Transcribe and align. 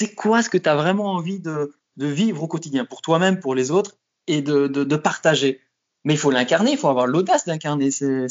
c'est 0.00 0.14
quoi 0.14 0.42
ce 0.42 0.50
que 0.50 0.58
tu 0.58 0.68
as 0.68 0.74
vraiment 0.74 1.12
envie 1.12 1.40
de, 1.40 1.70
vivre 1.96 2.42
au 2.42 2.48
quotidien, 2.48 2.84
pour 2.84 3.00
toi-même, 3.00 3.38
pour 3.38 3.54
les 3.54 3.70
autres, 3.70 3.96
et 4.26 4.42
de, 4.42 4.96
partager? 4.96 5.60
Mais 6.06 6.14
il 6.14 6.18
faut 6.18 6.30
l'incarner, 6.30 6.72
il 6.72 6.78
faut 6.78 6.88
avoir 6.88 7.06
l'audace 7.06 7.46
d'incarner 7.46 7.90
ses, 7.90 8.28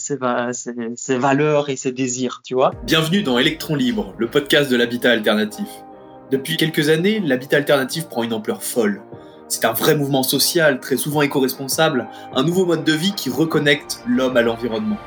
valeurs 1.18 1.70
et 1.70 1.76
ses 1.76 1.92
désirs, 1.92 2.42
tu 2.44 2.54
vois? 2.54 2.72
Bienvenue 2.84 3.24
dans 3.24 3.40
Electron 3.40 3.76
Libre, 3.76 4.14
le 4.18 4.28
podcast 4.28 4.70
de 4.70 4.76
l'habitat 4.76 5.12
alternatif. 5.12 5.68
Depuis 6.32 6.58
quelques 6.58 6.90
années, 6.90 7.20
l'habitat 7.20 7.58
alternatif 7.58 8.08
prend 8.08 8.24
une 8.24 8.34
ampleur 8.34 8.64
folle. 8.64 9.02
C'est 9.48 9.66
un 9.66 9.74
vrai 9.74 9.96
mouvement 9.96 10.24
social, 10.24 10.80
très 10.80 10.98
souvent 10.98 11.22
éco-responsable, 11.22 12.08
un 12.34 12.44
nouveau 12.44 12.66
mode 12.66 12.84
de 12.84 12.94
vie 12.94 13.14
qui 13.14 13.30
reconnecte 13.30 14.02
l'homme 14.08 14.38
à 14.38 14.42
l'environnement. 14.42 14.98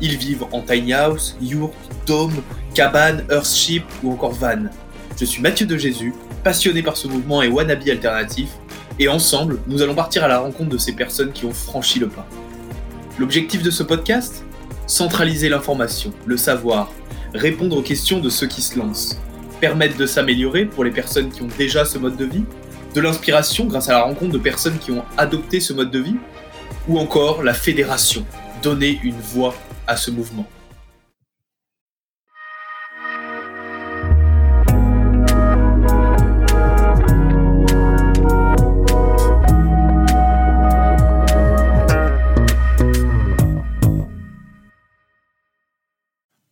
Ils 0.00 0.16
vivent 0.16 0.46
en 0.52 0.62
tiny 0.62 0.92
house, 0.92 1.36
yurt, 1.40 1.72
dôme, 2.06 2.42
cabane, 2.74 3.24
earthship 3.30 3.84
ou 4.02 4.12
encore 4.12 4.32
van. 4.32 4.64
Je 5.18 5.24
suis 5.26 5.42
Mathieu 5.42 5.66
de 5.66 5.76
Jésus, 5.76 6.14
passionné 6.42 6.82
par 6.82 6.96
ce 6.96 7.06
mouvement 7.06 7.42
et 7.42 7.48
wannabe 7.48 7.86
alternatif, 7.88 8.48
et 8.98 9.08
ensemble, 9.08 9.58
nous 9.66 9.82
allons 9.82 9.94
partir 9.94 10.24
à 10.24 10.28
la 10.28 10.38
rencontre 10.38 10.70
de 10.70 10.78
ces 10.78 10.92
personnes 10.92 11.32
qui 11.32 11.44
ont 11.44 11.52
franchi 11.52 11.98
le 11.98 12.08
pas. 12.08 12.26
L'objectif 13.18 13.62
de 13.62 13.70
ce 13.70 13.82
podcast? 13.82 14.44
Centraliser 14.86 15.48
l'information, 15.48 16.12
le 16.26 16.36
savoir, 16.36 16.90
répondre 17.34 17.76
aux 17.76 17.82
questions 17.82 18.20
de 18.20 18.30
ceux 18.30 18.46
qui 18.46 18.62
se 18.62 18.78
lancent, 18.78 19.18
permettre 19.60 19.96
de 19.96 20.06
s'améliorer 20.06 20.64
pour 20.64 20.82
les 20.82 20.90
personnes 20.90 21.30
qui 21.30 21.42
ont 21.42 21.48
déjà 21.56 21.84
ce 21.84 21.98
mode 21.98 22.16
de 22.16 22.24
vie, 22.24 22.44
de 22.94 23.00
l'inspiration 23.00 23.66
grâce 23.66 23.88
à 23.88 23.92
la 23.92 24.02
rencontre 24.02 24.32
de 24.32 24.38
personnes 24.38 24.78
qui 24.78 24.90
ont 24.90 25.04
adopté 25.16 25.60
ce 25.60 25.72
mode 25.72 25.90
de 25.90 26.00
vie, 26.00 26.16
ou 26.88 26.98
encore 26.98 27.42
la 27.42 27.54
fédération, 27.54 28.24
donner 28.62 28.98
une 29.02 29.20
voix 29.20 29.54
à 29.86 29.96
ce 29.96 30.10
mouvement. 30.10 30.46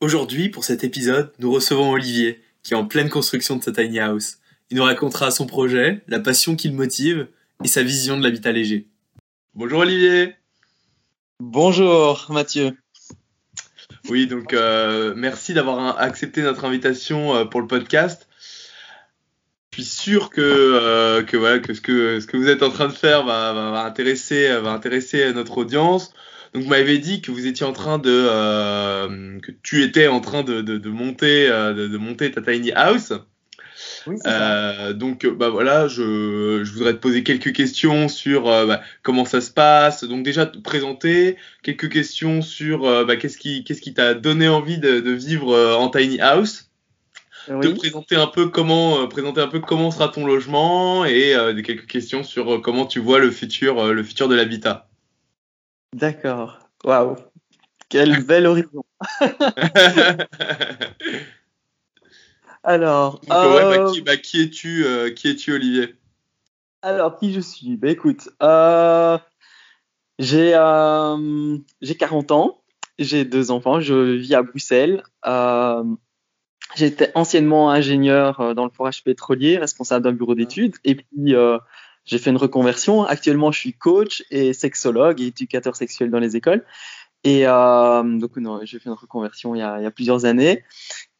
Aujourd'hui, 0.00 0.48
pour 0.48 0.64
cet 0.64 0.82
épisode, 0.82 1.30
nous 1.40 1.52
recevons 1.52 1.90
Olivier, 1.90 2.40
qui 2.62 2.72
est 2.72 2.76
en 2.76 2.86
pleine 2.86 3.10
construction 3.10 3.56
de 3.56 3.62
sa 3.62 3.70
tiny 3.70 3.98
house. 3.98 4.38
Il 4.70 4.78
nous 4.78 4.82
racontera 4.82 5.30
son 5.30 5.44
projet, 5.44 6.00
la 6.08 6.20
passion 6.20 6.56
qui 6.56 6.70
le 6.70 6.74
motive 6.74 7.28
et 7.62 7.68
sa 7.68 7.82
vision 7.82 8.16
de 8.16 8.22
l'habitat 8.22 8.50
léger. 8.50 8.86
Bonjour 9.54 9.80
Olivier 9.80 10.36
Bonjour 11.38 12.28
Mathieu 12.30 12.78
Oui, 14.08 14.26
donc 14.26 14.54
euh, 14.54 15.12
merci 15.14 15.52
d'avoir 15.52 16.00
accepté 16.00 16.40
notre 16.40 16.64
invitation 16.64 17.36
euh, 17.36 17.44
pour 17.44 17.60
le 17.60 17.66
podcast. 17.66 18.26
Je 19.72 19.82
suis 19.82 19.84
sûr 19.84 20.30
que, 20.30 20.40
euh, 20.40 21.22
que, 21.22 21.36
voilà, 21.36 21.58
que, 21.58 21.74
ce 21.74 21.82
que 21.82 22.20
ce 22.20 22.26
que 22.26 22.38
vous 22.38 22.48
êtes 22.48 22.62
en 22.62 22.70
train 22.70 22.88
de 22.88 22.94
faire 22.94 23.26
va, 23.26 23.52
va, 23.52 23.84
intéresser, 23.84 24.48
va 24.60 24.70
intéresser 24.70 25.30
notre 25.34 25.58
audience. 25.58 26.14
Donc, 26.52 26.64
vous 26.64 26.68
m'avez 26.68 26.98
dit 26.98 27.20
que 27.20 27.30
vous 27.30 27.46
étiez 27.46 27.64
en 27.64 27.72
train 27.72 27.98
de, 27.98 28.10
euh, 28.10 29.38
que 29.40 29.52
tu 29.62 29.82
étais 29.84 30.08
en 30.08 30.20
train 30.20 30.42
de, 30.42 30.60
de, 30.62 30.78
de 30.78 30.88
monter, 30.88 31.48
euh, 31.48 31.72
de, 31.72 31.86
de, 31.86 31.96
monter 31.96 32.30
ta 32.32 32.42
tiny 32.42 32.72
house. 32.72 33.12
Oui, 34.06 34.16
euh, 34.26 34.92
donc, 34.92 35.26
bah 35.26 35.48
voilà, 35.48 35.88
je, 35.88 36.62
je, 36.64 36.72
voudrais 36.72 36.92
te 36.92 36.98
poser 36.98 37.22
quelques 37.22 37.52
questions 37.52 38.08
sur 38.08 38.48
euh, 38.48 38.66
bah, 38.66 38.82
comment 39.02 39.24
ça 39.24 39.40
se 39.40 39.50
passe. 39.50 40.04
Donc 40.04 40.22
déjà 40.22 40.46
te 40.46 40.58
présenter, 40.58 41.36
quelques 41.62 41.90
questions 41.90 42.42
sur 42.42 42.84
euh, 42.84 43.04
bah, 43.04 43.16
qu'est-ce 43.16 43.38
qui, 43.38 43.64
qu'est-ce 43.64 43.80
qui 43.80 43.94
t'a 43.94 44.14
donné 44.14 44.48
envie 44.48 44.78
de, 44.78 45.00
de 45.00 45.10
vivre 45.12 45.56
en 45.76 45.88
tiny 45.88 46.20
house. 46.20 46.70
Oui. 47.48 47.72
Te 47.72 47.78
présenter 47.78 48.16
un 48.16 48.26
peu 48.26 48.48
comment, 48.48 49.06
présenter 49.08 49.40
un 49.40 49.48
peu 49.48 49.60
comment 49.60 49.90
sera 49.90 50.08
ton 50.08 50.26
logement 50.26 51.06
et 51.06 51.34
quelques 51.64 51.86
questions 51.86 52.22
sur 52.22 52.60
comment 52.60 52.84
tu 52.84 53.00
vois 53.00 53.18
le 53.18 53.30
futur, 53.30 53.92
le 53.92 54.02
futur 54.02 54.28
de 54.28 54.34
l'habitat. 54.34 54.89
D'accord. 55.94 56.58
Waouh. 56.84 57.16
Quel 57.88 58.22
bel 58.24 58.46
horizon. 58.46 58.84
Alors. 62.62 63.20
Donc, 63.20 63.32
euh... 63.32 63.70
ouais, 63.70 63.78
bah, 63.78 63.90
qui, 63.90 64.02
bah, 64.02 64.16
qui 64.16 64.42
es-tu, 64.42 64.84
euh, 64.84 65.10
qui 65.10 65.28
es-tu, 65.28 65.52
Olivier? 65.52 65.96
Alors, 66.82 67.18
qui 67.18 67.32
je 67.32 67.40
suis? 67.40 67.76
Bah, 67.76 67.88
écoute, 67.88 68.28
euh, 68.42 69.18
j'ai, 70.18 70.52
j'ai 71.82 71.94
40 71.96 72.30
ans, 72.30 72.62
j'ai 72.98 73.24
deux 73.24 73.50
enfants, 73.50 73.80
je 73.80 73.94
vis 73.94 74.34
à 74.34 74.42
Bruxelles. 74.42 75.02
J'étais 76.76 77.10
anciennement 77.16 77.70
ingénieur 77.70 78.54
dans 78.54 78.64
le 78.64 78.70
forage 78.70 79.02
pétrolier, 79.02 79.58
responsable 79.58 80.04
d'un 80.04 80.12
bureau 80.12 80.36
d'études, 80.36 80.76
et 80.84 80.94
puis 80.94 81.34
j'ai 82.10 82.18
fait 82.18 82.30
une 82.30 82.36
reconversion. 82.36 83.04
Actuellement, 83.04 83.52
je 83.52 83.60
suis 83.60 83.72
coach 83.72 84.24
et 84.32 84.52
sexologue 84.52 85.20
et 85.20 85.26
éducateur 85.26 85.76
sexuel 85.76 86.10
dans 86.10 86.18
les 86.18 86.34
écoles. 86.34 86.64
Et 87.22 87.46
euh, 87.46 88.02
donc, 88.02 88.32
j'ai 88.64 88.80
fait 88.80 88.88
une 88.88 88.96
reconversion 88.96 89.54
il 89.54 89.58
y 89.58 89.62
a, 89.62 89.90
plusieurs 89.92 90.24
années. 90.24 90.64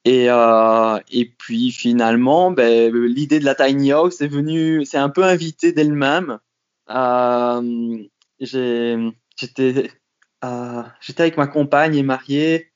Et, 0.04 0.26
euh, 0.28 0.98
puis 1.38 1.70
finalement, 1.70 2.50
ben, 2.50 2.92
l'idée 2.92 3.38
de 3.38 3.44
la 3.44 3.54
tiny 3.54 3.92
house 3.92 4.20
est 4.20 4.26
venue, 4.26 4.84
c'est 4.84 4.98
un 4.98 5.10
peu 5.10 5.22
invité 5.22 5.72
d'elle-même. 5.72 6.40
Euh, 6.90 8.02
j'étais, 8.40 9.92
avec 10.42 11.36
ma 11.36 11.46
compagne 11.46 11.94
et 11.94 12.02
mariée 12.02 12.72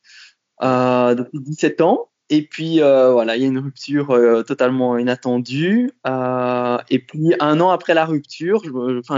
depuis 0.61 1.41
17 1.41 1.81
ans. 1.81 2.11
Et 2.31 2.43
puis 2.43 2.81
euh, 2.81 3.13
voilà, 3.13 3.37
il 3.37 3.43
y 3.43 3.45
a 3.45 3.49
une 3.49 3.59
rupture 3.59 4.11
euh, 4.13 4.43
totalement 4.43 4.97
inattendue. 4.97 5.91
Euh, 6.07 6.79
et 6.89 6.99
puis 6.99 7.35
un 7.41 7.61
an 7.61 7.71
après 7.71 7.95
la 7.95 8.07
rupture, 8.07 8.63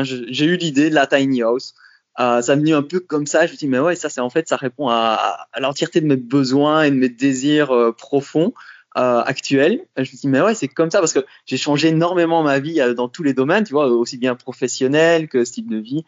j'ai 0.02 0.44
eu 0.46 0.56
l'idée 0.56 0.90
de 0.90 0.94
la 0.94 1.06
tiny 1.06 1.42
house. 1.42 1.74
Ça 2.18 2.40
m'est 2.48 2.62
venu 2.62 2.74
un 2.74 2.82
peu 2.82 2.98
comme 3.00 3.26
ça. 3.26 3.46
Je 3.46 3.52
me 3.52 3.56
dis 3.56 3.68
mais 3.68 3.78
ouais, 3.78 3.94
ça 3.94 4.08
c'est 4.08 4.20
en 4.20 4.30
fait 4.30 4.48
ça 4.48 4.56
répond 4.56 4.88
à, 4.88 5.46
l'entièreté 5.58 6.00
de 6.00 6.06
mes 6.06 6.16
besoins 6.16 6.82
et 6.82 6.90
de 6.90 6.96
mes 6.96 7.08
désirs 7.08 7.94
profonds 7.96 8.54
actuels. 8.94 9.86
Je 9.96 10.02
me 10.02 10.16
dis 10.16 10.28
mais 10.28 10.40
ouais, 10.40 10.54
c'est 10.54 10.68
comme 10.68 10.90
ça 10.90 10.98
parce 10.98 11.12
que 11.12 11.24
j'ai 11.44 11.58
changé 11.58 11.88
énormément 11.88 12.42
ma 12.42 12.58
vie 12.58 12.80
dans 12.96 13.08
tous 13.08 13.22
les 13.22 13.34
domaines, 13.34 13.64
tu 13.64 13.72
vois, 13.72 13.86
aussi 13.86 14.18
bien 14.18 14.34
professionnel 14.34 15.28
que 15.28 15.44
style 15.44 15.68
de 15.68 15.76
vie. 15.76 16.04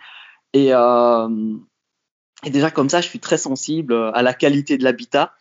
Et, 0.52 0.70
et 0.70 2.50
déjà 2.50 2.70
comme 2.72 2.88
ça, 2.88 3.00
je 3.02 3.08
suis 3.08 3.20
très 3.20 3.38
sensible 3.38 3.94
à 4.14 4.22
la 4.22 4.34
qualité 4.34 4.78
de 4.78 4.84
l'habitat 4.84 5.34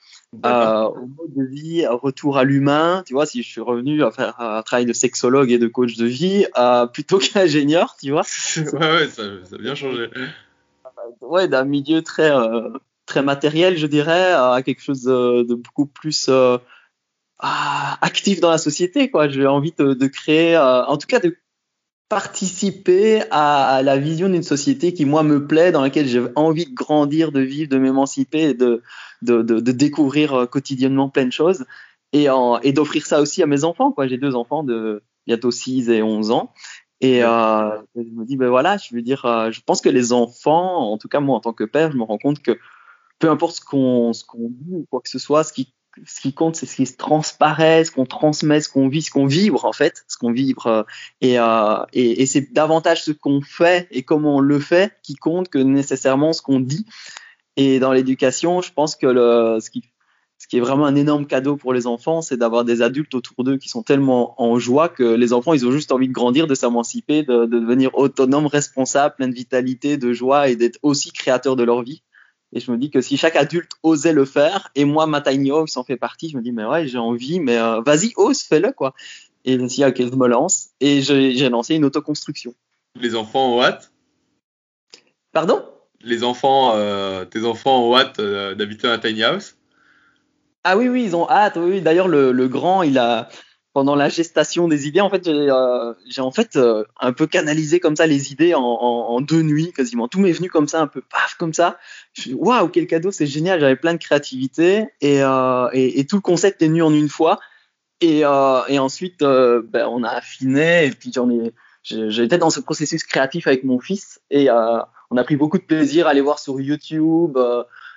euh, 0.45 0.83
au 0.83 1.07
mode 1.07 1.33
de 1.35 1.43
vie, 1.43 1.85
retour 1.87 2.37
à 2.37 2.43
l'humain. 2.43 3.03
Tu 3.05 3.13
vois, 3.13 3.25
si 3.25 3.43
je 3.43 3.47
suis 3.47 3.61
revenu 3.61 4.03
à 4.03 4.11
faire 4.11 4.39
un 4.39 4.61
travail 4.61 4.85
de 4.85 4.93
sexologue 4.93 5.51
et 5.51 5.57
de 5.57 5.67
coach 5.67 5.97
de 5.97 6.05
vie 6.05 6.45
euh, 6.57 6.85
plutôt 6.87 7.19
qu'ingénieur, 7.33 7.95
tu 8.01 8.11
vois. 8.11 8.23
ouais, 8.57 8.63
ouais, 8.79 9.07
ça, 9.07 9.23
ça, 9.43 9.55
a 9.55 9.57
bien 9.59 9.75
changé. 9.75 10.09
Ouais, 11.21 11.47
d'un 11.47 11.63
milieu 11.63 12.01
très 12.01 12.31
euh, 12.31 12.69
très 13.05 13.23
matériel, 13.23 13.77
je 13.77 13.87
dirais, 13.87 14.33
à 14.33 14.61
quelque 14.63 14.81
chose 14.81 15.03
de, 15.03 15.43
de 15.43 15.55
beaucoup 15.55 15.85
plus 15.85 16.27
euh, 16.29 16.57
actif 17.39 18.39
dans 18.39 18.51
la 18.51 18.57
société. 18.57 19.09
Quoi, 19.09 19.29
j'ai 19.29 19.47
envie 19.47 19.73
de, 19.77 19.93
de 19.93 20.07
créer, 20.07 20.55
euh, 20.55 20.85
en 20.85 20.97
tout 20.97 21.07
cas, 21.07 21.19
de 21.19 21.37
participer 22.09 23.23
à, 23.31 23.81
la 23.83 23.97
vision 23.97 24.29
d'une 24.29 24.43
société 24.43 24.93
qui 24.93 25.05
moi 25.05 25.23
me 25.23 25.45
plaît, 25.45 25.71
dans 25.71 25.81
laquelle 25.81 26.07
j'ai 26.07 26.23
envie 26.35 26.65
de 26.65 26.73
grandir, 26.73 27.31
de 27.31 27.41
vivre, 27.41 27.69
de 27.69 27.77
m'émanciper 27.77 28.49
et 28.49 28.53
de 28.53 28.81
de, 29.23 29.41
de, 29.41 29.59
de, 29.59 29.71
découvrir 29.71 30.33
euh, 30.33 30.45
quotidiennement 30.45 31.09
plein 31.09 31.25
de 31.25 31.31
choses 31.31 31.65
et, 32.13 32.27
et 32.61 32.71
d'offrir 32.71 33.05
ça 33.05 33.19
aussi 33.19 33.41
à 33.41 33.47
mes 33.47 33.63
enfants. 33.63 33.91
Quoi. 33.91 34.07
J'ai 34.07 34.17
deux 34.17 34.35
enfants 34.35 34.63
de 34.63 35.03
bientôt 35.25 35.49
6 35.49 35.89
et 35.89 36.03
11 36.03 36.31
ans. 36.31 36.53
Et 36.99 37.23
euh, 37.23 37.77
je 37.95 38.01
me 38.01 38.25
dis, 38.25 38.37
ben 38.37 38.49
voilà, 38.49 38.77
je 38.77 38.95
veux 38.95 39.01
dire, 39.01 39.25
euh, 39.25 39.51
je 39.51 39.61
pense 39.61 39.81
que 39.81 39.89
les 39.89 40.13
enfants, 40.13 40.91
en 40.91 40.97
tout 40.97 41.07
cas 41.07 41.19
moi 41.19 41.35
en 41.35 41.39
tant 41.39 41.53
que 41.53 41.63
père, 41.63 41.91
je 41.91 41.97
me 41.97 42.03
rends 42.03 42.17
compte 42.17 42.41
que 42.41 42.57
peu 43.19 43.29
importe 43.29 43.57
ce 43.57 43.61
qu'on 43.61 44.13
ce 44.13 44.23
qu'on 44.25 44.49
dit 44.49 44.73
ou 44.73 44.87
quoi 44.89 45.01
que 45.01 45.09
ce 45.09 45.19
soit, 45.19 45.43
ce 45.43 45.53
qui 45.53 45.73
ce 46.05 46.21
qui 46.21 46.33
compte, 46.33 46.55
c'est 46.55 46.65
ce 46.65 46.75
qui 46.75 46.85
se 46.85 46.95
transparaît, 46.95 47.83
ce 47.83 47.91
qu'on 47.91 48.05
transmet, 48.05 48.61
ce 48.61 48.69
qu'on 48.69 48.87
vit, 48.87 49.01
ce 49.01 49.11
qu'on 49.11 49.25
vibre 49.25 49.65
en 49.65 49.73
fait, 49.73 50.03
ce 50.07 50.17
qu'on 50.17 50.31
vibre. 50.31 50.85
Et, 51.21 51.39
euh, 51.39 51.77
et, 51.93 52.25
c'est 52.25 52.53
davantage 52.53 53.03
ce 53.03 53.11
qu'on 53.11 53.41
fait 53.41 53.87
et 53.91 54.03
comment 54.03 54.37
on 54.37 54.39
le 54.39 54.59
fait 54.59 54.93
qui 55.03 55.15
compte 55.15 55.49
que 55.49 55.57
nécessairement 55.57 56.33
ce 56.33 56.41
qu'on 56.41 56.59
dit. 56.59 56.85
Et 57.55 57.79
dans 57.79 57.91
l'éducation, 57.91 58.61
je 58.61 58.71
pense 58.71 58.95
que 58.95 59.07
ce, 59.59 59.69
qui, 59.69 59.81
est 60.53 60.59
vraiment 60.59 60.85
un 60.85 60.95
énorme 60.95 61.25
cadeau 61.25 61.55
pour 61.55 61.73
les 61.73 61.87
enfants, 61.87 62.21
c'est 62.21 62.37
d'avoir 62.37 62.63
des 62.63 62.81
adultes 62.81 63.15
autour 63.15 63.43
d'eux 63.43 63.57
qui 63.57 63.67
sont 63.69 63.81
tellement 63.81 64.39
en 64.41 64.59
joie 64.59 64.89
que 64.89 65.03
les 65.03 65.33
enfants, 65.33 65.53
ils 65.53 65.65
ont 65.65 65.71
juste 65.71 65.91
envie 65.91 66.07
de 66.07 66.13
grandir, 66.13 66.45
de 66.45 66.53
s'émanciper, 66.53 67.23
de, 67.23 67.45
de, 67.45 67.59
devenir 67.59 67.97
autonomes, 67.97 68.45
responsables, 68.45 69.15
plein 69.15 69.27
de 69.27 69.33
vitalité, 69.33 69.97
de 69.97 70.13
joie 70.13 70.49
et 70.49 70.55
d'être 70.55 70.77
aussi 70.83 71.11
créateurs 71.11 71.55
de 71.55 71.63
leur 71.63 71.81
vie. 71.81 72.03
Et 72.53 72.59
je 72.59 72.71
me 72.71 72.77
dis 72.77 72.89
que 72.89 73.01
si 73.01 73.17
chaque 73.17 73.35
adulte 73.35 73.71
osait 73.83 74.13
le 74.13 74.25
faire, 74.25 74.69
et 74.75 74.85
moi, 74.85 75.05
ma 75.05 75.21
tiny 75.21 75.51
house 75.51 75.75
en 75.77 75.83
fait 75.83 75.97
partie, 75.97 76.29
je 76.29 76.37
me 76.37 76.41
dis, 76.41 76.51
mais 76.51 76.65
ouais, 76.65 76.87
j'ai 76.87 76.97
envie, 76.97 77.39
mais 77.39 77.57
euh, 77.57 77.81
vas-y, 77.81 78.13
ose, 78.15 78.41
fais-le, 78.41 78.71
quoi. 78.71 78.93
Et 79.43 79.53
je 79.53 79.59
me 79.59 79.67
suis 79.67 79.83
dit, 79.83 79.85
ok, 79.85 80.11
je 80.11 80.15
me 80.15 80.27
lance. 80.27 80.69
Et 80.79 81.01
j'ai 81.01 81.49
lancé 81.49 81.75
une 81.75 81.85
autoconstruction. 81.85 82.53
Les 82.95 83.15
enfants 83.15 83.55
ont 83.55 83.61
hâte? 83.61 83.91
Pardon? 85.31 85.63
Les 86.01 86.23
enfants, 86.23 86.73
euh, 86.75 87.25
tes 87.25 87.45
enfants 87.45 87.89
ont 87.89 87.95
hâte 87.95 88.19
euh, 88.19 88.55
d'habiter 88.55 88.87
un 88.87 88.97
tiny 88.97 89.23
house? 89.23 89.57
Ah 90.63 90.77
oui, 90.77 90.89
oui, 90.89 91.03
ils 91.05 91.15
ont 91.15 91.29
hâte. 91.29 91.57
Oui, 91.57 91.81
D'ailleurs, 91.81 92.07
le, 92.07 92.31
le, 92.31 92.47
grand, 92.47 92.83
il 92.83 92.97
a, 92.97 93.29
pendant 93.77 93.93
la 93.93 94.09
gestation 94.09 94.67
des 94.67 94.87
idées, 94.87 95.01
en 95.01 95.11
fait, 95.11 95.25
j'ai 95.25 95.31
euh, 95.31 95.93
en 96.17 96.31
fait 96.31 96.55
euh, 96.55 96.83
un 96.99 97.13
peu 97.13 97.27
canalisé 97.27 97.79
comme 97.79 97.95
ça 97.95 98.07
les 98.07 98.31
idées 98.31 98.55
en, 98.55 99.21
deux 99.21 99.43
nuits 99.43 99.71
quasiment. 99.71 100.07
Tout 100.07 100.19
m'est 100.19 100.31
venu 100.31 100.49
comme 100.49 100.67
ça, 100.67 100.81
un 100.81 100.87
peu 100.87 101.01
paf 101.01 101.35
comme 101.37 101.53
ça. 101.53 101.77
Waouh, 102.33 102.69
quel 102.69 102.87
cadeau, 102.87 103.11
c'est 103.11 103.27
génial. 103.27 103.59
J'avais 103.59 103.75
plein 103.75 103.93
de 103.93 103.99
créativité 103.99 104.87
et, 104.99 105.21
euh, 105.21 105.69
tout 106.09 106.15
le 106.15 106.21
concept 106.21 106.63
est 106.63 106.69
venu 106.69 106.81
en 106.81 106.91
une 106.91 107.07
fois. 107.07 107.39
Et, 108.01 108.25
ensuite, 108.25 109.19
ben, 109.19 109.85
on 109.87 110.03
a 110.03 110.09
affiné 110.09 110.87
et 110.87 110.89
puis 110.89 111.11
j'en 111.13 111.29
ai. 111.29 111.53
J'étais 111.83 112.39
dans 112.39 112.49
ce 112.49 112.59
processus 112.59 113.03
créatif 113.03 113.45
avec 113.45 113.63
mon 113.63 113.79
fils 113.79 114.19
et 114.31 114.49
on 114.49 115.17
a 115.17 115.23
pris 115.23 115.35
beaucoup 115.35 115.59
de 115.59 115.65
plaisir 115.65 116.07
à 116.07 116.09
aller 116.09 116.21
voir 116.21 116.39
sur 116.39 116.59
YouTube, 116.59 117.37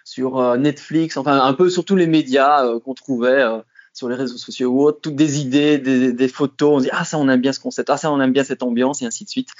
sur 0.05 0.59
Netflix, 0.59 1.17
enfin 1.17 1.41
un 1.41 1.55
peu 1.55 1.71
sur 1.71 1.87
tous 1.87 1.97
les 1.97 2.06
médias 2.06 2.79
qu'on 2.81 2.93
trouvait 2.93 3.43
sur 3.93 4.09
les 4.09 4.15
réseaux 4.15 4.37
sociaux 4.37 4.71
ou 4.71 4.83
autres, 4.85 5.01
toutes 5.01 5.17
des 5.17 5.41
idées, 5.41 5.79
des, 5.79 6.13
des, 6.13 6.29
photos. 6.29 6.79
On 6.79 6.81
dit 6.81 6.89
ah 6.93 7.05
ça 7.05 7.19
on 7.19 7.29
aime 7.29 7.41
bien 7.41 7.53
ce 7.53 7.61
concept, 7.61 7.91
ah 7.91 7.97
ça 7.97 8.11
on 8.11 8.21
aime 8.21 8.33
bien 8.33 8.45
cette 8.45 8.63
ambiance 8.63 9.03
et 9.03 9.07
ainsi 9.07 9.25
de 9.25 9.31
suite. 9.31 9.51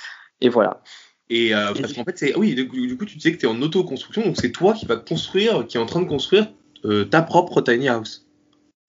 Et 0.41 0.49
voilà. 0.49 0.83
Et 1.29 1.55
euh, 1.55 1.73
parce 1.81 1.93
qu'en 1.93 2.05
fait 2.05 2.19
c'est 2.19 2.37
oui 2.37 2.55
du 2.55 2.69
coup, 2.69 3.05
tu 3.05 3.17
disais 3.17 3.33
que 3.33 3.39
tu 3.39 3.47
es 3.47 3.49
en 3.49 3.61
auto-construction 3.63 4.23
donc 4.23 4.37
c'est 4.37 4.53
toi 4.53 4.75
qui 4.75 4.87
vas 4.87 4.97
construire, 4.97 5.67
qui 5.67 5.77
est 5.77 5.81
en 5.81 5.87
train 5.87 6.01
de 6.01 6.09
construire 6.09 6.53
euh, 6.85 7.05
ta 7.05 7.23
propre 7.23 7.61
tiny 7.61 7.89
house. 7.89 8.27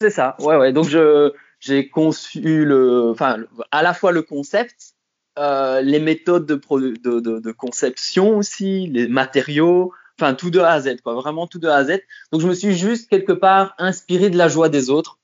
C'est 0.01 0.09
ça. 0.09 0.35
Ouais 0.39 0.57
ouais. 0.57 0.73
Donc 0.73 0.87
je 0.87 1.31
j'ai 1.59 1.89
conçu 1.89 2.65
le, 2.65 3.11
enfin 3.11 3.37
à 3.71 3.83
la 3.83 3.93
fois 3.93 4.11
le 4.11 4.23
concept, 4.23 4.95
euh, 5.39 5.81
les 5.81 5.99
méthodes 5.99 6.45
de, 6.45 6.55
de, 6.55 7.19
de, 7.19 7.39
de, 7.39 7.51
conception 7.51 8.37
aussi, 8.37 8.87
les 8.87 9.07
matériaux, 9.07 9.93
enfin 10.19 10.33
tout 10.33 10.49
de 10.49 10.59
A 10.59 10.71
à 10.71 10.81
Z, 10.81 11.01
quoi, 11.03 11.13
vraiment 11.13 11.47
tout 11.47 11.59
de 11.59 11.67
A 11.67 11.75
à 11.75 11.83
Z. 11.85 11.99
Donc 12.31 12.41
je 12.41 12.47
me 12.47 12.53
suis 12.53 12.75
juste 12.75 13.09
quelque 13.09 13.31
part 13.31 13.75
inspiré 13.77 14.29
de 14.29 14.37
la 14.37 14.47
joie 14.47 14.69
des 14.69 14.89
autres 14.89 15.19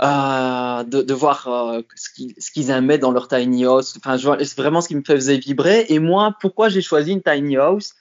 euh, 0.00 0.82
de, 0.84 1.02
de, 1.02 1.14
voir 1.14 1.46
euh, 1.46 1.82
ce 1.94 2.50
qu'ils 2.50 2.70
aimaient 2.70 2.98
dans 2.98 3.12
leur 3.12 3.28
tiny 3.28 3.64
house. 3.64 3.96
Enfin, 3.96 4.16
c'est 4.18 4.56
vraiment 4.56 4.80
ce 4.80 4.88
qui 4.88 4.96
me 4.96 5.04
faisait 5.04 5.38
vibrer. 5.38 5.86
Et 5.88 5.98
moi, 6.00 6.34
pourquoi 6.40 6.68
j'ai 6.68 6.82
choisi 6.82 7.12
une 7.12 7.22
tiny 7.22 7.56
house? 7.56 7.94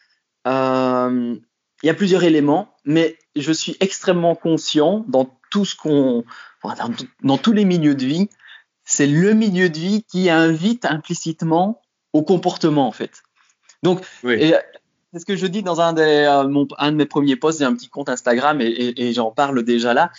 Euh, 0.47 1.35
Il 1.83 1.87
y 1.87 1.89
a 1.89 1.93
plusieurs 1.93 2.23
éléments, 2.23 2.73
mais 2.83 3.17
je 3.35 3.51
suis 3.51 3.77
extrêmement 3.79 4.35
conscient 4.35 5.05
dans 5.07 5.29
tout 5.51 5.65
ce 5.65 5.75
qu'on, 5.75 6.23
dans, 6.63 6.89
dans 7.21 7.37
tous 7.37 7.53
les 7.53 7.65
milieux 7.65 7.95
de 7.95 8.05
vie, 8.05 8.29
c'est 8.85 9.07
le 9.07 9.33
milieu 9.33 9.69
de 9.69 9.77
vie 9.77 10.03
qui 10.03 10.29
invite 10.29 10.85
implicitement 10.85 11.81
au 12.11 12.23
comportement 12.23 12.87
en 12.87 12.91
fait. 12.91 13.21
Donc, 13.83 14.03
oui. 14.23 14.53
c'est 15.11 15.19
ce 15.19 15.25
que 15.25 15.35
je 15.35 15.45
dis 15.45 15.61
dans 15.61 15.79
un, 15.79 15.93
des, 15.93 16.01
euh, 16.01 16.47
mon, 16.47 16.67
un 16.77 16.91
de 16.91 16.97
mes 16.97 17.05
premiers 17.05 17.35
posts, 17.35 17.59
j'ai 17.59 17.65
un 17.65 17.75
petit 17.75 17.89
compte 17.89 18.09
Instagram 18.09 18.61
et, 18.61 18.65
et, 18.65 19.09
et 19.09 19.13
j'en 19.13 19.31
parle 19.31 19.63
déjà 19.63 19.93
là. 19.93 20.11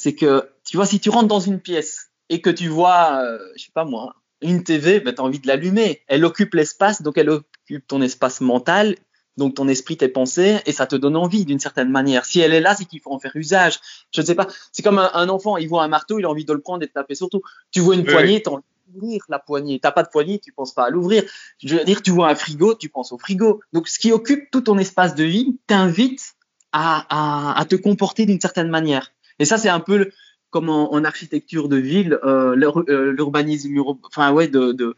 C'est 0.00 0.14
que, 0.14 0.48
tu 0.64 0.76
vois, 0.76 0.86
si 0.86 1.00
tu 1.00 1.10
rentres 1.10 1.26
dans 1.26 1.40
une 1.40 1.58
pièce 1.58 2.12
et 2.28 2.40
que 2.40 2.50
tu 2.50 2.68
vois, 2.68 3.20
euh, 3.20 3.40
je 3.56 3.64
sais 3.64 3.72
pas 3.74 3.84
moi, 3.84 4.14
une 4.40 4.62
TV, 4.62 5.00
ben, 5.00 5.12
tu 5.12 5.20
as 5.20 5.24
envie 5.24 5.40
de 5.40 5.48
l'allumer. 5.48 6.02
Elle 6.06 6.24
occupe 6.24 6.54
l'espace, 6.54 7.02
donc 7.02 7.18
elle 7.18 7.28
occupe 7.30 7.84
ton 7.84 8.00
espace 8.00 8.40
mental, 8.40 8.94
donc 9.38 9.56
ton 9.56 9.66
esprit, 9.66 9.96
tes 9.96 10.06
pensées, 10.06 10.58
et 10.66 10.70
ça 10.72 10.86
te 10.86 10.94
donne 10.94 11.16
envie 11.16 11.44
d'une 11.44 11.58
certaine 11.58 11.90
manière. 11.90 12.26
Si 12.26 12.38
elle 12.38 12.54
est 12.54 12.60
là, 12.60 12.76
c'est 12.76 12.84
qu'il 12.84 13.00
faut 13.00 13.10
en 13.12 13.18
faire 13.18 13.34
usage. 13.34 13.80
Je 14.12 14.20
ne 14.20 14.26
sais 14.26 14.36
pas. 14.36 14.46
C'est 14.70 14.84
comme 14.84 15.00
un, 15.00 15.28
enfant, 15.28 15.56
il 15.56 15.68
voit 15.68 15.82
un 15.82 15.88
marteau, 15.88 16.20
il 16.20 16.26
a 16.26 16.30
envie 16.30 16.44
de 16.44 16.52
le 16.52 16.60
prendre 16.60 16.84
et 16.84 16.86
de 16.86 16.92
taper 16.92 17.16
surtout. 17.16 17.42
Tu 17.72 17.80
vois 17.80 17.96
une 17.96 18.02
oui. 18.02 18.12
poignée, 18.12 18.40
tu 18.40 18.50
envie 18.50 18.62
d'ouvrir 18.86 19.24
la 19.28 19.40
poignée. 19.40 19.80
T'as 19.80 19.90
pas 19.90 20.04
de 20.04 20.10
poignée, 20.10 20.38
tu 20.38 20.52
penses 20.52 20.74
pas 20.74 20.84
à 20.84 20.90
l'ouvrir. 20.90 21.24
Je 21.60 21.74
veux 21.74 21.84
dire, 21.84 22.02
tu 22.02 22.12
vois 22.12 22.28
un 22.28 22.36
frigo, 22.36 22.76
tu 22.76 22.88
penses 22.88 23.10
au 23.10 23.18
frigo. 23.18 23.62
Donc, 23.72 23.88
ce 23.88 23.98
qui 23.98 24.12
occupe 24.12 24.52
tout 24.52 24.60
ton 24.60 24.78
espace 24.78 25.16
de 25.16 25.24
vie 25.24 25.58
t'invite 25.66 26.36
à, 26.70 27.04
à, 27.08 27.60
à 27.60 27.64
te 27.64 27.74
comporter 27.74 28.26
d'une 28.26 28.40
certaine 28.40 28.68
manière. 28.68 29.10
Et 29.38 29.44
ça, 29.44 29.58
c'est 29.58 29.68
un 29.68 29.80
peu 29.80 29.96
le, 29.98 30.12
comme 30.50 30.68
en, 30.68 30.92
en, 30.92 31.04
architecture 31.04 31.68
de 31.68 31.76
ville, 31.76 32.18
euh, 32.24 32.56
euh 32.88 33.12
l'urbanisme, 33.12 33.70
enfin 34.04 34.32
ouais, 34.32 34.48
de, 34.48 34.72
de 34.72 34.94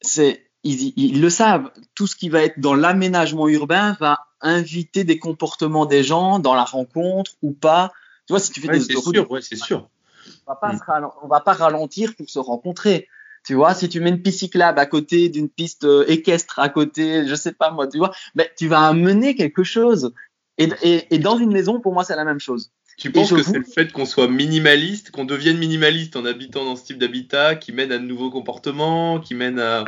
c'est 0.00 0.46
ils, 0.64 0.92
ils, 0.96 1.20
le 1.20 1.30
savent. 1.30 1.70
Tout 1.94 2.06
ce 2.06 2.16
qui 2.16 2.28
va 2.28 2.42
être 2.42 2.60
dans 2.60 2.74
l'aménagement 2.74 3.48
urbain 3.48 3.96
va 4.00 4.26
inviter 4.40 5.04
des 5.04 5.18
comportements 5.18 5.86
des 5.86 6.04
gens 6.04 6.38
dans 6.38 6.54
la 6.54 6.64
rencontre 6.64 7.32
ou 7.42 7.52
pas. 7.52 7.92
Tu 8.26 8.32
vois, 8.32 8.40
si 8.40 8.52
tu 8.52 8.60
fais 8.60 8.68
ouais, 8.68 8.78
des 8.78 8.96
autoroutes, 8.96 9.16
sûr, 9.16 9.30
ouais, 9.30 9.42
c'est 9.42 9.56
sûr. 9.56 9.88
On 10.46 10.52
va 10.52 10.56
pas, 10.56 10.72
mm. 10.72 11.08
on 11.22 11.28
va 11.28 11.40
pas 11.40 11.52
ralentir 11.52 12.14
pour 12.14 12.30
se 12.30 12.38
rencontrer. 12.38 13.08
Tu 13.44 13.54
vois, 13.54 13.74
si 13.74 13.88
tu 13.88 13.98
mets 14.00 14.10
une 14.10 14.22
piste 14.22 14.38
cyclable 14.38 14.78
à 14.78 14.86
côté 14.86 15.28
d'une 15.28 15.48
piste 15.48 15.82
euh, 15.82 16.04
équestre 16.06 16.60
à 16.60 16.68
côté, 16.68 17.26
je 17.26 17.34
sais 17.34 17.50
pas 17.50 17.72
moi, 17.72 17.88
tu 17.88 17.98
vois, 17.98 18.12
ben, 18.36 18.46
tu 18.56 18.68
vas 18.68 18.86
amener 18.86 19.34
quelque 19.34 19.64
chose. 19.64 20.14
Et, 20.58 20.68
et, 20.82 21.12
et 21.12 21.18
dans 21.18 21.36
une 21.38 21.52
maison, 21.52 21.80
pour 21.80 21.92
moi, 21.92 22.04
c'est 22.04 22.14
la 22.14 22.24
même 22.24 22.38
chose. 22.38 22.70
Tu 22.98 23.10
penses 23.10 23.32
que 23.32 23.42
c'est 23.42 23.58
le 23.58 23.64
fait 23.64 23.92
qu'on 23.92 24.06
soit 24.06 24.28
minimaliste, 24.28 25.10
qu'on 25.10 25.24
devienne 25.24 25.58
minimaliste 25.58 26.16
en 26.16 26.24
habitant 26.24 26.64
dans 26.64 26.76
ce 26.76 26.84
type 26.84 26.98
d'habitat, 26.98 27.56
qui 27.56 27.72
mène 27.72 27.90
à 27.90 27.98
de 27.98 28.04
nouveaux 28.04 28.30
comportements, 28.30 29.18
qui 29.18 29.34
mène 29.34 29.58
à. 29.58 29.84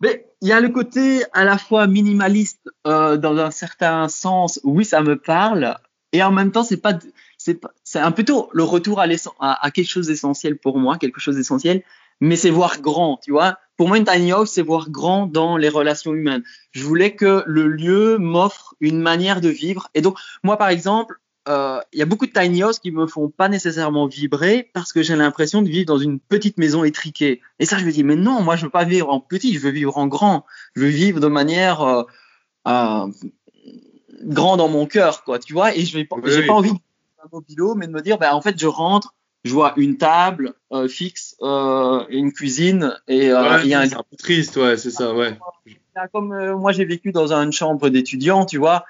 Mais 0.00 0.26
il 0.42 0.48
y 0.48 0.52
a 0.52 0.60
le 0.60 0.68
côté 0.68 1.22
à 1.32 1.44
la 1.44 1.58
fois 1.58 1.86
minimaliste 1.86 2.70
euh, 2.86 3.16
dans 3.16 3.36
un 3.38 3.50
certain 3.50 4.08
sens, 4.08 4.60
oui, 4.62 4.84
ça 4.84 5.02
me 5.02 5.16
parle, 5.16 5.76
et 6.12 6.22
en 6.22 6.30
même 6.30 6.52
temps, 6.52 6.62
c'est 6.62 6.76
pas, 6.76 6.96
c'est 7.38 7.98
un 7.98 8.12
plutôt 8.12 8.48
le 8.52 8.62
retour 8.62 9.00
à, 9.00 9.06
à, 9.40 9.66
à 9.66 9.70
quelque 9.70 9.88
chose 9.88 10.06
d'essentiel 10.06 10.56
pour 10.56 10.78
moi, 10.78 10.96
quelque 10.96 11.20
chose 11.20 11.36
d'essentiel, 11.36 11.82
mais 12.20 12.36
c'est 12.36 12.50
voir 12.50 12.80
grand, 12.80 13.18
tu 13.22 13.32
vois. 13.32 13.58
Pour 13.76 13.88
moi, 13.88 13.98
une 13.98 14.04
tiny 14.04 14.32
house, 14.32 14.50
c'est 14.52 14.62
voir 14.62 14.90
grand 14.90 15.26
dans 15.26 15.56
les 15.56 15.68
relations 15.68 16.14
humaines. 16.14 16.44
Je 16.72 16.84
voulais 16.84 17.14
que 17.14 17.42
le 17.46 17.66
lieu 17.66 18.18
m'offre 18.18 18.74
une 18.80 19.00
manière 19.00 19.40
de 19.40 19.48
vivre. 19.48 19.88
Et 19.94 20.00
donc, 20.00 20.18
moi, 20.44 20.56
par 20.56 20.68
exemple, 20.68 21.18
il 21.46 21.52
euh, 21.52 21.80
y 21.92 22.00
a 22.00 22.06
beaucoup 22.06 22.26
de 22.26 22.32
tiny 22.32 22.62
house 22.62 22.78
qui 22.78 22.90
me 22.90 23.06
font 23.06 23.28
pas 23.28 23.50
nécessairement 23.50 24.06
vibrer 24.06 24.70
parce 24.72 24.94
que 24.94 25.02
j'ai 25.02 25.14
l'impression 25.14 25.60
de 25.60 25.68
vivre 25.68 25.84
dans 25.84 25.98
une 25.98 26.18
petite 26.18 26.56
maison 26.56 26.84
étriquée. 26.84 27.42
Et 27.58 27.66
ça, 27.66 27.76
je 27.76 27.84
me 27.84 27.90
dis, 27.90 28.02
mais 28.02 28.16
non, 28.16 28.40
moi, 28.40 28.56
je 28.56 28.64
veux 28.64 28.70
pas 28.70 28.84
vivre 28.84 29.10
en 29.10 29.20
petit, 29.20 29.54
je 29.54 29.60
veux 29.60 29.70
vivre 29.70 29.98
en 29.98 30.06
grand. 30.06 30.46
Je 30.74 30.82
veux 30.82 30.88
vivre 30.88 31.20
de 31.20 31.26
manière 31.26 31.82
euh, 31.82 32.02
euh, 32.66 33.08
grand 34.22 34.56
dans 34.56 34.68
mon 34.68 34.86
cœur, 34.86 35.22
quoi, 35.24 35.38
tu 35.38 35.52
vois. 35.52 35.76
Et 35.76 35.84
je 35.84 35.98
n'ai 35.98 36.06
pas, 36.06 36.16
oui, 36.16 36.30
oui. 36.34 36.46
pas 36.46 36.54
envie 36.54 36.70
d'un 36.70 37.28
mobilo, 37.30 37.74
mais 37.74 37.88
de 37.88 37.92
me 37.92 38.00
dire, 38.00 38.16
ben, 38.18 38.32
en 38.32 38.40
fait, 38.40 38.58
je 38.58 38.66
rentre, 38.66 39.14
je 39.44 39.52
vois 39.52 39.74
une 39.76 39.98
table 39.98 40.54
euh, 40.72 40.88
fixe, 40.88 41.36
euh, 41.42 42.04
une 42.08 42.32
cuisine 42.32 42.96
et 43.08 43.26
il 43.26 43.34
ouais, 43.34 43.66
y 43.66 43.74
a 43.74 43.80
un. 43.80 43.86
C'est 43.86 43.94
un 43.94 44.04
peu 44.08 44.16
triste, 44.16 44.56
ouais, 44.56 44.76
c'est 44.76 44.90
ça, 44.90 45.14
ouais. 45.14 45.38
Comme 46.12 46.54
moi, 46.54 46.72
j'ai 46.72 46.84
vécu 46.84 47.12
dans 47.12 47.32
une 47.32 47.52
chambre 47.52 47.88
d'étudiant, 47.88 48.46
tu 48.46 48.58
vois 48.58 48.84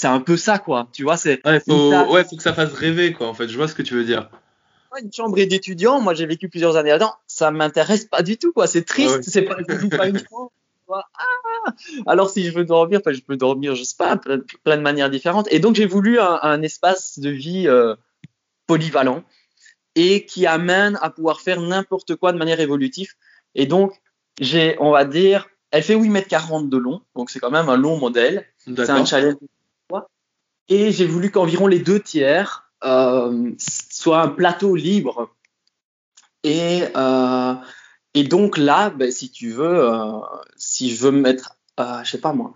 c'est 0.00 0.06
un 0.06 0.20
peu 0.20 0.38
ça, 0.38 0.58
quoi. 0.58 0.88
Tu 0.94 1.02
vois, 1.02 1.18
c'est. 1.18 1.46
Ouais, 1.46 1.60
faut, 1.60 1.92
ouais, 1.92 2.24
faut 2.24 2.34
que 2.34 2.42
ça 2.42 2.54
fasse 2.54 2.72
rêver, 2.72 3.12
quoi. 3.12 3.28
En 3.28 3.34
fait, 3.34 3.48
je 3.48 3.56
vois 3.56 3.68
ce 3.68 3.74
que 3.74 3.82
tu 3.82 3.92
veux 3.92 4.04
dire. 4.04 4.30
Une 4.98 5.12
chambre 5.12 5.36
d'étudiant, 5.36 6.00
moi 6.00 6.14
j'ai 6.14 6.26
vécu 6.26 6.48
plusieurs 6.48 6.76
années 6.76 6.88
là-dedans, 6.88 7.14
ça 7.26 7.50
m'intéresse 7.50 8.06
pas 8.06 8.22
du 8.22 8.38
tout, 8.38 8.52
quoi. 8.52 8.66
C'est 8.66 8.82
triste, 8.82 9.16
ouais. 9.16 9.22
c'est 9.22 9.42
pas, 9.42 9.56
pas 9.96 10.08
une 10.08 10.18
chambre. 10.30 10.50
Ah 10.88 11.72
Alors 12.06 12.30
si 12.30 12.44
je 12.44 12.52
veux 12.52 12.64
dormir, 12.64 13.00
enfin, 13.00 13.12
je 13.12 13.20
peux 13.20 13.36
dormir, 13.36 13.76
je 13.76 13.84
sais 13.84 13.94
pas, 13.96 14.16
plein, 14.16 14.40
plein 14.64 14.76
de 14.76 14.82
manières 14.82 15.10
différentes. 15.10 15.46
Et 15.52 15.60
donc 15.60 15.76
j'ai 15.76 15.86
voulu 15.86 16.18
un, 16.18 16.40
un, 16.42 16.62
espace 16.62 17.20
de 17.20 17.30
vie 17.30 17.68
euh, 17.68 17.94
polyvalent 18.66 19.22
et 20.00 20.24
qui 20.24 20.46
amène 20.46 20.98
à 21.02 21.10
pouvoir 21.10 21.40
faire 21.40 21.60
n'importe 21.60 22.16
quoi 22.16 22.32
de 22.32 22.38
manière 22.38 22.60
évolutive. 22.60 23.12
Et 23.54 23.66
donc 23.66 23.92
j'ai, 24.40 24.76
on 24.80 24.92
va 24.92 25.04
dire, 25.04 25.48
elle 25.70 25.82
fait 25.82 25.94
8 25.94 26.08
mètres 26.08 26.28
40 26.28 26.70
de 26.70 26.76
long, 26.76 27.02
donc 27.14 27.30
c'est 27.30 27.38
quand 27.38 27.50
même 27.50 27.68
un 27.68 27.76
long 27.76 27.98
modèle. 27.98 28.46
C'est 28.64 28.90
un 28.90 29.04
challenge 29.04 29.36
et 30.70 30.92
j'ai 30.92 31.04
voulu 31.04 31.30
qu'environ 31.30 31.66
les 31.66 31.80
deux 31.80 32.00
tiers 32.00 32.70
euh, 32.84 33.50
soient 33.58 34.22
un 34.22 34.28
plateau 34.28 34.76
libre. 34.76 35.34
Et, 36.44 36.84
euh, 36.96 37.54
et 38.14 38.22
donc 38.22 38.56
là, 38.56 38.88
ben, 38.88 39.10
si 39.10 39.30
tu 39.30 39.50
veux, 39.50 39.90
euh, 39.90 40.20
si 40.56 40.94
je 40.94 41.02
veux 41.02 41.10
me 41.10 41.20
mettre, 41.20 41.58
je 41.78 42.08
sais 42.08 42.20
pas 42.20 42.32
moi, 42.32 42.54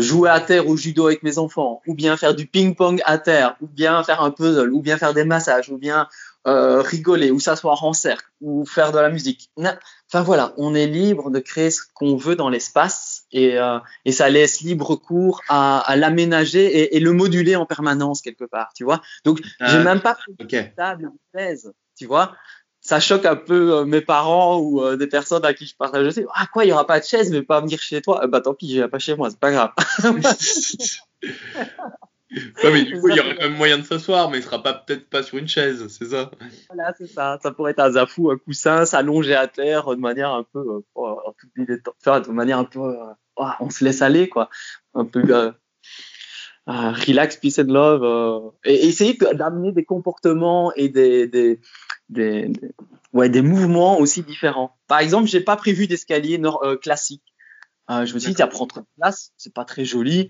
jouer 0.00 0.28
à 0.28 0.40
terre 0.40 0.68
au 0.68 0.76
judo 0.76 1.06
avec 1.06 1.22
mes 1.22 1.38
enfants, 1.38 1.82
ou 1.86 1.94
bien 1.94 2.16
faire 2.16 2.34
du 2.34 2.46
ping-pong 2.46 3.00
à 3.04 3.18
terre, 3.18 3.56
ou 3.60 3.68
bien 3.68 4.02
faire 4.02 4.22
un 4.22 4.32
puzzle, 4.32 4.72
ou 4.72 4.82
bien 4.82 4.98
faire 4.98 5.14
des 5.14 5.24
massages, 5.24 5.70
ou 5.70 5.78
bien 5.78 6.08
euh, 6.46 6.80
rigoler, 6.80 7.32
ou 7.32 7.40
s'asseoir 7.40 7.82
en 7.82 7.92
cercle, 7.92 8.28
ou 8.40 8.64
faire 8.64 8.92
de 8.92 8.98
la 8.98 9.10
musique. 9.10 9.50
Enfin 9.58 10.22
voilà, 10.22 10.54
on 10.56 10.76
est 10.76 10.86
libre 10.86 11.30
de 11.30 11.40
créer 11.40 11.72
ce 11.72 11.82
qu'on 11.92 12.16
veut 12.16 12.36
dans 12.36 12.48
l'espace 12.48 13.24
et, 13.32 13.58
euh, 13.58 13.80
et 14.04 14.12
ça 14.12 14.28
laisse 14.28 14.60
libre 14.60 14.94
cours 14.94 15.40
à, 15.48 15.80
à 15.80 15.96
l'aménager 15.96 16.64
et, 16.64 16.96
et, 16.96 17.00
le 17.00 17.12
moduler 17.12 17.56
en 17.56 17.66
permanence 17.66 18.22
quelque 18.22 18.44
part, 18.44 18.70
tu 18.76 18.84
vois. 18.84 19.02
Donc 19.24 19.40
ah, 19.58 19.66
j'ai 19.66 19.82
même 19.82 20.00
pas 20.00 20.14
pris 20.14 20.36
okay. 20.40 20.72
table 20.76 21.10
chaise, 21.34 21.72
tu 21.98 22.06
vois. 22.06 22.36
Ça 22.80 23.00
choque 23.00 23.26
un 23.26 23.34
peu 23.34 23.78
euh, 23.78 23.84
mes 23.84 24.00
parents 24.00 24.60
ou 24.60 24.96
des 24.96 25.08
personnes 25.08 25.44
à 25.44 25.52
qui 25.52 25.66
je 25.66 25.74
partage. 25.74 26.04
Je 26.04 26.10
sais, 26.10 26.26
ah 26.32 26.46
quoi, 26.52 26.64
il 26.64 26.68
y 26.68 26.72
aura 26.72 26.86
pas 26.86 27.00
de 27.00 27.04
chaise, 27.04 27.32
mais 27.32 27.42
pas 27.42 27.60
venir 27.60 27.80
chez 27.80 28.00
toi. 28.02 28.24
bah 28.28 28.40
tant 28.40 28.54
pis, 28.54 28.68
j'irai 28.68 28.88
pas 28.88 29.00
chez 29.00 29.16
moi, 29.16 29.30
c'est 29.30 29.40
pas 29.40 29.50
grave. 29.50 29.72
Non, 32.30 32.72
mais 32.72 32.82
du 32.82 33.00
coup, 33.00 33.08
il 33.08 33.16
y 33.16 33.20
aura 33.20 33.34
quand 33.34 33.42
même 33.42 33.56
moyen 33.56 33.78
de 33.78 33.84
s'asseoir, 33.84 34.30
mais 34.30 34.38
il 34.38 34.42
sera 34.42 34.62
pas 34.62 34.74
peut-être 34.74 35.08
pas 35.08 35.22
sur 35.22 35.38
une 35.38 35.46
chaise, 35.46 35.86
c'est 35.88 36.06
ça? 36.06 36.30
Voilà, 36.68 36.92
c'est 36.98 37.06
ça. 37.06 37.38
Ça 37.42 37.52
pourrait 37.52 37.70
être 37.70 37.80
un 37.80 37.92
zafou, 37.92 38.30
un 38.30 38.36
coussin, 38.36 38.84
s'allonger 38.84 39.34
à 39.34 39.46
terre 39.46 39.94
de 39.94 40.00
manière 40.00 40.32
un 40.32 40.42
peu, 40.42 40.58
euh, 40.58 40.80
oh, 40.96 41.20
enfin, 42.00 42.20
de 42.20 42.30
manière 42.30 42.58
un 42.58 42.64
peu, 42.64 42.80
euh, 42.80 43.12
oh, 43.36 43.48
on 43.60 43.70
se 43.70 43.84
laisse 43.84 44.02
aller, 44.02 44.28
quoi. 44.28 44.50
Un 44.94 45.04
peu, 45.04 45.22
euh, 45.30 45.52
relax, 46.66 47.36
peace 47.36 47.60
and 47.60 47.72
love, 47.72 48.02
euh, 48.02 48.50
et, 48.64 48.86
essayer 48.86 49.16
d'amener 49.34 49.72
des 49.72 49.84
comportements 49.84 50.72
et 50.74 50.88
des, 50.88 51.28
des, 51.28 51.60
des, 52.08 52.50
ouais, 53.12 53.28
des 53.28 53.42
mouvements 53.42 53.98
aussi 54.00 54.22
différents. 54.22 54.76
Par 54.88 54.98
exemple, 54.98 55.28
j'ai 55.28 55.40
pas 55.40 55.56
prévu 55.56 55.86
d'escalier 55.86 56.40
euh, 56.42 56.76
classique. 56.76 57.22
Euh, 57.88 58.04
je 58.04 58.14
me 58.14 58.18
suis 58.18 58.34
dit, 58.34 58.42
à 58.42 58.48
prendre 58.48 58.84
place, 58.96 59.32
c'est 59.36 59.54
pas 59.54 59.64
très 59.64 59.84
joli, 59.84 60.28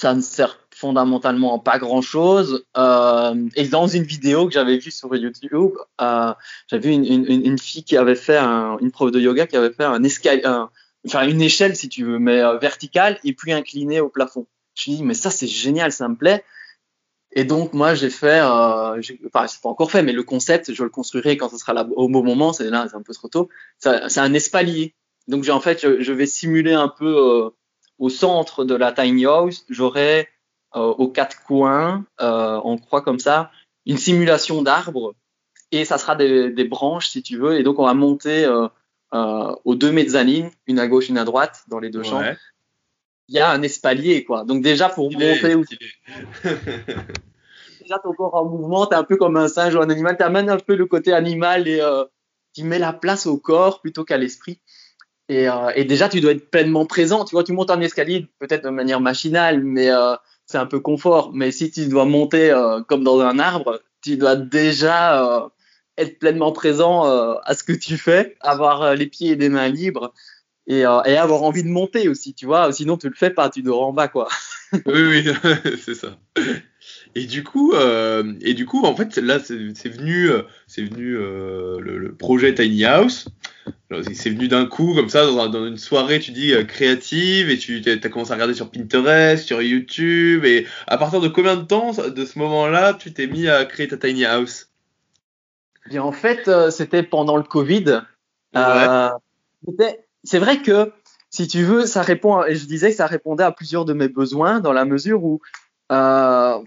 ça 0.00 0.14
ne 0.14 0.20
sert 0.20 0.58
fondamentalement 0.74 1.58
pas 1.58 1.78
grand 1.78 2.02
chose. 2.02 2.64
Euh, 2.76 3.48
et 3.56 3.66
dans 3.66 3.88
une 3.88 4.04
vidéo 4.04 4.46
que 4.46 4.52
j'avais 4.52 4.78
vue 4.78 4.92
sur 4.92 5.14
YouTube, 5.14 5.72
euh, 6.00 6.32
j'avais 6.68 6.88
vu 6.88 6.94
une, 6.94 7.04
une, 7.04 7.44
une, 7.46 7.58
fille 7.58 7.82
qui 7.82 7.96
avait 7.96 8.14
fait 8.14 8.36
un, 8.36 8.78
une 8.78 8.92
prof 8.92 9.10
de 9.10 9.20
yoga 9.20 9.46
qui 9.46 9.56
avait 9.56 9.72
fait 9.72 9.84
un 9.84 10.02
escalier, 10.04 10.42
enfin 11.06 11.26
une 11.26 11.42
échelle 11.42 11.74
si 11.74 11.88
tu 11.88 12.04
veux, 12.04 12.18
mais 12.18 12.40
euh, 12.40 12.58
verticale 12.58 13.18
et 13.24 13.32
puis 13.32 13.52
inclinée 13.52 14.00
au 14.00 14.08
plafond. 14.08 14.46
Je 14.74 14.92
me 14.92 14.96
dit, 14.96 15.02
mais 15.02 15.14
ça 15.14 15.30
c'est 15.30 15.48
génial, 15.48 15.90
ça 15.90 16.08
me 16.08 16.14
plaît. 16.14 16.44
Et 17.32 17.44
donc 17.44 17.72
moi 17.74 17.94
j'ai 17.94 18.10
fait, 18.10 18.40
euh, 18.40 19.00
enfin 19.26 19.46
c'est 19.48 19.60
pas 19.60 19.68
encore 19.68 19.90
fait, 19.90 20.02
mais 20.02 20.12
le 20.12 20.22
concept 20.22 20.72
je 20.72 20.82
le 20.84 20.90
construirai 20.90 21.36
quand 21.36 21.48
ce 21.48 21.58
sera 21.58 21.72
là 21.72 21.86
au 21.96 22.08
bon 22.08 22.22
moment. 22.22 22.52
C'est 22.52 22.70
là, 22.70 22.86
c'est 22.88 22.96
un 22.96 23.02
peu 23.02 23.14
trop 23.14 23.28
tôt. 23.28 23.48
C'est 23.78 24.18
un 24.18 24.34
espalier. 24.34 24.94
Donc 25.26 25.44
j'ai 25.44 25.52
en 25.52 25.60
fait, 25.60 25.80
je, 25.82 26.00
je, 26.00 26.12
vais 26.12 26.24
simuler 26.24 26.72
un 26.72 26.88
peu 26.88 27.16
euh, 27.16 27.50
au 27.98 28.08
centre 28.08 28.64
de 28.64 28.74
la 28.74 28.92
tiny 28.92 29.26
house, 29.26 29.64
j'aurai 29.68 30.28
euh, 30.76 30.80
aux 30.80 31.08
quatre 31.08 31.42
coins, 31.44 32.04
euh, 32.20 32.60
on 32.64 32.78
croit 32.78 33.02
comme 33.02 33.18
ça, 33.18 33.50
une 33.86 33.96
simulation 33.96 34.62
d'arbres 34.62 35.14
et 35.72 35.84
ça 35.84 35.98
sera 35.98 36.14
des, 36.14 36.50
des, 36.50 36.64
branches 36.64 37.08
si 37.08 37.22
tu 37.22 37.38
veux. 37.38 37.58
Et 37.58 37.62
donc 37.62 37.78
on 37.78 37.86
va 37.86 37.94
monter 37.94 38.44
euh, 38.44 38.68
euh 39.14 39.54
aux 39.64 39.74
deux 39.74 39.92
mezzanines, 39.92 40.50
une 40.66 40.78
à 40.78 40.86
gauche, 40.86 41.08
une 41.08 41.18
à 41.18 41.24
droite, 41.24 41.64
dans 41.68 41.78
les 41.78 41.90
deux 41.90 42.00
ouais. 42.00 42.04
chambres. 42.04 42.36
Il 43.28 43.34
y 43.34 43.40
a 43.40 43.50
un 43.50 43.62
espalier 43.62 44.24
quoi. 44.24 44.44
Donc 44.44 44.62
déjà 44.62 44.88
pour 44.88 45.10
il 45.10 45.18
monter 45.18 45.54
aussi. 45.54 45.78
déjà 47.80 47.98
ton 47.98 48.12
corps 48.12 48.34
en 48.34 48.44
mouvement, 48.44 48.86
t'es 48.86 48.96
un 48.96 49.04
peu 49.04 49.16
comme 49.16 49.36
un 49.36 49.48
singe 49.48 49.74
ou 49.74 49.80
un 49.80 49.90
animal, 49.90 50.16
t'amènes 50.16 50.50
un 50.50 50.58
peu 50.58 50.76
le 50.76 50.86
côté 50.86 51.12
animal 51.12 51.66
et 51.66 51.82
tu 52.54 52.64
mets 52.64 52.78
la 52.78 52.92
place 52.92 53.26
au 53.26 53.38
corps 53.38 53.80
plutôt 53.80 54.04
qu'à 54.04 54.18
l'esprit. 54.18 54.60
Et, 55.28 55.48
euh, 55.48 55.70
et, 55.74 55.84
déjà, 55.84 56.08
tu 56.08 56.20
dois 56.20 56.32
être 56.32 56.50
pleinement 56.50 56.86
présent. 56.86 57.24
Tu 57.24 57.34
vois, 57.34 57.44
tu 57.44 57.52
montes 57.52 57.70
un 57.70 57.80
escalier 57.80 58.28
peut-être 58.38 58.64
de 58.64 58.70
manière 58.70 59.00
machinale, 59.00 59.62
mais 59.62 59.90
euh, 59.90 60.14
c'est 60.46 60.58
un 60.58 60.66
peu 60.66 60.80
confort. 60.80 61.32
Mais 61.34 61.52
si 61.52 61.70
tu 61.70 61.86
dois 61.86 62.06
monter 62.06 62.50
euh, 62.50 62.82
comme 62.82 63.04
dans 63.04 63.20
un 63.20 63.38
arbre, 63.38 63.82
tu 64.02 64.16
dois 64.16 64.36
déjà 64.36 65.22
euh, 65.22 65.48
être 65.98 66.18
pleinement 66.18 66.52
présent 66.52 67.06
euh, 67.06 67.34
à 67.44 67.54
ce 67.54 67.62
que 67.62 67.72
tu 67.72 67.98
fais, 67.98 68.36
avoir 68.40 68.94
les 68.94 69.06
pieds 69.06 69.32
et 69.32 69.36
les 69.36 69.50
mains 69.50 69.68
libres 69.68 70.14
et, 70.66 70.80
et, 70.80 70.84
avoir 70.84 71.42
envie 71.44 71.62
de 71.62 71.68
monter 71.68 72.08
aussi, 72.08 72.34
tu 72.34 72.46
vois. 72.46 72.72
Sinon, 72.72 72.96
tu 72.98 73.08
le 73.08 73.14
fais 73.14 73.30
pas, 73.30 73.48
tu 73.48 73.62
dors 73.62 73.86
en 73.86 73.92
bas, 73.92 74.08
quoi. 74.08 74.28
oui, 74.72 74.82
oui, 74.86 75.32
c'est 75.84 75.94
ça. 75.94 76.18
Et 77.18 77.26
du 77.26 77.42
coup, 77.42 77.72
euh, 77.72 78.32
et 78.42 78.54
du 78.54 78.64
coup, 78.64 78.84
en 78.84 78.94
fait, 78.94 79.16
là, 79.16 79.40
c'est 79.40 79.88
venu, 79.88 80.30
c'est 80.68 80.82
venu 80.82 81.16
euh, 81.16 81.80
le, 81.80 81.98
le, 81.98 82.14
projet 82.14 82.54
Tiny 82.54 82.84
House. 82.84 83.26
C'est 84.12 84.30
venu 84.30 84.46
d'un 84.46 84.66
coup, 84.66 84.94
comme 84.94 85.08
ça, 85.08 85.26
dans, 85.26 85.40
un, 85.40 85.48
dans, 85.48 85.66
une 85.66 85.78
soirée, 85.78 86.20
tu 86.20 86.30
dis 86.30 86.54
euh, 86.54 86.62
créative, 86.62 87.50
et 87.50 87.58
tu 87.58 87.82
as 87.84 88.08
commencé 88.08 88.30
à 88.30 88.34
regarder 88.34 88.54
sur 88.54 88.70
Pinterest, 88.70 89.44
sur 89.44 89.60
YouTube. 89.60 90.44
Et 90.44 90.68
à 90.86 90.96
partir 90.96 91.20
de 91.20 91.26
combien 91.26 91.56
de 91.56 91.64
temps, 91.64 91.90
de 91.90 92.24
ce 92.24 92.38
moment-là, 92.38 92.94
tu 92.94 93.12
t'es 93.12 93.26
mis 93.26 93.48
à 93.48 93.64
créer 93.64 93.88
ta 93.88 93.96
Tiny 93.96 94.24
House? 94.24 94.68
Bien, 95.86 96.04
en 96.04 96.12
fait, 96.12 96.48
c'était 96.70 97.02
pendant 97.02 97.36
le 97.36 97.42
Covid. 97.42 98.02
Ouais. 98.54 99.90
c'est 100.22 100.38
vrai 100.38 100.62
que, 100.62 100.92
si 101.30 101.48
tu 101.48 101.64
veux, 101.64 101.84
ça 101.84 102.02
répond. 102.02 102.44
Et 102.44 102.54
je 102.54 102.64
disais 102.66 102.90
que 102.90 102.96
ça 102.96 103.06
répondait 103.06 103.42
à 103.42 103.50
plusieurs 103.50 103.84
de 103.84 103.92
mes 103.92 104.08
besoins, 104.08 104.60
dans 104.60 104.72
la 104.72 104.84
mesure 104.84 105.24
où 105.24 105.40
euh, 105.90 106.58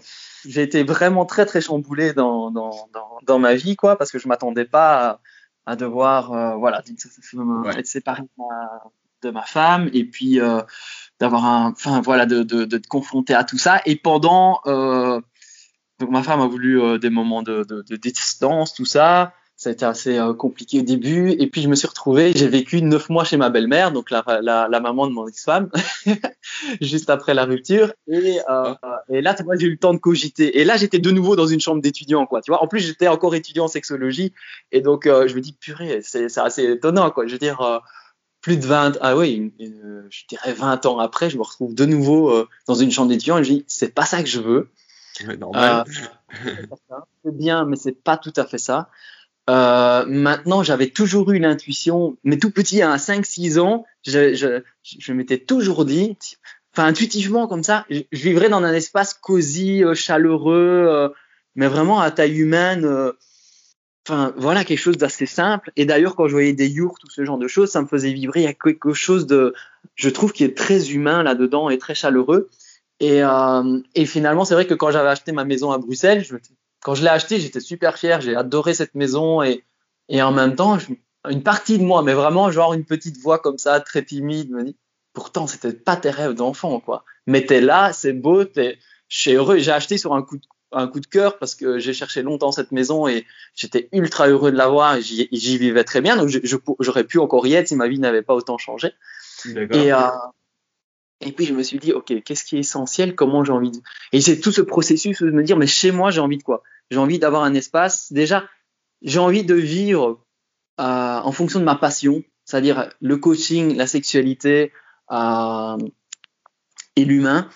j'ai 0.46 0.64
été 0.64 0.84
vraiment 0.84 1.26
très 1.26 1.46
très 1.46 1.62
chamboulé 1.62 2.14
dans, 2.14 2.52
dans, 2.52 2.72
dans, 2.94 3.20
dans, 3.24 3.40
ma 3.40 3.56
vie 3.56 3.76
quoi 3.76 3.98
parce 3.98 4.12
que 4.12 4.20
je 4.20 4.28
m'attendais 4.28 4.66
pas 4.66 5.10
à, 5.10 5.20
à 5.66 5.76
devoir 5.76 6.34
euh, 6.34 6.56
voilà 6.56 6.84
ouais. 7.34 7.80
être 7.80 7.88
séparé 7.88 8.22
de 8.22 8.30
ma, 8.38 8.82
de 9.24 9.30
ma, 9.32 9.44
femme 9.44 9.90
et 9.94 10.06
puis 10.06 10.40
euh, 10.40 10.62
d'avoir 11.20 11.46
un 11.46 11.72
enfin 11.72 12.02
voilà 12.02 12.26
de, 12.26 12.44
de, 12.44 12.66
de 12.66 12.78
te 12.78 12.88
confronter 12.88 13.34
à 13.34 13.44
tout 13.44 13.58
ça 13.58 13.82
et 13.86 13.96
pendant 13.96 14.62
euh, 14.66 15.22
donc 16.00 16.10
ma 16.10 16.24
femme 16.24 16.42
a 16.42 16.48
voulu 16.48 16.82
euh, 16.82 16.98
des 16.98 17.10
moments 17.10 17.44
de, 17.44 17.64
de, 17.64 17.84
de 17.88 17.96
distance 17.96 18.74
tout 18.74 18.86
ça 18.86 19.34
ça 19.62 19.70
a 19.70 19.74
été 19.74 19.86
assez 19.86 20.18
euh, 20.18 20.34
compliqué 20.34 20.80
au 20.80 20.82
début. 20.82 21.30
Et 21.38 21.46
puis 21.46 21.62
je 21.62 21.68
me 21.68 21.76
suis 21.76 21.88
retrouvé, 21.88 22.34
j'ai 22.36 22.48
vécu 22.48 22.82
neuf 22.82 23.10
mois 23.10 23.24
chez 23.24 23.38
ma 23.38 23.52
belle-mère, 23.52 23.92
donc 23.92 24.10
la, 24.10 24.24
la, 24.42 24.68
la, 24.68 24.80
maman 24.80 25.06
de 25.06 25.14
mon 25.14 25.28
ex-femme, 25.28 25.70
juste 26.82 27.12
après 27.12 27.36
la 27.36 27.46
rupture. 27.46 27.94
Et, 28.08 28.40
euh, 28.50 28.74
et 29.10 29.22
là, 29.22 29.36
tu 29.36 29.44
vois, 29.44 29.56
j'ai 29.56 29.68
eu 29.68 29.72
le 29.74 29.78
temps 29.78 29.94
de 29.94 30.00
cogiter. 30.00 30.60
Et 30.60 30.64
là, 30.64 30.78
j'étais 30.78 30.98
de 30.98 31.12
nouveau 31.12 31.36
dans 31.36 31.46
une 31.46 31.60
chambre 31.60 31.80
d'étudiant, 31.80 32.26
quoi. 32.26 32.42
Tu 32.42 32.50
vois, 32.50 32.64
en 32.64 32.68
plus, 32.68 32.80
j'étais 32.80 33.08
encore 33.08 33.36
étudiant 33.36 33.66
en 33.66 33.68
sexologie. 33.68 34.34
Et 34.72 34.82
donc, 34.82 35.06
euh, 35.06 35.28
je 35.28 35.36
me 35.36 35.42
dis, 35.42 35.54
purée, 35.54 36.02
c'est 36.02 36.36
assez 36.40 36.64
étonnant, 36.64 37.12
quoi. 37.12 37.28
Je 37.28 37.34
veux 37.34 37.38
dire, 37.38 37.62
euh, 37.62 37.78
plus 38.42 38.58
de 38.58 38.66
20, 38.66 38.98
ah 39.02 39.16
oui, 39.16 39.54
je 39.60 40.24
dirais 40.28 40.54
20 40.54 40.88
ans 40.88 40.98
après, 40.98 41.30
je 41.30 41.38
me 41.38 41.44
retrouve 41.44 41.76
de 41.76 41.86
nouveau 41.86 42.34
dans 42.66 42.74
une 42.74 42.90
chambre 42.90 43.10
d'étudiant 43.10 43.38
et 43.38 43.44
je 43.44 43.52
dis, 43.52 43.66
c'est 43.68 43.94
pas 43.94 44.06
ça 44.06 44.24
que 44.24 44.30
je 44.30 44.40
veux. 44.40 44.70
Normal. 45.38 45.86
c'est 47.24 47.38
bien, 47.38 47.66
mais 47.66 47.76
c'est 47.76 47.92
pas 47.92 48.18
tout 48.18 48.34
à 48.36 48.46
fait 48.48 48.58
ça. 48.58 48.90
Euh, 49.52 50.06
maintenant, 50.08 50.64
j'avais 50.64 50.88
toujours 50.88 51.32
eu 51.32 51.40
l'intuition, 51.40 52.18
mais 52.24 52.38
tout 52.38 52.52
petit, 52.52 52.82
à 52.82 52.96
5-6 52.96 53.60
ans, 53.60 53.86
je, 54.08 54.34
je, 54.34 54.62
je 54.84 55.14
m'étais 55.14 55.40
toujours 55.40 55.84
dit, 55.84 56.18
enfin 56.74 56.88
intuitivement 56.88 57.48
comme 57.48 57.64
ça, 57.64 57.86
je, 57.90 58.02
vivrais 58.14 58.48
dans 58.48 58.64
un 58.64 58.74
espace 58.74 59.14
cosy, 59.14 59.84
euh, 59.84 59.94
chaleureux, 59.94 60.86
euh, 60.90 61.10
mais 61.56 61.68
vraiment 61.68 62.00
à 62.00 62.12
taille 62.12 62.38
humaine. 62.40 62.86
euh, 62.86 63.12
Enfin, 64.10 64.34
voilà 64.36 64.64
quelque 64.66 64.80
chose 64.80 64.98
d'assez 64.98 65.28
simple. 65.28 65.72
Et 65.76 65.86
d'ailleurs, 65.86 66.16
quand 66.16 66.28
je 66.28 66.32
voyais 66.32 66.54
des 66.54 66.68
yurts, 66.68 66.96
tout 67.00 67.10
ce 67.12 67.24
genre 67.24 67.38
de 67.38 67.48
choses, 67.48 67.70
ça 67.70 67.84
me 67.84 67.88
faisait 67.88 68.12
vibrer. 68.12 68.42
Il 68.42 68.46
y 68.46 68.48
a 68.48 68.54
quelque 68.54 68.94
chose 68.94 69.28
de, 69.28 69.54
je 69.96 70.10
trouve, 70.10 70.32
qui 70.34 70.44
est 70.44 70.58
très 70.58 70.92
humain 70.92 71.22
là-dedans 71.22 71.70
et 71.70 71.78
très 71.78 71.94
chaleureux. 71.94 72.50
Et, 73.00 73.22
et 73.96 74.06
finalement, 74.08 74.44
c'est 74.44 74.56
vrai 74.56 74.66
que 74.66 74.74
quand 74.74 74.90
j'avais 74.90 75.10
acheté 75.10 75.32
ma 75.34 75.46
maison 75.46 75.72
à 75.72 75.78
Bruxelles, 75.78 76.24
je 76.24 76.36
quand 76.84 76.96
je 76.96 77.04
l'ai 77.04 77.10
acheté, 77.10 77.40
j'étais 77.40 77.60
super 77.60 77.98
fier, 77.98 78.22
j'ai 78.22 78.36
adoré 78.36 78.74
cette 78.74 78.96
maison 78.96 79.42
et, 79.42 79.64
et 80.10 80.22
en 80.22 80.32
même 80.32 80.56
temps, 80.56 80.80
je, 80.80 80.88
une 81.30 81.44
partie 81.44 81.78
de 81.78 81.84
moi, 81.84 82.02
mais 82.04 82.14
vraiment 82.14 82.52
genre 82.52 82.74
une 82.74 82.86
petite 82.86 83.18
voix 83.20 83.40
comme 83.40 83.58
ça, 83.58 83.80
très 83.80 84.04
timide, 84.04 84.50
me 84.52 84.64
dit, 84.64 84.76
pourtant 85.14 85.48
c'était 85.48 85.74
pas 85.74 85.96
tes 85.96 86.10
rêves 86.10 86.34
d'enfant, 86.34 86.80
quoi. 86.80 87.06
Mais 87.28 87.46
t'es 87.46 87.62
là, 87.62 87.94
c'est 87.94 88.14
beau, 88.14 88.46
t'es, 88.46 88.80
je 89.08 89.20
suis 89.20 89.34
heureux. 89.34 89.58
J'ai 89.60 89.72
acheté 89.72 89.98
sur 89.98 90.16
un 90.16 90.24
coup 90.24 90.38
de, 90.38 90.44
un 90.72 90.88
coup 90.88 91.00
de 91.00 91.06
cœur 91.06 91.38
parce 91.38 91.54
que 91.54 91.80
j'ai 91.80 91.94
cherché 91.94 92.22
longtemps 92.24 92.52
cette 92.52 92.72
maison 92.72 93.08
et 93.08 93.26
j'étais 93.56 93.90
ultra 93.92 94.28
heureux 94.28 94.52
de 94.52 94.58
l'avoir 94.58 94.96
et 94.96 95.02
j'y, 95.02 95.28
j'y 95.32 95.58
vivais 95.58 95.84
très 95.84 96.02
bien. 96.02 96.16
Donc 96.18 96.30
j'aurais 96.80 97.04
pu 97.04 97.20
encore 97.20 97.46
y 97.46 97.54
être 97.54 97.68
si 97.68 97.76
ma 97.76 97.88
vie 97.88 98.00
n'avait 98.00 98.22
pas 98.24 98.34
autant 98.34 98.58
changé. 98.58 98.94
Et, 99.46 99.94
euh, 99.94 100.08
et 101.20 101.32
puis 101.32 101.46
je 101.46 101.54
me 101.54 101.62
suis 101.62 101.78
dit, 101.78 101.94
ok, 101.94 102.24
qu'est-ce 102.24 102.44
qui 102.44 102.56
est 102.56 102.62
essentiel? 102.62 103.16
Comment 103.16 103.44
j'ai 103.44 103.52
envie 103.52 103.72
de... 103.72 103.78
Et 104.14 104.22
c'est 104.22 104.40
tout 104.40 104.52
ce 104.52 104.62
processus 104.62 105.22
de 105.22 105.30
me 105.30 105.44
dire, 105.44 105.58
mais 105.58 105.68
chez 105.68 105.92
moi, 105.92 106.10
j'ai 106.10 106.22
envie 106.22 106.38
de 106.38 106.44
quoi? 106.44 106.64
J'ai 106.92 106.98
envie 106.98 107.20
d'avoir 107.20 107.44
un 107.44 107.54
espace. 107.54 108.12
Déjà, 108.12 108.48
j'ai 109.02 109.20
envie 109.20 109.46
de 109.46 109.56
vivre 109.56 110.24
euh, 110.80 110.84
en 110.84 111.32
fonction 111.32 111.60
de 111.60 111.64
ma 111.66 111.76
passion, 111.76 112.22
c'est-à-dire 112.44 112.90
le 113.00 113.18
coaching, 113.18 113.76
la 113.76 113.88
sexualité 113.88 114.74
euh, 115.10 115.78
et 116.98 117.06
l'humain. 117.06 117.50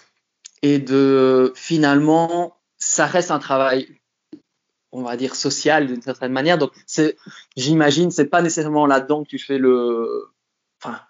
Et 0.62 0.80
de 0.80 1.52
finalement, 1.56 2.58
ça 2.78 3.06
reste 3.06 3.30
un 3.30 3.40
travail, 3.40 4.00
on 4.94 5.04
va 5.04 5.18
dire 5.18 5.36
social 5.36 5.88
d'une 5.88 6.02
certaine 6.02 6.32
manière. 6.32 6.58
Donc, 6.58 6.72
j'imagine, 7.58 8.12
c'est 8.12 8.26
pas 8.26 8.42
nécessairement 8.42 8.88
là-dedans 8.88 9.24
que 9.24 9.30
tu 9.30 9.38
fais 9.38 9.58
le, 9.58 10.30
enfin, 10.82 11.02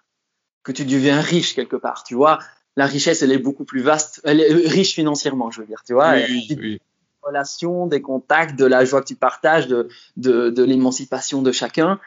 que 0.64 0.72
tu 0.72 0.84
deviens 0.84 1.20
riche 1.20 1.54
quelque 1.54 1.76
part, 1.76 2.02
tu 2.02 2.16
vois. 2.16 2.40
La 2.74 2.86
richesse, 2.86 3.22
elle 3.22 3.32
est 3.32 3.38
beaucoup 3.38 3.64
plus 3.64 3.82
vaste, 3.82 4.20
elle 4.24 4.40
est 4.40 4.52
riche 4.52 4.94
financièrement, 4.94 5.50
je 5.50 5.60
veux 5.60 5.66
dire, 5.66 5.82
tu 5.86 5.94
vois. 5.94 6.14
Oui, 6.14 6.56
oui. 6.58 6.80
Relations, 7.26 7.86
des 7.86 8.02
contacts, 8.02 8.58
de 8.58 8.64
la 8.64 8.84
joie 8.84 9.00
que 9.00 9.06
tu 9.06 9.16
partages, 9.16 9.66
de, 9.66 9.88
de, 10.16 10.62
l'émancipation 10.62 11.42
de 11.42 11.52
chacun. 11.52 12.00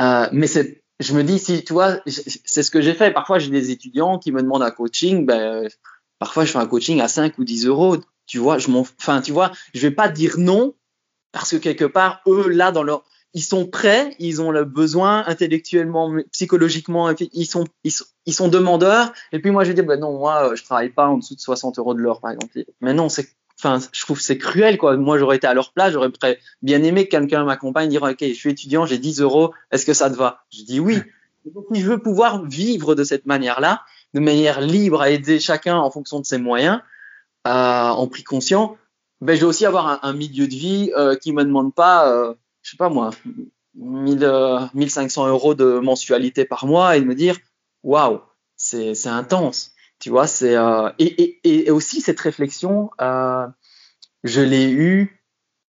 Euh, 0.00 0.26
mais 0.32 0.46
je 1.00 1.14
me 1.14 1.22
dis, 1.22 1.38
si, 1.38 1.64
tu 1.64 1.72
vois, 1.72 2.00
c'est 2.06 2.62
ce 2.62 2.70
que 2.70 2.80
j'ai 2.80 2.94
fait. 2.94 3.12
Parfois, 3.12 3.38
j'ai 3.38 3.50
des 3.50 3.70
étudiants 3.70 4.18
qui 4.18 4.32
me 4.32 4.42
demandent 4.42 4.62
un 4.62 4.70
coaching, 4.70 5.26
ben, 5.26 5.68
parfois, 6.18 6.44
je 6.44 6.52
fais 6.52 6.58
un 6.58 6.66
coaching 6.66 7.00
à 7.00 7.08
5 7.08 7.38
ou 7.38 7.44
10 7.44 7.66
euros. 7.66 7.96
Tu 8.26 8.38
vois, 8.38 8.58
je 8.58 8.70
m'en, 8.70 8.80
enfin, 8.80 9.20
tu 9.20 9.32
vois, 9.32 9.50
je 9.74 9.80
vais 9.80 9.90
pas 9.90 10.08
dire 10.08 10.34
non 10.38 10.74
parce 11.32 11.50
que 11.50 11.56
quelque 11.56 11.84
part, 11.84 12.22
eux, 12.26 12.48
là, 12.48 12.72
dans 12.72 12.82
leur, 12.82 13.04
ils 13.34 13.42
sont 13.42 13.66
prêts, 13.66 14.14
ils 14.18 14.42
ont 14.42 14.50
le 14.50 14.64
besoin 14.64 15.24
intellectuellement, 15.26 16.12
psychologiquement, 16.32 17.10
ils 17.32 17.46
sont, 17.46 17.64
ils 17.84 17.92
sont, 17.92 18.04
ils 18.26 18.34
sont 18.34 18.48
demandeurs. 18.48 19.12
Et 19.32 19.40
puis 19.40 19.50
moi, 19.50 19.64
je 19.64 19.72
dis, 19.72 19.82
ben 19.82 20.00
non, 20.00 20.18
moi, 20.18 20.54
je 20.54 20.64
travaille 20.64 20.90
pas 20.90 21.06
en 21.06 21.18
dessous 21.18 21.36
de 21.36 21.40
60 21.40 21.78
euros 21.78 21.94
de 21.94 22.00
l'heure, 22.00 22.20
par 22.20 22.32
exemple. 22.32 22.64
Mais 22.80 22.92
non, 22.92 23.08
c'est, 23.08 23.28
enfin, 23.62 23.78
je 23.92 24.00
trouve 24.02 24.20
c'est 24.20 24.38
cruel, 24.38 24.78
quoi. 24.78 24.96
Moi, 24.96 25.18
j'aurais 25.18 25.36
été 25.36 25.46
à 25.46 25.54
leur 25.54 25.72
place, 25.72 25.92
j'aurais 25.92 26.10
bien 26.62 26.82
aimé 26.82 27.04
que 27.04 27.10
quelqu'un 27.10 27.44
m'accompagne, 27.44 27.88
dire, 27.88 28.02
ok, 28.02 28.18
je 28.20 28.32
suis 28.32 28.50
étudiant, 28.50 28.86
j'ai 28.86 28.98
10 28.98 29.20
euros, 29.20 29.52
est-ce 29.70 29.86
que 29.86 29.94
ça 29.94 30.10
te 30.10 30.16
va? 30.16 30.44
Je 30.52 30.62
dis 30.62 30.80
oui. 30.80 30.98
Donc, 31.44 31.66
si 31.72 31.80
je 31.80 31.86
veux 31.88 31.98
pouvoir 31.98 32.44
vivre 32.44 32.94
de 32.94 33.04
cette 33.04 33.26
manière-là, 33.26 33.82
de 34.14 34.20
manière 34.20 34.60
libre 34.60 35.00
à 35.00 35.10
aider 35.10 35.38
chacun 35.40 35.76
en 35.76 35.90
fonction 35.90 36.20
de 36.20 36.26
ses 36.26 36.38
moyens, 36.38 36.80
en 37.44 38.06
prix 38.06 38.24
conscient, 38.24 38.76
ben, 39.20 39.34
je 39.34 39.40
dois 39.40 39.50
aussi 39.50 39.66
avoir 39.66 39.86
un, 39.86 40.00
un 40.02 40.12
milieu 40.12 40.46
de 40.46 40.54
vie 40.54 40.92
euh, 40.96 41.14
qui 41.16 41.32
me 41.32 41.44
demande 41.44 41.74
pas, 41.74 42.10
euh, 42.10 42.34
je 42.62 42.70
sais 42.70 42.76
pas 42.76 42.88
moi, 42.88 43.10
1000, 43.74 44.70
1500 44.74 45.26
euh, 45.26 45.28
euros 45.28 45.54
de 45.54 45.78
mensualité 45.78 46.44
par 46.44 46.66
mois 46.66 46.96
et 46.96 47.00
de 47.00 47.06
me 47.06 47.14
dire, 47.14 47.36
waouh, 47.82 48.20
c'est 48.56 49.06
intense. 49.06 49.72
Tu 50.00 50.08
vois, 50.08 50.26
c'est 50.26 50.56
euh, 50.56 50.88
et, 50.98 51.38
et, 51.44 51.66
et, 51.66 51.70
aussi 51.70 52.00
cette 52.00 52.18
réflexion, 52.20 52.90
euh, 53.02 53.46
je 54.24 54.40
l'ai 54.40 54.70
eu 54.70 55.22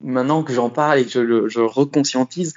maintenant 0.02 0.44
que 0.44 0.54
j'en 0.54 0.70
parle 0.70 1.00
et 1.00 1.06
que 1.06 1.12
je 1.12 1.22
le 1.22 1.48
je 1.48 1.62
reconscientise. 1.62 2.54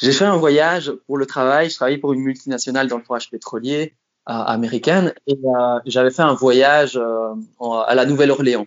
J'ai 0.00 0.12
fait 0.12 0.24
un 0.24 0.38
voyage 0.38 0.90
pour 1.06 1.18
le 1.18 1.26
travail. 1.26 1.68
Je 1.68 1.76
travaillais 1.76 1.98
pour 1.98 2.14
une 2.14 2.22
multinationale 2.22 2.88
dans 2.88 2.96
le 2.96 3.04
forage 3.04 3.28
pétrolier 3.28 3.94
euh, 4.30 4.32
américaine 4.32 5.12
et 5.26 5.36
j'avais 5.84 6.10
fait 6.10 6.22
un 6.22 6.32
voyage 6.32 6.96
à 6.96 7.94
la 7.94 8.06
Nouvelle-Orléans. 8.06 8.66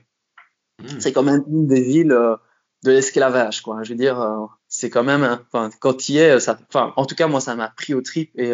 Hmm. 0.80 1.00
C'est 1.00 1.14
quand 1.14 1.24
même 1.24 1.44
une 1.48 1.66
des 1.66 1.82
villes 1.82 2.16
de 2.84 2.92
l'esclavage, 2.92 3.62
quoi. 3.62 3.82
Je 3.82 3.90
veux 3.90 3.98
dire, 3.98 4.24
c'est 4.68 4.92
quand 4.92 5.04
même, 5.04 5.40
enfin, 5.52 5.72
quand 5.80 5.96
tu 5.96 6.12
y 6.12 6.18
es, 6.20 6.40
ça, 6.40 6.60
enfin, 6.70 6.94
en 6.96 7.08
tout 7.08 7.16
cas, 7.16 7.26
moi, 7.26 7.42
ça 7.42 7.56
m'a 7.56 7.70
pris 7.70 7.96
au 7.96 8.02
trip 8.02 8.30
et, 8.36 8.54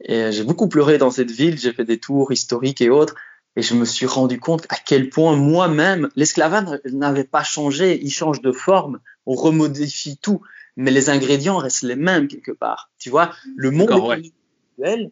et 0.00 0.32
j'ai 0.32 0.44
beaucoup 0.44 0.68
pleuré 0.68 0.98
dans 0.98 1.10
cette 1.10 1.30
ville. 1.30 1.58
J'ai 1.58 1.72
fait 1.72 1.84
des 1.84 1.98
tours 1.98 2.32
historiques 2.32 2.80
et 2.80 2.90
autres. 2.90 3.14
Et 3.56 3.62
je 3.62 3.74
me 3.74 3.84
suis 3.84 4.06
rendu 4.06 4.38
compte 4.38 4.66
à 4.68 4.76
quel 4.76 5.10
point 5.10 5.34
moi-même, 5.34 6.08
l'esclavage 6.14 6.78
n'avait 6.84 7.24
pas 7.24 7.42
changé. 7.42 8.00
Il 8.02 8.10
change 8.10 8.40
de 8.40 8.52
forme. 8.52 9.00
On 9.26 9.34
remodifie 9.34 10.16
tout. 10.16 10.42
Mais 10.76 10.92
les 10.92 11.10
ingrédients 11.10 11.56
restent 11.56 11.82
les 11.82 11.96
mêmes 11.96 12.28
quelque 12.28 12.52
part. 12.52 12.90
Tu 12.98 13.10
vois, 13.10 13.32
le 13.56 13.72
monde 13.72 13.90
actuel, 13.90 15.10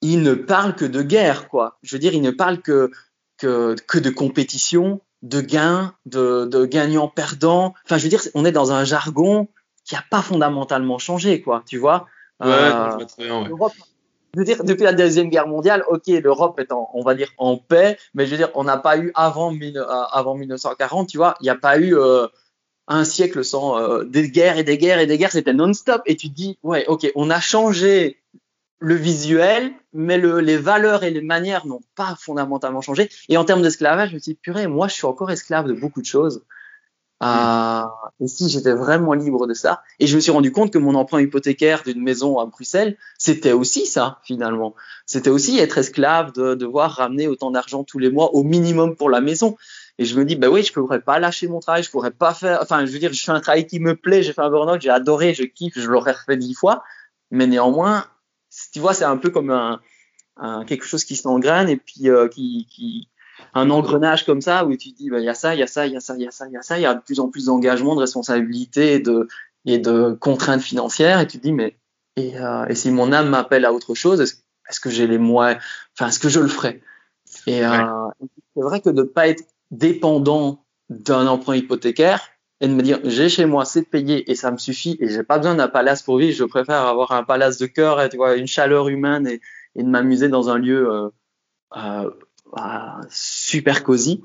il 0.00 0.22
ne 0.22 0.34
parle 0.34 0.74
que 0.74 0.84
de 0.84 1.02
guerre, 1.02 1.48
quoi. 1.48 1.78
Je 1.82 1.94
veux 1.94 2.00
dire, 2.00 2.14
il 2.14 2.22
ne 2.22 2.32
parle 2.32 2.60
que, 2.62 2.90
que, 3.36 3.76
que 3.86 3.98
de 3.98 4.10
compétition, 4.10 5.00
de 5.22 5.40
gains, 5.40 5.94
de, 6.06 6.46
de 6.46 6.66
gagnants-perdants. 6.66 7.74
Enfin, 7.84 7.98
je 7.98 8.02
veux 8.02 8.08
dire, 8.08 8.22
on 8.34 8.44
est 8.44 8.50
dans 8.50 8.72
un 8.72 8.82
jargon 8.82 9.46
qui 9.84 9.94
n'a 9.94 10.04
pas 10.10 10.22
fondamentalement 10.22 10.98
changé, 10.98 11.42
quoi, 11.42 11.62
tu 11.64 11.78
vois? 11.78 12.08
Ouais, 12.40 12.48
euh, 12.50 12.96
bien, 13.18 13.42
ouais. 13.42 13.70
Dire, 14.36 14.64
depuis 14.64 14.84
la 14.84 14.92
deuxième 14.92 15.28
guerre 15.28 15.46
mondiale, 15.46 15.84
ok, 15.88 16.06
l'Europe 16.06 16.58
est 16.60 16.72
en, 16.72 16.90
on 16.94 17.02
va 17.02 17.14
dire, 17.14 17.32
en 17.38 17.56
paix, 17.56 17.98
mais 18.14 18.26
je 18.26 18.32
veux 18.32 18.36
dire, 18.36 18.50
on 18.54 18.64
n'a 18.64 18.76
pas 18.76 18.98
eu 18.98 19.12
avant, 19.14 19.54
euh, 19.54 19.84
avant 20.12 20.34
1940, 20.34 21.08
tu 21.08 21.16
vois, 21.16 21.34
il 21.40 21.44
n'y 21.44 21.50
a 21.50 21.56
pas 21.56 21.78
eu 21.78 21.96
euh, 21.96 22.26
un 22.88 23.04
siècle 23.04 23.44
sans 23.44 23.78
euh, 23.78 24.04
des 24.04 24.30
guerres 24.30 24.58
et 24.58 24.64
des 24.64 24.78
guerres 24.78 24.98
et 24.98 25.06
des 25.06 25.18
guerres, 25.18 25.32
c'était 25.32 25.52
non-stop. 25.52 26.02
Et 26.06 26.16
tu 26.16 26.28
te 26.28 26.34
dis, 26.34 26.58
ouais, 26.62 26.86
ok, 26.86 27.10
on 27.14 27.30
a 27.30 27.40
changé 27.40 28.18
le 28.80 28.94
visuel, 28.94 29.72
mais 29.92 30.18
le, 30.18 30.40
les 30.40 30.56
valeurs 30.56 31.02
et 31.02 31.10
les 31.10 31.20
manières 31.20 31.66
n'ont 31.66 31.80
pas 31.96 32.16
fondamentalement 32.18 32.80
changé. 32.80 33.10
Et 33.28 33.36
en 33.36 33.44
termes 33.44 33.62
d'esclavage, 33.62 34.10
je 34.10 34.14
me 34.14 34.18
suis 34.20 34.32
dit, 34.32 34.38
purée, 34.40 34.66
moi, 34.66 34.88
je 34.88 34.94
suis 34.94 35.06
encore 35.06 35.30
esclave 35.30 35.66
de 35.66 35.72
beaucoup 35.72 36.00
de 36.00 36.06
choses. 36.06 36.44
Euh, 37.22 37.82
et 38.20 38.28
si 38.28 38.48
j'étais 38.48 38.72
vraiment 38.72 39.12
libre 39.12 39.46
de 39.46 39.54
ça, 39.54 39.82
et 39.98 40.06
je 40.06 40.14
me 40.14 40.20
suis 40.20 40.30
rendu 40.30 40.52
compte 40.52 40.72
que 40.72 40.78
mon 40.78 40.94
emprunt 40.94 41.20
hypothécaire 41.20 41.82
d'une 41.82 42.02
maison 42.02 42.38
à 42.38 42.46
Bruxelles, 42.46 42.96
c'était 43.18 43.52
aussi 43.52 43.86
ça 43.86 44.20
finalement. 44.22 44.74
C'était 45.06 45.30
aussi 45.30 45.58
être 45.58 45.78
esclave 45.78 46.32
de 46.32 46.54
devoir 46.54 46.92
ramener 46.92 47.26
autant 47.26 47.50
d'argent 47.50 47.82
tous 47.82 47.98
les 47.98 48.10
mois 48.10 48.34
au 48.34 48.44
minimum 48.44 48.94
pour 48.94 49.10
la 49.10 49.20
maison. 49.20 49.56
Et 49.98 50.04
je 50.04 50.16
me 50.16 50.24
dis, 50.24 50.36
bah 50.36 50.48
oui, 50.48 50.62
je 50.62 50.72
pourrais 50.72 51.00
pas 51.00 51.18
lâcher 51.18 51.48
mon 51.48 51.58
travail, 51.58 51.82
je 51.82 51.90
pourrais 51.90 52.12
pas 52.12 52.32
faire, 52.32 52.60
enfin, 52.62 52.86
je 52.86 52.92
veux 52.92 53.00
dire, 53.00 53.12
je 53.12 53.24
fais 53.24 53.32
un 53.32 53.40
travail 53.40 53.66
qui 53.66 53.80
me 53.80 53.96
plaît, 53.96 54.22
j'ai 54.22 54.32
fait 54.32 54.42
un 54.42 54.50
burn-out, 54.50 54.80
j'ai 54.80 54.90
adoré, 54.90 55.34
je 55.34 55.42
kiffe, 55.42 55.76
je 55.76 55.88
l'aurais 55.88 56.12
refait 56.12 56.36
dix 56.36 56.54
fois, 56.54 56.84
mais 57.32 57.48
néanmoins, 57.48 58.06
tu 58.72 58.78
vois, 58.78 58.94
c'est 58.94 59.04
un 59.04 59.16
peu 59.16 59.30
comme 59.30 59.50
un, 59.50 59.80
un, 60.36 60.64
quelque 60.64 60.84
chose 60.84 61.04
qui 61.04 61.16
s'engraine 61.16 61.68
et 61.68 61.76
puis 61.76 62.08
euh, 62.08 62.28
qui, 62.28 62.68
qui, 62.70 63.08
un 63.54 63.70
engrenage 63.70 64.24
comme 64.26 64.40
ça 64.40 64.64
où 64.64 64.76
tu 64.76 64.92
te 64.92 64.98
dis, 64.98 65.10
bah, 65.10 65.18
il 65.20 65.24
y 65.24 65.28
a 65.28 65.34
ça, 65.34 65.54
il 65.54 65.60
y 65.60 65.62
a 65.62 65.66
ça, 65.66 65.86
il 65.86 65.92
y 65.92 65.96
a 65.96 66.00
ça, 66.00 66.14
il 66.16 66.22
y 66.22 66.26
a 66.26 66.30
ça, 66.30 66.46
il 66.46 66.52
y 66.52 66.56
a 66.56 66.62
ça, 66.62 66.78
il 66.78 66.82
y 66.82 66.86
a 66.86 66.94
de 66.94 67.00
plus 67.00 67.20
en 67.20 67.28
plus 67.28 67.46
d'engagement, 67.46 67.94
de 67.94 68.00
responsabilité 68.00 68.94
et 68.94 69.00
de, 69.00 69.28
et 69.64 69.78
de 69.78 70.16
contraintes 70.20 70.62
financières. 70.62 71.20
Et 71.20 71.26
tu 71.26 71.38
te 71.38 71.42
dis, 71.42 71.52
mais 71.52 71.76
et, 72.16 72.38
euh, 72.38 72.66
et 72.66 72.74
si 72.74 72.90
mon 72.90 73.12
âme 73.12 73.28
m'appelle 73.28 73.64
à 73.64 73.72
autre 73.72 73.94
chose, 73.94 74.20
est-ce, 74.20 74.34
est 74.68 74.80
que 74.80 74.90
j'ai 74.90 75.06
les 75.06 75.18
moyens, 75.18 75.62
enfin, 75.94 76.08
est-ce 76.08 76.18
que 76.18 76.28
je 76.28 76.40
le 76.40 76.48
ferai? 76.48 76.82
Et 77.46 77.64
euh, 77.64 78.08
c'est 78.54 78.62
vrai 78.62 78.80
que 78.80 78.90
de 78.90 79.02
pas 79.02 79.28
être 79.28 79.44
dépendant 79.70 80.64
d'un 80.90 81.26
emprunt 81.26 81.56
hypothécaire, 81.56 82.20
et 82.60 82.66
de 82.66 82.72
me 82.72 82.82
dire 82.82 82.98
j'ai 83.04 83.28
chez 83.28 83.46
moi 83.46 83.64
c'est 83.64 83.82
payé 83.82 84.30
et 84.30 84.34
ça 84.34 84.50
me 84.50 84.56
suffit 84.58 84.96
et 85.00 85.08
j'ai 85.08 85.22
pas 85.22 85.38
besoin 85.38 85.54
d'un 85.54 85.68
palace 85.68 86.02
pour 86.02 86.18
vivre. 86.18 86.36
Je 86.36 86.44
préfère 86.44 86.86
avoir 86.86 87.12
un 87.12 87.22
palace 87.22 87.58
de 87.58 87.66
cœur 87.66 88.00
et 88.00 88.08
tu 88.08 88.16
vois, 88.16 88.36
une 88.36 88.46
chaleur 88.46 88.88
humaine 88.88 89.26
et, 89.26 89.40
et 89.76 89.82
de 89.82 89.88
m'amuser 89.88 90.28
dans 90.28 90.50
un 90.50 90.58
lieu 90.58 90.90
euh, 90.92 91.08
euh, 91.76 92.10
bah, 92.52 93.00
super 93.10 93.84
cosy. 93.84 94.22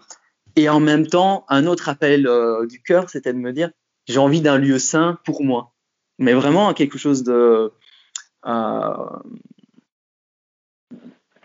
Et 0.56 0.70
en 0.70 0.80
même 0.80 1.08
temps 1.08 1.46
un 1.50 1.66
autre 1.66 1.90
appel 1.90 2.28
euh, 2.28 2.66
du 2.68 2.82
cœur 2.82 3.10
c'était 3.10 3.34
de 3.34 3.40
me 3.40 3.52
dire 3.54 3.72
j'ai 4.08 4.20
envie 4.20 4.42
d'un 4.42 4.58
lieu 4.58 4.80
sain 4.80 5.20
pour 5.26 5.44
moi. 5.44 5.74
Mais 6.20 6.34
vraiment 6.34 6.74
quelque 6.74 6.98
chose 6.98 7.24
de 7.24 7.72
euh, 8.46 9.10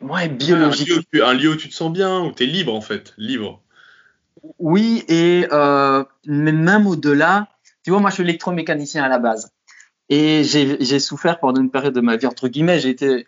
ouais 0.03 0.29
biologique 0.29 0.91
un 0.91 1.03
lieu, 1.13 1.25
un 1.25 1.35
lieu 1.35 1.51
où 1.53 1.57
tu 1.57 1.69
te 1.69 1.75
sens 1.75 1.93
bien 1.93 2.21
où 2.21 2.33
tu 2.33 2.43
es 2.43 2.47
libre 2.47 2.75
en 2.75 2.83
fait 2.83 3.15
libre. 3.17 3.63
Oui, 4.59 5.05
et 5.09 5.47
euh, 5.53 6.05
même 6.27 6.87
au-delà, 6.87 7.49
tu 7.83 7.91
vois, 7.91 8.01
moi 8.01 8.11
je 8.11 8.15
suis 8.15 8.23
électromécanicien 8.23 9.03
à 9.03 9.09
la 9.09 9.19
base. 9.19 9.53
Et 10.09 10.43
j'ai 10.45 11.01
souffert 11.01 11.39
pendant 11.39 11.61
une 11.61 11.71
période 11.71 11.95
de 11.95 12.01
ma 12.01 12.17
vie, 12.17 12.27
entre 12.27 12.49
guillemets, 12.49 12.81
j'ai 12.81 12.89
été 12.89 13.27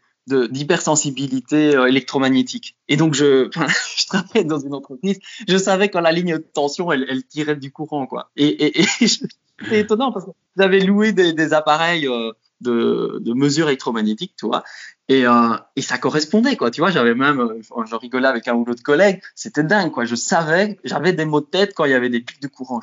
d'hypersensibilité 0.50 1.76
euh, 1.76 1.86
électromagnétique. 1.86 2.76
Et 2.88 2.96
donc, 2.96 3.14
je, 3.14 3.50
je 3.96 4.06
travaillais 4.06 4.44
dans 4.44 4.58
une 4.58 4.74
entreprise, 4.74 5.18
je 5.48 5.56
savais 5.56 5.88
quand 5.88 6.00
la 6.00 6.12
ligne 6.12 6.34
de 6.34 6.38
tension, 6.38 6.92
elle, 6.92 7.24
tirait 7.24 7.56
du 7.56 7.72
courant, 7.72 8.06
quoi. 8.06 8.30
Et, 8.36 8.84
c'est 9.06 9.28
étonnant 9.72 10.12
parce 10.12 10.24
que 10.24 10.30
j'avais 10.56 10.80
loué 10.80 11.12
des, 11.12 11.52
appareils 11.52 12.06
euh, 12.06 12.32
de, 12.60 13.32
mesures 13.34 13.68
électromagnétiques, 13.68 14.34
tu 14.38 14.46
vois, 14.46 14.64
et, 15.08 15.26
euh, 15.26 15.56
et 15.76 15.82
ça 15.82 15.98
correspondait, 15.98 16.56
quoi. 16.56 16.70
Tu 16.70 16.80
vois, 16.80 16.90
j'avais 16.90 17.14
même, 17.14 17.60
je 17.62 17.94
rigolais 17.96 18.28
avec 18.28 18.46
un 18.46 18.54
ou 18.54 18.64
l'autre 18.64 18.82
collègue, 18.82 19.20
c'était 19.34 19.64
dingue, 19.64 19.90
quoi. 19.90 20.04
Je 20.04 20.14
savais, 20.14 20.78
j'avais 20.84 21.12
des 21.12 21.24
mots 21.24 21.40
de 21.40 21.46
tête 21.46 21.74
quand 21.74 21.84
il 21.84 21.90
y 21.90 21.94
avait 21.94 22.10
des 22.10 22.20
pics 22.20 22.40
de 22.40 22.48
courant. 22.48 22.80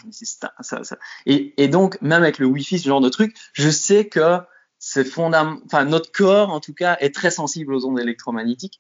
Et 1.25 1.67
donc, 1.69 2.01
même 2.01 2.23
avec 2.23 2.39
le 2.39 2.45
Wi-Fi, 2.47 2.79
ce 2.79 2.87
genre 2.87 3.01
de 3.01 3.09
truc, 3.09 3.35
je 3.53 3.69
sais 3.69 4.07
que 4.07 4.39
c'est 4.79 5.05
fondamental, 5.05 5.63
enfin, 5.65 5.85
notre 5.85 6.11
corps, 6.11 6.51
en 6.51 6.59
tout 6.59 6.73
cas, 6.73 6.97
est 6.99 7.13
très 7.13 7.31
sensible 7.31 7.73
aux 7.73 7.85
ondes 7.85 7.99
électromagnétiques. 7.99 8.77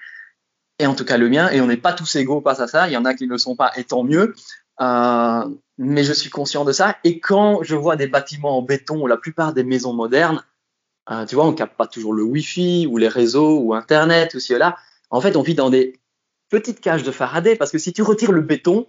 Et 0.79 0.85
en 0.85 0.93
tout 0.93 1.05
cas, 1.05 1.17
le 1.17 1.29
mien, 1.29 1.49
et 1.49 1.59
on 1.59 1.67
n'est 1.67 1.77
pas 1.77 1.93
tous 1.93 2.15
égaux 2.15 2.41
face 2.41 2.59
à 2.59 2.67
ça. 2.67 2.87
Il 2.87 2.93
y 2.93 2.97
en 2.97 3.05
a 3.05 3.13
qui 3.15 3.25
ne 3.25 3.31
le 3.31 3.37
sont 3.37 3.55
pas, 3.55 3.71
et 3.75 3.83
tant 3.83 4.03
mieux. 4.03 4.35
Euh, 4.79 5.49
mais 5.77 6.03
je 6.03 6.13
suis 6.13 6.29
conscient 6.29 6.65
de 6.65 6.71
ça. 6.71 6.97
Et 7.03 7.19
quand 7.19 7.63
je 7.63 7.75
vois 7.75 7.95
des 7.95 8.07
bâtiments 8.07 8.57
en 8.57 8.61
béton, 8.61 9.01
ou 9.01 9.07
la 9.07 9.17
plupart 9.17 9.53
des 9.53 9.63
maisons 9.63 9.93
modernes, 9.93 10.43
euh, 11.09 11.25
tu 11.25 11.35
vois, 11.35 11.45
on 11.45 11.53
capte 11.53 11.77
pas 11.77 11.87
toujours 11.87 12.13
le 12.13 12.23
Wi-Fi 12.23 12.87
ou 12.87 12.97
les 12.97 13.07
réseaux 13.07 13.59
ou 13.59 13.73
Internet 13.73 14.35
ou 14.35 14.39
cela. 14.39 14.77
En 15.09 15.21
fait, 15.21 15.35
on 15.35 15.41
vit 15.41 15.55
dans 15.55 15.69
des 15.69 15.99
petites 16.49 16.81
cages 16.81 17.03
de 17.03 17.11
Faraday 17.11 17.55
parce 17.55 17.71
que 17.71 17.77
si 17.77 17.93
tu 17.93 18.01
retires 18.01 18.31
le 18.31 18.41
béton, 18.41 18.87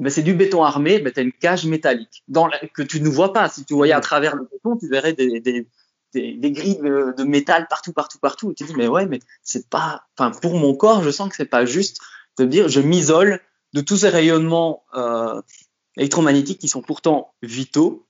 ben 0.00 0.10
c'est 0.10 0.22
du 0.22 0.34
béton 0.34 0.64
armé, 0.64 1.00
mais 1.00 1.12
tu 1.12 1.20
as 1.20 1.22
une 1.22 1.32
cage 1.32 1.66
métallique 1.66 2.24
dans 2.26 2.48
la, 2.48 2.58
que 2.58 2.82
tu 2.82 3.00
ne 3.00 3.08
vois 3.08 3.32
pas. 3.32 3.48
Si 3.48 3.64
tu 3.64 3.74
voyais 3.74 3.92
à 3.92 4.00
travers 4.00 4.34
le 4.34 4.48
béton, 4.50 4.76
tu 4.76 4.88
verrais 4.88 5.12
des, 5.12 5.40
des, 5.40 5.68
des, 6.14 6.50
grilles 6.52 6.78
de, 6.78 7.24
métal 7.24 7.66
partout, 7.68 7.92
partout, 7.92 8.18
partout. 8.18 8.54
Tu 8.54 8.64
dis, 8.64 8.74
mais 8.74 8.88
ouais, 8.88 9.06
mais 9.06 9.20
c'est 9.42 9.68
pas. 9.68 10.04
Enfin, 10.16 10.30
pour 10.30 10.54
mon 10.56 10.74
corps, 10.74 11.02
je 11.02 11.10
sens 11.10 11.28
que 11.28 11.36
c'est 11.36 11.44
pas 11.44 11.66
juste 11.66 11.98
de 12.38 12.44
dire, 12.44 12.68
je 12.68 12.80
m'isole 12.80 13.40
de 13.72 13.80
tous 13.80 13.98
ces 13.98 14.08
rayonnements 14.08 14.84
euh, 14.94 15.40
électromagnétiques 15.96 16.58
qui 16.58 16.68
sont 16.68 16.82
pourtant 16.82 17.34
vitaux 17.42 18.06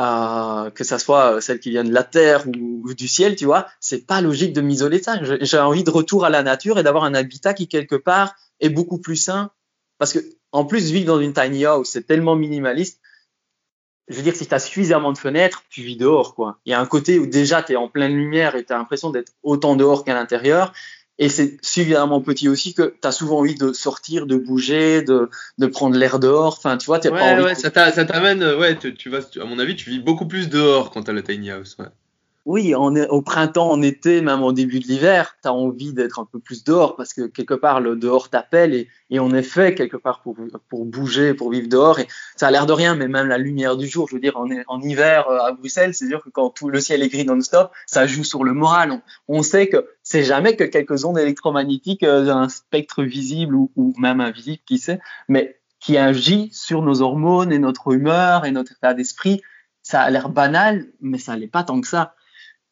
euh, 0.00 0.70
que 0.70 0.84
ça 0.84 0.98
soit 0.98 1.42
celles 1.42 1.60
qui 1.60 1.68
viennent 1.68 1.90
de 1.90 1.94
la 1.94 2.02
terre 2.02 2.48
ou, 2.48 2.82
ou 2.82 2.94
du 2.94 3.08
ciel, 3.08 3.36
tu 3.36 3.44
vois, 3.44 3.68
c'est 3.78 4.06
pas 4.06 4.22
logique 4.22 4.54
de 4.54 4.62
m'isoler 4.62 5.00
de 5.00 5.04
ça. 5.04 5.20
J'ai 5.22 5.58
envie 5.58 5.84
de 5.84 5.90
retour 5.90 6.24
à 6.24 6.30
la 6.30 6.42
nature 6.42 6.78
et 6.78 6.82
d'avoir 6.82 7.04
un 7.04 7.12
habitat 7.12 7.52
qui 7.52 7.68
quelque 7.68 7.96
part 7.96 8.34
est 8.60 8.70
beaucoup 8.70 8.98
plus 8.98 9.16
sain, 9.16 9.50
parce 9.98 10.14
que 10.14 10.20
en 10.50 10.64
plus 10.64 10.90
vivre 10.92 11.06
dans 11.06 11.20
une 11.20 11.34
tiny 11.34 11.66
house, 11.66 11.90
c'est 11.90 12.06
tellement 12.06 12.36
minimaliste. 12.36 13.01
Je 14.08 14.16
veux 14.16 14.22
dire, 14.22 14.34
si 14.34 14.46
tu 14.46 14.54
as 14.54 14.58
suffisamment 14.58 15.12
de 15.12 15.18
fenêtres, 15.18 15.62
tu 15.70 15.82
vis 15.82 15.96
dehors, 15.96 16.34
quoi. 16.34 16.58
Il 16.66 16.70
y 16.70 16.74
a 16.74 16.80
un 16.80 16.86
côté 16.86 17.18
où 17.18 17.26
déjà 17.26 17.62
tu 17.62 17.72
es 17.72 17.76
en 17.76 17.88
pleine 17.88 18.14
lumière 18.14 18.56
et 18.56 18.64
tu 18.64 18.72
as 18.72 18.78
l'impression 18.78 19.10
d'être 19.10 19.32
autant 19.42 19.76
dehors 19.76 20.04
qu'à 20.04 20.14
l'intérieur. 20.14 20.72
Et 21.18 21.28
c'est 21.28 21.58
suffisamment 21.64 22.20
petit 22.20 22.48
aussi 22.48 22.74
que 22.74 22.94
tu 23.00 23.06
as 23.06 23.12
souvent 23.12 23.38
envie 23.38 23.54
de 23.54 23.72
sortir, 23.72 24.26
de 24.26 24.36
bouger, 24.36 25.02
de, 25.02 25.30
de 25.58 25.66
prendre 25.66 25.96
l'air 25.96 26.18
dehors. 26.18 26.56
Enfin, 26.58 26.76
tu 26.76 26.86
vois, 26.86 26.98
t'as 26.98 27.10
ouais, 27.10 27.18
pas 27.18 27.32
envie. 27.34 27.44
Ouais, 27.44 27.54
ça 27.54 27.70
t'amène, 27.70 28.42
ouais, 28.42 28.76
tu, 28.76 28.94
tu 28.94 29.08
vas, 29.08 29.20
à 29.40 29.44
mon 29.44 29.58
avis, 29.58 29.76
tu 29.76 29.90
vis 29.90 30.00
beaucoup 30.00 30.26
plus 30.26 30.48
dehors 30.48 30.90
quand 30.90 31.04
t'as 31.04 31.12
la 31.12 31.22
tiny 31.22 31.50
house. 31.50 31.76
Ouais. 31.78 31.86
Oui, 32.44 32.74
on 32.74 32.96
au 32.96 33.22
printemps, 33.22 33.70
en 33.70 33.82
été, 33.82 34.20
même 34.20 34.42
au 34.42 34.52
début 34.52 34.80
de 34.80 34.86
l'hiver, 34.86 35.36
tu 35.40 35.48
as 35.48 35.52
envie 35.52 35.92
d'être 35.92 36.18
un 36.18 36.24
peu 36.24 36.40
plus 36.40 36.64
dehors 36.64 36.96
parce 36.96 37.14
que 37.14 37.28
quelque 37.28 37.54
part, 37.54 37.80
le 37.80 37.94
dehors 37.94 38.30
t'appelle 38.30 38.74
et, 38.74 38.88
on 39.20 39.32
est 39.32 39.44
fait 39.44 39.74
quelque 39.74 39.96
part 39.96 40.22
pour, 40.22 40.34
bouger, 40.84 41.34
pour 41.34 41.50
vivre 41.52 41.68
dehors. 41.68 42.00
Et 42.00 42.08
ça 42.34 42.48
a 42.48 42.50
l'air 42.50 42.66
de 42.66 42.72
rien, 42.72 42.96
mais 42.96 43.06
même 43.06 43.28
la 43.28 43.38
lumière 43.38 43.76
du 43.76 43.86
jour, 43.86 44.08
je 44.08 44.16
veux 44.16 44.20
dire, 44.20 44.36
en, 44.36 44.80
hiver 44.80 45.28
euh, 45.28 45.38
à 45.38 45.52
Bruxelles, 45.52 45.94
c'est 45.94 46.08
sûr 46.08 46.24
que 46.24 46.30
quand 46.30 46.50
tout 46.50 46.68
le 46.68 46.80
ciel 46.80 47.02
est 47.02 47.08
gris 47.08 47.24
non-stop, 47.24 47.70
ça 47.86 48.06
joue 48.06 48.24
sur 48.24 48.42
le 48.42 48.54
moral. 48.54 49.00
On, 49.28 49.42
sait 49.42 49.68
que 49.68 49.86
c'est 50.02 50.24
jamais 50.24 50.56
que 50.56 50.64
quelques 50.64 51.04
ondes 51.04 51.18
électromagnétiques 51.18 52.02
euh, 52.02 52.24
d'un 52.24 52.48
spectre 52.48 53.04
visible 53.04 53.54
ou, 53.54 53.70
ou 53.76 53.94
même 53.98 54.20
invisible, 54.20 54.62
qui 54.66 54.78
sait, 54.78 54.98
mais 55.28 55.60
qui 55.78 55.96
agit 55.96 56.48
sur 56.52 56.82
nos 56.82 57.02
hormones 57.02 57.52
et 57.52 57.58
notre 57.58 57.92
humeur 57.92 58.46
et 58.46 58.50
notre 58.50 58.72
état 58.72 58.94
d'esprit. 58.94 59.42
Ça 59.82 60.00
a 60.00 60.10
l'air 60.10 60.28
banal, 60.28 60.86
mais 61.00 61.18
ça 61.18 61.36
l'est 61.36 61.48
pas 61.48 61.62
tant 61.62 61.80
que 61.80 61.88
ça. 61.88 62.14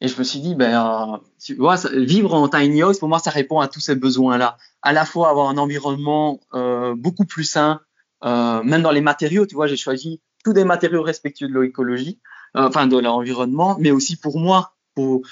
Et 0.01 0.09
je 0.09 0.19
me 0.19 0.25
suis 0.25 0.41
dit, 0.41 0.55
ben, 0.55 0.75
euh, 0.75 1.19
tu 1.43 1.55
vois, 1.55 1.77
vivre 1.93 2.35
en 2.35 2.49
tiny 2.49 2.83
house, 2.83 2.99
pour 2.99 3.09
moi, 3.09 3.19
ça 3.19 3.31
répond 3.31 3.61
à 3.61 3.69
tous 3.69 3.81
ces 3.81 3.95
besoins-là. 3.95 4.57
À 4.83 4.93
la 4.93 5.05
fois 5.05 5.29
avoir 5.29 5.49
un 5.49 5.59
environnement 5.59 6.41
euh, 6.55 6.95
beaucoup 6.97 7.27
plus 7.27 7.45
sain, 7.45 7.81
euh, 8.25 8.63
même 8.63 8.83
dans 8.83 8.91
les 8.91 9.01
matériaux, 9.01 9.47
tu 9.47 9.55
vois, 9.55 9.67
j'ai 9.67 9.77
choisi 9.77 10.21
tous 10.45 10.53
des 10.53 10.65
matériaux 10.65 11.03
respectueux 11.03 11.49
de 11.49 11.59
l'écologie, 11.59 12.21
euh, 12.57 12.69
enfin 12.69 12.87
de 12.87 12.99
l'environnement, 12.99 13.77
mais 13.79 13.91
aussi 13.91 14.17
pour 14.17 14.39
moi. 14.39 14.75
Pour, 14.95 15.23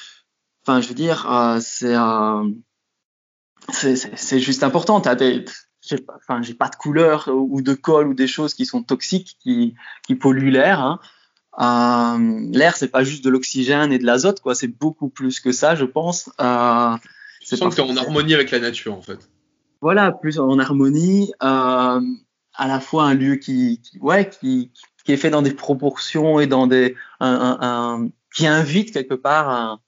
enfin, 0.62 0.80
je 0.80 0.88
veux 0.88 0.94
dire, 0.94 1.30
euh, 1.30 1.58
c'est 1.60 1.94
c'est 4.16 4.40
juste 4.40 4.62
important. 4.62 5.00
T'as 5.00 5.14
des, 5.14 5.44
enfin, 6.16 6.42
j'ai 6.42 6.54
pas 6.54 6.68
de 6.68 6.76
couleur 6.76 7.28
ou 7.28 7.60
de 7.60 7.74
colle 7.74 8.08
ou 8.08 8.14
des 8.14 8.26
choses 8.26 8.54
qui 8.54 8.66
sont 8.66 8.82
toxiques, 8.82 9.36
qui, 9.40 9.74
qui 10.06 10.14
polluent 10.14 10.50
l'air. 10.50 10.80
Hein. 10.80 11.00
Euh, 11.60 12.48
L'air, 12.52 12.76
c'est 12.76 12.88
pas 12.88 13.04
juste 13.04 13.24
de 13.24 13.30
l'oxygène 13.30 13.92
et 13.92 13.98
de 13.98 14.04
l'azote, 14.04 14.40
quoi. 14.40 14.54
C'est 14.54 14.68
beaucoup 14.68 15.08
plus 15.08 15.40
que 15.40 15.52
ça, 15.52 15.74
je 15.74 15.84
pense. 15.84 16.30
Euh, 16.40 16.96
je 17.40 17.56
sens 17.56 17.74
que 17.74 17.80
tu 17.80 17.88
en 17.88 17.96
harmonie 17.96 18.34
avec 18.34 18.50
la 18.50 18.60
nature, 18.60 18.94
en 18.94 19.02
fait. 19.02 19.28
Voilà, 19.80 20.12
plus 20.12 20.38
en 20.38 20.58
harmonie. 20.58 21.32
Euh, 21.42 22.00
à 22.58 22.66
la 22.66 22.80
fois 22.80 23.04
un 23.04 23.14
lieu 23.14 23.36
qui, 23.36 23.80
qui 23.80 23.98
ouais, 24.00 24.28
qui, 24.28 24.72
qui, 25.04 25.12
est 25.12 25.16
fait 25.16 25.30
dans 25.30 25.42
des 25.42 25.54
proportions 25.54 26.40
et 26.40 26.46
dans 26.46 26.66
des, 26.66 26.96
un, 27.20 27.30
un, 27.30 27.58
un 27.60 28.08
qui 28.34 28.46
invite 28.46 28.92
quelque 28.92 29.14
part 29.14 29.48
à, 29.48 29.80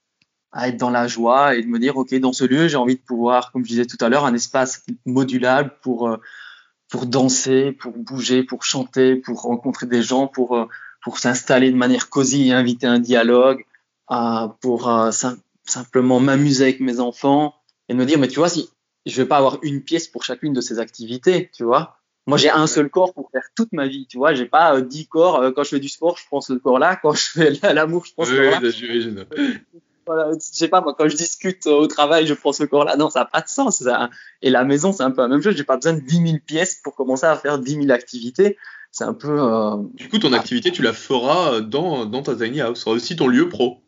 à, 0.53 0.69
être 0.69 0.77
dans 0.77 0.89
la 0.89 1.07
joie 1.07 1.55
et 1.55 1.61
de 1.61 1.67
me 1.67 1.79
dire, 1.79 1.97
ok, 1.97 2.15
dans 2.15 2.33
ce 2.33 2.45
lieu, 2.45 2.69
j'ai 2.69 2.77
envie 2.77 2.95
de 2.95 3.01
pouvoir, 3.01 3.51
comme 3.51 3.63
je 3.63 3.69
disais 3.69 3.85
tout 3.85 3.97
à 3.99 4.09
l'heure, 4.09 4.25
un 4.25 4.33
espace 4.33 4.85
modulable 5.05 5.73
pour 5.81 6.07
euh, 6.07 6.17
pour 6.89 7.05
danser, 7.05 7.71
pour 7.71 7.93
bouger, 7.93 8.43
pour 8.43 8.63
chanter, 8.63 9.15
pour 9.15 9.43
rencontrer 9.43 9.85
des 9.85 10.01
gens, 10.01 10.27
pour 10.27 10.67
pour 11.03 11.19
s'installer 11.19 11.71
de 11.71 11.77
manière 11.77 12.09
cosy 12.09 12.49
et 12.49 12.53
inviter 12.53 12.87
un 12.87 12.99
dialogue, 12.99 13.65
euh, 14.11 14.47
pour 14.61 14.89
euh, 14.89 15.11
sim 15.11 15.37
simplement 15.63 16.19
m'amuser 16.19 16.63
avec 16.63 16.79
mes 16.79 16.99
enfants 16.99 17.55
et 17.87 17.93
me 17.93 18.05
dire, 18.05 18.19
mais 18.19 18.27
tu 18.27 18.39
vois, 18.39 18.49
si 18.49 18.69
je 19.05 19.21
vais 19.21 19.27
pas 19.27 19.37
avoir 19.37 19.57
une 19.61 19.81
pièce 19.81 20.07
pour 20.07 20.23
chacune 20.23 20.53
de 20.53 20.61
ces 20.61 20.79
activités, 20.79 21.49
tu 21.55 21.63
vois. 21.63 21.97
Moi, 22.27 22.37
j'ai 22.37 22.49
un 22.51 22.67
seul 22.67 22.89
corps 22.89 23.13
pour 23.13 23.31
faire 23.31 23.47
toute 23.55 23.73
ma 23.73 23.87
vie, 23.87 24.05
tu 24.07 24.17
vois. 24.17 24.33
J'ai 24.33 24.45
pas 24.45 24.75
euh, 24.75 24.81
dix 24.81 25.07
corps. 25.07 25.41
Euh, 25.41 25.51
quand 25.51 25.63
je 25.63 25.69
fais 25.69 25.79
du 25.79 25.89
sport, 25.89 26.17
je 26.17 26.25
prends 26.27 26.41
ce 26.41 26.53
corps-là. 26.53 26.95
Quand 27.01 27.13
je 27.13 27.23
fais 27.23 27.73
l'amour, 27.73 28.05
je 28.05 28.13
prends 28.13 28.25
ce 28.25 28.31
oui, 28.31 28.49
corps-là. 28.49 28.69
Oui, 29.37 29.57
voilà, 30.05 30.31
je 30.33 30.39
sais 30.39 30.67
pas, 30.67 30.81
moi, 30.81 30.95
quand 30.97 31.07
je 31.07 31.15
discute 31.15 31.65
au 31.67 31.87
travail, 31.87 32.27
je 32.27 32.33
prends 32.33 32.53
ce 32.53 32.63
corps-là. 32.63 32.95
Non, 32.95 33.09
ça 33.09 33.19
n'a 33.19 33.25
pas 33.25 33.41
de 33.41 33.47
sens. 33.47 33.83
Ça. 33.83 34.09
Et 34.41 34.49
la 34.49 34.63
maison, 34.63 34.91
c'est 34.93 35.03
un 35.03 35.11
peu 35.11 35.21
la 35.21 35.27
même 35.27 35.41
chose. 35.41 35.55
J'ai 35.55 35.63
pas 35.63 35.77
besoin 35.77 35.93
de 35.93 35.99
10 35.99 36.15
000 36.15 36.37
pièces 36.45 36.75
pour 36.83 36.95
commencer 36.95 37.25
à 37.25 37.35
faire 37.35 37.59
10 37.59 37.75
000 37.75 37.91
activités 37.91 38.57
c'est 38.91 39.03
un 39.03 39.13
peu. 39.13 39.41
Euh... 39.41 39.77
Du 39.93 40.09
coup, 40.09 40.19
ton 40.19 40.33
activité, 40.33 40.71
tu 40.71 40.81
la 40.81 40.93
feras 40.93 41.61
dans, 41.61 42.05
dans 42.05 42.21
ta 42.21 42.35
tiny 42.35 42.61
house. 42.61 42.77
Ce 42.77 42.83
sera 42.83 42.95
aussi 42.95 43.15
ton 43.15 43.27
lieu 43.27 43.49
pro. 43.49 43.81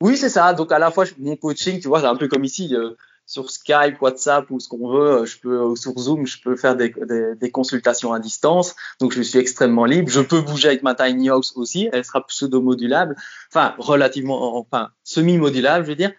Oui, 0.00 0.16
c'est 0.16 0.28
ça. 0.28 0.52
Donc, 0.54 0.72
à 0.72 0.78
la 0.78 0.90
fois, 0.90 1.04
mon 1.18 1.36
coaching, 1.36 1.80
tu 1.80 1.88
vois, 1.88 2.00
c'est 2.00 2.06
un 2.06 2.16
peu 2.16 2.28
comme 2.28 2.44
ici. 2.44 2.74
Euh, 2.74 2.90
sur 3.26 3.50
Skype, 3.50 4.00
WhatsApp 4.00 4.50
ou 4.50 4.60
ce 4.60 4.68
qu'on 4.68 4.88
veut, 4.88 5.10
euh, 5.10 5.24
je 5.24 5.38
peux 5.38 5.72
euh, 5.72 5.76
sur 5.76 5.98
Zoom, 5.98 6.26
je 6.26 6.40
peux 6.42 6.56
faire 6.56 6.76
des, 6.76 6.90
des, 6.90 7.34
des, 7.36 7.50
consultations 7.50 8.12
à 8.12 8.18
distance. 8.18 8.74
Donc 9.00 9.12
je 9.12 9.22
suis 9.22 9.38
extrêmement 9.38 9.86
libre. 9.86 10.10
Je 10.10 10.20
peux 10.20 10.40
bouger 10.40 10.68
avec 10.68 10.82
ma 10.82 10.94
tiny 10.94 11.30
house 11.30 11.52
aussi. 11.56 11.88
Elle 11.92 12.04
sera 12.04 12.26
pseudo-modulable, 12.26 13.16
enfin 13.50 13.74
relativement, 13.78 14.58
enfin 14.58 14.90
semi-modulable, 15.04 15.84
je 15.84 15.90
veux 15.90 15.96
dire, 15.96 16.12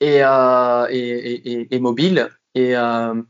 et, 0.00 0.22
euh, 0.22 0.86
et, 0.90 1.00
et, 1.00 1.74
et, 1.74 1.78
mobile. 1.80 2.28
Et 2.54 2.76
euh, 2.76 3.20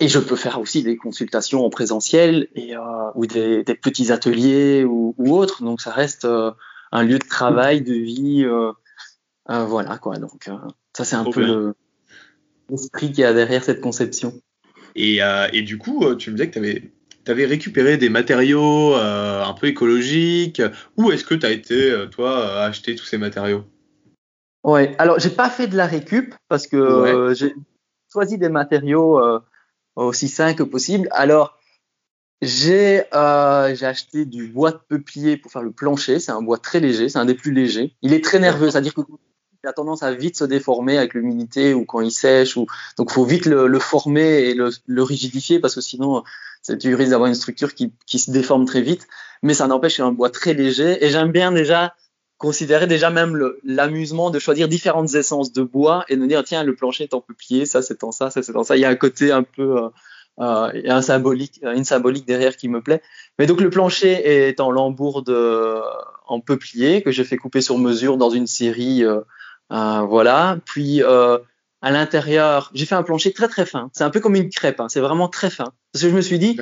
et 0.00 0.08
je 0.08 0.18
peux 0.18 0.36
faire 0.36 0.58
aussi 0.58 0.82
des 0.82 0.96
consultations 0.96 1.64
en 1.64 1.70
présentiel 1.70 2.48
et, 2.54 2.74
euh, 2.74 2.80
ou 3.14 3.26
des, 3.26 3.62
des, 3.62 3.74
petits 3.74 4.10
ateliers 4.10 4.82
ou, 4.82 5.14
ou 5.18 5.36
autres. 5.36 5.62
Donc 5.62 5.82
ça 5.82 5.92
reste 5.92 6.24
euh, 6.24 6.50
un 6.90 7.02
lieu 7.04 7.18
de 7.18 7.28
travail, 7.28 7.82
de 7.82 7.92
vie. 7.92 8.44
Euh, 8.44 8.72
voilà 9.46 9.98
quoi. 9.98 10.16
Donc 10.16 10.48
ça 10.96 11.04
c'est 11.04 11.16
un 11.16 11.30
peu 11.30 11.74
l'esprit 12.70 13.12
qu'il 13.12 13.20
y 13.20 13.24
a 13.24 13.34
derrière 13.34 13.62
cette 13.62 13.80
conception. 13.80 14.32
Et, 14.96 15.20
et 15.52 15.62
du 15.62 15.78
coup, 15.78 16.14
tu 16.16 16.30
me 16.30 16.36
disais 16.36 16.48
que 16.48 16.52
tu 16.54 16.58
avais, 16.58 16.92
avais, 17.26 17.46
récupéré 17.46 17.96
des 17.96 18.08
matériaux 18.08 18.94
un 18.94 19.52
peu 19.54 19.66
écologiques. 19.66 20.62
Où 20.96 21.10
est-ce 21.10 21.24
que 21.24 21.34
tu 21.34 21.46
as 21.46 21.50
été, 21.50 22.04
toi, 22.12 22.62
acheter 22.62 22.94
tous 22.94 23.06
ces 23.06 23.18
matériaux? 23.18 23.64
Ouais, 24.62 24.94
alors 24.98 25.18
j'ai 25.18 25.30
pas 25.30 25.50
fait 25.50 25.66
de 25.66 25.76
la 25.76 25.86
récup 25.86 26.34
parce 26.48 26.68
que 26.68 27.26
ouais. 27.26 27.34
j'ai 27.34 27.54
choisi 28.12 28.38
des 28.38 28.50
matériaux 28.50 29.18
aussi 30.04 30.28
sain 30.28 30.54
que 30.54 30.62
possible. 30.62 31.08
Alors, 31.12 31.58
j'ai 32.42 33.02
euh, 33.14 33.74
acheté 33.82 34.24
du 34.24 34.46
bois 34.46 34.72
de 34.72 34.78
peuplier 34.88 35.36
pour 35.36 35.52
faire 35.52 35.62
le 35.62 35.72
plancher. 35.72 36.18
C'est 36.18 36.32
un 36.32 36.42
bois 36.42 36.58
très 36.58 36.80
léger, 36.80 37.08
c'est 37.08 37.18
un 37.18 37.26
des 37.26 37.34
plus 37.34 37.52
légers. 37.52 37.94
Il 38.02 38.12
est 38.12 38.24
très 38.24 38.38
nerveux, 38.38 38.70
c'est-à-dire 38.70 38.94
qu'il 38.94 39.04
a 39.64 39.72
tendance 39.72 40.02
à 40.02 40.12
vite 40.12 40.38
se 40.38 40.44
déformer 40.44 40.96
avec 40.96 41.12
l'humidité 41.14 41.74
ou 41.74 41.84
quand 41.84 42.00
il 42.00 42.10
sèche. 42.10 42.56
Ou... 42.56 42.66
Donc, 42.96 43.10
faut 43.10 43.24
vite 43.24 43.44
le, 43.44 43.78
former 43.78 44.48
et 44.48 44.54
le, 44.54 44.70
le, 44.86 45.02
rigidifier 45.02 45.60
parce 45.60 45.74
que 45.74 45.82
sinon, 45.82 46.22
tu 46.78 46.94
risques 46.94 47.10
d'avoir 47.10 47.28
une 47.28 47.34
structure 47.34 47.74
qui, 47.74 47.92
qui, 48.06 48.18
se 48.18 48.30
déforme 48.30 48.64
très 48.64 48.80
vite. 48.80 49.06
Mais 49.42 49.54
ça 49.54 49.66
n'empêche 49.66 49.96
c'est 49.96 50.02
un 50.02 50.12
bois 50.12 50.30
très 50.30 50.54
léger. 50.54 51.04
Et 51.04 51.10
j'aime 51.10 51.32
bien 51.32 51.52
déjà 51.52 51.94
considérer 52.40 52.86
déjà 52.86 53.10
même 53.10 53.38
l'amusement 53.64 54.30
de 54.30 54.38
choisir 54.38 54.66
différentes 54.66 55.14
essences 55.14 55.52
de 55.52 55.62
bois 55.62 56.06
et 56.08 56.16
de 56.16 56.24
dire 56.24 56.42
tiens 56.42 56.64
le 56.64 56.74
plancher 56.74 57.04
est 57.04 57.12
en 57.12 57.20
peuplier, 57.20 57.66
ça 57.66 57.82
c'est 57.82 58.02
en 58.02 58.12
ça, 58.12 58.30
ça 58.30 58.42
c'est 58.42 58.56
en 58.56 58.64
ça. 58.64 58.78
Il 58.78 58.80
y 58.80 58.86
a 58.86 58.88
un 58.88 58.96
côté 58.96 59.30
un 59.30 59.42
peu 59.42 59.76
euh, 59.76 59.88
euh, 60.40 60.70
il 60.74 60.86
y 60.86 60.88
a 60.88 60.96
un 60.96 61.02
symbolique, 61.02 61.60
une 61.62 61.84
symbolique 61.84 62.26
derrière 62.26 62.56
qui 62.56 62.68
me 62.68 62.80
plaît. 62.80 63.02
Mais 63.38 63.46
donc 63.46 63.60
le 63.60 63.68
plancher 63.68 64.48
est 64.48 64.58
en 64.58 64.70
lambourde 64.70 65.28
euh, 65.28 65.82
en 66.26 66.40
peuplier 66.40 67.02
que 67.02 67.10
j'ai 67.10 67.24
fait 67.24 67.36
couper 67.36 67.60
sur 67.60 67.76
mesure 67.76 68.16
dans 68.16 68.30
une 68.30 68.46
série, 68.46 69.04
euh, 69.04 69.20
euh 69.72 70.00
voilà. 70.00 70.58
Puis 70.64 71.02
euh, 71.02 71.36
à 71.82 71.90
l'intérieur, 71.90 72.70
j'ai 72.72 72.86
fait 72.86 72.94
un 72.94 73.02
plancher 73.02 73.34
très 73.34 73.48
très 73.48 73.66
fin. 73.66 73.90
C'est 73.92 74.04
un 74.04 74.10
peu 74.10 74.20
comme 74.20 74.34
une 74.34 74.48
crêpe, 74.48 74.80
hein. 74.80 74.88
c'est 74.88 75.00
vraiment 75.00 75.28
très 75.28 75.50
fin. 75.50 75.72
Parce 75.92 76.04
que 76.04 76.10
je 76.10 76.16
me 76.16 76.22
suis 76.22 76.38
dit, 76.38 76.58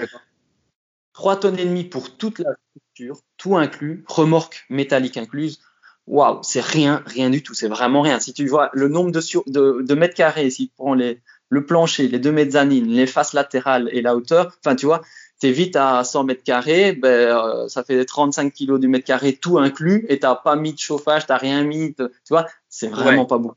trois 1.13 1.37
tonnes 1.37 1.59
et 1.61 1.65
demie 1.65 1.85
pour 1.85 2.17
toute 2.17 2.41
la 2.41 2.51
structure, 2.71 3.21
tout 3.37 3.57
inclus, 3.57 4.05
remorque 4.09 4.67
métallique 4.71 5.17
incluse. 5.17 5.61
Waouh, 6.09 6.39
c'est 6.43 6.65
rien, 6.65 7.03
rien 7.07 7.29
du 7.29 7.43
tout. 7.43 7.55
C'est 7.55 7.69
vraiment 7.69 8.01
rien. 8.01 8.19
Si 8.19 8.33
tu 8.33 8.47
vois 8.47 8.71
le 8.73 8.89
nombre 8.89 9.11
de, 9.13 9.21
sur, 9.21 9.45
de, 9.47 9.83
de 9.83 9.95
mètres 9.95 10.15
carrés, 10.15 10.49
si 10.49 10.69
tu 10.69 10.75
prends 10.77 10.95
les, 10.95 11.21
le 11.51 11.67
plancher, 11.67 12.09
les 12.09 12.19
deux 12.19 12.33
mezzanines, 12.33 12.89
les 12.89 13.07
faces 13.07 13.35
latérales 13.35 13.91
et 13.93 14.01
la 14.01 14.17
hauteur, 14.17 14.57
enfin, 14.65 14.75
tu 14.75 14.87
vois, 14.87 15.03
t'es 15.39 15.51
vite 15.51 15.77
à 15.77 16.03
100 16.05 16.25
mètres 16.25 16.43
carrés, 16.43 16.93
ben, 16.93 17.09
euh, 17.09 17.69
ça 17.69 17.85
fait 17.85 18.05
35 18.05 18.53
kilos 18.53 18.81
du 18.81 18.89
mètre 18.89 19.05
carré, 19.05 19.35
tout 19.35 19.59
inclus, 19.59 20.07
et 20.09 20.19
t'as 20.19 20.35
pas 20.35 20.57
mis 20.57 20.73
de 20.73 20.79
chauffage, 20.79 21.27
t'as 21.27 21.37
rien 21.37 21.63
mis, 21.63 21.95
tu 21.95 22.05
vois, 22.31 22.47
c'est 22.71 22.89
vraiment 22.89 23.23
ouais. 23.23 23.27
pas 23.27 23.39
beaucoup. 23.39 23.57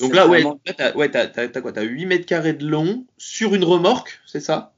Donc 0.00 0.14
là, 0.14 0.26
vraiment... 0.26 0.60
ouais, 0.66 0.74
t'as, 0.74 0.94
ouais, 0.94 1.10
t'as, 1.10 1.60
quoi, 1.60 1.72
t'as 1.72 1.82
8 1.82 2.06
mètres 2.06 2.26
carrés 2.26 2.54
de 2.54 2.66
long 2.66 3.06
sur 3.18 3.54
une 3.54 3.64
remorque, 3.64 4.20
c'est 4.26 4.40
ça? 4.40 4.72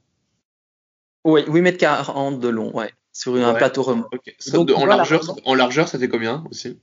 Oui, 1.24 1.44
8 1.46 1.60
mètres 1.62 1.78
40 1.78 2.40
de 2.40 2.48
long, 2.48 2.76
ouais, 2.76 2.92
sur 3.12 3.34
un 3.36 3.52
ouais. 3.52 3.58
plateau 3.58 3.82
remorque. 3.82 4.14
Okay. 4.14 4.36
Donc, 4.52 4.70
en, 4.70 4.84
largeur, 4.84 5.22
en 5.44 5.54
largeur, 5.54 5.88
ça 5.88 5.98
fait 5.98 6.08
combien 6.08 6.44
aussi? 6.50 6.78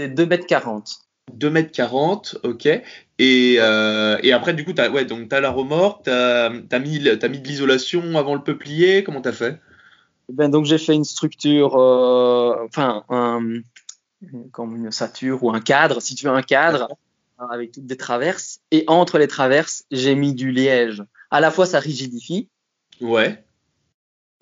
C'est 0.00 0.08
2 0.08 0.24
mètres 0.24 0.46
40. 0.46 1.00
2 1.34 1.50
mètres 1.50 1.72
40, 1.72 2.38
ok. 2.42 2.66
Et, 3.18 3.56
euh, 3.58 4.16
et 4.22 4.32
après, 4.32 4.54
du 4.54 4.64
coup, 4.64 4.72
t'as, 4.72 4.88
ouais, 4.88 5.04
donc 5.04 5.28
t'as 5.28 5.40
la 5.40 5.50
remorque, 5.50 6.04
t'as, 6.04 6.46
as 6.48 6.78
mis, 6.78 7.06
as 7.06 7.28
mis 7.28 7.38
de 7.38 7.46
l'isolation 7.46 8.16
avant 8.16 8.34
le 8.34 8.42
peuplier, 8.42 9.04
comment 9.04 9.20
t'as 9.20 9.32
fait? 9.32 9.60
Ben, 10.32 10.48
Donc 10.48 10.64
j'ai 10.64 10.78
fait 10.78 10.94
une 10.94 11.04
structure, 11.04 11.76
euh, 11.76 12.64
enfin, 12.66 13.04
un, 13.10 13.60
comme 14.52 14.74
une 14.74 14.86
ossature 14.86 15.44
ou 15.44 15.50
un 15.50 15.60
cadre, 15.60 16.00
si 16.00 16.14
tu 16.14 16.24
veux 16.24 16.32
un 16.32 16.40
cadre, 16.40 16.88
avec 17.50 17.72
toutes 17.72 17.84
des 17.84 17.98
traverses. 17.98 18.60
Et 18.70 18.84
entre 18.86 19.18
les 19.18 19.28
traverses, 19.28 19.84
j'ai 19.90 20.14
mis 20.14 20.32
du 20.32 20.50
liège. 20.50 21.04
À 21.30 21.40
la 21.40 21.50
fois, 21.50 21.66
ça 21.66 21.78
rigidifie. 21.78 22.48
Ouais. 23.02 23.44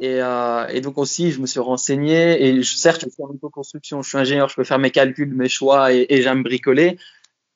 Et, 0.00 0.22
euh, 0.22 0.66
et, 0.68 0.80
donc 0.80 0.98
aussi, 0.98 1.32
je 1.32 1.40
me 1.40 1.46
suis 1.46 1.60
renseigné. 1.60 2.44
Et 2.46 2.62
je, 2.62 2.76
certes, 2.76 3.04
je 3.04 3.10
fais 3.10 3.22
un 3.22 3.36
peu 3.40 3.48
construction, 3.48 4.02
je 4.02 4.08
suis 4.08 4.18
ingénieur, 4.18 4.48
je 4.48 4.54
peux 4.54 4.64
faire 4.64 4.78
mes 4.78 4.90
calculs, 4.90 5.34
mes 5.34 5.48
choix 5.48 5.92
et, 5.92 6.06
et 6.08 6.22
j'aime 6.22 6.42
bricoler. 6.42 6.98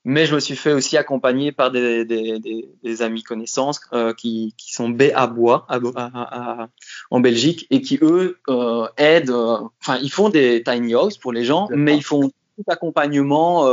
Mais 0.04 0.26
je 0.26 0.34
me 0.34 0.40
suis 0.40 0.56
fait 0.56 0.72
aussi 0.72 0.96
accompagner 0.96 1.52
par 1.52 1.70
des, 1.70 2.04
des, 2.04 2.40
des, 2.40 2.68
des 2.82 3.02
amis 3.02 3.22
connaissances 3.22 3.80
euh, 3.92 4.12
qui, 4.12 4.52
qui 4.58 4.72
sont 4.72 4.88
B 4.88 5.04
à 5.14 5.28
bois 5.28 5.64
à, 5.68 5.76
à, 5.76 6.62
à, 6.62 6.68
en 7.12 7.20
Belgique 7.20 7.68
et 7.70 7.80
qui 7.80 8.00
eux 8.02 8.40
euh, 8.48 8.88
aident. 8.96 9.30
Enfin, 9.80 9.98
ils 10.02 10.10
font 10.10 10.28
des 10.28 10.64
tiny 10.64 10.94
house 10.94 11.18
pour 11.18 11.32
les 11.32 11.44
gens, 11.44 11.68
mais 11.70 11.96
ils 11.96 12.02
font 12.02 12.32
tout 12.56 12.64
accompagnement 12.66 13.64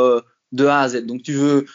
de 0.52 0.66
A 0.68 0.82
à 0.82 0.90
Z. 0.90 1.08
Donc 1.08 1.24
tu 1.24 1.34
veux 1.34 1.66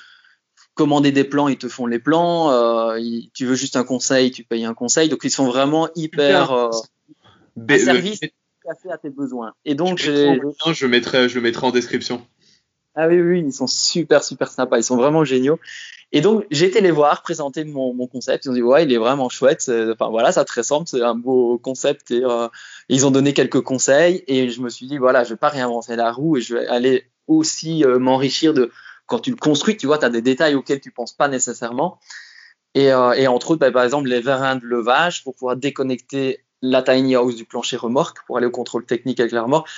commander 0.74 1.12
des 1.12 1.24
plans, 1.24 1.48
ils 1.48 1.56
te 1.58 1.68
font 1.68 1.87
les 1.87 1.98
plans. 1.98 2.50
Euh, 2.50 2.98
ils- 2.98 3.30
tu 3.32 3.46
veux 3.46 3.54
juste 3.54 3.76
un 3.76 3.84
conseil, 3.84 4.30
tu 4.30 4.44
payes 4.44 4.64
un 4.64 4.74
conseil. 4.74 5.08
Donc 5.08 5.20
ils 5.24 5.30
sont 5.30 5.46
vraiment 5.46 5.88
hyper 5.94 6.52
euh, 6.52 6.70
un 7.56 7.62
le- 7.76 7.84
service 7.84 8.20
café 8.64 8.90
à 8.90 8.98
tes 8.98 9.10
besoins. 9.10 9.52
Et 9.64 9.74
donc 9.74 9.98
je, 9.98 10.72
je 10.72 10.87
mettrai, 10.87 11.28
je 11.28 11.34
le 11.37 11.40
mettrai 11.42 11.66
en 11.66 11.70
description. 11.70 12.26
ah 12.96 13.08
oui, 13.08 13.20
oui, 13.20 13.42
ils 13.46 13.52
sont 13.52 13.66
super, 13.66 14.22
super 14.24 14.48
sympas. 14.48 14.78
Ils 14.78 14.84
sont 14.84 14.96
vraiment 14.96 15.24
géniaux. 15.24 15.58
Et 16.12 16.20
donc, 16.20 16.46
j'ai 16.52 16.66
été 16.66 16.80
les 16.80 16.92
voir, 16.92 17.22
présenter 17.22 17.64
mon, 17.64 17.92
mon 17.92 18.06
concept. 18.06 18.44
Ils 18.44 18.50
ont 18.50 18.54
dit, 18.54 18.62
ouais, 18.62 18.84
il 18.84 18.92
est 18.92 18.98
vraiment 18.98 19.28
chouette. 19.28 19.60
C'est- 19.62 19.90
Enfin, 19.90 20.10
voilà, 20.10 20.30
ça 20.30 20.44
te 20.44 20.52
ressemble. 20.54 20.87
C'est 20.87 21.02
un 21.02 21.16
beau 21.16 21.58
concept. 21.58 22.12
Et 22.12 22.22
euh, 22.24 22.46
ils 22.88 23.04
ont 23.04 23.10
donné 23.10 23.32
quelques 23.32 23.60
conseils. 23.62 24.22
Et 24.28 24.48
je 24.48 24.60
me 24.60 24.68
suis 24.68 24.87
dit, 24.87 24.96
voilà, 24.98 25.24
je 25.24 25.30
vais 25.30 25.37
pas 25.37 25.48
réinventer 25.48 25.96
la 25.96 26.12
roue 26.12 26.37
et 26.37 26.40
je 26.40 26.54
vais 26.54 26.66
aller 26.68 27.04
aussi 27.26 27.84
euh, 27.84 27.98
m'enrichir 27.98 28.54
de 28.54 28.70
quand 29.06 29.18
tu 29.20 29.30
le 29.30 29.36
construis. 29.36 29.76
Tu 29.76 29.86
vois, 29.86 29.98
tu 29.98 30.04
as 30.04 30.10
des 30.10 30.22
détails 30.22 30.54
auxquels 30.54 30.80
tu 30.80 30.90
penses 30.90 31.12
pas 31.12 31.28
nécessairement. 31.28 31.98
Et, 32.74 32.92
euh, 32.92 33.12
et 33.12 33.26
entre 33.28 33.52
autres, 33.52 33.60
bah, 33.60 33.70
par 33.70 33.84
exemple, 33.84 34.08
les 34.08 34.20
vérins 34.20 34.56
de 34.56 34.64
levage 34.64 35.22
pour 35.22 35.34
pouvoir 35.34 35.56
déconnecter 35.56 36.44
la 36.62 36.82
tiny 36.82 37.14
house 37.14 37.36
du 37.36 37.44
plancher 37.44 37.76
remorque 37.76 38.24
pour 38.26 38.36
aller 38.38 38.46
au 38.46 38.50
contrôle 38.50 38.84
technique 38.86 39.20
avec 39.20 39.32
la 39.32 39.42
remorque. 39.42 39.68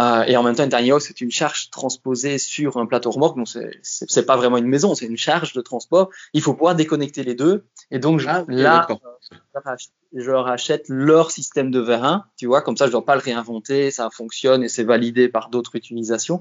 Euh, 0.00 0.22
et 0.24 0.36
en 0.38 0.42
même 0.42 0.56
temps, 0.56 0.64
une 0.64 0.70
tiny 0.70 0.90
house, 0.90 1.04
c'est 1.06 1.20
une 1.20 1.30
charge 1.30 1.70
transposée 1.70 2.38
sur 2.38 2.78
un 2.78 2.86
plateau 2.86 3.10
remorque. 3.10 3.36
Donc, 3.36 3.46
c'est- 3.82 4.26
pas 4.26 4.36
vraiment 4.36 4.56
une 4.56 4.66
maison, 4.66 4.94
c'est 4.94 5.04
une 5.06 5.18
charge 5.18 5.52
de 5.52 5.60
transport. 5.60 6.08
Il 6.32 6.40
faut 6.40 6.54
pouvoir 6.54 6.74
déconnecter 6.74 7.22
les 7.22 7.34
deux. 7.34 7.64
Et 7.90 7.98
donc, 7.98 8.18
je- 8.18 8.26
Ah, 8.28 8.44
là, 8.48 8.86
je 9.30 9.36
leur 9.54 9.66
ach- 9.66 9.88
je 10.14 10.30
leur 10.30 10.46
achète 10.48 10.84
leur 10.88 11.30
système 11.30 11.70
de 11.70 11.78
vérin, 11.78 12.24
tu 12.38 12.46
vois, 12.46 12.62
comme 12.62 12.76
ça, 12.76 12.86
je 12.86 12.92
dois 12.92 13.04
pas 13.04 13.14
le 13.14 13.20
réinventer, 13.20 13.90
ça 13.90 14.08
fonctionne 14.10 14.64
et 14.64 14.68
c'est 14.68 14.84
validé 14.84 15.28
par 15.28 15.50
d'autres 15.50 15.76
utilisations. 15.76 16.40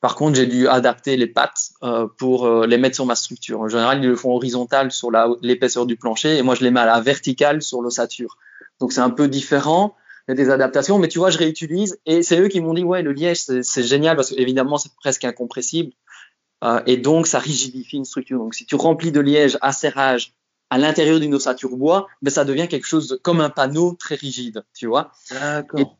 Par 0.00 0.14
contre, 0.14 0.36
j'ai 0.36 0.46
dû 0.46 0.68
adapter 0.68 1.16
les 1.16 1.26
pattes 1.26 1.70
euh, 1.82 2.06
pour 2.18 2.46
euh, 2.46 2.66
les 2.66 2.78
mettre 2.78 2.94
sur 2.94 3.06
ma 3.06 3.16
structure. 3.16 3.60
En 3.60 3.68
général, 3.68 3.98
ils 4.02 4.08
le 4.08 4.16
font 4.16 4.32
horizontal 4.32 4.92
sur 4.92 5.10
l'épaisseur 5.42 5.86
du 5.86 5.96
plancher 5.96 6.36
et 6.36 6.42
moi, 6.42 6.54
je 6.54 6.62
les 6.62 6.70
mets 6.70 6.80
à 6.80 6.86
la 6.86 7.00
verticale 7.00 7.62
sur 7.62 7.82
l'ossature. 7.82 8.36
Donc, 8.80 8.92
c'est 8.92 9.00
un 9.00 9.10
peu 9.10 9.26
différent. 9.26 9.96
Il 10.28 10.32
y 10.32 10.32
a 10.32 10.34
des 10.36 10.50
adaptations, 10.50 10.98
mais 10.98 11.08
tu 11.08 11.18
vois, 11.18 11.30
je 11.30 11.38
réutilise 11.38 11.98
et 12.06 12.22
c'est 12.22 12.38
eux 12.38 12.48
qui 12.48 12.60
m'ont 12.60 12.74
dit, 12.74 12.84
ouais, 12.84 13.02
le 13.02 13.12
liège, 13.12 13.38
c'est 13.38 13.82
génial 13.82 14.14
parce 14.14 14.30
que 14.30 14.40
évidemment, 14.40 14.78
c'est 14.78 14.94
presque 14.94 15.24
incompressible. 15.24 15.92
Euh, 16.62 16.80
et 16.86 16.96
donc, 16.96 17.26
ça 17.26 17.38
rigidifie 17.38 17.96
une 17.96 18.04
structure. 18.04 18.38
Donc, 18.38 18.54
si 18.54 18.66
tu 18.66 18.76
remplis 18.76 19.10
de 19.10 19.20
liège 19.20 19.58
à 19.62 19.72
serrage 19.72 20.34
à 20.70 20.78
l'intérieur 20.78 21.18
d'une 21.18 21.34
ossature 21.34 21.76
bois, 21.76 22.08
ben, 22.22 22.30
ça 22.30 22.44
devient 22.44 22.68
quelque 22.68 22.86
chose 22.86 23.08
de, 23.08 23.16
comme 23.16 23.40
un 23.40 23.50
panneau 23.50 23.96
très 23.98 24.16
rigide, 24.16 24.64
tu 24.74 24.86
vois. 24.86 25.12
D'accord. 25.30 25.96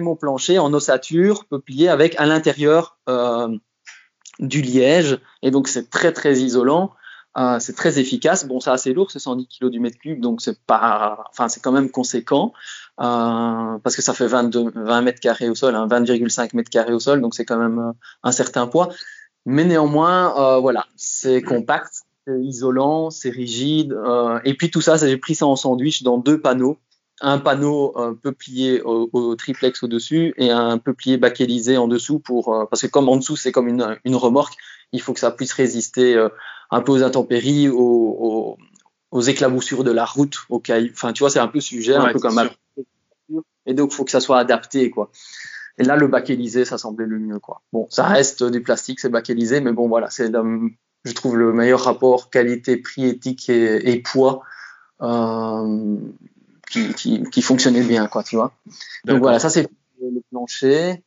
Mon 0.00 0.16
plancher 0.16 0.58
en 0.58 0.72
ossature 0.72 1.44
peuplier 1.46 1.88
avec 1.88 2.14
à 2.18 2.26
l'intérieur 2.26 2.98
euh, 3.08 3.48
du 4.38 4.62
liège. 4.62 5.18
Et 5.42 5.50
donc, 5.50 5.68
c'est 5.68 5.90
très, 5.90 6.12
très 6.12 6.38
isolant. 6.38 6.92
Euh, 7.38 7.58
c'est 7.60 7.74
très 7.74 7.98
efficace. 7.98 8.46
Bon, 8.46 8.60
c'est 8.60 8.70
assez 8.70 8.92
lourd, 8.92 9.10
c'est 9.10 9.20
110 9.20 9.46
kg 9.46 9.70
du 9.70 9.80
mètre 9.80 9.98
cube, 9.98 10.20
donc 10.20 10.40
c'est 10.40 10.60
pas, 10.66 11.24
enfin, 11.30 11.48
c'est 11.48 11.60
quand 11.60 11.70
même 11.70 11.88
conséquent 11.88 12.52
euh, 13.00 13.78
parce 13.84 13.94
que 13.94 14.02
ça 14.02 14.14
fait 14.14 14.26
22, 14.26 14.72
20 14.74 15.02
mètres 15.02 15.20
carrés 15.20 15.48
au 15.48 15.54
sol, 15.54 15.76
hein, 15.76 15.86
20,5 15.86 16.56
mètres 16.56 16.70
carrés 16.70 16.92
au 16.92 16.98
sol, 16.98 17.20
donc 17.20 17.36
c'est 17.36 17.44
quand 17.44 17.58
même 17.58 17.92
un 18.24 18.32
certain 18.32 18.66
poids. 18.66 18.88
Mais 19.46 19.64
néanmoins, 19.64 20.58
voilà, 20.58 20.86
c'est 20.96 21.40
compact, 21.40 22.02
c'est 22.26 22.40
isolant, 22.42 23.10
c'est 23.10 23.30
rigide. 23.30 23.96
et 24.44 24.54
puis 24.54 24.70
tout 24.70 24.80
ça, 24.80 24.96
j'ai 24.96 25.16
pris 25.16 25.36
ça 25.36 25.46
en 25.46 25.54
sandwich 25.54 26.02
dans 26.02 26.18
deux 26.18 26.40
panneaux. 26.40 26.78
Un 27.22 27.38
panneau 27.38 27.92
euh, 27.98 28.14
peuplier 28.14 28.80
au, 28.82 29.10
au 29.12 29.36
triplex 29.36 29.82
au-dessus 29.82 30.32
et 30.38 30.50
un 30.50 30.78
peuplier 30.78 31.18
bakélisé 31.18 31.76
en 31.76 31.86
dessous 31.86 32.18
pour 32.18 32.54
euh, 32.54 32.64
parce 32.64 32.82
que 32.82 32.86
comme 32.86 33.08
en 33.10 33.16
dessous 33.16 33.36
c'est 33.36 33.52
comme 33.52 33.68
une, 33.68 33.98
une 34.04 34.16
remorque, 34.16 34.54
il 34.92 35.02
faut 35.02 35.12
que 35.12 35.20
ça 35.20 35.30
puisse 35.30 35.52
résister 35.52 36.14
euh, 36.16 36.28
un 36.70 36.80
peu 36.80 36.92
aux 36.92 37.02
intempéries, 37.02 37.68
aux, 37.68 37.76
aux, 37.78 38.58
aux 39.10 39.20
éclaboussures 39.20 39.84
de 39.84 39.90
la 39.90 40.04
route, 40.04 40.38
cailloux. 40.64 40.92
Enfin, 40.94 41.12
tu 41.12 41.20
vois, 41.22 41.30
c'est 41.30 41.40
un 41.40 41.48
peu 41.48 41.60
sujet, 41.60 41.94
un 41.94 42.04
peu 42.12 42.18
comme 42.20 42.38
un 42.38 42.44
sûr. 43.28 43.42
et 43.66 43.74
donc 43.74 43.92
faut 43.92 44.04
que 44.04 44.10
ça 44.10 44.20
soit 44.20 44.38
adapté 44.38 44.88
quoi. 44.90 45.10
Et 45.78 45.84
là 45.84 45.96
le 45.96 46.08
bakélisé 46.08 46.64
ça 46.64 46.78
semblait 46.78 47.06
le 47.06 47.18
mieux 47.18 47.38
quoi. 47.38 47.60
Bon, 47.72 47.86
ça 47.90 48.04
reste 48.04 48.44
du 48.44 48.62
plastique, 48.62 48.98
c'est 49.00 49.08
bakélisé, 49.10 49.60
mais 49.60 49.72
bon 49.72 49.88
voilà, 49.88 50.08
c'est 50.10 50.28
le- 50.30 50.70
je 51.04 51.12
trouve 51.12 51.36
le 51.36 51.52
meilleur 51.52 51.82
rapport 51.84 52.30
qualité 52.30 52.76
prix 52.76 53.06
éthique 53.06 53.48
et, 53.50 53.90
et 53.90 54.00
poids 54.00 54.42
euh, 55.02 55.96
qui, 56.70 56.94
qui, 56.94 57.22
qui 57.24 57.42
fonctionnait 57.42 57.82
bien 57.82 58.06
quoi, 58.06 58.22
tu 58.22 58.36
vois. 58.36 58.52
Donc 59.04 59.18
voilà, 59.20 59.38
ça 59.38 59.50
c'est 59.50 59.68
le 60.00 60.22
plancher. 60.30 61.02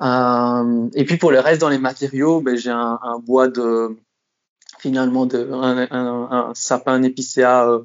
Euh, 0.00 0.88
et 0.94 1.04
puis 1.04 1.16
pour 1.16 1.32
le 1.32 1.40
reste 1.40 1.60
dans 1.60 1.68
les 1.68 1.78
matériaux, 1.78 2.40
ben, 2.40 2.56
j'ai 2.56 2.70
un, 2.70 2.98
un 3.02 3.18
bois 3.18 3.48
de 3.48 3.96
finalement 4.78 5.26
de 5.26 5.50
un, 5.52 5.88
un, 5.90 6.28
un 6.30 6.54
sapin 6.54 7.02
épicéa 7.02 7.68
euh, 7.68 7.80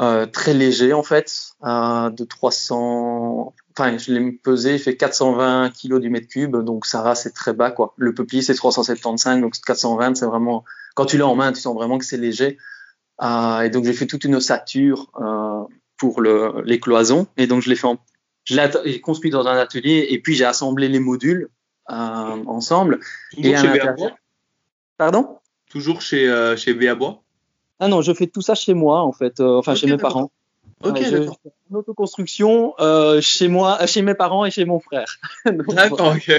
euh, 0.00 0.26
très 0.26 0.54
léger 0.54 0.92
en 0.94 1.02
fait, 1.02 1.52
euh, 1.64 2.10
de 2.10 2.24
300. 2.24 3.54
Enfin, 3.76 3.98
je 3.98 4.12
l'ai 4.12 4.32
pesé, 4.32 4.74
il 4.74 4.78
fait 4.78 4.96
420 4.96 5.70
kg 5.70 5.98
du 5.98 6.10
mètre 6.10 6.28
cube, 6.28 6.56
donc 6.56 6.86
ça 6.86 7.02
va, 7.02 7.14
c'est 7.14 7.30
très 7.32 7.52
bas 7.52 7.70
quoi. 7.70 7.94
Le 7.96 8.14
peuplier 8.14 8.42
c'est 8.42 8.54
375, 8.54 9.40
donc 9.40 9.54
420, 9.64 10.16
c'est 10.16 10.26
vraiment 10.26 10.64
quand 10.94 11.06
tu 11.06 11.18
l'as 11.18 11.26
en 11.26 11.36
main, 11.36 11.52
tu 11.52 11.60
sens 11.60 11.74
vraiment 11.74 11.98
que 11.98 12.04
c'est 12.04 12.16
léger. 12.16 12.58
Euh, 13.22 13.60
et 13.60 13.70
donc 13.70 13.84
j'ai 13.84 13.92
fait 13.92 14.06
toute 14.06 14.24
une 14.24 14.34
ossature 14.34 15.10
euh, 15.20 15.64
pour 16.02 16.20
le, 16.20 16.62
les 16.64 16.80
cloisons, 16.80 17.28
et 17.36 17.46
donc 17.46 17.62
je 17.62 17.68
l'ai 17.70 17.76
fait 17.76 17.86
en 17.86 17.96
je 18.42 18.56
l'ai 18.56 19.00
construit 19.00 19.30
dans 19.30 19.46
un 19.46 19.56
atelier 19.56 20.08
et 20.10 20.18
puis 20.20 20.34
j'ai 20.34 20.44
assemblé 20.44 20.88
les 20.88 20.98
modules 20.98 21.48
euh, 21.90 21.94
ensemble. 22.48 22.98
Toujours 23.30 23.54
et 23.54 23.56
chez 23.56 23.68
Béabois 23.68 24.10
Pardon? 24.98 25.38
Toujours 25.70 26.02
chez, 26.02 26.28
euh, 26.28 26.56
chez 26.56 26.74
Béabois 26.74 27.22
Ah 27.78 27.86
non, 27.86 28.02
je 28.02 28.12
fais 28.12 28.26
tout 28.26 28.42
ça 28.42 28.56
chez 28.56 28.74
moi 28.74 29.02
en 29.02 29.12
fait, 29.12 29.38
euh, 29.38 29.58
enfin 29.58 29.76
chez 29.76 29.86
mes 29.86 29.96
parents. 29.96 30.32
Ok, 30.82 31.00
je- 31.00 31.18
d'accord. 31.18 31.38
Une 31.70 31.76
autoconstruction 31.76 32.74
euh, 32.80 33.20
chez 33.20 33.46
moi, 33.46 33.86
chez 33.86 34.02
mes 34.02 34.14
parents 34.14 34.44
et 34.44 34.50
chez 34.50 34.64
mon 34.64 34.80
frère. 34.80 35.06
Donc, 35.46 35.72
D'accord, 35.72 36.16
ok. 36.16 36.32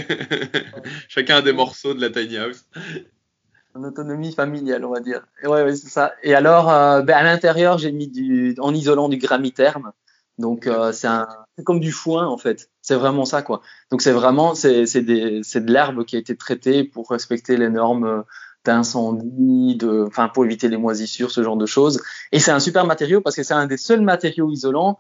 Chacun 1.08 1.38
a 1.38 1.42
des 1.42 1.54
morceaux 1.54 1.94
de 1.94 2.02
la 2.02 2.10
tiny 2.10 2.36
house. 2.36 2.66
En 3.76 3.84
autonomie 3.84 4.32
familiale, 4.34 4.86
on 4.86 4.92
va 4.92 5.00
dire. 5.00 5.26
Et 5.44 5.48
ouais, 5.48 5.64
ouais, 5.64 5.76
c'est 5.76 5.90
ça. 5.90 6.14
Et 6.22 6.36
alors, 6.36 6.70
euh, 6.72 7.02
ben, 7.02 7.16
à 7.18 7.24
l'intérieur, 7.24 7.78
j'ai 7.80 7.92
mis 7.92 8.08
du, 8.08 8.56
en 8.60 8.74
isolant 8.74 9.10
du 9.10 9.18
gramiterme. 9.18 9.92
Donc, 10.38 10.68
euh, 10.68 10.92
c'est 10.92 11.08
un, 11.08 11.28
c'est 11.58 11.64
comme 11.64 11.80
du 11.80 11.92
foin, 11.92 12.28
en 12.28 12.38
fait. 12.38 12.70
C'est 12.82 12.96
vraiment 12.96 13.26
ça, 13.26 13.42
quoi. 13.42 13.62
Donc, 13.92 14.02
c'est 14.02 14.12
vraiment, 14.12 14.54
c'est, 14.56 14.86
c'est 14.86 15.02
des, 15.02 15.42
c'est 15.44 15.66
de 15.66 15.72
l'herbe 15.72 16.06
qui 16.06 16.16
a 16.16 16.20
été 16.20 16.36
traitée 16.36 16.84
pour 16.84 17.10
respecter 17.10 17.58
les 17.58 17.70
normes 17.70 18.06
euh, 18.06 18.22
d'incendie, 18.66 19.76
de, 19.76 20.06
enfin, 20.08 20.30
pour 20.30 20.46
éviter 20.46 20.70
les 20.70 20.78
moisissures, 20.78 21.32
ce 21.32 21.44
genre 21.44 21.58
de 21.58 21.66
choses. 21.66 22.02
Et 22.32 22.40
c'est 22.40 22.52
un 22.52 22.60
super 22.60 22.86
matériau 22.86 23.22
parce 23.22 23.36
que 23.36 23.44
c'est 23.44 23.54
un 23.54 23.66
des 23.68 23.78
seuls 23.78 24.02
matériaux 24.02 24.50
isolants 24.52 25.00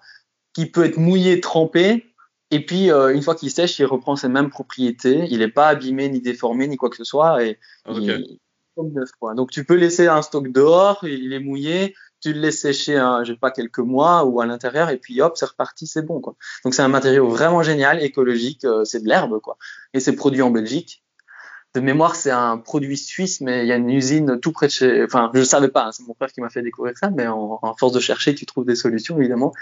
qui 0.53 0.65
peut 0.67 0.83
être 0.85 0.97
mouillé, 0.97 1.39
trempé. 1.41 2.05
Et 2.51 2.63
puis, 2.65 2.91
euh, 2.91 3.13
une 3.13 3.21
fois 3.23 3.35
qu'il 3.35 3.49
sèche, 3.49 3.79
il 3.79 3.85
reprend 3.85 4.15
ses 4.15 4.29
mêmes 4.29 4.49
propriétés. 4.49 5.25
Il 5.29 5.39
n'est 5.39 5.47
pas 5.47 5.67
abîmé, 5.69 6.09
ni 6.09 6.21
déformé, 6.21 6.67
ni 6.67 6.77
quoi 6.77 6.89
que 6.89 6.97
ce 6.97 7.03
soit. 7.03 7.43
Et, 7.43 7.59
il- 8.03 8.39
Donc 9.35 9.51
tu 9.51 9.63
peux 9.63 9.75
laisser 9.75 10.07
un 10.07 10.21
stock 10.21 10.51
dehors, 10.51 10.99
il 11.03 11.33
est 11.33 11.39
mouillé, 11.39 11.95
tu 12.23 12.33
le 12.33 12.39
laisses 12.39 12.61
sécher, 12.61 12.95
un, 12.95 13.23
je 13.23 13.33
sais 13.33 13.39
pas, 13.39 13.51
quelques 13.51 13.79
mois 13.79 14.23
ou 14.23 14.39
à 14.41 14.45
l'intérieur, 14.45 14.89
et 14.89 14.97
puis 14.97 15.21
hop, 15.21 15.33
c'est 15.35 15.45
reparti, 15.45 15.87
c'est 15.87 16.01
bon, 16.01 16.21
quoi. 16.21 16.35
Donc 16.63 16.73
c'est 16.73 16.81
un 16.81 16.87
matériau 16.87 17.27
vraiment 17.27 17.63
génial, 17.63 18.01
écologique, 18.01 18.63
euh, 18.63 18.85
c'est 18.85 19.01
de 19.03 19.07
l'herbe, 19.09 19.39
quoi. 19.41 19.57
Et 19.93 19.99
c'est 19.99 20.15
produit 20.15 20.41
en 20.41 20.49
Belgique. 20.49 21.03
De 21.75 21.81
mémoire, 21.81 22.15
c'est 22.15 22.31
un 22.31 22.57
produit 22.57 22.97
suisse, 22.97 23.41
mais 23.41 23.65
il 23.65 23.67
y 23.67 23.71
a 23.71 23.75
une 23.75 23.89
usine 23.89 24.39
tout 24.39 24.51
près 24.51 24.67
de 24.67 24.71
chez. 24.71 25.03
Enfin, 25.03 25.31
je 25.33 25.43
savais 25.43 25.69
pas, 25.69 25.87
hein, 25.87 25.91
c'est 25.91 26.05
mon 26.07 26.13
frère 26.13 26.31
qui 26.31 26.39
m'a 26.39 26.49
fait 26.49 26.61
découvrir 26.61 26.97
ça, 26.97 27.09
mais 27.09 27.27
en, 27.27 27.75
force 27.77 27.93
de 27.93 27.99
chercher, 27.99 28.35
tu 28.35 28.45
trouves 28.45 28.65
des 28.65 28.75
solutions, 28.75 29.17
évidemment. 29.17 29.53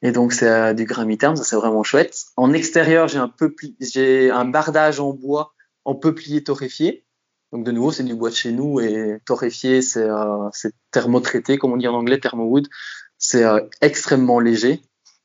Et 0.00 0.12
donc 0.12 0.32
c'est 0.32 0.48
euh, 0.48 0.72
du 0.74 0.84
gramiterme, 0.84 1.34
ça 1.34 1.42
c'est 1.42 1.56
vraiment 1.56 1.82
chouette. 1.82 2.16
En 2.36 2.52
extérieur, 2.52 3.08
j'ai 3.08 3.18
un 3.18 3.32
j'ai 3.80 4.30
un 4.30 4.44
bardage 4.44 5.00
en 5.00 5.12
bois 5.12 5.52
en 5.84 5.94
peuplier 5.94 6.44
torréfié. 6.44 7.04
Donc 7.52 7.64
de 7.64 7.72
nouveau, 7.72 7.92
c'est 7.92 8.02
du 8.04 8.14
bois 8.14 8.30
de 8.30 8.34
chez 8.34 8.52
nous 8.52 8.78
et 8.80 9.20
torréfié, 9.24 9.80
c'est 9.82 10.02
euh, 10.04 10.48
thermotraité, 10.90 11.56
comme 11.58 11.72
on 11.72 11.76
dit 11.78 11.88
en 11.88 11.94
anglais, 11.94 12.18
thermowood. 12.20 12.68
C'est 13.16 13.44
euh, 13.44 13.60
extrêmement 13.80 14.38
léger. 14.40 14.82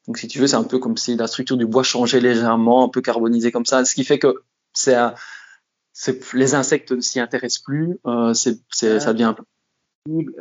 Donc 0.07 0.17
si 0.17 0.27
tu 0.27 0.39
veux, 0.39 0.47
c'est 0.47 0.55
un 0.55 0.63
peu 0.63 0.79
comme 0.79 0.97
si 0.97 1.15
la 1.15 1.27
structure 1.27 1.57
du 1.57 1.65
bois 1.65 1.83
changeait 1.83 2.19
légèrement, 2.21 2.83
un 2.85 2.89
peu 2.89 3.01
carbonisé 3.01 3.51
comme 3.51 3.65
ça, 3.65 3.83
ce 3.85 3.93
qui 3.95 4.03
fait 4.03 4.19
que 4.19 4.41
c'est 4.73 4.95
euh, 4.95 5.09
les 6.33 6.55
insectes 6.55 6.91
ne 6.91 7.01
s'y 7.01 7.19
intéressent 7.19 7.61
plus, 7.63 7.99
euh, 8.07 8.33
c'est 8.33 8.57
c'est- 8.69 8.99
ça 8.99 9.13
devient 9.13 9.23
un 9.25 9.33
peu 9.33 9.43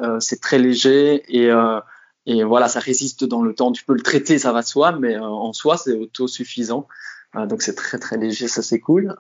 euh, 0.03 0.19
c'est 0.21 0.41
très 0.41 0.59
léger 0.59 1.23
et 1.29 1.51
euh, 1.51 1.79
et 2.27 2.43
voilà, 2.45 2.69
ça 2.69 2.79
résiste 2.81 3.25
dans 3.25 3.43
le 3.43 3.55
temps. 3.55 3.73
Tu 3.73 3.85
peux 3.85 3.95
le 3.95 4.03
traiter, 4.03 4.39
ça 4.39 4.53
va 4.53 4.63
de 4.63 4.67
soi, 4.67 4.93
mais 4.93 5.17
euh, 5.17 5.23
en 5.25 5.53
soi, 5.53 5.77
c'est 5.77 5.93
autosuffisant. 5.97 6.87
Donc 7.49 7.63
c'est 7.63 7.75
très 7.75 7.99
très 7.99 8.17
léger, 8.19 8.47
ça 8.49 8.63
c'est 8.63 8.79
cool. 8.81 9.17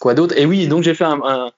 Quoi 0.00 0.14
d'autre 0.14 0.34
Et 0.36 0.46
oui, 0.46 0.68
donc 0.68 0.82
j'ai 0.82 0.94
fait 0.94 1.04
un, 1.04 1.20
un, 1.24 1.52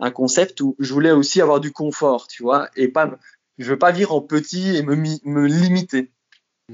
un 0.00 0.10
concept 0.10 0.60
où 0.60 0.76
je 0.78 0.92
voulais 0.92 1.12
aussi 1.12 1.40
avoir 1.40 1.60
du 1.60 1.72
confort, 1.72 2.26
tu 2.26 2.42
vois, 2.42 2.68
et 2.76 2.88
pas, 2.88 3.18
je 3.58 3.70
veux 3.70 3.78
pas 3.78 3.92
vivre 3.92 4.14
en 4.14 4.20
petit 4.20 4.76
et 4.76 4.82
me, 4.82 4.96
me 4.96 5.46
limiter. 5.46 6.10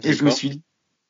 Et 0.02 0.12
je 0.12 0.24
me 0.24 0.30
suis 0.30 0.50
dit, 0.50 0.62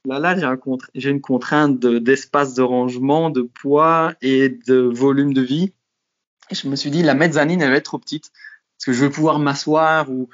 Là, 0.04 0.18
là, 0.18 0.36
j'ai 0.36 0.44
un 0.44 0.58
j'ai 0.96 1.10
une 1.10 1.20
contrainte 1.20 1.78
de- 1.78 1.98
d'espace 1.98 2.54
de 2.54 2.62
rangement, 2.62 3.30
de 3.30 3.42
poids 3.42 4.14
et 4.20 4.48
de 4.48 4.74
volume 4.74 5.32
de 5.32 5.42
vie. 5.42 5.72
Et 6.50 6.56
je 6.56 6.66
me 6.68 6.74
suis 6.74 6.90
dit, 6.90 7.04
la 7.04 7.14
mezzanine, 7.14 7.62
elle 7.62 7.70
va 7.70 7.76
être 7.76 7.84
trop 7.84 7.98
petite. 7.98 8.32
Parce 8.76 8.86
que 8.86 8.92
je 8.92 9.04
veux 9.04 9.10
pouvoir 9.10 9.38
m'asseoir 9.38 10.10
ou, 10.10 10.28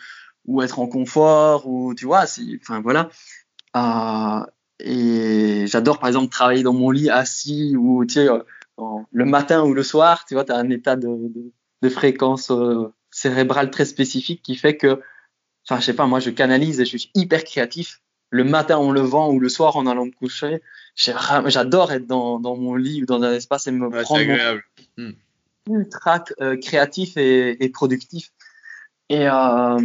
ou 0.46 0.62
être 0.62 0.78
en 0.78 0.86
confort 0.86 1.68
ou, 1.68 1.94
tu 1.94 2.06
vois, 2.06 2.26
si, 2.26 2.58
enfin, 2.62 2.80
voilà. 2.80 3.10
Euh, 3.76 4.46
et 4.80 5.66
j'adore, 5.66 5.98
par 5.98 6.08
exemple, 6.08 6.30
travailler 6.30 6.62
dans 6.62 6.72
mon 6.72 6.90
lit 6.90 7.10
assis 7.10 7.76
ou, 7.76 8.06
tu 8.06 8.14
sais, 8.14 8.28
euh, 8.28 8.38
en- 8.78 9.04
le 9.10 9.24
matin 9.26 9.62
ou 9.64 9.74
le 9.74 9.82
soir, 9.82 10.24
tu 10.26 10.34
vois, 10.34 10.44
tu 10.44 10.52
as 10.52 10.56
un 10.56 10.70
état 10.70 10.96
de, 10.96 11.08
de, 11.08 11.52
de 11.82 11.88
fréquence 11.88 12.50
euh, 12.50 12.92
cérébrale 13.10 13.70
très 13.70 13.84
spécifique 13.84 14.42
qui 14.42 14.56
fait 14.56 14.76
que, 14.76 15.00
enfin, 15.68 15.80
je 15.80 15.84
sais 15.86 15.94
pas, 15.94 16.06
moi, 16.06 16.20
je 16.20 16.30
canalise 16.30 16.80
et 16.80 16.84
je 16.86 16.96
suis 16.96 17.10
hyper 17.14 17.44
créatif 17.44 18.00
le 18.30 18.44
matin 18.44 18.76
en 18.76 18.90
levant 18.92 19.30
ou 19.32 19.40
le 19.40 19.48
soir 19.48 19.76
en 19.76 19.86
allant 19.86 20.06
me 20.06 20.10
coucher. 20.12 20.62
J'adore 20.94 21.92
être 21.92 22.06
dans, 22.06 22.38
dans 22.40 22.56
mon 22.56 22.74
lit 22.74 23.02
ou 23.02 23.06
dans 23.06 23.22
un 23.22 23.32
espace 23.32 23.66
et 23.66 23.70
me 23.72 23.86
Ouais, 23.88 23.98
c'est 23.98 24.02
prendre 24.02 24.24
mon 24.26 24.32
agréable. 24.32 24.62
ultra 25.68 26.24
euh, 26.40 26.56
créatif 26.56 27.16
et, 27.16 27.62
et 27.64 27.68
productif. 27.70 28.32
Et 29.08 29.26
euh, 29.28 29.78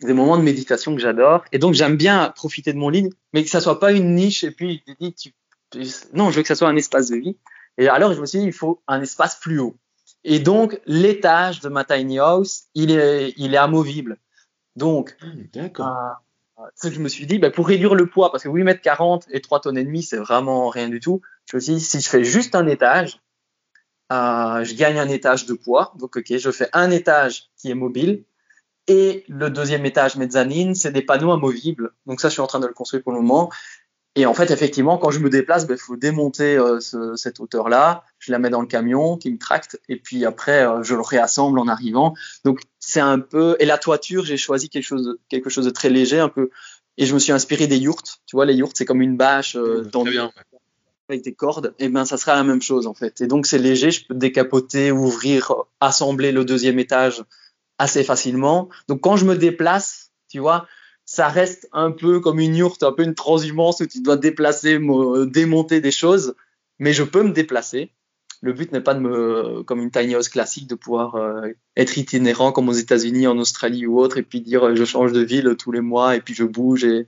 des 0.00 0.12
moments 0.12 0.36
de 0.36 0.42
méditation 0.42 0.94
que 0.94 1.00
j'adore. 1.00 1.44
Et 1.52 1.58
donc 1.58 1.74
j'aime 1.74 1.96
bien 1.96 2.32
profiter 2.34 2.72
de 2.72 2.78
mon 2.78 2.88
lit, 2.88 3.08
mais 3.32 3.44
que 3.44 3.50
ça 3.50 3.60
soit 3.60 3.78
pas 3.80 3.92
une 3.92 4.14
niche. 4.14 4.44
Et 4.44 4.50
puis 4.50 4.82
je 4.86 4.92
dis, 5.00 5.14
tu, 5.14 5.32
non, 6.12 6.30
je 6.30 6.36
veux 6.36 6.42
que 6.42 6.48
ça 6.48 6.54
soit 6.56 6.68
un 6.68 6.76
espace 6.76 7.08
de 7.10 7.16
vie. 7.16 7.36
Et 7.78 7.88
alors 7.88 8.12
je 8.12 8.20
me 8.20 8.26
suis 8.26 8.40
dit, 8.40 8.46
il 8.46 8.52
faut 8.52 8.80
un 8.88 9.00
espace 9.02 9.36
plus 9.36 9.58
haut. 9.58 9.76
Et 10.24 10.40
donc 10.40 10.80
l'étage 10.86 11.60
de 11.60 11.68
ma 11.68 11.84
tiny 11.84 12.18
house, 12.18 12.64
il 12.74 12.90
est, 12.90 13.34
il 13.36 13.54
est 13.54 13.58
amovible. 13.58 14.18
Donc 14.76 15.16
Hmm, 15.22 15.42
D'accord. 15.52 15.86
euh, 16.58 16.62
c'est 16.74 16.88
que 16.88 16.94
je 16.94 17.00
me 17.00 17.08
suis 17.08 17.26
dit, 17.26 17.38
bah, 17.38 17.50
pour 17.50 17.66
réduire 17.68 17.94
le 17.94 18.06
poids, 18.06 18.30
parce 18.32 18.42
que 18.42 18.48
8 18.48 18.62
mètres 18.64 18.80
40 18.82 19.26
et 19.30 19.40
3 19.40 19.60
tonnes 19.60 19.78
et 19.78 19.84
demi, 19.84 20.02
c'est 20.02 20.16
vraiment 20.16 20.68
rien 20.68 20.88
du 20.88 21.00
tout. 21.00 21.20
Je 21.50 21.56
me 21.56 21.60
suis 21.60 21.74
dit, 21.74 21.80
si 21.80 22.00
je 22.00 22.08
fais 22.08 22.24
juste 22.24 22.54
un 22.54 22.66
étage, 22.66 23.20
euh, 24.12 24.64
je 24.64 24.74
gagne 24.74 24.98
un 24.98 25.08
étage 25.08 25.46
de 25.46 25.54
poids. 25.54 25.92
Donc, 25.98 26.16
ok, 26.16 26.36
je 26.36 26.50
fais 26.50 26.68
un 26.72 26.90
étage 26.90 27.50
qui 27.56 27.70
est 27.70 27.74
mobile. 27.74 28.24
Et 28.88 29.24
le 29.28 29.50
deuxième 29.50 29.84
étage 29.84 30.16
mezzanine, 30.16 30.74
c'est 30.76 30.92
des 30.92 31.02
panneaux 31.02 31.32
amovibles. 31.32 31.92
Donc 32.06 32.20
ça, 32.20 32.28
je 32.28 32.34
suis 32.34 32.40
en 32.40 32.46
train 32.46 32.60
de 32.60 32.66
le 32.68 32.72
construire 32.72 33.02
pour 33.02 33.12
le 33.12 33.20
moment. 33.20 33.50
Et 34.16 34.24
en 34.26 34.32
fait, 34.34 34.50
effectivement, 34.50 34.96
quand 34.98 35.10
je 35.10 35.18
me 35.20 35.28
déplace, 35.30 35.66
il 35.68 35.76
faut 35.76 35.96
démonter 35.96 36.56
euh, 36.56 36.80
ce- 36.80 37.16
cette 37.16 37.38
hauteur-là. 37.38 38.02
Je 38.18 38.32
la 38.32 38.38
mets 38.38 38.48
dans 38.50 38.62
le 38.62 38.66
camion 38.66 39.16
qui 39.18 39.30
me 39.30 39.38
tracte. 39.38 39.78
Et 39.90 39.96
puis 39.96 40.24
après, 40.24 40.66
euh, 40.66 40.82
je 40.82 40.94
le 40.94 41.02
réassemble 41.02 41.58
en 41.58 41.68
arrivant. 41.68 42.14
Donc 42.44 42.60
c'est 42.80 43.00
un 43.00 43.18
peu. 43.20 43.56
Et 43.60 43.66
la 43.66 43.76
toiture, 43.78 44.24
j'ai 44.24 44.38
choisi 44.38 44.68
quelque 44.70 44.84
chose, 44.84 45.04
de, 45.04 45.20
quelque 45.28 45.50
chose 45.50 45.66
de 45.66 45.70
très 45.70 45.90
léger, 45.90 46.18
un 46.18 46.30
peu. 46.30 46.48
Et 46.96 47.04
je 47.04 47.12
me 47.12 47.18
suis 47.18 47.32
inspiré 47.32 47.66
des 47.66 47.76
yourtes. 47.76 48.20
Tu 48.26 48.36
vois, 48.36 48.46
les 48.46 48.54
yourtes, 48.54 48.76
c'est 48.78 48.86
comme 48.86 49.02
une 49.02 49.18
bâche 49.18 49.54
euh, 49.54 49.82
Très 49.82 49.90
tendue 49.90 50.10
bien. 50.12 50.32
avec 51.10 51.22
des 51.22 51.34
cordes. 51.34 51.74
Et 51.78 51.90
ben, 51.90 52.06
ça 52.06 52.16
sera 52.16 52.34
la 52.36 52.42
même 52.42 52.62
chose 52.62 52.86
en 52.86 52.94
fait. 52.94 53.20
Et 53.20 53.26
donc 53.26 53.46
c'est 53.46 53.58
léger. 53.58 53.90
Je 53.90 54.06
peux 54.06 54.14
décapoter, 54.14 54.92
ouvrir, 54.92 55.52
assembler 55.80 56.32
le 56.32 56.46
deuxième 56.46 56.78
étage 56.78 57.22
assez 57.78 58.02
facilement. 58.02 58.70
Donc 58.88 59.02
quand 59.02 59.18
je 59.18 59.26
me 59.26 59.36
déplace, 59.36 60.10
tu 60.30 60.38
vois, 60.38 60.66
ça 61.06 61.28
reste 61.28 61.68
un 61.72 61.92
peu 61.92 62.20
comme 62.20 62.40
une 62.40 62.56
yourte, 62.56 62.82
un 62.82 62.92
peu 62.92 63.04
une 63.04 63.14
transhumance 63.14 63.80
où 63.80 63.86
tu 63.86 64.02
dois 64.02 64.16
déplacer, 64.16 64.78
démonter 65.28 65.80
des 65.80 65.92
choses, 65.92 66.34
mais 66.80 66.92
je 66.92 67.04
peux 67.04 67.22
me 67.22 67.32
déplacer. 67.32 67.92
Le 68.42 68.52
but 68.52 68.70
n'est 68.72 68.82
pas 68.82 68.92
de 68.92 69.00
me, 69.00 69.62
comme 69.62 69.80
une 69.80 69.90
tiny 69.90 70.14
house 70.14 70.28
classique, 70.28 70.68
de 70.68 70.74
pouvoir 70.74 71.14
euh, 71.14 71.48
être 71.76 71.96
itinérant 71.96 72.52
comme 72.52 72.68
aux 72.68 72.74
États-Unis, 72.74 73.26
en 73.28 73.38
Australie 73.38 73.86
ou 73.86 73.98
autre, 73.98 74.18
et 74.18 74.22
puis 74.22 74.40
dire 74.40 74.66
euh, 74.66 74.74
je 74.74 74.84
change 74.84 75.12
de 75.12 75.20
ville 75.20 75.56
tous 75.58 75.72
les 75.72 75.80
mois 75.80 76.16
et 76.16 76.20
puis 76.20 76.34
je 76.34 76.44
bouge. 76.44 76.84
Et 76.84 77.06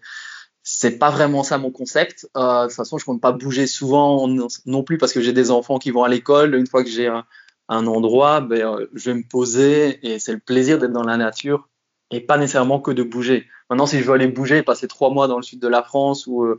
c'est 0.62 0.98
pas 0.98 1.10
vraiment 1.10 1.42
ça 1.42 1.58
mon 1.58 1.70
concept. 1.70 2.28
Euh, 2.36 2.62
de 2.62 2.68
toute 2.68 2.76
façon, 2.76 2.98
je 2.98 3.04
compte 3.04 3.20
pas 3.20 3.32
bouger 3.32 3.66
souvent 3.66 4.26
non, 4.28 4.82
plus 4.84 4.96
parce 4.96 5.12
que 5.12 5.20
j'ai 5.20 5.32
des 5.32 5.50
enfants 5.50 5.78
qui 5.78 5.90
vont 5.90 6.04
à 6.04 6.08
l'école. 6.08 6.54
Une 6.54 6.66
fois 6.66 6.82
que 6.82 6.90
j'ai 6.90 7.08
un, 7.08 7.24
endroit, 7.68 8.40
ben, 8.40 8.78
je 8.94 9.10
vais 9.10 9.16
me 9.16 9.28
poser 9.28 9.98
et 10.06 10.18
c'est 10.18 10.32
le 10.32 10.38
plaisir 10.38 10.78
d'être 10.78 10.92
dans 10.92 11.02
la 11.02 11.18
nature 11.18 11.68
et 12.10 12.20
pas 12.20 12.38
nécessairement 12.38 12.80
que 12.80 12.90
de 12.90 13.02
bouger. 13.02 13.46
Maintenant, 13.68 13.86
si 13.86 13.98
je 13.98 14.04
veux 14.04 14.14
aller 14.14 14.28
bouger, 14.28 14.62
passer 14.62 14.88
trois 14.88 15.10
mois 15.10 15.28
dans 15.28 15.36
le 15.36 15.42
sud 15.42 15.60
de 15.60 15.68
la 15.68 15.82
France 15.82 16.26
ou 16.26 16.44
euh, 16.44 16.58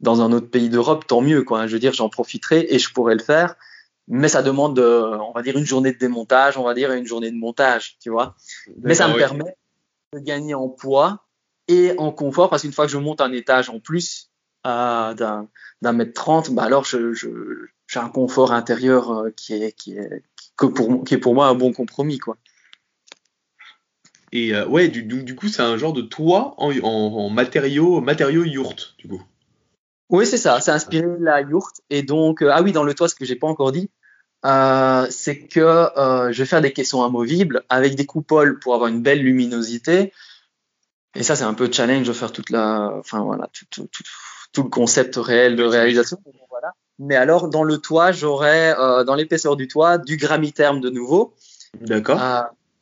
dans 0.00 0.22
un 0.22 0.32
autre 0.32 0.48
pays 0.48 0.68
d'Europe, 0.68 1.06
tant 1.06 1.20
mieux. 1.20 1.42
Quoi. 1.42 1.66
Je 1.66 1.72
veux 1.72 1.78
dire, 1.78 1.92
j'en 1.92 2.08
profiterai 2.08 2.66
et 2.70 2.78
je 2.78 2.92
pourrais 2.92 3.14
le 3.14 3.22
faire. 3.22 3.56
Mais 4.06 4.28
ça 4.28 4.42
demande, 4.42 4.78
euh, 4.78 5.18
on 5.18 5.32
va 5.32 5.42
dire, 5.42 5.58
une 5.58 5.66
journée 5.66 5.92
de 5.92 5.98
démontage, 5.98 6.56
on 6.56 6.64
va 6.64 6.72
dire, 6.72 6.90
et 6.92 6.98
une 6.98 7.06
journée 7.06 7.30
de 7.30 7.36
montage, 7.36 7.98
tu 8.00 8.08
vois. 8.08 8.34
Mais 8.82 8.94
ça 8.94 9.06
me 9.06 9.12
oui. 9.12 9.18
permet 9.18 9.56
de 10.14 10.20
gagner 10.20 10.54
en 10.54 10.68
poids 10.68 11.26
et 11.68 11.92
en 11.98 12.10
confort 12.10 12.48
parce 12.48 12.62
qu'une 12.62 12.72
fois 12.72 12.86
que 12.86 12.92
je 12.92 12.98
monte 12.98 13.20
un 13.20 13.32
étage 13.32 13.68
en 13.68 13.78
plus 13.78 14.30
euh, 14.66 15.12
d'un 15.14 15.48
d'un 15.82 15.92
mètre 15.92 16.14
trente, 16.14 16.50
bah 16.50 16.64
alors 16.64 16.84
je, 16.84 17.12
je, 17.12 17.28
j'ai 17.86 18.00
un 18.00 18.08
confort 18.08 18.52
intérieur 18.52 19.12
euh, 19.12 19.30
qui 19.36 19.52
est 19.52 19.72
qui 19.72 19.96
est 19.96 20.22
que 20.56 20.66
pour 20.66 21.04
qui 21.04 21.14
est 21.14 21.18
pour 21.18 21.34
moi 21.34 21.46
un 21.46 21.54
bon 21.54 21.72
compromis 21.72 22.18
quoi. 22.18 22.38
Et 24.32 24.54
euh, 24.54 24.66
ouais, 24.66 24.88
du, 24.88 25.02
donc 25.02 25.24
du 25.24 25.34
coup, 25.34 25.48
c'est 25.48 25.62
un 25.62 25.76
genre 25.76 25.92
de 25.92 26.02
toit 26.02 26.54
en, 26.58 26.70
en, 26.70 26.88
en 26.88 27.30
matériaux, 27.30 28.00
matériaux 28.00 28.44
yourte, 28.44 28.94
du 28.98 29.08
coup. 29.08 29.22
Oui, 30.10 30.26
c'est 30.26 30.36
ça. 30.36 30.60
C'est 30.60 30.70
inspiré 30.70 31.06
de 31.06 31.24
la 31.24 31.40
yourte. 31.40 31.80
Et 31.90 32.02
donc, 32.02 32.42
euh, 32.42 32.50
ah 32.52 32.62
oui, 32.62 32.72
dans 32.72 32.84
le 32.84 32.94
toit, 32.94 33.08
ce 33.08 33.14
que 33.14 33.24
j'ai 33.24 33.36
pas 33.36 33.46
encore 33.46 33.72
dit, 33.72 33.90
euh, 34.44 35.06
c'est 35.10 35.46
que 35.46 35.88
je 36.30 36.38
vais 36.38 36.46
faire 36.46 36.60
des 36.60 36.72
caissons 36.72 37.02
amovibles 37.02 37.64
avec 37.68 37.94
des 37.94 38.06
coupoles 38.06 38.58
pour 38.58 38.74
avoir 38.74 38.88
une 38.88 39.02
belle 39.02 39.22
luminosité. 39.22 40.12
Et 41.14 41.22
ça, 41.22 41.34
c'est 41.34 41.44
un 41.44 41.54
peu 41.54 41.70
challenge 41.72 42.06
de 42.06 42.12
faire 42.12 42.32
toute 42.32 42.50
la, 42.50 42.92
enfin 42.98 43.20
voilà, 43.20 43.48
tout, 43.52 43.64
tout, 43.70 43.88
tout, 43.90 44.02
tout 44.52 44.62
le 44.62 44.68
concept 44.68 45.16
réel 45.16 45.56
de 45.56 45.64
réalisation. 45.64 46.18
Voilà. 46.50 46.72
Mais 46.98 47.16
alors, 47.16 47.48
dans 47.48 47.64
le 47.64 47.78
toit, 47.78 48.12
j'aurai 48.12 48.74
dans 49.06 49.14
l'épaisseur 49.14 49.56
du 49.56 49.68
toit 49.68 49.98
du 49.98 50.16
gramiterme 50.16 50.80
de 50.80 50.90
nouveau. 50.90 51.34
D'accord. 51.80 52.18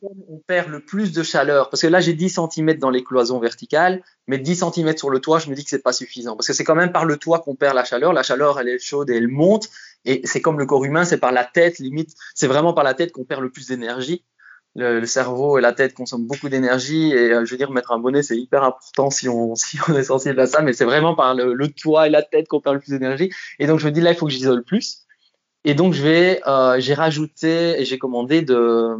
On 0.01 0.37
perd 0.45 0.69
le 0.69 0.79
plus 0.79 1.11
de 1.11 1.23
chaleur, 1.23 1.69
parce 1.69 1.81
que 1.81 1.87
là 1.87 1.99
j'ai 1.99 2.13
10 2.13 2.39
cm 2.53 2.75
dans 2.75 2.91
les 2.91 3.03
cloisons 3.03 3.39
verticales, 3.39 4.03
mais 4.27 4.37
10 4.37 4.63
cm 4.71 4.95
sur 4.95 5.09
le 5.09 5.19
toit, 5.19 5.39
je 5.39 5.49
me 5.49 5.55
dis 5.55 5.63
que 5.63 5.69
c'est 5.71 5.81
pas 5.81 5.93
suffisant, 5.93 6.35
parce 6.35 6.47
que 6.47 6.53
c'est 6.53 6.63
quand 6.63 6.75
même 6.75 6.91
par 6.91 7.05
le 7.05 7.17
toit 7.17 7.39
qu'on 7.39 7.55
perd 7.55 7.75
la 7.75 7.83
chaleur. 7.83 8.13
La 8.13 8.21
chaleur, 8.21 8.59
elle 8.59 8.69
est 8.69 8.79
chaude 8.79 9.09
et 9.09 9.15
elle 9.15 9.27
monte, 9.27 9.69
et 10.05 10.21
c'est 10.25 10.41
comme 10.41 10.59
le 10.59 10.67
corps 10.67 10.85
humain, 10.85 11.03
c'est 11.03 11.17
par 11.17 11.31
la 11.31 11.43
tête, 11.45 11.79
limite, 11.79 12.13
c'est 12.35 12.47
vraiment 12.47 12.73
par 12.73 12.83
la 12.83 12.93
tête 12.93 13.11
qu'on 13.11 13.25
perd 13.25 13.41
le 13.41 13.49
plus 13.49 13.67
d'énergie. 13.67 14.23
Le, 14.75 15.03
cerveau 15.07 15.57
et 15.57 15.61
la 15.61 15.73
tête 15.73 15.95
consomment 15.95 16.27
beaucoup 16.27 16.49
d'énergie, 16.49 17.11
et 17.11 17.33
euh, 17.33 17.45
je 17.45 17.51
veux 17.51 17.57
dire, 17.57 17.71
mettre 17.71 17.91
un 17.91 17.97
bonnet, 17.97 18.21
c'est 18.21 18.37
hyper 18.37 18.63
important 18.63 19.09
si 19.09 19.27
on, 19.27 19.55
est 19.97 20.03
sensible 20.03 20.39
à 20.39 20.45
ça, 20.45 20.61
mais 20.61 20.73
c'est 20.73 20.85
vraiment 20.85 21.15
par 21.15 21.33
le, 21.33 21.67
toit 21.69 22.05
et 22.05 22.11
la 22.11 22.21
tête 22.21 22.47
qu'on 22.47 22.61
perd 22.61 22.75
le 22.75 22.81
plus 22.81 22.91
d'énergie. 22.91 23.31
Et 23.57 23.65
donc 23.65 23.79
je 23.79 23.87
me 23.87 23.91
dis 23.91 24.01
là, 24.01 24.11
il 24.11 24.15
faut 24.15 24.27
que 24.27 24.31
j'isole 24.31 24.63
plus. 24.63 25.07
Et 25.63 25.73
donc 25.73 25.95
euh, 25.95 26.75
j'ai 26.77 26.93
rajouté 26.93 27.81
et 27.81 27.85
j'ai 27.85 27.97
commandé 27.97 28.43
de 28.43 28.97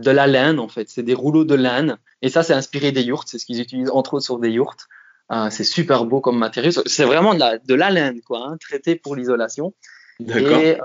de 0.00 0.10
la 0.10 0.26
laine 0.26 0.58
en 0.58 0.68
fait. 0.68 0.88
C'est 0.88 1.02
des 1.02 1.14
rouleaux 1.14 1.44
de 1.44 1.54
laine 1.54 1.98
et 2.22 2.28
ça 2.28 2.42
c'est 2.42 2.54
inspiré 2.54 2.92
des 2.92 3.02
yourtes. 3.02 3.28
C'est 3.28 3.38
ce 3.38 3.46
qu'ils 3.46 3.60
utilisent 3.60 3.90
entre 3.90 4.14
autres 4.14 4.24
sur 4.24 4.38
des 4.38 4.50
yourtes. 4.50 4.88
Euh, 5.32 5.48
c'est 5.50 5.64
super 5.64 6.04
beau 6.04 6.20
comme 6.20 6.38
matériau. 6.38 6.70
C'est 6.86 7.04
vraiment 7.04 7.34
de 7.34 7.38
la, 7.38 7.58
de 7.58 7.74
la 7.74 7.90
laine 7.90 8.20
quoi, 8.20 8.48
hein, 8.48 8.56
traité 8.58 8.96
pour 8.96 9.16
l'isolation. 9.16 9.74
D'accord. 10.18 10.58
Et 10.58 10.80
euh, 10.80 10.84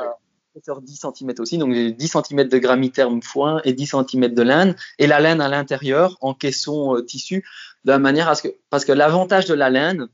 épaisseur 0.55 0.81
10 0.81 1.07
cm 1.17 1.33
aussi, 1.39 1.57
donc 1.57 1.73
j'ai 1.73 1.91
10 1.91 2.07
cm 2.07 2.47
de 2.47 2.57
gramiterme 2.57 3.21
foin 3.21 3.59
et 3.65 3.73
10 3.73 3.95
cm 4.09 4.33
de 4.33 4.41
laine 4.41 4.75
et 4.99 5.07
la 5.07 5.19
laine 5.19 5.41
à 5.41 5.49
l'intérieur 5.49 6.17
en 6.21 6.33
caisson 6.33 6.95
euh, 6.95 7.01
tissu 7.01 7.43
de 7.83 7.91
la 7.91 7.99
manière 7.99 8.29
à 8.29 8.35
ce 8.35 8.43
que 8.43 8.55
parce 8.69 8.85
que 8.85 8.91
l'avantage 8.91 9.45
de 9.45 9.53
la 9.53 9.69
laine 9.69 10.07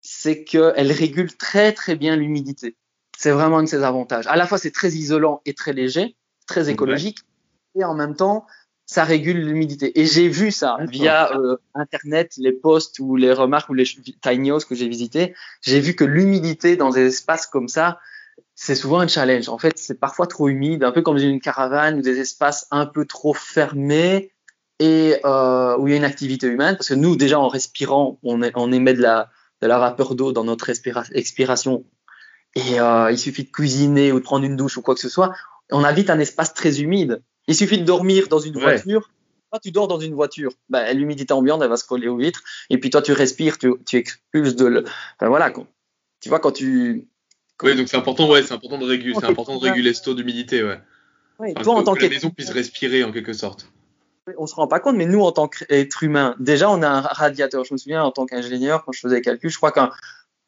c'est 0.00 0.44
qu'elle 0.44 0.92
régule 0.92 1.36
très 1.36 1.72
très 1.72 1.96
bien 1.96 2.16
l'humidité. 2.16 2.76
C'est 3.18 3.30
vraiment 3.30 3.58
un 3.58 3.62
de 3.62 3.68
ses 3.68 3.82
avantages. 3.82 4.26
À 4.26 4.36
la 4.36 4.46
fois 4.46 4.58
c'est 4.58 4.70
très 4.70 4.90
isolant 4.90 5.40
et 5.44 5.54
très 5.54 5.72
léger, 5.72 6.16
très 6.46 6.70
écologique 6.70 7.18
et 7.78 7.84
en 7.84 7.94
même 7.94 8.16
temps, 8.16 8.46
ça 8.86 9.04
régule 9.04 9.38
l'humidité. 9.38 10.00
Et 10.00 10.06
j'ai 10.06 10.28
vu 10.28 10.52
ça 10.52 10.76
via 10.88 11.36
euh, 11.36 11.56
Internet, 11.74 12.34
les 12.38 12.52
posts 12.52 12.98
ou 13.00 13.16
les 13.16 13.32
remarques 13.32 13.68
ou 13.68 13.74
les 13.74 13.84
tiny 14.22 14.50
house 14.50 14.64
que 14.64 14.74
j'ai 14.74 14.88
visités. 14.88 15.34
J'ai 15.60 15.80
vu 15.80 15.94
que 15.94 16.04
l'humidité 16.04 16.76
dans 16.76 16.90
des 16.90 17.06
espaces 17.06 17.46
comme 17.46 17.68
ça, 17.68 17.98
c'est 18.54 18.76
souvent 18.76 19.00
un 19.00 19.08
challenge. 19.08 19.48
En 19.48 19.58
fait, 19.58 19.76
c'est 19.76 19.98
parfois 19.98 20.26
trop 20.26 20.48
humide, 20.48 20.84
un 20.84 20.92
peu 20.92 21.02
comme 21.02 21.18
une 21.18 21.40
caravane 21.40 21.98
ou 21.98 22.00
des 22.00 22.20
espaces 22.20 22.68
un 22.70 22.86
peu 22.86 23.04
trop 23.04 23.34
fermés 23.34 24.32
et 24.78 25.16
euh, 25.24 25.76
où 25.78 25.88
il 25.88 25.90
y 25.90 25.94
a 25.94 25.96
une 25.96 26.04
activité 26.04 26.46
humaine. 26.46 26.76
Parce 26.76 26.88
que 26.88 26.94
nous, 26.94 27.16
déjà 27.16 27.40
en 27.40 27.48
respirant, 27.48 28.18
on, 28.22 28.40
est, 28.42 28.52
on 28.54 28.72
émet 28.72 28.94
de 28.94 29.02
la, 29.02 29.30
de 29.62 29.66
la 29.66 29.78
vapeur 29.78 30.14
d'eau 30.14 30.32
dans 30.32 30.44
notre 30.44 30.70
expira- 30.70 31.10
expiration. 31.12 31.84
Et 32.54 32.78
euh, 32.78 33.10
il 33.10 33.18
suffit 33.18 33.44
de 33.44 33.50
cuisiner 33.50 34.12
ou 34.12 34.20
de 34.20 34.24
prendre 34.24 34.44
une 34.44 34.56
douche 34.56 34.76
ou 34.76 34.82
quoi 34.82 34.94
que 34.94 35.00
ce 35.00 35.08
soit. 35.08 35.34
On 35.72 35.82
habite 35.82 36.08
un 36.08 36.20
espace 36.20 36.54
très 36.54 36.80
humide. 36.80 37.22
Il 37.48 37.54
suffit 37.54 37.78
de 37.78 37.84
dormir 37.84 38.28
dans 38.28 38.38
une 38.38 38.56
Ouais. 38.56 38.62
voiture. 38.62 39.10
Toi, 39.50 39.60
tu 39.62 39.70
dors 39.70 39.86
dans 39.88 40.00
une 40.00 40.14
voiture. 40.14 40.52
Ben, 40.68 40.92
l'humidité 40.96 41.32
ambiante, 41.32 41.62
elle 41.62 41.68
va 41.68 41.76
se 41.76 41.84
coller 41.84 42.08
aux 42.08 42.16
vitres. 42.16 42.42
Et 42.70 42.78
puis 42.78 42.90
toi, 42.90 43.00
tu 43.02 43.12
respires, 43.12 43.58
tu, 43.58 43.72
tu 43.86 43.96
expulses 43.96 44.56
de 44.56 44.66
le. 44.66 44.84
Enfin, 45.18 45.28
voilà. 45.28 45.50
Quand, 45.50 45.66
tu 46.20 46.28
vois, 46.28 46.40
quand 46.40 46.52
tu. 46.52 47.06
Oui, 47.62 47.76
donc 47.76 47.88
c'est 47.88 47.96
important, 47.96 48.28
ouais, 48.28 48.42
c'est 48.42 48.52
important 48.54 48.78
de 48.78 48.84
réguler, 48.84 49.14
c'est 49.18 49.24
important 49.26 49.58
de 49.58 49.64
réguler 49.64 49.94
ce 49.94 50.02
taux 50.02 50.14
d'humidité, 50.14 50.62
ouais. 50.62 50.78
Ouais, 51.38 51.52
Enfin, 51.54 51.62
toi, 51.62 51.74
en 51.74 51.80
que 51.80 51.84
tant 51.84 51.94
la 51.94 52.00
qu'être 52.00 52.10
maison 52.12 52.30
puisse 52.30 52.50
respirer 52.50 53.04
en 53.04 53.12
quelque 53.12 53.32
sorte. 53.32 53.70
on 54.36 54.46
se 54.46 54.54
rend 54.54 54.66
pas 54.66 54.80
compte, 54.80 54.96
mais 54.96 55.06
nous, 55.06 55.20
en 55.22 55.30
tant 55.32 55.46
qu'être 55.48 56.02
humain, 56.02 56.34
déjà, 56.40 56.68
on 56.70 56.82
a 56.82 56.88
un 56.88 57.00
radiateur. 57.00 57.64
Je 57.64 57.72
me 57.72 57.78
souviens, 57.78 58.02
en 58.02 58.10
tant 58.10 58.26
qu'ingénieur, 58.26 58.84
quand 58.84 58.92
je 58.92 59.00
faisais 59.00 59.16
les 59.16 59.22
calculs, 59.22 59.48
je 59.50 59.56
crois 59.56 59.70
qu'un 59.72 59.90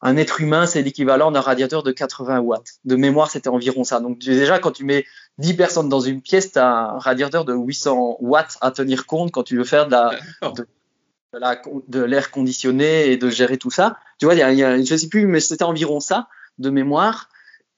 un 0.01 0.17
être 0.17 0.41
humain, 0.41 0.67
c'est 0.67 0.83
l'équivalent 0.83 1.33
d'un 1.33 1.41
radiateur 1.41 1.83
de 1.83 1.91
80 1.91 2.39
watts. 2.39 2.79
De 2.85 2.97
mémoire, 2.97 3.31
c'était 3.31 3.49
environ 3.49 3.85
ça. 3.85 4.01
Donc 4.01 4.19
déjà, 4.19 4.59
quand 4.59 4.71
tu 4.71 4.85
mets 4.85 5.05
10 5.39 5.55
personnes 5.55 5.89
dans 5.89 6.01
une 6.01 6.23
pièce, 6.23 6.53
tu 6.53 6.59
as 6.59 6.69
un 6.69 6.99
radiateur 6.99 7.45
de 7.45 7.55
800 7.55 8.19
watts 8.21 8.59
à 8.61 8.71
tenir 8.71 9.07
compte 9.07 9.33
quand 9.33 9.43
tu 9.43 9.57
veux 9.57 9.65
faire 9.65 9.89
de 9.89 9.93
la, 11.33 11.61
de, 11.89 12.01
l'air 12.01 12.31
conditionné 12.31 13.11
et 13.11 13.17
de 13.17 13.29
gérer 13.29 13.59
tout 13.59 13.71
ça. 13.71 13.99
Tu 14.19 14.27
vois, 14.27 14.35
il 14.35 14.39
y 14.39 14.43
a, 14.43 14.77
y 14.77 14.87
je 14.87 14.97
sais 14.97 15.09
plus, 15.09 15.27
mais 15.27 15.41
c'était 15.41 15.65
environ 15.65 15.99
ça 16.01 16.29
de 16.59 16.71
mémoire. 16.71 17.29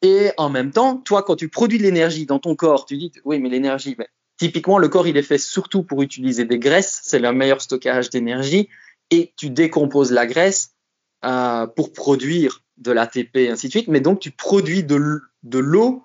Et 0.03 0.33
en 0.37 0.51
même 0.51 0.73
temps, 0.73 0.97
toi, 0.97 1.23
quand 1.23 1.37
tu 1.37 1.49
produis 1.49 1.79
de 1.79 1.83
l'énergie 1.83 2.27
dans 2.27 2.39
ton 2.39 2.55
corps, 2.55 2.85
tu 2.85 2.97
dis, 2.97 3.13
oui, 3.25 3.39
mais 3.39 3.49
l'énergie, 3.49 3.97
typiquement, 4.39 4.79
le 4.79 4.89
corps, 4.89 5.07
il 5.07 5.17
est 5.17 5.23
fait 5.23 5.39
surtout 5.39 5.83
pour 5.83 6.03
utiliser 6.03 6.45
des 6.45 6.59
graisses. 6.59 7.01
C'est 7.03 7.19
le 7.19 7.33
meilleur 7.33 7.61
stockage 7.61 8.11
d'énergie. 8.11 8.69
Et 9.11 9.33
tu 9.37 9.51
décomposes 9.51 10.13
la 10.13 10.27
graisse 10.27 10.75
euh, 11.25 11.67
pour 11.67 11.93
produire 11.93 12.63
de 12.79 12.93
l'ATP 12.93 13.37
et 13.37 13.51
ainsi 13.51 13.67
de 13.67 13.73
suite, 13.73 13.89
mais 13.89 14.01
donc 14.01 14.21
tu 14.21 14.31
produis 14.31 14.83
de, 14.83 15.21
de 15.43 15.59
l'eau 15.59 16.03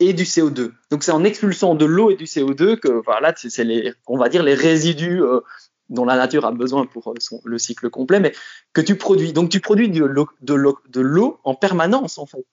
et 0.00 0.12
du 0.12 0.24
CO2. 0.24 0.72
Donc 0.90 1.02
c'est 1.02 1.12
en 1.12 1.24
expulsant 1.24 1.74
de 1.74 1.84
l'eau 1.84 2.10
et 2.10 2.16
du 2.16 2.24
CO2 2.24 2.76
que 2.78 2.88
voilà, 3.04 3.32
c'est 3.36 3.64
les, 3.64 3.92
on 4.06 4.18
va 4.18 4.28
dire 4.28 4.42
les 4.42 4.54
résidus 4.54 5.22
euh, 5.22 5.40
dont 5.88 6.04
la 6.04 6.16
nature 6.16 6.44
a 6.44 6.52
besoin 6.52 6.86
pour 6.86 7.08
euh, 7.10 7.14
son, 7.18 7.40
le 7.44 7.58
cycle 7.58 7.88
complet, 7.90 8.20
mais 8.20 8.32
que 8.72 8.80
tu 8.80 8.96
produis. 8.96 9.32
Donc 9.32 9.50
tu 9.50 9.60
produis 9.60 9.88
de 9.88 10.04
l'eau, 10.04 10.28
de 10.40 11.38
en 11.44 11.54
permanence 11.54 12.18
en 12.18 12.26
fait, 12.26 12.44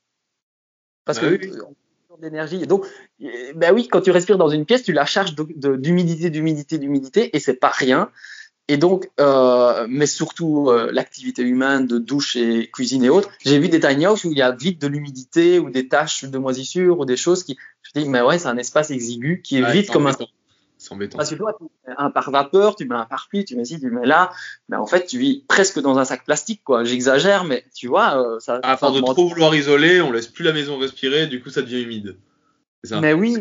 parce 1.03 1.20
que 1.20 1.39
ah 1.61 1.66
d'énergie. 2.22 2.66
Donc 2.66 2.86
ben 3.55 3.74
oui, 3.74 3.88
quand 3.88 4.01
tu 4.01 4.11
respires 4.11 4.38
dans 4.38 4.49
une 4.49 4.66
pièce, 4.66 4.84
tu 4.84 4.93
la 4.93 5.05
charges 5.05 5.36
d'humidité, 5.36 6.30
d'humidité, 6.30 6.78
d'humidité, 6.78 7.36
et 7.36 7.39
c'est 7.39 7.55
pas 7.55 7.70
rien. 7.70 8.09
Et 8.68 8.78
donc, 8.78 9.11
euh, 9.20 9.86
mais 9.88 10.07
surtout 10.07 10.70
euh, 10.70 10.89
l'activité 10.91 11.43
humaine 11.43 11.86
de 11.86 11.99
douche 11.99 12.36
et 12.36 12.70
cuisine 12.72 13.03
et 13.03 13.09
autres, 13.09 13.30
j'ai 13.45 13.59
vu 13.59 13.70
des 13.70 13.80
tiny 13.80 14.07
houses 14.07 14.26
où 14.26 14.32
il 14.32 14.38
y 14.38 14.41
a 14.41 14.51
vite 14.51 14.82
de 14.82 14.88
l'humidité 14.88 15.59
ou 15.59 15.70
des 15.70 15.88
taches 15.88 16.26
de 16.26 16.38
moisissure 16.39 16.99
ou 16.99 17.05
des 17.05 17.18
choses 17.18 17.43
qui, 17.43 17.57
je 17.84 17.99
dis, 17.99 18.09
mais 18.09 18.22
ouais, 18.22 18.39
c'est 18.39 18.47
un 18.47 18.57
espace 18.57 18.89
exigu 18.89 19.41
qui 19.43 19.57
est 19.57 19.72
vite 19.72 19.91
comme 19.91 20.07
un. 20.07 20.13
C'est 20.78 20.93
embêtant. 20.93 21.18
Parce 21.18 21.30
que 21.30 21.36
toi, 21.36 21.55
tu 21.57 21.63
mets 21.88 21.95
un 21.97 22.09
par 22.09 22.32
vapeur, 22.32 22.76
tu 22.76 22.86
mets 22.86 22.95
un 22.95 23.05
par 23.05 23.28
pluie, 23.30 23.45
tu 23.45 23.55
mets 23.55 23.66
ci, 23.66 23.80
tu 23.80 23.89
mets 23.89 24.05
là, 24.05 24.32
mais 24.68 24.76
en 24.76 24.86
fait, 24.86 25.05
tu 25.05 25.18
vis 25.18 25.43
presque 25.47 25.80
dans 25.80 25.97
un 25.97 26.05
sac 26.05 26.26
plastique, 26.26 26.61
quoi. 26.63 26.84
J'exagère, 26.84 27.45
mais 27.45 27.63
tu 27.74 27.88
vois, 27.88 28.22
euh, 28.22 28.39
ça. 28.39 28.59
À 28.61 28.76
force 28.76 28.93
de 28.95 29.01
trop 29.01 29.28
vouloir 29.28 29.55
isoler, 29.55 30.01
on 30.01 30.11
laisse 30.11 30.28
plus 30.28 30.43
la 30.43 30.51
maison 30.51 30.78
respirer, 30.78 31.28
du 31.28 31.41
coup, 31.41 31.49
ça 31.49 31.61
devient 31.61 31.82
humide. 31.82 32.18
Ça. 32.84 32.99
Mais 32.99 33.13
oui, 33.13 33.38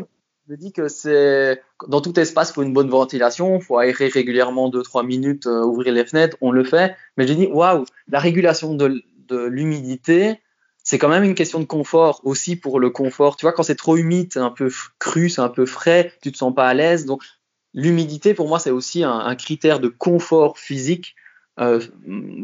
je 0.47 0.53
me 0.53 0.57
dis 0.59 0.73
que 0.73 0.89
c'est 0.89 1.63
dans 1.89 2.01
tout 2.01 2.19
espace, 2.21 2.51
il 2.51 2.55
faut 2.55 2.63
une 2.63 2.75
bonne 2.75 2.91
ventilation, 2.91 3.57
il 3.57 3.63
faut 3.63 3.79
aérer 3.79 4.09
régulièrement 4.09 4.69
2-3 4.69 5.07
minutes, 5.07 5.47
euh, 5.47 5.65
ouvrir 5.65 5.95
les 5.95 6.05
fenêtres, 6.05 6.37
on 6.41 6.51
le 6.51 6.65
fait. 6.65 6.97
Mais 7.17 7.27
j'ai 7.27 7.35
dit, 7.35 7.47
waouh, 7.47 7.85
la 8.09 8.19
régulation 8.19 8.75
de, 8.75 9.03
l'humidité, 9.31 10.41
c'est 10.83 10.99
quand 10.99 11.09
même 11.09 11.25
une 11.25 11.35
question 11.35 11.61
de 11.61 11.65
confort 11.65 12.21
aussi 12.25 12.57
pour 12.57 12.79
le 12.79 12.91
confort. 12.91 13.37
Tu 13.37 13.47
vois, 13.47 13.53
quand 13.53 13.63
c'est 13.63 13.75
trop 13.75 13.97
humide, 13.97 14.29
c'est 14.33 14.39
un 14.39 14.51
peu 14.51 14.71
cru, 14.99 15.31
c'est 15.31 15.41
un 15.41 15.49
peu 15.49 15.65
frais, 15.65 16.13
tu 16.23 16.31
te 16.31 16.37
sens 16.37 16.55
pas 16.55 16.69
à 16.69 16.75
l'aise. 16.75 17.07
Donc, 17.07 17.23
l'humidité, 17.73 18.35
pour 18.35 18.47
moi, 18.47 18.59
c'est 18.59 18.71
aussi 18.71 19.03
un, 19.03 19.35
critère 19.35 19.81
de 19.81 19.89
confort 19.89 20.59
physique 20.59 21.17
euh, 21.61 21.81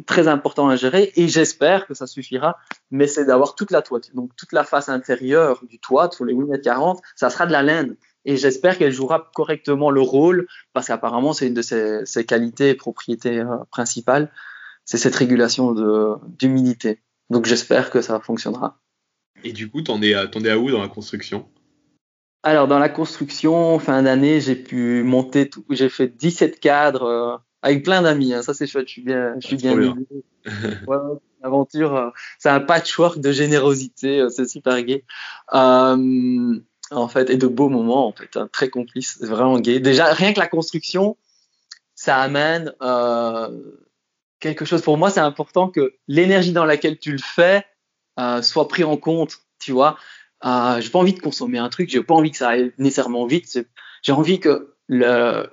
très 0.06 0.28
important 0.28 0.68
à 0.68 0.76
gérer 0.76 1.12
et 1.16 1.26
j'espère 1.26 1.86
que 1.86 1.94
ça 1.94 2.06
suffira, 2.06 2.58
mais 2.90 3.06
c'est 3.06 3.24
d'avoir 3.24 3.56
toute 3.56 3.72
la 3.72 3.82
toiture, 3.82 4.14
donc 4.14 4.30
toute 4.36 4.52
la 4.52 4.62
face 4.62 4.88
intérieure 4.88 5.64
du 5.68 5.80
toit 5.80 6.10
sur 6.12 6.24
les 6.24 6.32
8 6.32 6.44
mètres 6.44 6.64
40, 6.64 7.00
ça 7.16 7.28
sera 7.28 7.46
de 7.46 7.52
la 7.52 7.62
laine 7.62 7.96
et 8.24 8.36
j'espère 8.36 8.78
qu'elle 8.78 8.92
jouera 8.92 9.30
correctement 9.34 9.90
le 9.90 10.00
rôle 10.00 10.46
parce 10.72 10.86
qu'apparemment 10.86 11.32
c'est 11.32 11.48
une 11.48 11.54
de 11.54 11.62
ses, 11.62 12.06
ses, 12.06 12.24
qualités 12.24 12.68
et 12.68 12.74
propriétés 12.74 13.40
euh, 13.40 13.56
principales, 13.70 14.30
c'est 14.84 14.98
cette 14.98 15.16
régulation 15.16 15.74
d'humidité. 16.28 17.00
Donc 17.30 17.46
j'espère 17.46 17.90
que 17.90 18.02
ça 18.02 18.20
fonctionnera. 18.20 18.78
Et 19.44 19.52
du 19.52 19.70
coup, 19.70 19.82
t'en 19.82 20.02
es, 20.02 20.14
à, 20.14 20.24
es 20.24 20.50
à 20.50 20.58
où 20.58 20.70
dans 20.70 20.82
la 20.82 20.88
construction? 20.88 21.48
Alors 22.42 22.68
dans 22.68 22.78
la 22.78 22.88
construction, 22.88 23.78
fin 23.78 24.02
d'année, 24.02 24.40
j'ai 24.40 24.56
pu 24.56 25.02
monter, 25.02 25.50
j'ai 25.70 25.88
fait 25.88 26.08
17 26.08 26.60
cadres. 26.60 27.42
Avec 27.62 27.84
plein 27.84 28.02
d'amis. 28.02 28.32
Hein. 28.32 28.42
Ça, 28.42 28.54
c'est 28.54 28.66
chouette. 28.66 28.88
Je 28.88 28.92
suis 28.92 29.02
bien, 29.02 29.34
je 29.40 29.46
suis 29.46 29.56
bien. 29.56 29.76
bien. 29.76 29.96
ouais, 30.86 30.96
aventure, 31.42 31.94
euh, 31.94 32.10
c'est 32.38 32.48
un 32.48 32.60
patchwork 32.60 33.20
de 33.20 33.32
générosité. 33.32 34.20
Euh, 34.20 34.28
c'est 34.28 34.48
super 34.48 34.82
gai. 34.82 35.04
Euh, 35.52 36.60
en 36.90 37.08
fait, 37.08 37.30
et 37.30 37.36
de 37.36 37.46
beaux 37.46 37.68
moments, 37.68 38.08
en 38.08 38.12
fait, 38.12 38.36
hein, 38.36 38.48
très 38.52 38.68
complice, 38.68 39.18
c'est 39.20 39.26
vraiment 39.26 39.58
gai. 39.60 39.80
Déjà, 39.80 40.12
rien 40.12 40.32
que 40.32 40.40
la 40.40 40.48
construction, 40.48 41.16
ça 41.94 42.18
amène 42.18 42.74
euh, 42.82 43.48
quelque 44.40 44.64
chose. 44.64 44.82
Pour 44.82 44.96
moi, 44.96 45.10
c'est 45.10 45.20
important 45.20 45.68
que 45.68 45.94
l'énergie 46.08 46.52
dans 46.52 46.64
laquelle 46.64 46.98
tu 46.98 47.12
le 47.12 47.18
fais 47.18 47.64
euh, 48.18 48.42
soit 48.42 48.68
pris 48.68 48.84
en 48.84 48.96
compte. 48.96 49.38
Tu 49.58 49.72
vois, 49.72 49.98
euh, 50.44 50.80
j'ai 50.80 50.88
pas 50.88 50.98
envie 50.98 51.12
de 51.12 51.20
consommer 51.20 51.58
un 51.58 51.68
truc, 51.68 51.90
j'ai 51.90 52.02
pas 52.02 52.14
envie 52.14 52.30
que 52.30 52.38
ça 52.38 52.48
aille 52.48 52.72
nécessairement 52.78 53.26
vite. 53.26 53.58
J'ai 54.02 54.12
envie 54.12 54.40
que 54.40 54.74
le 54.88 55.46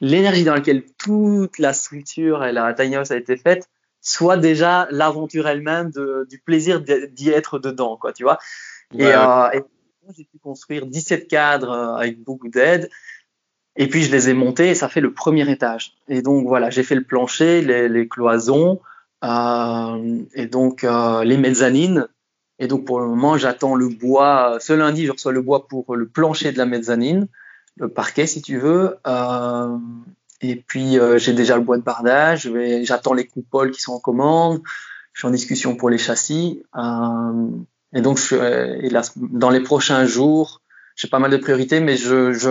l'énergie 0.00 0.44
dans 0.44 0.54
laquelle 0.54 0.84
toute 0.98 1.58
la 1.58 1.72
structure 1.72 2.44
et 2.44 2.52
la 2.52 2.72
tiny 2.74 2.96
house 2.96 3.10
a 3.10 3.16
été 3.16 3.36
faite 3.36 3.68
soit 4.00 4.36
déjà 4.38 4.88
l'aventure 4.90 5.46
elle-même 5.46 5.90
du 6.28 6.38
plaisir 6.38 6.80
d'y 6.80 7.28
être 7.28 7.58
dedans, 7.58 7.96
quoi, 7.96 8.12
tu 8.12 8.22
vois. 8.22 8.38
et, 8.94 9.04
euh, 9.04 9.50
et 9.52 9.62
j'ai 10.16 10.24
pu 10.24 10.38
construire 10.38 10.86
17 10.86 11.28
cadres 11.28 11.70
euh, 11.70 11.94
avec 11.96 12.22
beaucoup 12.22 12.48
d'aide. 12.48 12.90
Et 13.76 13.88
puis 13.88 14.02
je 14.02 14.10
les 14.10 14.28
ai 14.28 14.34
montés 14.34 14.70
et 14.70 14.74
ça 14.74 14.88
fait 14.88 15.00
le 15.00 15.12
premier 15.12 15.48
étage. 15.50 15.94
Et 16.08 16.22
donc 16.22 16.46
voilà, 16.46 16.70
j'ai 16.70 16.82
fait 16.82 16.94
le 16.94 17.04
plancher, 17.04 17.62
les, 17.62 17.88
les 17.88 18.08
cloisons 18.08 18.80
euh, 19.24 20.22
et 20.34 20.46
donc 20.46 20.84
euh, 20.84 21.24
les 21.24 21.36
mezzanines. 21.36 22.08
Et 22.58 22.66
donc 22.66 22.84
pour 22.84 23.00
le 23.00 23.06
moment, 23.06 23.38
j'attends 23.38 23.74
le 23.74 23.88
bois. 23.88 24.58
Ce 24.60 24.72
lundi, 24.72 25.06
je 25.06 25.12
reçois 25.12 25.32
le 25.32 25.40
bois 25.40 25.68
pour 25.68 25.94
le 25.94 26.08
plancher 26.08 26.52
de 26.52 26.58
la 26.58 26.66
mezzanine 26.66 27.28
le 27.80 27.88
parquet 27.88 28.26
si 28.26 28.42
tu 28.42 28.58
veux. 28.58 28.96
Euh, 29.06 29.76
et 30.40 30.56
puis 30.56 30.98
euh, 30.98 31.18
j'ai 31.18 31.32
déjà 31.32 31.56
le 31.56 31.62
bois 31.62 31.78
de 31.78 31.82
bardage, 31.82 32.50
j'attends 32.82 33.14
les 33.14 33.26
coupoles 33.26 33.72
qui 33.72 33.80
sont 33.80 33.92
en 33.92 34.00
commande, 34.00 34.60
je 35.12 35.20
suis 35.20 35.28
en 35.28 35.32
discussion 35.32 35.76
pour 35.76 35.90
les 35.90 35.98
châssis. 35.98 36.62
Euh, 36.76 37.48
et 37.92 38.02
donc 38.02 38.18
je, 38.18 38.36
et 38.84 38.90
là, 38.90 39.02
dans 39.16 39.50
les 39.50 39.60
prochains 39.60 40.04
jours, 40.04 40.62
j'ai 40.94 41.08
pas 41.08 41.18
mal 41.18 41.30
de 41.30 41.36
priorités, 41.38 41.80
mais 41.80 41.96
je, 41.96 42.32
je, 42.32 42.50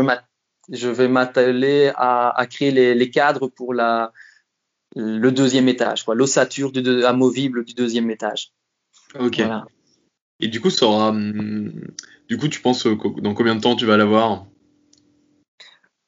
je 0.72 0.90
vais 0.90 1.08
m'atteler 1.08 1.92
à, 1.96 2.38
à, 2.38 2.46
créer 2.48 2.72
les, 2.72 2.96
les, 2.96 3.10
cadres 3.10 3.48
pour 3.48 3.74
la, 3.74 4.12
le 4.96 5.30
deuxième 5.30 5.70
étage, 5.70 6.06
l'ossature 6.08 6.72
amovible 7.06 7.64
du 7.64 7.74
deuxième 7.74 8.10
étage. 8.10 8.52
Ok. 9.20 9.38
Voilà. 9.38 9.66
Et 10.40 10.48
du 10.48 10.62
coup, 10.62 10.70
ça 10.70 10.86
aura, 10.88 11.10
hum, 11.10 11.74
du 12.28 12.38
coup, 12.38 12.48
tu 12.48 12.62
penses 12.62 12.88
dans 12.88 13.34
combien 13.34 13.56
de 13.56 13.62
temps 13.62 13.76
tu 13.76 13.86
vas 13.86 13.98
l'avoir? 13.98 14.46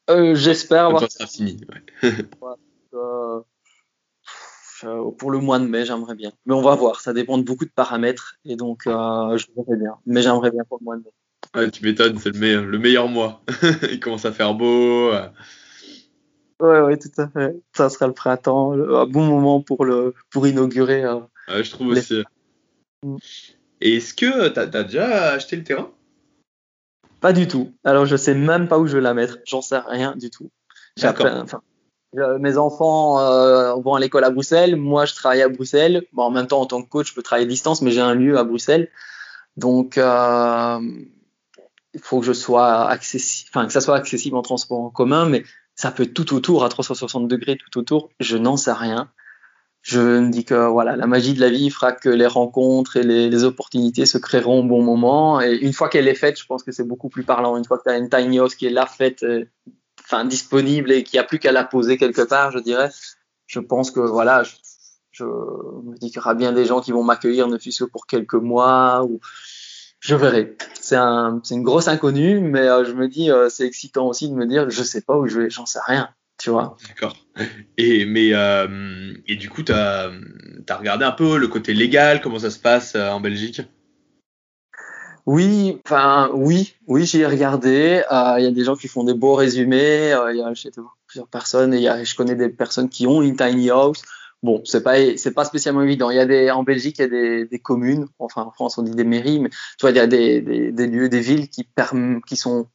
Euh, 0.10 0.36
J'espère 0.36 0.86
avoir. 0.86 1.10
Ça 1.10 1.28
fini. 1.28 1.60
Ouais. 2.02 2.02
euh, 2.94 3.42
pour 5.18 5.32
le 5.32 5.40
mois 5.40 5.60
de 5.60 5.66
mai, 5.66 5.86
j'aimerais 5.86 6.16
bien. 6.16 6.32
Mais 6.46 6.54
on 6.54 6.62
va 6.62 6.76
voir, 6.76 7.02
ça 7.02 7.14
dépend 7.14 7.38
de 7.38 7.44
beaucoup 7.44 7.66
de 7.66 7.72
paramètres 7.72 8.36
et 8.46 8.56
donc 8.56 8.88
euh, 8.88 9.38
je 9.38 9.48
verrai 9.56 9.80
bien. 9.80 9.96
Mais 10.06 10.22
j'aimerais 10.22 10.52
bien 10.52 10.64
pour 10.68 10.80
le 10.80 10.86
mois 10.86 10.98
de 10.98 11.04
mai. 11.04 11.72
Tu 11.72 11.84
m'étonnes, 11.84 12.18
c'est 12.18 12.34
le 12.34 12.40
meilleur, 12.40 12.64
le 12.64 12.80
meilleur 12.80 13.08
mois. 13.08 13.44
Il 13.92 14.00
commence 14.00 14.26
à 14.26 14.32
faire 14.32 14.54
beau. 14.54 15.12
Ouais, 16.62 16.82
ouais, 16.82 16.98
tout 16.98 17.10
à 17.18 17.28
fait. 17.28 17.56
Ça 17.76 17.90
sera 17.90 18.08
le 18.08 18.14
printemps, 18.14 18.74
un 18.74 19.06
bon 19.08 19.26
moment 19.26 19.62
pour 19.62 19.84
le 19.84 20.14
pour 20.30 20.48
inaugurer. 20.48 21.04
Euh, 21.04 21.64
je 21.64 21.72
trouve 21.72 21.94
les... 21.94 22.00
aussi. 22.00 22.24
Mm. 23.04 23.18
Et 23.82 23.98
est-ce 23.98 24.14
que 24.14 24.50
tu 24.50 24.60
as, 24.60 24.64
as, 24.64 24.84
déjà 24.84 25.34
acheté 25.34 25.56
le 25.56 25.64
terrain? 25.64 25.92
Pas 27.22 27.32
du 27.32 27.48
tout. 27.48 27.74
Alors 27.84 28.06
je 28.06 28.18
sais 28.18 28.34
même 28.34 28.68
pas 28.68 28.80
où 28.80 28.88
je 28.88 28.98
vais 28.98 29.04
la 29.04 29.14
mettre. 29.14 29.38
J'en 29.46 29.62
sais 29.62 29.78
rien 29.78 30.16
du 30.18 30.30
tout. 30.30 30.50
Enfin, 31.02 31.62
mes 32.40 32.58
enfants 32.58 33.20
euh, 33.20 33.74
vont 33.76 33.94
à 33.94 34.00
l'école 34.00 34.26
à 34.26 34.30
Bruxelles. 34.30 34.76
Moi, 34.76 35.06
je 35.06 35.16
travaille 35.16 35.42
à 35.42 35.50
Bruxelles. 35.50 36.04
Bon, 36.12 36.24
en 36.24 36.32
même 36.32 36.48
temps, 36.48 36.60
en 36.60 36.66
tant 36.66 36.84
que 36.84 36.90
coach, 36.90 37.10
je 37.10 37.16
peux 37.16 37.22
travailler 37.22 37.46
à 37.46 37.50
distance, 37.50 37.82
mais 37.82 37.92
j'ai 37.92 38.02
un 38.02 38.16
lieu 38.16 38.38
à 38.38 38.44
Bruxelles. 38.44 38.90
Donc, 39.56 39.98
euh, 39.98 40.80
il 41.94 42.00
faut 42.02 42.20
que 42.20 42.26
je 42.26 42.34
sois 42.34 42.90
accessible, 42.90 43.50
enfin 43.54 43.66
que 43.66 43.74
ça 43.74 43.82
soit 43.82 43.96
accessible 43.96 44.36
en 44.36 44.42
transport 44.42 44.80
en 44.80 44.90
commun, 44.90 45.26
mais 45.28 45.44
ça 45.76 45.92
peut 45.92 46.04
être 46.04 46.14
tout 46.14 46.34
autour, 46.34 46.64
à 46.64 46.70
360 46.70 47.28
degrés, 47.28 47.58
tout 47.58 47.80
autour. 47.80 48.10
Je 48.20 48.38
n'en 48.38 48.58
sais 48.58 48.74
rien 48.74 49.10
je 49.82 50.00
me 50.00 50.30
dis 50.30 50.46
que 50.46 50.68
voilà, 50.68 50.96
la 50.96 51.08
magie 51.08 51.34
de 51.34 51.40
la 51.40 51.50
vie 51.50 51.72
fera 51.72 51.92
que 51.92 52.10
les 52.10 52.28
rencontres 52.28 52.98
et 52.98 53.04
les, 53.04 53.44
opportunités 53.44 54.06
se 54.06 54.20
créeront 54.20 54.60
au 54.60 54.64
bon 54.64 54.84
moment. 54.84 55.42
Et 55.42 55.56
une 55.56 55.74
fois 55.74 55.90
qu'elle 55.90 56.08
est 56.08 56.16
faite, 56.16 56.40
je 56.40 56.46
pense 56.46 56.64
que 56.64 56.72
c'est 56.72 56.84
beaucoup 56.84 57.10
plus 57.10 57.24
parlant. 57.24 57.58
Une 57.58 57.66
fois 57.66 57.80
que 57.80 57.84
tu 57.84 57.90
as 57.90 57.98
une 57.98 58.10
tiny 58.10 58.40
house 58.40 58.54
qui 58.54 58.68
est 58.68 58.72
là 58.72 58.86
faite, 58.86 59.24
euh, 59.24 59.46
enfin 60.00 60.26
disponible 60.26 60.92
et 60.92 61.04
qu'il 61.04 61.18
n'y 61.18 61.22
a 61.22 61.24
plus 61.24 61.40
qu'à 61.40 61.52
la 61.52 61.64
poser 61.64 61.98
quelque 61.98 62.22
part, 62.22 62.52
je 62.52 62.60
dirais, 62.60 62.92
je 63.48 63.60
pense 63.60 63.90
que 63.90 64.00
voilà, 64.00 64.44
je, 65.12 65.24
me 65.24 65.98
dis 65.98 66.10
qu'il 66.10 66.18
y 66.18 66.20
aura 66.20 66.36
bien 66.36 66.52
des 66.52 66.66
gens 66.66 66.82
qui 66.82 66.92
vont 66.92 67.04
m'accueillir, 67.04 67.48
ne 67.48 67.58
fût-ce 67.58 67.84
que 67.86 67.90
pour 67.90 68.06
quelques 68.06 68.36
mois. 68.36 69.04
Ou 69.04 69.20
je 70.00 70.16
verrai. 70.16 70.58
C'est 70.80 70.96
un, 70.96 71.42
une 71.50 71.64
grosse 71.64 71.88
inconnue, 71.88 72.40
mais 72.40 72.68
euh, 72.68 72.86
je 72.86 72.94
me 72.94 73.08
dis, 73.08 73.32
euh, 73.32 73.50
c'est 73.50 73.66
excitant 73.66 74.08
aussi 74.08 74.30
de 74.30 74.36
me 74.36 74.46
dire, 74.46 74.70
je 74.70 74.84
sais 74.84 75.02
pas 75.02 75.18
où 75.18 75.28
je 75.28 75.42
vais, 75.42 75.50
j'en 75.50 75.66
sais 75.66 75.80
rien 75.86 76.10
tu 76.42 76.50
vois. 76.50 76.76
D'accord. 76.88 77.16
Et, 77.78 78.06
mais, 78.06 78.34
euh, 78.34 79.14
et 79.28 79.36
du 79.36 79.50
coup, 79.50 79.64
tu 79.64 79.72
as, 79.72 80.12
regardé 80.78 81.06
un 81.06 81.12
peu 81.12 81.38
le 81.38 81.48
côté 81.48 81.74
légal, 81.74 82.22
comment 82.22 82.40
ça 82.40 82.50
se 82.50 82.60
passe 82.60 82.96
euh, 82.96 83.10
en 83.10 83.20
Belgique? 83.20 83.62
Oui, 85.28 85.80
enfin, 85.86 86.32
oui, 86.34 86.76
oui, 86.88 87.06
j'y 87.06 87.20
ai 87.20 87.28
regardé. 87.28 88.02
Euh, 88.12 88.36
Il 88.40 88.44
y 88.44 88.48
a 88.48 88.52
des 88.52 88.64
gens 88.64 88.76
qui 88.76 88.88
font 88.88 89.04
des 89.04 89.14
beaux 89.14 89.36
résumés. 89.36 90.16
Il 90.32 90.38
y 90.38 90.42
a 90.42 90.52
plusieurs 91.06 91.28
personnes 91.28 91.76
et 91.76 91.82
y 91.82 91.88
a, 91.88 92.04
je 92.04 92.16
connais 92.16 92.36
des 92.36 92.50
personnes 92.50 92.90
qui 92.90 93.06
ont 93.06 93.22
une 93.22 93.36
tiny 93.36 93.70
house. 93.70 94.02
Bon, 94.42 94.64
c'est 94.66 94.82
pas 94.82 94.96
c'est 95.18 95.36
pas 95.36 95.46
spécialement 95.46 95.84
évident. 95.84 96.10
Il 96.10 96.18
y 96.18 96.20
a 96.20 96.26
des 96.26 96.50
en 96.50 96.64
Belgique, 96.64 96.98
il 96.98 97.02
y 97.02 97.06
a 97.06 97.08
des, 97.08 97.46
des 97.46 97.60
communes, 97.60 98.08
enfin 98.18 98.42
en 98.42 98.50
France 98.50 98.80
on 98.80 98.82
dit 98.82 98.96
des 98.96 99.04
mairies, 99.04 99.40
mais 99.40 99.50
tu 99.50 99.82
vois 99.82 99.92
il 99.92 99.98
y 99.98 100.00
a 100.00 100.08
des, 100.08 100.42
des, 100.42 100.72
des 100.72 100.88
lieux, 100.88 101.10
des 101.10 101.20
villes 101.20 101.48
qui 101.48 101.68
qui 102.26 102.36
sont 102.36 102.68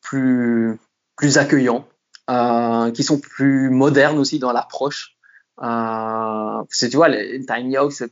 plus 0.00 0.76
plus 1.16 1.38
accueillants 1.38 1.86
euh, 2.30 2.90
qui 2.90 3.02
sont 3.02 3.18
plus 3.18 3.70
modernes 3.70 4.18
aussi 4.18 4.38
dans 4.38 4.52
l'approche. 4.52 5.16
Euh, 5.58 5.62
parce 5.62 6.80
que 6.80 6.86
tu 6.86 6.96
vois, 6.96 7.08
les 7.08 7.44
tiny 7.46 7.76
house, 7.76 8.02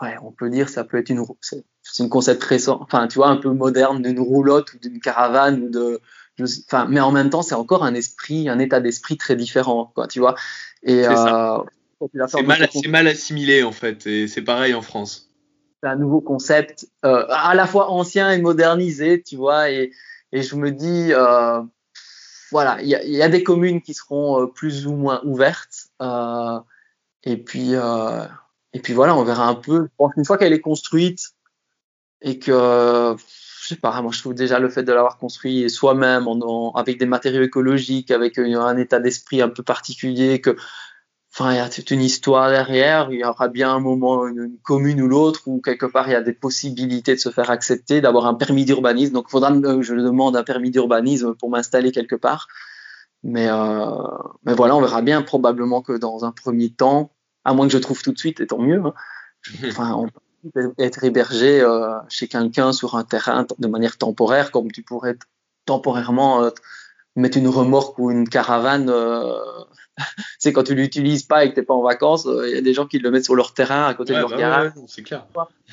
ouais, 0.00 0.16
on 0.22 0.32
peut 0.32 0.50
dire 0.50 0.68
ça 0.68 0.84
peut 0.84 0.98
être 0.98 1.10
une 1.10 1.24
c'est 1.40 2.02
une 2.02 2.08
concept 2.08 2.42
récent, 2.44 2.78
enfin 2.82 3.08
tu 3.08 3.18
vois 3.18 3.28
un 3.28 3.36
peu 3.36 3.50
moderne 3.50 4.02
d'une 4.02 4.20
roulotte 4.20 4.72
ou 4.74 4.78
d'une 4.78 5.00
caravane 5.00 5.62
ou 5.62 5.68
de 5.70 6.00
enfin 6.40 6.86
mais 6.88 7.00
en 7.00 7.10
même 7.10 7.30
temps 7.30 7.42
c'est 7.42 7.56
encore 7.56 7.84
un 7.84 7.94
esprit 7.94 8.48
un 8.48 8.60
état 8.60 8.80
d'esprit 8.80 9.16
très 9.16 9.36
différent 9.36 9.90
quoi 9.94 10.06
tu 10.06 10.20
vois. 10.20 10.34
Et 10.82 11.06
euh, 11.06 11.58
c'est 12.28 12.42
mal, 12.42 12.68
mal, 12.88 13.06
assimilé 13.08 13.62
en 13.62 13.72
fait 13.72 14.06
et 14.06 14.28
c'est 14.28 14.42
pareil 14.42 14.74
en 14.74 14.82
France. 14.82 15.30
C'est 15.82 15.88
un 15.88 15.96
nouveau 15.96 16.20
concept 16.20 16.86
euh, 17.04 17.24
à 17.28 17.54
la 17.54 17.66
fois 17.66 17.90
ancien 17.90 18.30
et 18.30 18.40
modernisé 18.40 19.22
tu 19.22 19.36
vois 19.36 19.70
et, 19.70 19.92
et 20.32 20.42
je 20.42 20.56
me 20.56 20.70
dis 20.70 21.12
euh, 21.12 21.60
voilà, 22.50 22.80
il 22.82 22.88
y 22.88 23.22
a, 23.22 23.28
des 23.28 23.42
communes 23.42 23.82
qui 23.82 23.94
seront 23.94 24.42
euh, 24.42 24.46
plus 24.46 24.86
ou 24.86 24.94
moins 24.94 25.20
ouvertes. 25.24 25.88
Euh, 26.00 26.58
et 27.24 27.36
puis, 27.36 27.74
euh, 27.74 28.24
et 28.72 28.80
puis 28.80 28.92
voilà, 28.92 29.16
on 29.16 29.24
verra 29.24 29.46
un 29.48 29.54
peu. 29.54 29.88
une 30.16 30.24
fois 30.24 30.38
qu'elle 30.38 30.52
est 30.52 30.60
construite 30.60 31.34
et 32.22 32.38
que, 32.38 33.14
je 33.62 33.68
sais 33.68 33.76
pas, 33.76 34.00
moi 34.02 34.10
je 34.12 34.20
trouve 34.20 34.34
déjà 34.34 34.58
le 34.58 34.70
fait 34.70 34.82
de 34.82 34.92
l'avoir 34.92 35.18
construit 35.18 35.68
soi-même, 35.70 36.26
avec 36.74 36.98
des 36.98 37.06
matériaux 37.06 37.42
écologiques, 37.42 38.10
avec 38.10 38.38
un 38.38 38.76
état 38.76 38.98
d'esprit 38.98 39.42
un 39.42 39.48
peu 39.48 39.62
particulier, 39.62 40.40
que 40.40 40.56
Enfin, 41.38 41.52
il 41.52 41.56
y 41.56 41.60
a 41.60 41.68
toute 41.68 41.92
une 41.92 42.02
histoire 42.02 42.50
derrière. 42.50 43.12
Il 43.12 43.20
y 43.20 43.24
aura 43.24 43.46
bien 43.46 43.72
un 43.72 43.78
moment, 43.78 44.26
une, 44.26 44.58
commune 44.64 45.00
ou 45.00 45.06
l'autre, 45.06 45.42
où 45.46 45.60
quelque 45.60 45.86
part 45.86 46.08
il 46.08 46.12
y 46.12 46.16
a 46.16 46.20
des 46.20 46.32
possibilités 46.32 47.14
de 47.14 47.20
se 47.20 47.30
faire 47.30 47.50
accepter, 47.50 48.00
d'avoir 48.00 48.26
un 48.26 48.34
permis 48.34 48.64
d'urbanisme. 48.64 49.12
Donc, 49.12 49.26
il 49.28 49.30
faudra 49.30 49.52
que 49.52 49.82
je 49.82 49.94
demande 49.94 50.36
un 50.36 50.42
permis 50.42 50.72
d'urbanisme 50.72 51.36
pour 51.36 51.48
m'installer 51.48 51.92
quelque 51.92 52.16
part. 52.16 52.48
Mais, 53.22 53.46
euh, 53.48 53.86
mais 54.44 54.54
voilà, 54.54 54.74
on 54.74 54.80
verra 54.80 55.00
bien. 55.00 55.22
Probablement 55.22 55.80
que 55.80 55.92
dans 55.96 56.24
un 56.24 56.32
premier 56.32 56.70
temps, 56.70 57.12
à 57.44 57.54
moins 57.54 57.68
que 57.68 57.72
je 57.72 57.78
trouve 57.78 58.02
tout 58.02 58.12
de 58.12 58.18
suite, 58.18 58.40
et 58.40 58.48
tant 58.48 58.58
mieux. 58.58 58.82
Hein, 58.84 58.94
enfin, 59.68 59.94
on 59.94 60.08
peut 60.50 60.74
être 60.76 61.04
hébergé 61.04 61.60
euh, 61.60 61.94
chez 62.08 62.26
quelqu'un 62.26 62.72
sur 62.72 62.96
un 62.96 63.04
terrain 63.04 63.46
de 63.56 63.68
manière 63.68 63.96
temporaire, 63.96 64.50
comme 64.50 64.72
tu 64.72 64.82
pourrais 64.82 65.16
temporairement 65.66 66.42
euh, 66.42 66.50
mettre 67.18 67.38
une 67.38 67.48
remorque 67.48 67.98
ou 67.98 68.10
une 68.10 68.28
caravane 68.28 68.88
euh, 68.88 69.38
c'est 70.38 70.52
quand 70.52 70.62
tu 70.62 70.74
l'utilises 70.74 71.24
pas 71.24 71.44
et 71.44 71.50
que 71.50 71.54
t'es 71.54 71.62
pas 71.62 71.74
en 71.74 71.82
vacances, 71.82 72.26
euh, 72.26 72.48
il 72.48 72.54
y 72.54 72.58
a 72.58 72.60
des 72.60 72.74
gens 72.74 72.86
qui 72.86 72.98
le 72.98 73.10
mettent 73.10 73.24
sur 73.24 73.34
leur 73.34 73.54
terrain 73.54 73.86
à 73.86 73.94
côté 73.94 74.14
de 74.14 74.18
leur 74.18 74.30
bah 74.30 74.36
garage. 74.36 74.72
c'est 74.86 75.02
clair. 75.02 75.26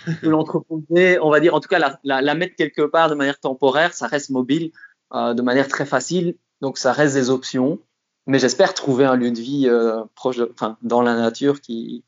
l'entreposer, 0.23 1.19
on 1.19 1.29
va 1.29 1.39
dire, 1.39 1.53
en 1.53 1.59
tout 1.59 1.69
cas, 1.69 1.79
la, 1.79 2.21
la, 2.21 2.35
mettre 2.35 2.55
quelque 2.55 2.81
part 2.81 3.09
de 3.09 3.15
manière 3.15 3.39
temporaire, 3.39 3.93
ça 3.93 4.07
reste 4.07 4.31
mobile, 4.31 4.71
euh, 5.13 5.33
de 5.33 5.41
manière 5.41 5.67
très 5.67 5.85
facile, 5.85 6.35
donc 6.61 6.77
ça 6.77 6.91
reste 6.91 7.13
des 7.13 7.29
options. 7.29 7.79
Mais 8.27 8.39
j'espère 8.39 8.73
trouver 8.73 9.05
un 9.05 9.15
lieu 9.15 9.29
de 9.29 9.39
vie 9.39 9.69
proche, 10.15 10.37
de, 10.37 10.51
enfin, 10.51 10.77
dans 10.81 11.03
la 11.03 11.15
nature 11.15 11.61
qui 11.61 12.03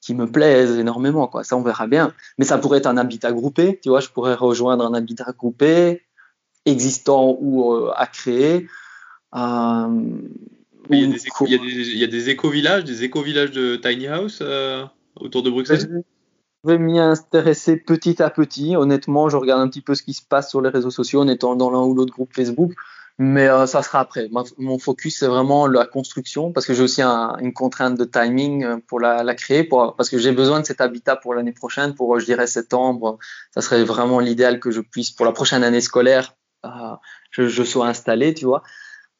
qui 0.00 0.14
me 0.14 0.30
plaise 0.30 0.78
énormément, 0.78 1.26
quoi. 1.26 1.42
Ça, 1.42 1.56
on 1.56 1.62
verra 1.62 1.88
bien. 1.88 2.14
Mais 2.38 2.44
ça 2.44 2.58
pourrait 2.58 2.78
être 2.78 2.86
un 2.86 2.96
habitat 2.96 3.32
groupé, 3.32 3.80
tu 3.82 3.88
vois. 3.88 3.98
Je 3.98 4.08
pourrais 4.08 4.34
rejoindre 4.34 4.86
un 4.86 4.94
habitat 4.94 5.32
groupé 5.36 6.05
existant 6.66 7.36
ou 7.40 7.72
euh, 7.72 7.92
à 7.96 8.06
créer. 8.06 8.68
Euh, 9.34 9.88
il, 10.90 11.00
y 11.00 11.04
a 11.04 11.06
des 11.08 11.18
il, 11.40 11.98
y 11.98 12.04
a 12.04 12.06
des, 12.06 12.30
éco-villages, 12.30 12.84
des 12.84 13.04
éco-villages 13.04 13.50
de 13.52 13.76
tiny 13.76 14.06
house 14.06 14.38
euh, 14.42 14.84
autour 15.16 15.42
de 15.42 15.50
Bruxelles? 15.50 16.04
Je 16.64 16.70
vais 16.70 16.78
m'y 16.78 16.98
intéresser 16.98 17.76
petit 17.76 18.22
à 18.22 18.30
petit. 18.30 18.76
Honnêtement, 18.76 19.28
je 19.28 19.36
regarde 19.36 19.60
un 19.60 19.68
petit 19.68 19.80
peu 19.80 19.94
ce 19.94 20.02
qui 20.02 20.14
se 20.14 20.22
passe 20.22 20.50
sur 20.50 20.60
les 20.60 20.68
réseaux 20.68 20.90
sociaux 20.90 21.20
en 21.20 21.28
étant 21.28 21.56
dans 21.56 21.70
l'un 21.70 21.82
ou 21.82 21.94
l'autre 21.94 22.12
groupe 22.12 22.34
Facebook. 22.34 22.72
Mais 23.18 23.48
euh, 23.48 23.66
ça 23.66 23.82
sera 23.82 24.00
après. 24.00 24.28
Mon 24.58 24.78
focus, 24.78 25.18
c'est 25.18 25.26
vraiment 25.26 25.66
la 25.66 25.86
construction 25.86 26.52
parce 26.52 26.66
que 26.66 26.74
j'ai 26.74 26.82
aussi 26.82 27.02
une 27.02 27.54
contrainte 27.54 27.96
de 27.96 28.04
timing 28.04 28.80
pour 28.82 29.00
la, 29.00 29.22
la 29.22 29.34
créer, 29.34 29.64
pour, 29.64 29.96
parce 29.96 30.10
que 30.10 30.18
j'ai 30.18 30.32
besoin 30.32 30.60
de 30.60 30.66
cet 30.66 30.82
habitat 30.82 31.16
pour 31.16 31.32
l'année 31.32 31.52
prochaine, 31.52 31.94
pour, 31.94 32.18
je 32.20 32.26
dirais, 32.26 32.46
septembre. 32.46 33.18
Ça 33.54 33.62
serait 33.62 33.84
vraiment 33.84 34.20
l'idéal 34.20 34.60
que 34.60 34.70
je 34.70 34.82
puisse, 34.82 35.12
pour 35.12 35.24
la 35.24 35.32
prochaine 35.32 35.64
année 35.64 35.80
scolaire, 35.80 36.36
je, 37.30 37.48
je 37.48 37.62
sois 37.62 37.86
installé, 37.86 38.34
tu 38.34 38.44
vois. 38.44 38.62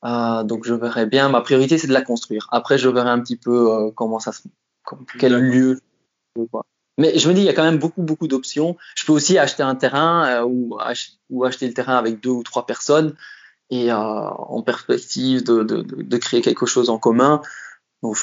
Euh, 0.05 0.45
donc 0.45 0.64
je 0.64 0.74
verrai 0.74 1.07
bien. 1.07 1.28
Ma 1.28 1.41
priorité 1.41 1.78
c'est 1.78 1.87
de 1.87 1.93
la 1.93 2.03
construire. 2.03 2.47
Après 2.51 2.78
je 2.78 2.89
verrai 2.89 3.11
un 3.11 3.20
petit 3.20 3.37
peu 3.37 3.72
euh, 3.72 3.91
comment 3.95 4.18
ça 4.18 4.32
se, 4.32 4.43
quel 5.18 5.34
lieu. 5.34 5.80
Quoi. 6.51 6.66
Mais 6.99 7.18
je 7.18 7.28
me 7.28 7.34
dis 7.34 7.41
il 7.41 7.47
y 7.47 7.49
a 7.49 7.55
quand 7.55 7.64
même 7.64 7.78
beaucoup 7.78 8.03
beaucoup 8.03 8.28
d'options. 8.28 8.76
Je 8.95 9.05
peux 9.05 9.12
aussi 9.12 9.39
acheter 9.39 9.62
un 9.62 9.74
terrain 9.74 10.26
euh, 10.26 10.45
ou, 10.45 10.78
ou, 11.30 11.45
acheter 11.45 11.66
le 11.66 11.74
terrain 11.74 11.97
avec 11.97 12.20
deux 12.20 12.30
ou 12.30 12.43
trois 12.43 12.66
personnes 12.66 13.14
et 13.70 13.93
en 13.93 14.62
perspective 14.62 15.43
de, 15.43 15.64
de, 15.64 15.82
de, 15.82 16.16
créer 16.18 16.41
quelque 16.41 16.66
chose 16.66 16.89
en 16.89 16.99
commun. 16.99 17.43
Donc 18.01 18.16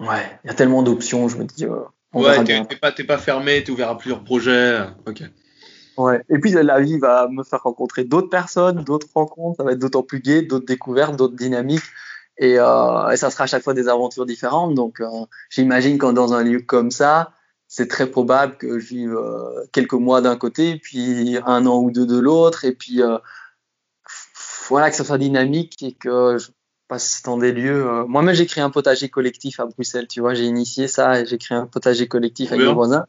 ouais, 0.00 0.40
il 0.42 0.46
y 0.46 0.50
a 0.50 0.54
tellement 0.54 0.82
d'options. 0.82 1.28
Je 1.28 1.36
me 1.36 1.44
dis. 1.44 1.66
ouais, 2.14 2.44
t'es 2.44 2.76
pas, 2.76 2.92
pas 2.92 3.18
fermé, 3.18 3.62
t'es 3.62 3.70
ouvert 3.70 3.90
à 3.90 3.98
plusieurs 3.98 4.24
projets. 4.24 4.86
Ok. 5.06 5.22
Ouais. 5.96 6.22
Et 6.28 6.38
puis 6.38 6.50
la 6.50 6.80
vie 6.80 6.98
va 6.98 7.28
me 7.28 7.42
faire 7.44 7.62
rencontrer 7.62 8.04
d'autres 8.04 8.30
personnes, 8.30 8.82
d'autres 8.84 9.08
rencontres, 9.14 9.58
ça 9.58 9.64
va 9.64 9.72
être 9.72 9.78
d'autant 9.78 10.02
plus 10.02 10.20
gai, 10.20 10.42
d'autres 10.42 10.66
découvertes, 10.66 11.16
d'autres 11.16 11.36
dynamiques. 11.36 11.82
Et, 12.38 12.58
euh, 12.58 13.10
et, 13.10 13.16
ça 13.16 13.30
sera 13.30 13.44
à 13.44 13.46
chaque 13.46 13.62
fois 13.62 13.74
des 13.74 13.88
aventures 13.88 14.26
différentes. 14.26 14.74
Donc 14.74 15.00
euh, 15.00 15.06
j'imagine 15.50 15.98
quand 15.98 16.12
dans 16.12 16.32
un 16.32 16.42
lieu 16.42 16.60
comme 16.60 16.90
ça, 16.90 17.34
c'est 17.74 17.88
très 17.88 18.06
probable 18.06 18.58
que 18.58 18.78
je 18.78 18.86
vive 18.86 19.14
euh, 19.14 19.64
quelques 19.72 19.94
mois 19.94 20.20
d'un 20.20 20.36
côté, 20.36 20.76
puis 20.76 21.38
un 21.46 21.64
an 21.64 21.80
ou 21.80 21.90
deux 21.90 22.04
de 22.04 22.18
l'autre, 22.18 22.66
et 22.66 22.72
puis 22.72 23.00
euh, 23.00 23.16
voilà 24.68 24.90
que 24.90 24.96
ça 24.96 25.04
soit 25.04 25.16
dynamique 25.16 25.82
et 25.82 25.92
que 25.94 26.36
je 26.36 26.50
passe 26.86 27.22
dans 27.24 27.38
des 27.38 27.50
lieux. 27.50 27.86
Euh, 27.86 28.04
moi-même 28.04 28.34
j'ai 28.34 28.44
créé 28.44 28.62
un 28.62 28.68
potager 28.68 29.08
collectif 29.08 29.58
à 29.58 29.64
Bruxelles, 29.64 30.06
tu 30.06 30.20
vois, 30.20 30.34
j'ai 30.34 30.44
initié 30.44 30.86
ça 30.86 31.18
et 31.18 31.24
j'ai 31.24 31.38
créé 31.38 31.56
un 31.56 31.66
potager 31.66 32.08
collectif 32.08 32.52
avec 32.52 32.66
mes 32.66 32.74
voisins. 32.74 33.06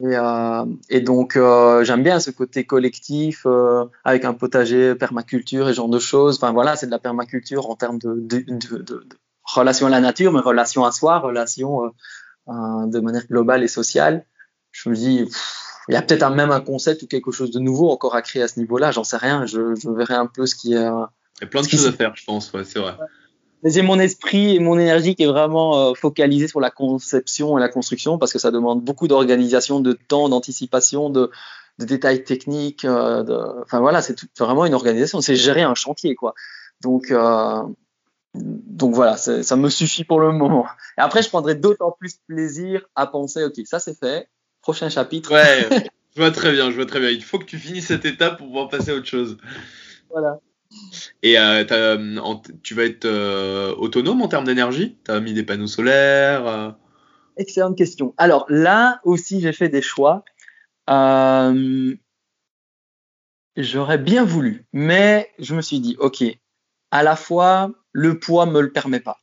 Et, 0.00 0.16
euh, 0.16 0.64
et 0.88 1.00
donc 1.00 1.36
euh, 1.36 1.84
j'aime 1.84 2.02
bien 2.02 2.20
ce 2.20 2.30
côté 2.30 2.64
collectif 2.64 3.42
euh, 3.44 3.84
avec 4.04 4.24
un 4.24 4.32
potager, 4.32 4.94
permaculture 4.94 5.68
et 5.68 5.72
ce 5.72 5.76
genre 5.76 5.90
de 5.90 5.98
choses. 5.98 6.36
Enfin 6.36 6.52
voilà, 6.52 6.74
c'est 6.76 6.86
de 6.86 6.90
la 6.90 6.98
permaculture 6.98 7.68
en 7.68 7.76
termes 7.76 7.98
de, 7.98 8.14
de, 8.16 8.38
de, 8.46 8.78
de, 8.78 9.06
relation 9.44 9.88
à 9.88 9.90
la 9.90 10.00
nature, 10.00 10.32
mais 10.32 10.40
relation 10.40 10.86
à 10.86 10.92
soi, 10.92 11.18
relation 11.18 11.84
euh, 11.84 11.88
euh, 12.48 12.86
de 12.86 13.00
manière 13.00 13.26
globale 13.26 13.62
et 13.62 13.68
sociale. 13.68 14.24
Je 14.72 14.88
me 14.88 14.94
dis, 14.94 15.28
il 15.88 15.92
y 15.92 15.96
a 15.96 16.02
peut-être 16.02 16.30
même 16.30 16.50
un 16.50 16.60
concept 16.60 17.02
ou 17.02 17.06
quelque 17.06 17.30
chose 17.30 17.50
de 17.50 17.58
nouveau 17.58 17.90
encore 17.90 18.14
à 18.14 18.22
créer 18.22 18.42
à 18.42 18.48
ce 18.48 18.58
niveau-là. 18.58 18.92
J'en 18.92 19.04
sais 19.04 19.18
rien. 19.18 19.44
Je, 19.44 19.74
je 19.74 19.90
verrai 19.90 20.14
un 20.14 20.26
peu 20.26 20.46
ce 20.46 20.54
qui 20.54 20.72
est. 20.72 20.76
Il 20.76 21.42
y 21.42 21.44
a 21.44 21.46
plein 21.46 21.60
de 21.60 21.68
choses 21.68 21.86
à 21.86 21.92
faire, 21.92 22.16
je 22.16 22.24
pense. 22.24 22.50
Ouais, 22.52 22.64
c'est 22.64 22.78
vrai 22.78 22.96
j'ai 23.64 23.82
mon 23.82 23.98
esprit 23.98 24.56
et 24.56 24.58
mon 24.58 24.78
énergie 24.78 25.14
qui 25.14 25.24
est 25.24 25.26
vraiment 25.26 25.90
euh, 25.90 25.94
focalisé 25.94 26.48
sur 26.48 26.60
la 26.60 26.70
conception 26.70 27.58
et 27.58 27.60
la 27.60 27.68
construction 27.68 28.18
parce 28.18 28.32
que 28.32 28.38
ça 28.38 28.50
demande 28.50 28.82
beaucoup 28.82 29.08
d'organisation, 29.08 29.80
de 29.80 29.92
temps, 29.92 30.28
d'anticipation, 30.28 31.10
de, 31.10 31.30
de, 31.78 31.84
détails 31.84 32.24
techniques. 32.24 32.84
Euh, 32.84 33.22
de... 33.22 33.34
Enfin 33.62 33.80
voilà, 33.80 34.00
c'est 34.00 34.16
vraiment 34.38 34.64
une 34.64 34.74
organisation. 34.74 35.20
C'est 35.20 35.36
gérer 35.36 35.62
un 35.62 35.74
chantier, 35.74 36.14
quoi. 36.14 36.34
Donc, 36.80 37.10
euh, 37.10 37.62
donc 38.34 38.94
voilà, 38.94 39.16
ça 39.16 39.56
me 39.56 39.68
suffit 39.68 40.04
pour 40.04 40.20
le 40.20 40.32
moment. 40.32 40.66
Et 40.96 41.02
après, 41.02 41.22
je 41.22 41.28
prendrai 41.28 41.54
d'autant 41.54 41.94
plus 41.98 42.18
plaisir 42.28 42.86
à 42.94 43.06
penser, 43.06 43.44
ok, 43.44 43.54
ça 43.64 43.78
c'est 43.78 43.98
fait. 43.98 44.28
Prochain 44.62 44.88
chapitre. 44.88 45.32
Ouais, 45.32 45.68
je 46.16 46.20
vois 46.20 46.30
très 46.30 46.52
bien, 46.52 46.70
je 46.70 46.76
vois 46.76 46.86
très 46.86 47.00
bien. 47.00 47.10
Il 47.10 47.24
faut 47.24 47.38
que 47.38 47.44
tu 47.44 47.58
finisses 47.58 47.88
cette 47.88 48.04
étape 48.04 48.38
pour 48.38 48.46
pouvoir 48.46 48.68
passer 48.68 48.92
à 48.92 48.94
autre 48.94 49.06
chose. 49.06 49.36
Voilà. 50.10 50.38
Et 51.22 51.38
euh, 51.38 51.64
euh 51.70 52.34
tu 52.62 52.74
vas 52.74 52.84
être 52.84 53.04
euh, 53.04 53.74
autonome 53.76 54.22
en 54.22 54.28
termes 54.28 54.44
d'énergie? 54.44 54.96
Tu 55.04 55.10
as 55.10 55.20
mis 55.20 55.32
des 55.32 55.42
panneaux 55.42 55.66
solaires? 55.66 56.76
Excellente 57.36 57.76
question. 57.76 58.14
Alors 58.16 58.46
là 58.48 59.00
aussi, 59.04 59.40
j'ai 59.40 59.52
fait 59.52 59.68
des 59.68 59.82
choix. 59.82 60.24
J'aurais 63.56 63.98
bien 63.98 64.24
voulu, 64.24 64.64
mais 64.72 65.30
je 65.38 65.54
me 65.54 65.60
suis 65.60 65.80
dit, 65.80 65.96
OK, 65.98 66.22
à 66.90 67.02
la 67.02 67.16
fois, 67.16 67.72
le 67.92 68.18
poids 68.18 68.46
me 68.46 68.60
le 68.60 68.72
permet 68.72 69.00
pas. 69.00 69.18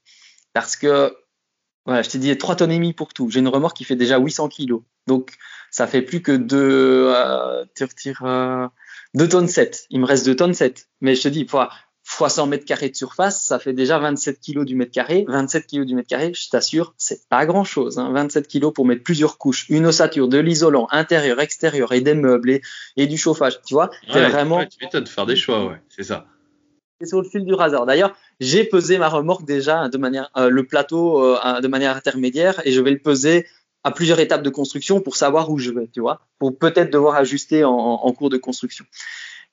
Parce 0.53 0.75
que, 0.75 1.15
voilà, 1.85 2.01
je 2.01 2.09
t'ai 2.09 2.19
dit 2.19 2.37
3 2.37 2.57
tonnes 2.57 2.71
et 2.71 2.75
demi 2.75 2.93
pour 2.93 3.13
tout. 3.13 3.29
J'ai 3.29 3.39
une 3.39 3.47
remorque 3.47 3.77
qui 3.77 3.83
fait 3.83 3.95
déjà 3.95 4.19
800 4.19 4.49
kilos. 4.49 4.81
Donc, 5.07 5.31
ça 5.71 5.87
fait 5.87 6.01
plus 6.01 6.21
que 6.21 6.33
2, 6.33 7.13
tu 7.75 7.83
retires 7.83 8.23
2 9.17 9.29
tonnes 9.29 9.47
7. 9.47 9.87
Il 9.89 9.99
me 9.99 10.05
reste 10.05 10.25
2 10.25 10.35
tonnes 10.35 10.53
7. 10.53 10.87
Mais 11.01 11.15
je 11.15 11.23
te 11.23 11.27
dis, 11.27 11.47
faut, 11.47 11.59
fois 12.03 12.29
100 12.29 12.47
mètres 12.47 12.65
carrés 12.65 12.89
de 12.89 12.95
surface, 12.95 13.43
ça 13.43 13.57
fait 13.57 13.73
déjà 13.73 13.97
27 13.97 14.39
kilos 14.39 14.65
du 14.65 14.75
mètre 14.75 14.91
carré. 14.91 15.25
27 15.27 15.65
kilos 15.65 15.87
du 15.87 15.95
mètre 15.95 16.07
carré, 16.07 16.31
je 16.33 16.49
t'assure, 16.49 16.93
c'est 16.97 17.27
pas 17.27 17.45
grand 17.45 17.63
chose. 17.63 17.97
Hein. 17.97 18.11
27 18.13 18.47
kilos 18.47 18.73
pour 18.73 18.85
mettre 18.85 19.03
plusieurs 19.03 19.39
couches, 19.39 19.65
une 19.69 19.87
ossature, 19.87 20.27
de 20.27 20.37
l'isolant 20.37 20.87
intérieur, 20.91 21.41
extérieur 21.41 21.91
et 21.93 22.01
des 22.01 22.13
meubles 22.13 22.61
et, 22.95 23.07
du 23.07 23.17
chauffage. 23.17 23.59
Tu 23.65 23.73
vois, 23.73 23.89
ouais, 24.13 24.29
vraiment. 24.29 24.63
tu 24.65 24.77
m'étonnes 24.81 25.03
de 25.03 25.09
faire 25.09 25.25
des 25.25 25.35
choix, 25.35 25.65
ouais, 25.65 25.81
c'est 25.89 26.03
ça. 26.03 26.27
C'est 27.01 27.07
sur 27.07 27.21
le 27.21 27.27
fil 27.27 27.43
du 27.43 27.53
hasard. 27.55 27.85
D'ailleurs, 27.85 28.15
j'ai 28.39 28.63
pesé 28.63 28.97
ma 28.97 29.09
remorque 29.09 29.45
déjà 29.45 29.89
de 29.89 29.97
manière, 29.97 30.29
euh, 30.37 30.49
le 30.49 30.63
plateau 30.65 31.23
euh, 31.23 31.59
de 31.59 31.67
manière 31.67 31.95
intermédiaire 31.95 32.61
et 32.65 32.71
je 32.71 32.81
vais 32.81 32.91
le 32.91 32.99
peser 32.99 33.45
à 33.87 33.91
plusieurs 33.91 34.19
étapes 34.19 34.43
de 34.43 34.49
construction 34.49 34.99
pour 34.99 35.15
savoir 35.15 35.49
où 35.49 35.57
je 35.57 35.71
vais, 35.71 35.87
tu 35.87 36.01
vois, 36.01 36.19
pour 36.39 36.57
peut-être 36.57 36.91
devoir 36.91 37.15
ajuster 37.15 37.63
en, 37.63 38.11
cours 38.11 38.29
de 38.29 38.35
construction. 38.35 38.83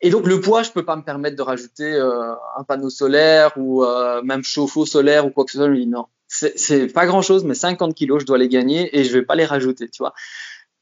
Et 0.01 0.11
donc 0.11 0.27
le 0.27 0.41
poids, 0.41 0.65
je 0.65 0.73
peux 0.73 0.85
pas 0.85 0.97
me 0.97 1.03
permettre 1.03 1.37
de 1.37 1.43
rajouter 1.43 1.93
euh, 1.93 2.33
un 2.57 2.65
panneau 2.65 2.91
solaire 2.91 3.53
ou 3.57 3.85
euh, 3.85 4.23
même 4.23 4.43
chauffe-eau 4.43 4.87
solaire 4.87 5.25
ou 5.25 5.31
quoi 5.31 5.45
que 5.45 5.53
ce 5.53 5.59
soit. 5.59 5.73
Je 5.73 5.85
non, 5.85 6.07
c'est 6.27 6.93
pas 6.93 7.07
grand-chose, 7.07 7.45
mais 7.45 7.55
50 7.55 7.95
kilos, 7.95 8.23
je 8.23 8.27
dois 8.27 8.37
les 8.37 8.49
gagner 8.49 8.99
et 8.99 9.05
je 9.05 9.13
vais 9.13 9.23
pas 9.23 9.37
les 9.37 9.45
rajouter, 9.45 9.89
tu 9.89 10.03
vois. 10.03 10.15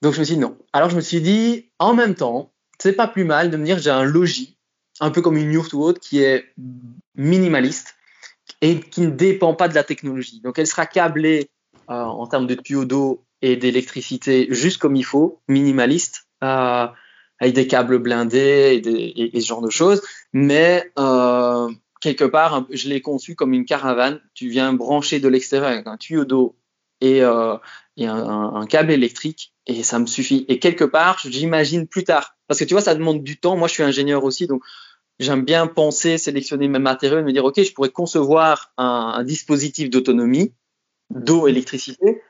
Donc 0.00 0.14
je 0.14 0.20
me 0.20 0.24
suis 0.24 0.36
dit 0.36 0.40
non. 0.40 0.56
Alors 0.72 0.88
je 0.88 0.96
me 0.96 1.02
suis 1.02 1.20
dit, 1.20 1.70
en 1.78 1.92
même 1.92 2.14
temps, 2.14 2.52
c'est 2.78 2.94
pas 2.94 3.06
plus 3.06 3.24
mal 3.24 3.50
de 3.50 3.58
me 3.58 3.66
dire 3.66 3.78
j'ai 3.78 3.90
un 3.90 4.04
logis, 4.04 4.56
un 5.00 5.10
peu 5.10 5.20
comme 5.20 5.36
une 5.36 5.52
yourte 5.52 5.74
ou 5.74 5.82
autre, 5.82 6.00
qui 6.00 6.22
est 6.22 6.46
minimaliste 7.16 7.96
et 8.62 8.80
qui 8.80 9.02
ne 9.02 9.10
dépend 9.10 9.52
pas 9.52 9.68
de 9.68 9.74
la 9.74 9.84
technologie. 9.84 10.40
Donc 10.40 10.58
elle 10.58 10.66
sera 10.66 10.86
câblée 10.86 11.50
euh, 11.90 11.94
en 11.94 12.26
termes 12.26 12.46
de 12.46 12.54
tuyaux 12.54 12.86
d'eau 12.86 13.22
et 13.42 13.56
d'électricité 13.56 14.46
juste 14.50 14.78
comme 14.78 14.96
il 14.96 15.04
faut, 15.04 15.40
minimaliste. 15.48 16.26
Avec 16.40 17.54
des 17.54 17.66
câbles 17.66 17.98
blindés 17.98 18.80
et, 19.34 19.40
ce 19.40 19.46
genre 19.46 19.62
de 19.62 19.70
choses. 19.70 20.00
Mais 20.32 20.92
euh, 20.96 21.68
quelque 22.00 22.24
part, 22.24 22.66
je 22.70 22.88
l'ai 22.88 23.00
conçu 23.00 23.34
comme 23.34 23.52
une 23.52 23.64
caravane. 23.64 24.20
Tu 24.34 24.48
viens 24.48 24.72
brancher 24.72 25.18
de 25.18 25.28
l'extérieur 25.28 25.70
avec 25.70 25.86
un 25.86 25.96
tuyau 25.96 26.24
d'eau 26.24 26.56
et, 27.00 27.22
euh, 27.22 27.56
un, 27.98 28.66
câble 28.66 28.92
électrique 28.92 29.52
et 29.66 29.82
ça 29.82 29.98
me 29.98 30.06
suffit. 30.06 30.44
Et 30.48 30.58
quelque 30.58 30.84
part, 30.84 31.18
j'imagine 31.24 31.86
plus 31.86 32.04
tard, 32.04 32.36
parce 32.46 32.60
que 32.60 32.64
tu 32.64 32.74
vois, 32.74 32.80
ça 32.80 32.94
demande 32.94 33.22
du 33.22 33.38
temps. 33.38 33.56
Moi, 33.56 33.68
je 33.68 33.74
suis 33.74 33.82
ingénieur 33.82 34.24
aussi, 34.24 34.46
donc 34.46 34.62
j'aime 35.18 35.44
bien 35.44 35.66
penser, 35.66 36.18
sélectionner 36.18 36.68
mes 36.68 36.78
matériaux 36.78 37.18
et 37.18 37.22
me 37.22 37.32
dire, 37.32 37.44
OK, 37.44 37.62
je 37.62 37.72
pourrais 37.72 37.90
concevoir 37.90 38.72
un 38.76 39.22
dispositif 39.24 39.90
d'autonomie, 39.90 40.52
d'eau, 41.10 41.46
électricité, 41.46 42.22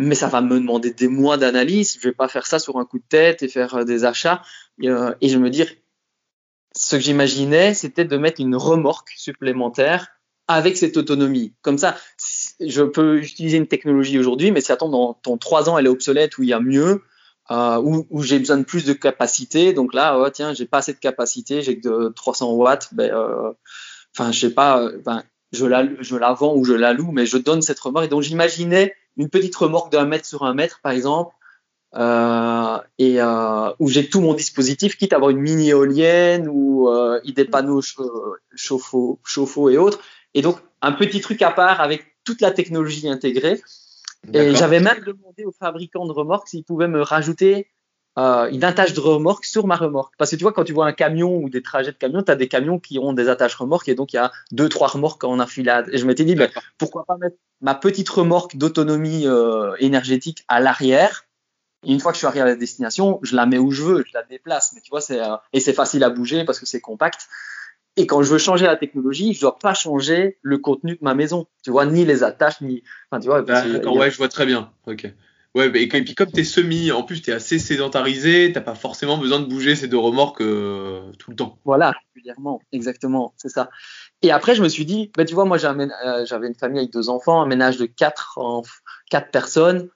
mais 0.00 0.14
ça 0.14 0.28
va 0.28 0.40
me 0.40 0.58
demander 0.58 0.92
des 0.92 1.08
mois 1.08 1.36
d'analyse. 1.36 1.98
Je 2.00 2.08
vais 2.08 2.14
pas 2.14 2.28
faire 2.28 2.46
ça 2.46 2.58
sur 2.58 2.78
un 2.78 2.86
coup 2.86 2.98
de 2.98 3.04
tête 3.06 3.42
et 3.42 3.48
faire 3.48 3.74
euh, 3.74 3.84
des 3.84 4.04
achats. 4.04 4.42
Euh, 4.82 5.14
et 5.20 5.28
je 5.28 5.36
me 5.36 5.50
dire, 5.50 5.70
ce 6.74 6.96
que 6.96 7.02
j'imaginais, 7.02 7.74
c'était 7.74 8.06
de 8.06 8.16
mettre 8.16 8.40
une 8.40 8.56
remorque 8.56 9.10
supplémentaire 9.16 10.08
avec 10.48 10.78
cette 10.78 10.96
autonomie. 10.96 11.52
Comme 11.60 11.76
ça, 11.76 11.96
je 12.60 12.82
peux 12.82 13.18
utiliser 13.18 13.58
une 13.58 13.66
technologie 13.66 14.18
aujourd'hui, 14.18 14.50
mais 14.52 14.62
si 14.62 14.72
attends 14.72 14.88
dans, 14.88 15.36
trois 15.36 15.68
ans 15.68 15.78
elle 15.78 15.86
est 15.86 15.90
obsolète 15.90 16.38
ou 16.38 16.42
il 16.44 16.48
y 16.48 16.52
a 16.52 16.60
mieux, 16.60 17.02
euh, 17.50 17.80
où, 17.80 18.22
j'ai 18.22 18.38
besoin 18.38 18.56
de 18.56 18.64
plus 18.64 18.84
de 18.84 18.92
capacité, 18.92 19.72
donc 19.72 19.92
là, 19.92 20.18
oh, 20.18 20.30
tiens, 20.30 20.54
j'ai 20.54 20.66
pas 20.66 20.78
assez 20.78 20.92
de 20.92 20.98
capacité, 20.98 21.62
j'ai 21.62 21.78
que 21.78 21.88
de 21.88 22.08
300 22.08 22.52
watts, 22.52 22.88
ben, 22.92 23.12
euh, 23.12 23.52
enfin, 24.16 24.32
je 24.32 24.40
sais 24.40 24.54
pas, 24.54 24.90
ben, 25.04 25.24
je 25.52 25.66
la, 25.66 25.86
je 26.00 26.16
la 26.16 26.32
vends 26.32 26.56
ou 26.56 26.64
je 26.64 26.72
la 26.72 26.94
loue, 26.94 27.12
mais 27.12 27.26
je 27.26 27.36
donne 27.36 27.60
cette 27.60 27.80
remorque. 27.80 28.06
Et 28.06 28.08
donc 28.08 28.22
j'imaginais 28.22 28.94
une 29.16 29.28
petite 29.28 29.56
remorque 29.56 29.92
d'un 29.92 30.04
mètre 30.04 30.26
sur 30.26 30.44
un 30.44 30.54
mètre, 30.54 30.80
par 30.82 30.92
exemple, 30.92 31.34
euh, 31.96 32.78
et 32.98 33.20
euh, 33.20 33.72
où 33.80 33.88
j'ai 33.88 34.08
tout 34.08 34.20
mon 34.20 34.34
dispositif, 34.34 34.96
quitte 34.96 35.12
à 35.12 35.16
avoir 35.16 35.30
une 35.30 35.40
mini 35.40 35.70
éolienne 35.70 36.48
ou 36.48 36.88
euh, 36.88 37.20
des 37.24 37.44
panneaux 37.44 37.82
chauffe-eau 38.54 39.18
chauffe 39.24 39.58
et 39.70 39.78
autres. 39.78 40.00
Et 40.34 40.42
donc 40.42 40.58
un 40.82 40.92
petit 40.92 41.20
truc 41.20 41.42
à 41.42 41.50
part 41.50 41.80
avec 41.80 42.04
toute 42.24 42.40
la 42.40 42.52
technologie 42.52 43.08
intégrée. 43.08 43.60
Et 44.32 44.54
j'avais 44.54 44.80
même 44.80 45.00
demandé 45.00 45.44
aux 45.44 45.52
fabricants 45.52 46.06
de 46.06 46.12
remorques 46.12 46.48
s'ils 46.48 46.64
pouvaient 46.64 46.88
me 46.88 47.02
rajouter 47.02 47.68
euh, 48.18 48.48
une 48.50 48.64
attache 48.64 48.92
de 48.92 49.00
remorque 49.00 49.44
sur 49.44 49.66
ma 49.66 49.76
remorque. 49.76 50.14
Parce 50.18 50.30
que 50.30 50.36
tu 50.36 50.42
vois, 50.42 50.52
quand 50.52 50.64
tu 50.64 50.72
vois 50.72 50.86
un 50.86 50.92
camion 50.92 51.36
ou 51.36 51.48
des 51.48 51.62
trajets 51.62 51.92
de 51.92 51.96
camion, 51.96 52.22
tu 52.22 52.30
as 52.30 52.36
des 52.36 52.48
camions 52.48 52.78
qui 52.78 52.98
ont 52.98 53.12
des 53.12 53.28
attaches 53.28 53.54
remorques 53.54 53.88
et 53.88 53.94
donc 53.94 54.12
il 54.12 54.16
y 54.16 54.18
a 54.18 54.32
deux, 54.52 54.68
trois 54.68 54.88
remorques 54.88 55.24
en 55.24 55.38
enfilade. 55.38 55.88
Et 55.92 55.98
je 55.98 56.06
m'étais 56.06 56.24
dit, 56.24 56.34
ben, 56.34 56.50
pourquoi 56.78 57.04
pas 57.04 57.16
mettre 57.16 57.36
ma 57.60 57.74
petite 57.74 58.08
remorque 58.08 58.56
d'autonomie 58.56 59.26
euh, 59.26 59.74
énergétique 59.78 60.44
à 60.48 60.60
l'arrière 60.60 61.24
une 61.86 62.00
fois 62.00 62.12
que 62.12 62.16
je 62.16 62.18
suis 62.18 62.26
arrivé 62.26 62.42
à 62.42 62.46
la 62.46 62.56
destination, 62.56 63.20
je 63.22 63.34
la 63.34 63.46
mets 63.46 63.58
où 63.58 63.70
je 63.70 63.82
veux, 63.82 64.04
je 64.06 64.12
la 64.12 64.22
déplace. 64.22 64.72
Mais 64.74 64.80
tu 64.80 64.90
vois, 64.90 65.00
c'est 65.00 65.20
euh, 65.20 65.36
et 65.52 65.60
c'est 65.60 65.72
facile 65.72 66.04
à 66.04 66.10
bouger 66.10 66.44
parce 66.44 66.60
que 66.60 66.66
c'est 66.66 66.80
compact. 66.80 67.28
Et 67.96 68.06
quand 68.06 68.22
je 68.22 68.30
veux 68.30 68.38
changer 68.38 68.66
la 68.66 68.76
technologie, 68.76 69.32
je 69.34 69.40
dois 69.40 69.58
pas 69.58 69.74
changer 69.74 70.38
le 70.42 70.58
contenu 70.58 70.92
de 70.92 70.98
ma 71.02 71.14
maison. 71.14 71.46
Tu 71.64 71.70
vois, 71.70 71.86
ni 71.86 72.04
les 72.04 72.22
attaches, 72.22 72.60
ni. 72.60 72.82
Enfin, 73.10 73.20
tu 73.20 73.28
vois. 73.28 73.42
D'accord, 73.42 73.96
ouais, 73.96 74.10
je 74.10 74.16
vois 74.16 74.28
très 74.28 74.46
bien. 74.46 74.70
Ok. 74.86 75.12
Ouais, 75.56 75.66
et, 75.82 75.88
puis 75.88 76.14
comme 76.14 76.30
tu 76.30 76.40
es 76.40 76.44
semi, 76.44 76.92
en 76.92 77.02
plus 77.02 77.22
tu 77.22 77.30
es 77.30 77.32
assez 77.32 77.58
sédentarisé, 77.58 78.52
t'as 78.52 78.60
pas 78.60 78.76
forcément 78.76 79.18
besoin 79.18 79.40
de 79.40 79.46
bouger 79.46 79.74
ces 79.74 79.88
deux 79.88 79.98
remorques 79.98 80.42
euh, 80.42 81.10
tout 81.18 81.30
le 81.30 81.36
temps. 81.36 81.58
Voilà, 81.64 81.92
régulièrement, 82.14 82.62
exactement, 82.70 83.34
c'est 83.36 83.48
ça. 83.48 83.68
Et 84.22 84.30
après, 84.30 84.54
je 84.54 84.62
me 84.62 84.68
suis 84.68 84.84
dit, 84.84 85.10
bah, 85.16 85.24
tu 85.24 85.34
vois, 85.34 85.44
moi 85.44 85.58
euh, 85.64 86.24
j'avais 86.24 86.46
une 86.46 86.54
famille 86.54 86.78
avec 86.78 86.92
deux 86.92 87.08
enfants, 87.08 87.42
un 87.42 87.46
ménage 87.46 87.78
de 87.78 87.86
quatre, 87.86 88.38
personnes. 89.32 89.88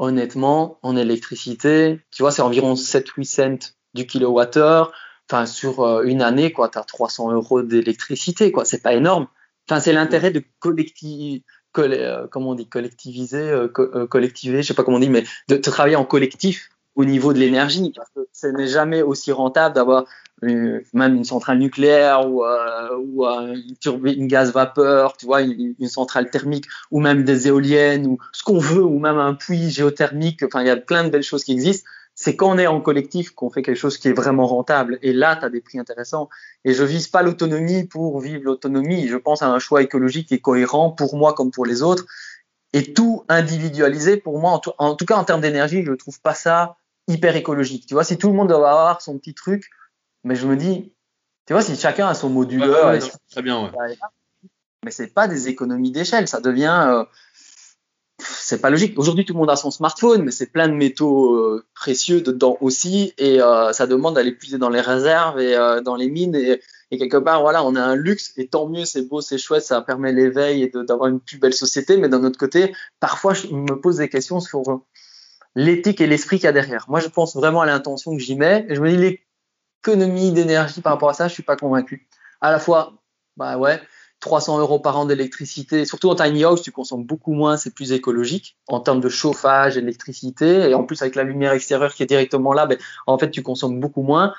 Honnêtement, 0.00 0.78
en 0.82 0.96
électricité, 0.96 2.00
tu 2.12 2.22
vois, 2.22 2.30
c'est 2.30 2.42
environ 2.42 2.74
7-8 2.74 3.24
cents 3.24 3.72
du 3.94 4.06
kilowattheure. 4.06 4.92
Enfin, 5.28 5.44
sur 5.44 5.80
euh, 5.80 6.04
une 6.04 6.22
année, 6.22 6.52
quoi, 6.52 6.68
tu 6.68 6.78
as 6.78 6.84
300 6.84 7.32
euros 7.32 7.62
d'électricité, 7.62 8.52
quoi. 8.52 8.64
C'est 8.64 8.82
pas 8.82 8.94
énorme. 8.94 9.26
Enfin, 9.68 9.80
c'est 9.80 9.92
l'intérêt 9.92 10.30
de 10.30 10.42
collectif 10.60 11.42
comment 12.30 12.50
on 12.50 12.54
dit, 12.54 12.66
collectiviser, 12.66 13.50
euh, 13.50 13.68
euh, 13.78 14.06
collectiver, 14.06 14.62
je 14.62 14.68
sais 14.68 14.74
pas 14.74 14.84
comment 14.84 14.96
on 14.96 15.00
dit, 15.00 15.10
mais 15.10 15.24
de, 15.48 15.56
travailler 15.56 15.96
en 15.96 16.04
collectif 16.04 16.70
au 16.96 17.04
niveau 17.04 17.32
de 17.32 17.38
l'énergie. 17.38 17.92
Parce 17.94 18.10
que 18.14 18.20
ce 18.32 18.46
n'est 18.48 18.66
jamais 18.66 19.02
aussi 19.02 19.32
rentable 19.32 19.74
d'avoir 19.74 20.04
même 20.40 21.16
une 21.16 21.24
centrale 21.24 21.58
nucléaire 21.58 22.30
ou, 22.30 22.44
une 22.44 24.26
gaz 24.28 24.52
vapeur, 24.52 25.16
tu 25.16 25.26
vois, 25.26 25.42
une, 25.42 25.74
une, 25.78 25.88
centrale 25.88 26.30
thermique 26.30 26.66
ou 26.92 27.00
même 27.00 27.24
des 27.24 27.48
éoliennes 27.48 28.06
ou 28.06 28.18
ce 28.32 28.44
qu'on 28.44 28.58
veut 28.58 28.84
ou 28.84 29.00
même 29.00 29.18
un 29.18 29.34
puits 29.34 29.70
géothermique. 29.70 30.44
Enfin, 30.44 30.60
il 30.60 30.68
y 30.68 30.70
a 30.70 30.76
plein 30.76 31.02
de 31.02 31.08
belles 31.08 31.24
choses 31.24 31.42
qui 31.42 31.52
existent 31.52 31.88
c'est 32.20 32.34
quand 32.34 32.50
on 32.50 32.58
est 32.58 32.66
en 32.66 32.80
collectif 32.80 33.30
qu'on 33.30 33.48
fait 33.48 33.62
quelque 33.62 33.76
chose 33.76 33.96
qui 33.96 34.08
est 34.08 34.12
vraiment 34.12 34.44
rentable. 34.44 34.98
Et 35.02 35.12
là, 35.12 35.36
tu 35.36 35.44
as 35.44 35.50
des 35.50 35.60
prix 35.60 35.78
intéressants. 35.78 36.28
Et 36.64 36.74
je 36.74 36.82
vise 36.82 37.06
pas 37.06 37.22
l'autonomie 37.22 37.84
pour 37.84 38.18
vivre 38.18 38.42
l'autonomie. 38.42 39.06
Je 39.06 39.16
pense 39.16 39.40
à 39.40 39.46
un 39.48 39.60
choix 39.60 39.82
écologique 39.82 40.26
qui 40.26 40.34
est 40.34 40.40
cohérent 40.40 40.90
pour 40.90 41.14
moi 41.14 41.32
comme 41.32 41.52
pour 41.52 41.64
les 41.64 41.80
autres. 41.84 42.06
Et 42.72 42.92
tout 42.92 43.24
individualisé, 43.28 44.16
pour 44.16 44.40
moi, 44.40 44.60
en 44.78 44.96
tout, 44.96 45.06
cas 45.06 45.14
en 45.14 45.22
termes 45.22 45.40
d'énergie, 45.40 45.84
je 45.84 45.92
ne 45.92 45.94
trouve 45.94 46.20
pas 46.20 46.34
ça 46.34 46.74
hyper 47.06 47.36
écologique. 47.36 47.86
Tu 47.86 47.94
vois, 47.94 48.02
si 48.02 48.18
tout 48.18 48.26
le 48.26 48.34
monde 48.34 48.48
doit 48.48 48.68
avoir 48.68 49.00
son 49.00 49.16
petit 49.16 49.34
truc, 49.34 49.70
mais 50.24 50.34
je 50.34 50.48
me 50.48 50.56
dis, 50.56 50.92
tu 51.46 51.52
vois, 51.52 51.62
si 51.62 51.76
chacun 51.76 52.08
a 52.08 52.14
son 52.14 52.30
moduleur, 52.30 52.98
très 53.30 53.42
bien, 53.42 53.62
ouais. 53.62 53.96
mais 54.84 54.90
c'est 54.90 55.14
pas 55.14 55.28
des 55.28 55.46
économies 55.46 55.92
d'échelle, 55.92 56.26
ça 56.26 56.40
devient 56.40 56.84
euh, 56.88 57.04
c'est 58.48 58.62
pas 58.62 58.70
logique. 58.70 58.98
Aujourd'hui, 58.98 59.26
tout 59.26 59.34
le 59.34 59.38
monde 59.38 59.50
a 59.50 59.56
son 59.56 59.70
smartphone, 59.70 60.22
mais 60.22 60.30
c'est 60.30 60.50
plein 60.50 60.68
de 60.68 60.72
métaux 60.72 61.34
euh, 61.34 61.66
précieux 61.74 62.22
dedans 62.22 62.56
aussi, 62.62 63.12
et 63.18 63.42
euh, 63.42 63.74
ça 63.74 63.86
demande 63.86 64.14
d'aller 64.14 64.32
puiser 64.32 64.56
dans 64.56 64.70
les 64.70 64.80
réserves 64.80 65.38
et 65.38 65.54
euh, 65.54 65.82
dans 65.82 65.96
les 65.96 66.08
mines. 66.08 66.34
Et, 66.34 66.58
quelque 66.96 67.18
part, 67.18 67.42
voilà, 67.42 67.62
on 67.62 67.76
a 67.76 67.82
un 67.82 67.94
luxe, 67.94 68.32
et 68.38 68.48
tant 68.48 68.66
mieux, 68.66 68.86
c'est 68.86 69.02
beau, 69.02 69.20
c'est 69.20 69.36
chouette, 69.36 69.64
ça 69.64 69.82
permet 69.82 70.12
l'éveil 70.12 70.62
et 70.62 70.72
d'avoir 70.74 71.10
une 71.10 71.20
plus 71.20 71.36
belle 71.36 71.52
société. 71.52 71.98
Mais 71.98 72.08
d'un 72.08 72.24
autre 72.24 72.38
côté, 72.38 72.74
parfois, 73.00 73.34
je 73.34 73.48
me 73.48 73.78
pose 73.78 73.98
des 73.98 74.08
questions 74.08 74.40
sur 74.40 74.62
l'éthique 75.54 76.00
et 76.00 76.06
l'esprit 76.06 76.36
qu'il 76.38 76.46
y 76.46 76.48
a 76.48 76.52
derrière. 76.52 76.86
Moi, 76.88 77.00
je 77.00 77.08
pense 77.08 77.36
vraiment 77.36 77.60
à 77.60 77.66
l'intention 77.66 78.16
que 78.16 78.22
j'y 78.22 78.34
mets, 78.34 78.64
et 78.70 78.74
je 78.74 78.80
me 78.80 78.88
dis 78.88 79.20
l'économie 79.84 80.32
d'énergie 80.32 80.80
par 80.80 80.94
rapport 80.94 81.10
à 81.10 81.14
ça, 81.14 81.28
je 81.28 81.34
suis 81.34 81.42
pas 81.42 81.56
convaincu. 81.56 82.08
À 82.40 82.50
la 82.50 82.58
fois, 82.58 82.94
bah 83.36 83.58
ouais 83.58 83.78
300 84.20 84.58
euros 84.58 84.80
par 84.80 84.98
an 84.98 85.04
d'électricité, 85.04 85.84
surtout 85.84 86.08
en 86.08 86.14
tiny 86.14 86.44
house, 86.44 86.62
tu 86.62 86.72
consommes 86.72 87.04
beaucoup 87.04 87.32
moins, 87.32 87.56
c'est 87.56 87.72
plus 87.72 87.92
écologique 87.92 88.56
en 88.66 88.80
termes 88.80 89.00
de 89.00 89.08
chauffage, 89.08 89.76
électricité, 89.76 90.70
et 90.70 90.74
en 90.74 90.84
plus 90.84 91.00
avec 91.02 91.14
la 91.14 91.22
lumière 91.22 91.52
extérieure 91.52 91.94
qui 91.94 92.02
est 92.02 92.06
directement 92.06 92.52
là, 92.52 92.66
ben, 92.66 92.78
en 93.06 93.18
fait 93.18 93.30
tu 93.30 93.42
consommes 93.42 93.78
beaucoup 93.78 94.02
moins. 94.02 94.34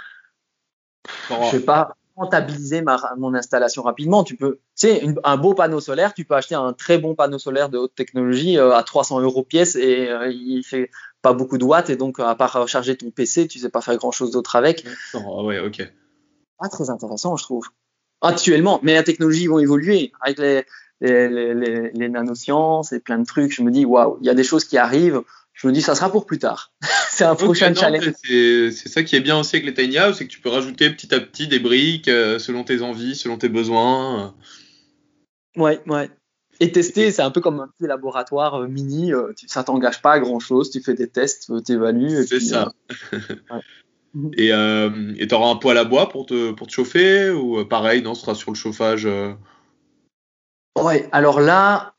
Je 1.29 1.57
vais 1.57 1.63
pas 1.63 1.95
rentabiliser 2.17 2.81
ma, 2.81 2.99
mon 3.17 3.33
installation 3.33 3.81
rapidement. 3.81 4.25
Tu 4.25 4.35
peux, 4.35 4.59
tu 4.77 4.87
sais, 4.87 5.03
un 5.23 5.37
beau 5.37 5.53
panneau 5.53 5.79
solaire, 5.79 6.13
tu 6.13 6.25
peux 6.25 6.35
acheter 6.35 6.55
un 6.55 6.73
très 6.73 6.97
bon 6.97 7.15
panneau 7.15 7.39
solaire 7.39 7.69
de 7.69 7.77
haute 7.77 7.95
technologie 7.95 8.57
euh, 8.57 8.75
à 8.75 8.83
300 8.83 9.21
euros 9.21 9.43
pièce 9.43 9.77
et 9.77 10.09
euh, 10.09 10.29
il 10.29 10.63
fait 10.63 10.91
pas 11.21 11.31
beaucoup 11.31 11.57
de 11.57 11.63
watts 11.63 11.89
et 11.89 11.95
donc 11.95 12.19
à 12.19 12.35
part 12.35 12.67
charger 12.67 12.97
ton 12.97 13.11
PC, 13.11 13.47
tu 13.47 13.59
sais 13.59 13.69
pas 13.69 13.79
faire 13.79 13.95
grand 13.95 14.11
chose 14.11 14.31
d'autre 14.31 14.57
avec. 14.57 14.85
Oh, 15.13 15.45
ouais, 15.45 15.59
ok. 15.59 15.89
Pas 16.59 16.67
très 16.67 16.89
intéressant, 16.89 17.37
je 17.37 17.43
trouve 17.43 17.69
actuellement, 18.21 18.79
mais 18.83 18.93
la 18.93 19.03
technologie 19.03 19.47
vont 19.47 19.59
évoluer 19.59 20.11
avec 20.21 20.39
les, 20.39 20.63
les, 21.01 21.53
les, 21.53 21.91
les, 21.93 22.09
nanosciences 22.09 22.91
et 22.91 22.99
plein 22.99 23.19
de 23.19 23.25
trucs. 23.25 23.53
Je 23.53 23.61
me 23.61 23.71
dis, 23.71 23.85
waouh, 23.85 24.17
il 24.21 24.27
y 24.27 24.29
a 24.29 24.33
des 24.33 24.43
choses 24.43 24.65
qui 24.65 24.77
arrivent. 24.77 25.21
je 25.53 25.67
me 25.67 25.73
dis, 25.73 25.81
ça 25.81 25.95
sera 25.95 26.11
pour 26.11 26.25
plus 26.25 26.39
tard. 26.39 26.71
c'est 27.11 27.25
un 27.25 27.35
prochain 27.35 27.73
challenge. 27.73 28.11
C'est 28.23 28.71
ça 28.71 29.03
qui 29.03 29.15
est 29.15 29.21
bien 29.21 29.39
aussi 29.39 29.55
avec 29.55 29.65
les 29.65 29.73
tiny 29.73 29.97
house, 29.97 30.17
c'est 30.17 30.25
que 30.25 30.31
tu 30.31 30.41
peux 30.41 30.49
rajouter 30.49 30.89
petit 30.89 31.13
à 31.13 31.19
petit 31.19 31.47
des 31.47 31.59
briques 31.59 32.07
euh, 32.07 32.39
selon 32.39 32.63
tes 32.63 32.81
envies, 32.81 33.15
selon 33.15 33.37
tes 33.37 33.49
besoins. 33.49 34.33
Ouais, 35.55 35.81
ouais. 35.87 36.09
Et 36.61 36.71
tester, 36.73 37.11
c'est 37.11 37.21
un 37.21 37.31
peu 37.31 37.39
comme 37.39 37.61
un 37.61 37.67
petit 37.67 37.87
laboratoire 37.87 38.55
euh, 38.55 38.67
mini. 38.67 39.13
Euh, 39.13 39.31
ça 39.47 39.63
t'engage 39.63 40.01
pas 40.01 40.13
à 40.13 40.19
grand 40.19 40.39
chose. 40.39 40.69
Tu 40.71 40.81
fais 40.81 40.93
des 40.93 41.07
tests, 41.07 41.51
tu 41.65 41.71
évalues. 41.71 42.25
C'est 42.27 42.41
ça. 42.41 42.73
Et 44.37 44.47
tu 44.49 45.35
auras 45.35 45.49
un 45.49 45.55
poêle 45.55 45.77
à 45.77 45.83
bois 45.83 46.09
pour 46.09 46.25
te, 46.25 46.51
pour 46.51 46.67
te 46.67 46.71
chauffer 46.71 47.29
ou 47.29 47.63
pareil, 47.65 48.01
non, 48.01 48.15
ce 48.15 48.21
sera 48.21 48.35
sur 48.35 48.51
le 48.51 48.57
chauffage 48.57 49.07
Ouais, 50.77 51.09
alors 51.11 51.41
là, 51.41 51.93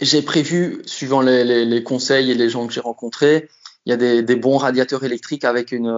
j'ai 0.00 0.22
prévu, 0.22 0.82
suivant 0.86 1.20
les, 1.20 1.44
les, 1.44 1.64
les, 1.64 1.82
conseils 1.82 2.30
et 2.30 2.34
les 2.34 2.48
gens 2.48 2.66
que 2.66 2.72
j'ai 2.72 2.80
rencontrés, 2.80 3.48
il 3.86 3.90
y 3.90 3.92
a 3.92 3.96
des, 3.96 4.22
des, 4.22 4.36
bons 4.36 4.56
radiateurs 4.56 5.04
électriques 5.04 5.44
avec 5.44 5.70
une, 5.70 5.94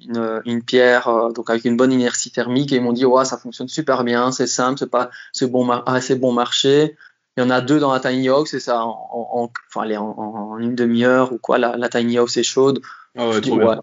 une, 0.00 0.40
une 0.46 0.62
pierre, 0.62 1.08
euh, 1.08 1.30
donc 1.32 1.50
avec 1.50 1.66
une 1.66 1.76
bonne 1.76 1.92
inertie 1.92 2.30
thermique. 2.30 2.72
Et 2.72 2.76
ils 2.76 2.82
m'ont 2.82 2.94
dit, 2.94 3.04
ouais, 3.04 3.26
ça 3.26 3.36
fonctionne 3.36 3.68
super 3.68 4.04
bien, 4.04 4.32
c'est 4.32 4.46
simple, 4.46 4.78
c'est 4.78 4.90
pas, 4.90 5.10
c'est 5.32 5.50
bon, 5.50 5.68
assez 5.70 6.14
bon 6.14 6.32
marché. 6.32 6.96
Il 7.36 7.42
y 7.42 7.46
en 7.46 7.50
a 7.50 7.60
deux 7.60 7.78
dans 7.78 7.92
la 7.92 8.00
tiny 8.00 8.28
house 8.28 8.54
et 8.54 8.60
ça, 8.60 8.82
en, 8.82 8.88
en, 9.12 9.52
enfin, 9.68 9.94
en, 9.96 10.54
en 10.54 10.58
une 10.58 10.74
demi-heure 10.74 11.34
ou 11.34 11.38
quoi, 11.38 11.58
la, 11.58 11.76
la, 11.76 11.90
tiny 11.90 12.16
house 12.16 12.38
est 12.38 12.42
chaude. 12.42 12.80
Ah 13.16 13.28
ouais, 13.28 13.40
trop 13.40 13.58
bien. 13.58 13.82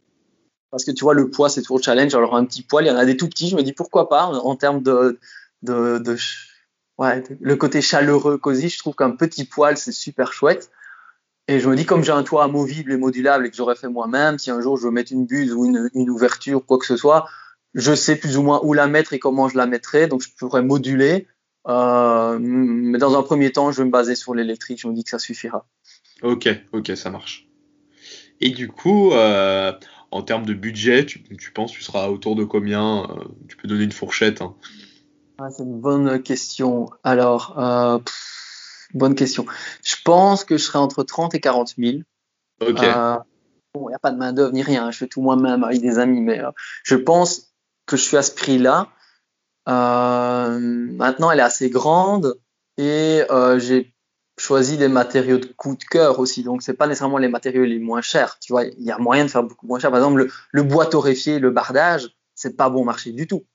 Parce 0.71 0.85
que 0.85 0.91
tu 0.91 1.03
vois, 1.03 1.13
le 1.13 1.29
poids, 1.29 1.49
c'est 1.49 1.61
toujours 1.61 1.83
challenge. 1.83 2.15
Alors, 2.15 2.35
un 2.35 2.45
petit 2.45 2.63
poil, 2.63 2.85
il 2.85 2.87
y 2.87 2.91
en 2.91 2.97
a 2.97 3.05
des 3.05 3.17
tout 3.17 3.27
petits. 3.27 3.49
Je 3.49 3.55
me 3.55 3.61
dis, 3.61 3.73
pourquoi 3.73 4.09
pas, 4.09 4.25
en, 4.25 4.55
termes 4.55 4.81
de, 4.81 5.19
de, 5.61 5.99
de 5.99 6.17
ouais, 6.97 7.23
le 7.41 7.55
côté 7.55 7.81
chaleureux, 7.81 8.37
cosy, 8.37 8.69
je 8.69 8.79
trouve 8.79 8.95
qu'un 8.95 9.11
petit 9.11 9.45
poêle, 9.45 9.77
c'est 9.77 9.91
super 9.91 10.33
chouette. 10.33 10.71
Et 11.47 11.59
je 11.59 11.69
me 11.69 11.75
dis, 11.75 11.85
comme 11.85 12.03
j'ai 12.03 12.11
un 12.11 12.23
toit 12.23 12.43
amovible 12.45 12.91
et 12.91 12.97
modulable 12.97 13.45
et 13.45 13.49
que 13.49 13.55
j'aurais 13.55 13.75
fait 13.75 13.89
moi-même, 13.89 14.39
si 14.39 14.49
un 14.49 14.61
jour 14.61 14.77
je 14.77 14.83
veux 14.83 14.91
mettre 14.91 15.11
une 15.11 15.25
buse 15.25 15.53
ou 15.53 15.65
une, 15.65 15.89
une, 15.93 16.09
ouverture, 16.09 16.65
quoi 16.65 16.77
que 16.77 16.85
ce 16.85 16.95
soit, 16.95 17.27
je 17.73 17.93
sais 17.93 18.15
plus 18.15 18.37
ou 18.37 18.43
moins 18.43 18.61
où 18.63 18.73
la 18.73 18.87
mettre 18.87 19.13
et 19.13 19.19
comment 19.19 19.49
je 19.49 19.57
la 19.57 19.65
mettrai, 19.65 20.07
donc 20.07 20.21
je 20.21 20.29
pourrais 20.37 20.61
moduler. 20.61 21.27
Euh, 21.67 22.37
mais 22.39 22.97
dans 22.97 23.17
un 23.17 23.23
premier 23.23 23.51
temps, 23.51 23.71
je 23.71 23.79
vais 23.79 23.85
me 23.85 23.91
baser 23.91 24.15
sur 24.15 24.33
l'électrique, 24.33 24.79
je 24.81 24.87
me 24.87 24.93
dis 24.93 25.03
que 25.03 25.09
ça 25.09 25.19
suffira. 25.19 25.65
Ok, 26.21 26.47
ok, 26.71 26.95
ça 26.95 27.09
marche. 27.09 27.47
Et 28.41 28.49
du 28.49 28.67
coup, 28.67 29.11
euh, 29.11 29.71
en 30.11 30.21
termes 30.21 30.45
de 30.45 30.53
budget, 30.53 31.05
tu, 31.05 31.23
tu, 31.23 31.51
penses 31.51 31.71
tu 31.71 31.81
seras 31.81 32.09
autour 32.09 32.35
de 32.35 32.43
combien 32.43 33.03
euh, 33.03 33.23
Tu 33.47 33.57
peux 33.57 33.67
donner 33.67 33.83
une 33.83 33.91
fourchette 33.91 34.41
hein? 34.41 34.55
Ah, 35.39 35.49
c'est 35.49 35.63
une 35.63 35.79
bonne 35.79 36.21
question. 36.21 36.89
Alors, 37.03 37.57
euh, 37.57 37.99
bonne 38.93 39.15
question. 39.15 39.45
Je 39.83 39.95
pense 40.05 40.43
que 40.43 40.57
je 40.57 40.63
serai 40.63 40.77
entre 40.77 41.03
30 41.03 41.33
et 41.33 41.39
40 41.39 41.73
000. 41.77 41.97
Ok. 42.61 42.83
Euh, 42.83 43.17
bon, 43.73 43.87
il 43.87 43.91
n'y 43.91 43.95
a 43.95 43.99
pas 43.99 44.11
de 44.11 44.17
main-d'œuvre 44.17 44.53
ni 44.53 44.61
rien. 44.61 44.91
Je 44.91 44.97
fais 44.99 45.07
tout 45.07 45.21
moi-même 45.21 45.63
avec 45.63 45.81
des 45.81 45.97
amis, 45.97 46.21
mais 46.21 46.41
je 46.83 46.95
pense 46.95 47.53
que 47.87 47.97
je 47.97 48.03
suis 48.03 48.15
à 48.15 48.21
ce 48.21 48.35
prix-là. 48.35 48.89
Maintenant, 49.65 51.31
elle 51.31 51.39
est 51.39 51.43
assez 51.43 51.71
grande 51.71 52.39
et 52.77 53.23
j'ai 53.57 53.92
choisi 54.37 54.77
des 54.77 54.87
matériaux 54.87 55.37
de 55.37 55.45
coup 55.45 55.75
de 55.75 55.83
cœur 55.83 56.19
aussi. 56.19 56.43
Donc, 56.43 56.63
c'est 56.63 56.73
pas 56.73 56.87
nécessairement 56.87 57.17
les 57.17 57.27
matériaux 57.27 57.65
les 57.65 57.79
moins 57.79 58.01
chers. 58.01 58.39
Tu 58.39 58.53
vois, 58.53 58.65
il 58.65 58.83
y 58.83 58.91
a 58.91 58.97
moyen 58.97 59.25
de 59.25 59.29
faire 59.29 59.43
beaucoup 59.43 59.67
moins 59.67 59.79
cher. 59.79 59.91
Par 59.91 59.99
exemple, 59.99 60.17
le, 60.17 60.31
le 60.51 60.63
bois 60.63 60.85
torréfié, 60.85 61.39
le 61.39 61.51
bardage, 61.51 62.09
c'est 62.35 62.57
pas 62.57 62.69
bon 62.69 62.83
marché 62.83 63.11
du 63.11 63.27
tout. 63.27 63.45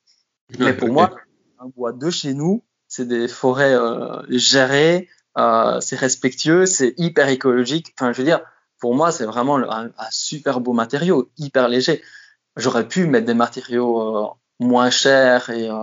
Mais 0.58 0.72
pour 0.72 0.88
moi, 0.88 1.16
un 1.58 1.68
bois 1.68 1.92
de 1.92 2.10
chez 2.10 2.34
nous. 2.34 2.64
C'est 2.90 3.06
des 3.06 3.28
forêts 3.28 3.74
euh, 3.74 4.22
gérées, 4.30 5.08
euh, 5.36 5.78
c'est 5.80 5.96
respectueux, 5.96 6.64
c'est 6.64 6.94
hyper 6.96 7.28
écologique. 7.28 7.94
Enfin, 7.98 8.12
je 8.12 8.18
veux 8.18 8.24
dire, 8.24 8.40
pour 8.80 8.94
moi, 8.94 9.12
c'est 9.12 9.26
vraiment 9.26 9.58
un, 9.58 9.86
un, 9.86 10.10
super 10.10 10.60
beau 10.60 10.72
matériau, 10.72 11.30
hyper 11.36 11.68
léger. 11.68 12.02
J'aurais 12.56 12.88
pu 12.88 13.06
mettre 13.06 13.26
des 13.26 13.34
matériaux 13.34 14.00
euh, 14.00 14.28
moins 14.58 14.90
chers 14.90 15.50
et 15.50 15.68
euh, 15.68 15.74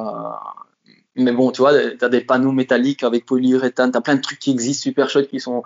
mais 1.15 1.31
bon, 1.31 1.51
tu 1.51 1.61
vois, 1.61 1.73
tu 1.73 2.03
as 2.03 2.09
des 2.09 2.21
panneaux 2.21 2.51
métalliques 2.51 3.03
avec 3.03 3.25
polyuréthane, 3.25 3.91
tu 3.91 3.97
as 3.97 4.01
plein 4.01 4.15
de 4.15 4.21
trucs 4.21 4.39
qui 4.39 4.51
existent 4.51 4.83
super 4.83 5.09
chouettes 5.09 5.29
qui 5.29 5.39
sont 5.39 5.63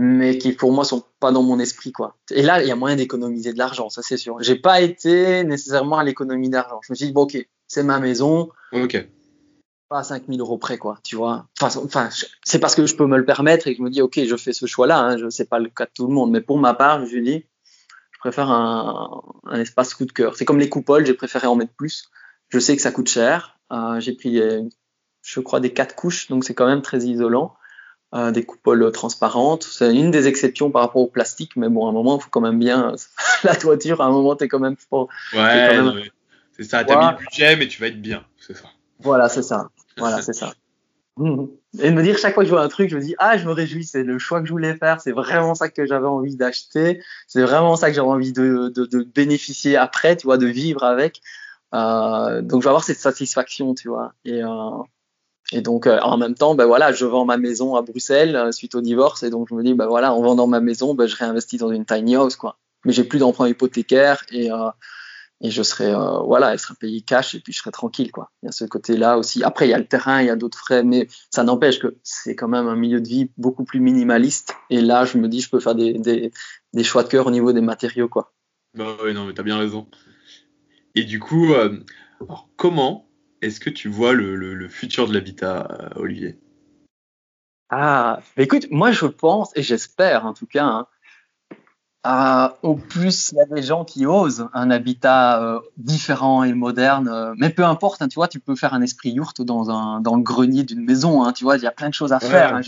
mais 0.00 0.38
qui 0.38 0.52
pour 0.52 0.70
moi 0.70 0.84
sont 0.84 1.02
pas 1.18 1.32
dans 1.32 1.42
mon 1.42 1.58
esprit 1.58 1.90
quoi. 1.90 2.16
Et 2.30 2.42
là, 2.42 2.62
il 2.62 2.68
y 2.68 2.70
a 2.70 2.76
moyen 2.76 2.94
d'économiser 2.94 3.52
de 3.52 3.58
l'argent, 3.58 3.90
ça 3.90 4.00
c'est 4.02 4.16
sûr. 4.16 4.40
J'ai 4.40 4.54
pas 4.54 4.80
été 4.80 5.42
nécessairement 5.42 5.98
à 5.98 6.04
l'économie 6.04 6.48
d'argent. 6.48 6.78
Je 6.86 6.92
me 6.92 6.94
suis 6.94 7.06
dit 7.06 7.12
bon 7.12 7.22
OK, 7.22 7.36
c'est 7.66 7.82
ma 7.82 7.98
maison. 7.98 8.50
OK 8.72 9.08
pas 9.88 10.00
à 10.00 10.02
5000 10.04 10.40
euros 10.40 10.58
près, 10.58 10.78
quoi, 10.78 10.98
tu 11.02 11.16
vois. 11.16 11.46
Enfin, 11.60 11.80
enfin 11.82 12.08
c'est 12.44 12.58
parce 12.58 12.74
que 12.74 12.86
je 12.86 12.94
peux 12.94 13.06
me 13.06 13.16
le 13.16 13.24
permettre 13.24 13.66
et 13.66 13.72
que 13.72 13.78
je 13.78 13.82
me 13.82 13.90
dis, 13.90 14.02
OK, 14.02 14.20
je 14.22 14.36
fais 14.36 14.52
ce 14.52 14.66
choix-là. 14.66 14.98
Hein, 14.98 15.16
je 15.16 15.28
sais 15.30 15.46
pas 15.46 15.58
le 15.58 15.70
cas 15.70 15.86
de 15.86 15.90
tout 15.94 16.06
le 16.06 16.12
monde, 16.12 16.30
mais 16.30 16.40
pour 16.40 16.58
ma 16.58 16.74
part, 16.74 17.04
je 17.06 17.16
me 17.16 17.22
dis, 17.22 17.46
je 18.12 18.18
préfère 18.18 18.50
un, 18.50 19.22
un 19.44 19.60
espace 19.60 19.94
coup 19.94 20.04
de 20.04 20.12
cœur. 20.12 20.36
C'est 20.36 20.44
comme 20.44 20.58
les 20.58 20.68
coupoles, 20.68 21.06
j'ai 21.06 21.14
préféré 21.14 21.46
en 21.46 21.56
mettre 21.56 21.72
plus. 21.72 22.10
Je 22.50 22.58
sais 22.58 22.76
que 22.76 22.82
ça 22.82 22.92
coûte 22.92 23.08
cher. 23.08 23.57
Euh, 23.72 24.00
j'ai 24.00 24.12
pris, 24.12 24.40
je 25.22 25.40
crois, 25.40 25.60
des 25.60 25.72
quatre 25.72 25.94
couches, 25.94 26.28
donc 26.28 26.44
c'est 26.44 26.54
quand 26.54 26.66
même 26.66 26.82
très 26.82 26.98
isolant. 26.98 27.54
Euh, 28.14 28.30
des 28.30 28.42
coupoles 28.42 28.90
transparentes. 28.90 29.64
C'est 29.64 29.94
une 29.94 30.10
des 30.10 30.28
exceptions 30.28 30.70
par 30.70 30.80
rapport 30.80 31.02
au 31.02 31.08
plastique, 31.08 31.56
mais 31.56 31.68
bon, 31.68 31.84
à 31.84 31.90
un 31.90 31.92
moment, 31.92 32.16
il 32.16 32.22
faut 32.22 32.30
quand 32.30 32.40
même 32.40 32.58
bien 32.58 32.94
la 33.44 33.54
toiture. 33.54 34.00
À 34.00 34.06
un 34.06 34.10
moment, 34.10 34.34
t'es 34.34 34.48
quand 34.48 34.60
même 34.60 34.76
fort. 34.76 35.08
Ouais, 35.34 35.92
c'est 36.56 36.64
ça. 36.64 36.84
T'as 36.84 36.98
mis 36.98 37.18
le 37.18 37.18
budget, 37.18 37.56
mais 37.56 37.68
tu 37.68 37.82
vas 37.82 37.88
être 37.88 38.00
bien, 38.00 38.24
c'est 38.38 38.56
ça. 38.56 38.64
Voilà, 39.00 39.28
c'est 39.28 39.42
ça. 39.42 39.68
Voilà, 39.98 40.22
c'est 40.22 40.32
ça. 40.32 40.54
Et 41.18 41.90
de 41.90 41.94
me 41.94 42.02
dire 42.02 42.16
chaque 42.16 42.32
fois 42.32 42.44
que 42.44 42.48
je 42.48 42.54
vois 42.54 42.62
un 42.62 42.68
truc, 42.68 42.88
je 42.88 42.96
me 42.96 43.02
dis 43.02 43.14
ah 43.18 43.36
je 43.36 43.44
me 43.44 43.52
réjouis, 43.52 43.84
c'est 43.84 44.04
le 44.04 44.18
choix 44.18 44.40
que 44.40 44.46
je 44.46 44.52
voulais 44.52 44.74
faire, 44.74 45.00
c'est 45.00 45.12
vraiment 45.12 45.54
ça 45.54 45.68
que 45.68 45.84
j'avais 45.84 46.06
envie 46.06 46.36
d'acheter, 46.36 47.02
c'est 47.26 47.42
vraiment 47.42 47.76
ça 47.76 47.88
que 47.88 47.94
j'avais 47.94 48.08
envie 48.08 48.32
de, 48.32 48.72
de, 48.74 48.86
de, 48.86 49.02
bénéficier 49.02 49.76
après, 49.76 50.16
tu 50.16 50.26
vois, 50.26 50.38
de 50.38 50.46
vivre 50.46 50.84
avec. 50.84 51.20
Euh, 51.74 52.42
donc 52.42 52.62
je 52.62 52.66
vais 52.66 52.70
avoir 52.70 52.84
cette 52.84 52.98
satisfaction, 52.98 53.74
tu 53.74 53.88
vois. 53.88 54.12
Et, 54.24 54.42
euh, 54.42 55.60
donc 55.60 55.86
euh, 55.86 55.98
en 56.00 56.16
même 56.16 56.34
temps, 56.34 56.54
ben 56.54 56.66
voilà, 56.66 56.92
je 56.92 57.04
vends 57.06 57.24
ma 57.24 57.38
maison 57.38 57.74
à 57.76 57.82
Bruxelles 57.82 58.52
suite 58.52 58.74
au 58.74 58.80
divorce, 58.80 59.22
et 59.22 59.30
donc 59.30 59.48
je 59.50 59.54
me 59.54 59.62
dis 59.62 59.74
ben 59.74 59.86
voilà, 59.86 60.12
en 60.12 60.22
vendant 60.22 60.46
ma 60.46 60.60
maison, 60.60 60.94
ben 60.94 61.06
je 61.06 61.16
réinvestis 61.16 61.58
dans 61.58 61.70
une 61.70 61.84
tiny 61.84 62.16
house 62.16 62.36
quoi. 62.36 62.58
Mais 62.84 62.92
j'ai 62.92 63.04
plus 63.04 63.18
d'emprunt 63.18 63.48
hypothécaire 63.48 64.24
et 64.30 64.50
je 65.50 65.62
serai 65.62 65.92
voilà 66.24 66.52
elle 66.52 66.58
sera 66.58 66.74
payée 66.74 67.00
cash 67.00 67.34
et 67.34 67.40
puis 67.40 67.52
je 67.52 67.58
serai 67.58 67.70
tranquille 67.70 68.12
quoi. 68.12 68.30
Il 68.42 68.46
y 68.46 68.48
a 68.48 68.52
ce 68.52 68.64
côté 68.64 68.96
là 68.96 69.18
aussi. 69.18 69.42
Après 69.42 69.66
il 69.66 69.70
y 69.70 69.74
a 69.74 69.78
le 69.78 69.86
terrain 69.86 70.20
il 70.20 70.26
y 70.26 70.30
a 70.30 70.36
d'autres 70.36 70.58
frais 70.58 70.84
mais 70.84 71.08
ça 71.30 71.44
n'empêche 71.44 71.78
que 71.78 71.96
c'est 72.02 72.36
quand 72.36 72.48
même 72.48 72.66
un 72.66 72.76
milieu 72.76 73.00
de 73.00 73.08
vie 73.08 73.30
beaucoup 73.36 73.64
plus 73.64 73.80
minimaliste. 73.80 74.54
Et 74.70 74.80
là 74.80 75.04
je 75.04 75.18
me 75.18 75.28
dis 75.28 75.40
je 75.40 75.50
peux 75.50 75.60
faire 75.60 75.74
des 75.74 76.30
choix 76.82 77.02
de 77.02 77.08
cœur 77.08 77.26
au 77.26 77.30
niveau 77.30 77.52
des 77.52 77.60
matériaux 77.60 78.08
quoi. 78.08 78.32
Bah 78.74 78.96
oui 79.02 79.14
non 79.14 79.24
mais 79.24 79.32
t'as 79.32 79.42
bien 79.42 79.58
raison 79.58 79.86
et 80.98 81.04
du 81.04 81.20
coup 81.20 81.52
euh, 81.52 81.84
alors, 82.20 82.48
comment 82.56 83.08
est-ce 83.42 83.60
que 83.60 83.70
tu 83.70 83.88
vois 83.88 84.12
le, 84.12 84.34
le, 84.34 84.54
le 84.54 84.68
futur 84.68 85.08
de 85.08 85.14
l'habitat 85.14 85.68
euh, 85.70 86.00
Olivier? 86.00 86.38
Ah 87.70 88.20
écoute 88.36 88.66
moi 88.70 88.92
je 88.92 89.06
pense 89.06 89.50
et 89.56 89.62
j'espère 89.62 90.26
en 90.26 90.34
tout 90.34 90.46
cas 90.46 90.64
hein, 90.64 90.86
au 92.62 92.74
plus 92.74 93.32
il 93.32 93.36
y 93.36 93.40
a 93.40 93.46
des 93.46 93.62
gens 93.62 93.84
qui 93.84 94.06
osent 94.06 94.48
un 94.54 94.70
habitat 94.70 95.42
euh, 95.42 95.60
différent 95.76 96.42
et 96.44 96.54
moderne, 96.54 97.08
euh, 97.08 97.34
mais 97.36 97.50
peu 97.50 97.64
importe, 97.64 98.02
hein, 98.02 98.08
tu 98.08 98.14
vois, 98.14 98.28
tu 98.28 98.40
peux 98.40 98.56
faire 98.56 98.72
un 98.74 98.82
esprit 98.82 99.10
yourte 99.10 99.42
dans 99.42 99.70
un 99.70 100.00
dans 100.00 100.16
le 100.16 100.22
grenier 100.22 100.62
d'une 100.62 100.84
maison, 100.84 101.24
hein, 101.24 101.32
tu 101.32 101.44
vois, 101.44 101.56
il 101.56 101.62
y 101.62 101.66
a 101.66 101.72
plein 101.72 101.88
de 101.88 101.94
choses 101.94 102.12
à 102.12 102.18
ouais. 102.18 102.28
faire. 102.28 102.54
Hein, 102.54 102.60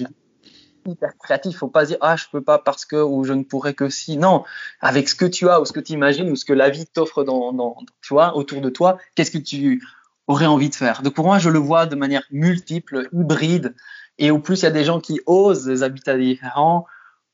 hyper 0.87 1.17
créatif, 1.19 1.57
faut 1.57 1.69
pas 1.69 1.85
dire 1.87 1.99
ah 2.01 2.17
je 2.17 2.25
peux 2.31 2.43
pas 2.43 2.59
parce 2.59 2.85
que 2.85 2.97
ou 2.97 3.25
je 3.25 3.33
ne 3.33 3.43
pourrais 3.43 3.75
que 3.75 3.89
si. 3.89 4.17
Non, 4.17 4.45
avec 4.81 5.09
ce 5.09 5.15
que 5.15 5.25
tu 5.25 5.49
as 5.49 5.61
ou 5.61 5.65
ce 5.65 5.73
que 5.73 5.81
tu 5.81 5.93
imagines 5.93 6.31
ou 6.31 6.37
ce 6.37 6.45
que 6.45 6.53
la 6.53 6.71
vie 6.71 6.87
t'offre 6.87 7.25
dans, 7.25 7.77
tu 8.03 8.15
vois 8.15 8.37
autour 8.37 8.61
de 8.61 8.71
toi, 8.71 8.99
qu'est-ce 9.15 9.31
que 9.31 9.39
tu 9.39 9.83
aurais 10.27 10.47
envie 10.47 10.71
de 10.71 10.75
faire? 10.75 11.03
Donc 11.03 11.15
pour 11.15 11.27
moi, 11.27 11.39
je 11.39 11.51
le 11.51 11.59
vois 11.59 11.87
de 11.87 11.97
manière 11.97 12.23
multiple, 12.31 13.09
hybride, 13.13 13.75
et 14.19 14.31
au 14.31 14.39
plus 14.39 14.61
il 14.61 14.65
y 14.65 14.69
a 14.69 14.71
des 14.71 14.85
gens 14.85 15.01
qui 15.01 15.21
osent 15.27 15.65
des 15.65 15.83
habitats 15.83 16.17
différents 16.17 16.87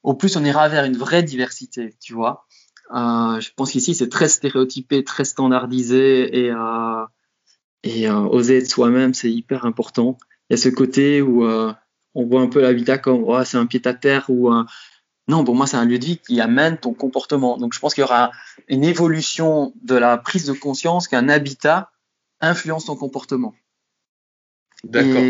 au 0.07 0.15
plus 0.15 0.37
on 0.37 0.45
ira 0.45 0.69
vers 0.69 0.85
une 0.85 0.97
vraie 0.97 1.25
diversité, 1.25 1.97
tu 2.01 2.15
vois. 2.15 2.47
Euh, 2.95 3.41
je 3.41 3.51
pense 3.57 3.73
qu'ici 3.73 3.93
c'est 3.93 4.09
très 4.09 4.29
stéréotypé, 4.29 5.03
très 5.03 5.25
standardisé 5.25 6.45
et, 6.45 6.53
euh, 6.53 7.05
euh, 7.87 8.29
oser 8.31 8.59
être 8.59 8.71
soi-même 8.71 9.15
c'est 9.15 9.31
hyper 9.31 9.67
important. 9.67 10.17
Il 10.49 10.53
y 10.53 10.55
a 10.55 10.63
ce 10.63 10.69
côté 10.69 11.23
où 11.23 11.45
on 12.17 12.27
voit 12.27 12.41
un 12.41 12.49
peu 12.49 12.61
l'habitat 12.61 12.99
comme 12.99 13.23
oh, 13.25 13.45
c'est 13.45 13.57
un 13.57 13.67
pied 13.67 13.81
à 13.85 13.95
terre 13.95 14.25
ou 14.29 14.51
non 15.29 15.45
pour 15.45 15.55
moi 15.55 15.67
c'est 15.67 15.77
un 15.77 15.85
lieu 15.85 15.99
de 15.99 16.05
vie 16.05 16.19
qui 16.19 16.41
amène 16.41 16.79
ton 16.79 16.95
comportement. 16.95 17.57
Donc 17.59 17.75
je 17.75 17.79
pense 17.79 17.95
qu'il 17.95 18.03
y 18.03 18.05
aura 18.05 18.33
une 18.69 18.85
évolution 18.85 19.73
de 19.83 19.95
la 19.95 20.17
prise 20.19 20.47
de 20.47 20.53
conscience 20.53 21.09
qu'un 21.09 21.29
habitat 21.29 21.91
influence 22.41 22.87
ton 22.87 22.97
comportement. 22.97 23.55
D'accord 24.85 25.23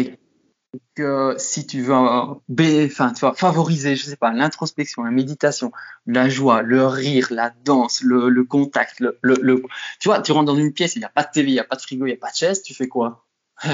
que 0.94 1.34
si 1.38 1.66
tu 1.66 1.82
veux 1.82 1.94
enfin, 1.94 3.12
favoriser, 3.34 3.96
je 3.96 4.04
sais 4.04 4.16
pas, 4.16 4.32
l'introspection, 4.32 5.02
la 5.02 5.10
méditation, 5.10 5.72
la 6.06 6.28
joie, 6.28 6.62
le 6.62 6.86
rire, 6.86 7.28
la 7.30 7.50
danse, 7.64 8.02
le, 8.02 8.28
le 8.28 8.44
contact, 8.44 9.00
le, 9.00 9.18
le, 9.22 9.36
le, 9.40 9.62
tu 10.00 10.08
vois, 10.08 10.20
tu 10.20 10.32
rentres 10.32 10.46
dans 10.46 10.56
une 10.56 10.72
pièce, 10.72 10.96
il 10.96 11.00
n'y 11.00 11.04
a 11.04 11.10
pas 11.10 11.22
de 11.22 11.30
TV, 11.32 11.50
il 11.50 11.54
n'y 11.54 11.60
a 11.60 11.64
pas 11.64 11.76
de 11.76 11.82
frigo, 11.82 12.06
il 12.06 12.10
n'y 12.10 12.14
a 12.14 12.18
pas 12.18 12.30
de 12.30 12.36
chaise, 12.36 12.62
tu 12.62 12.74
fais 12.74 12.88
quoi? 12.88 13.26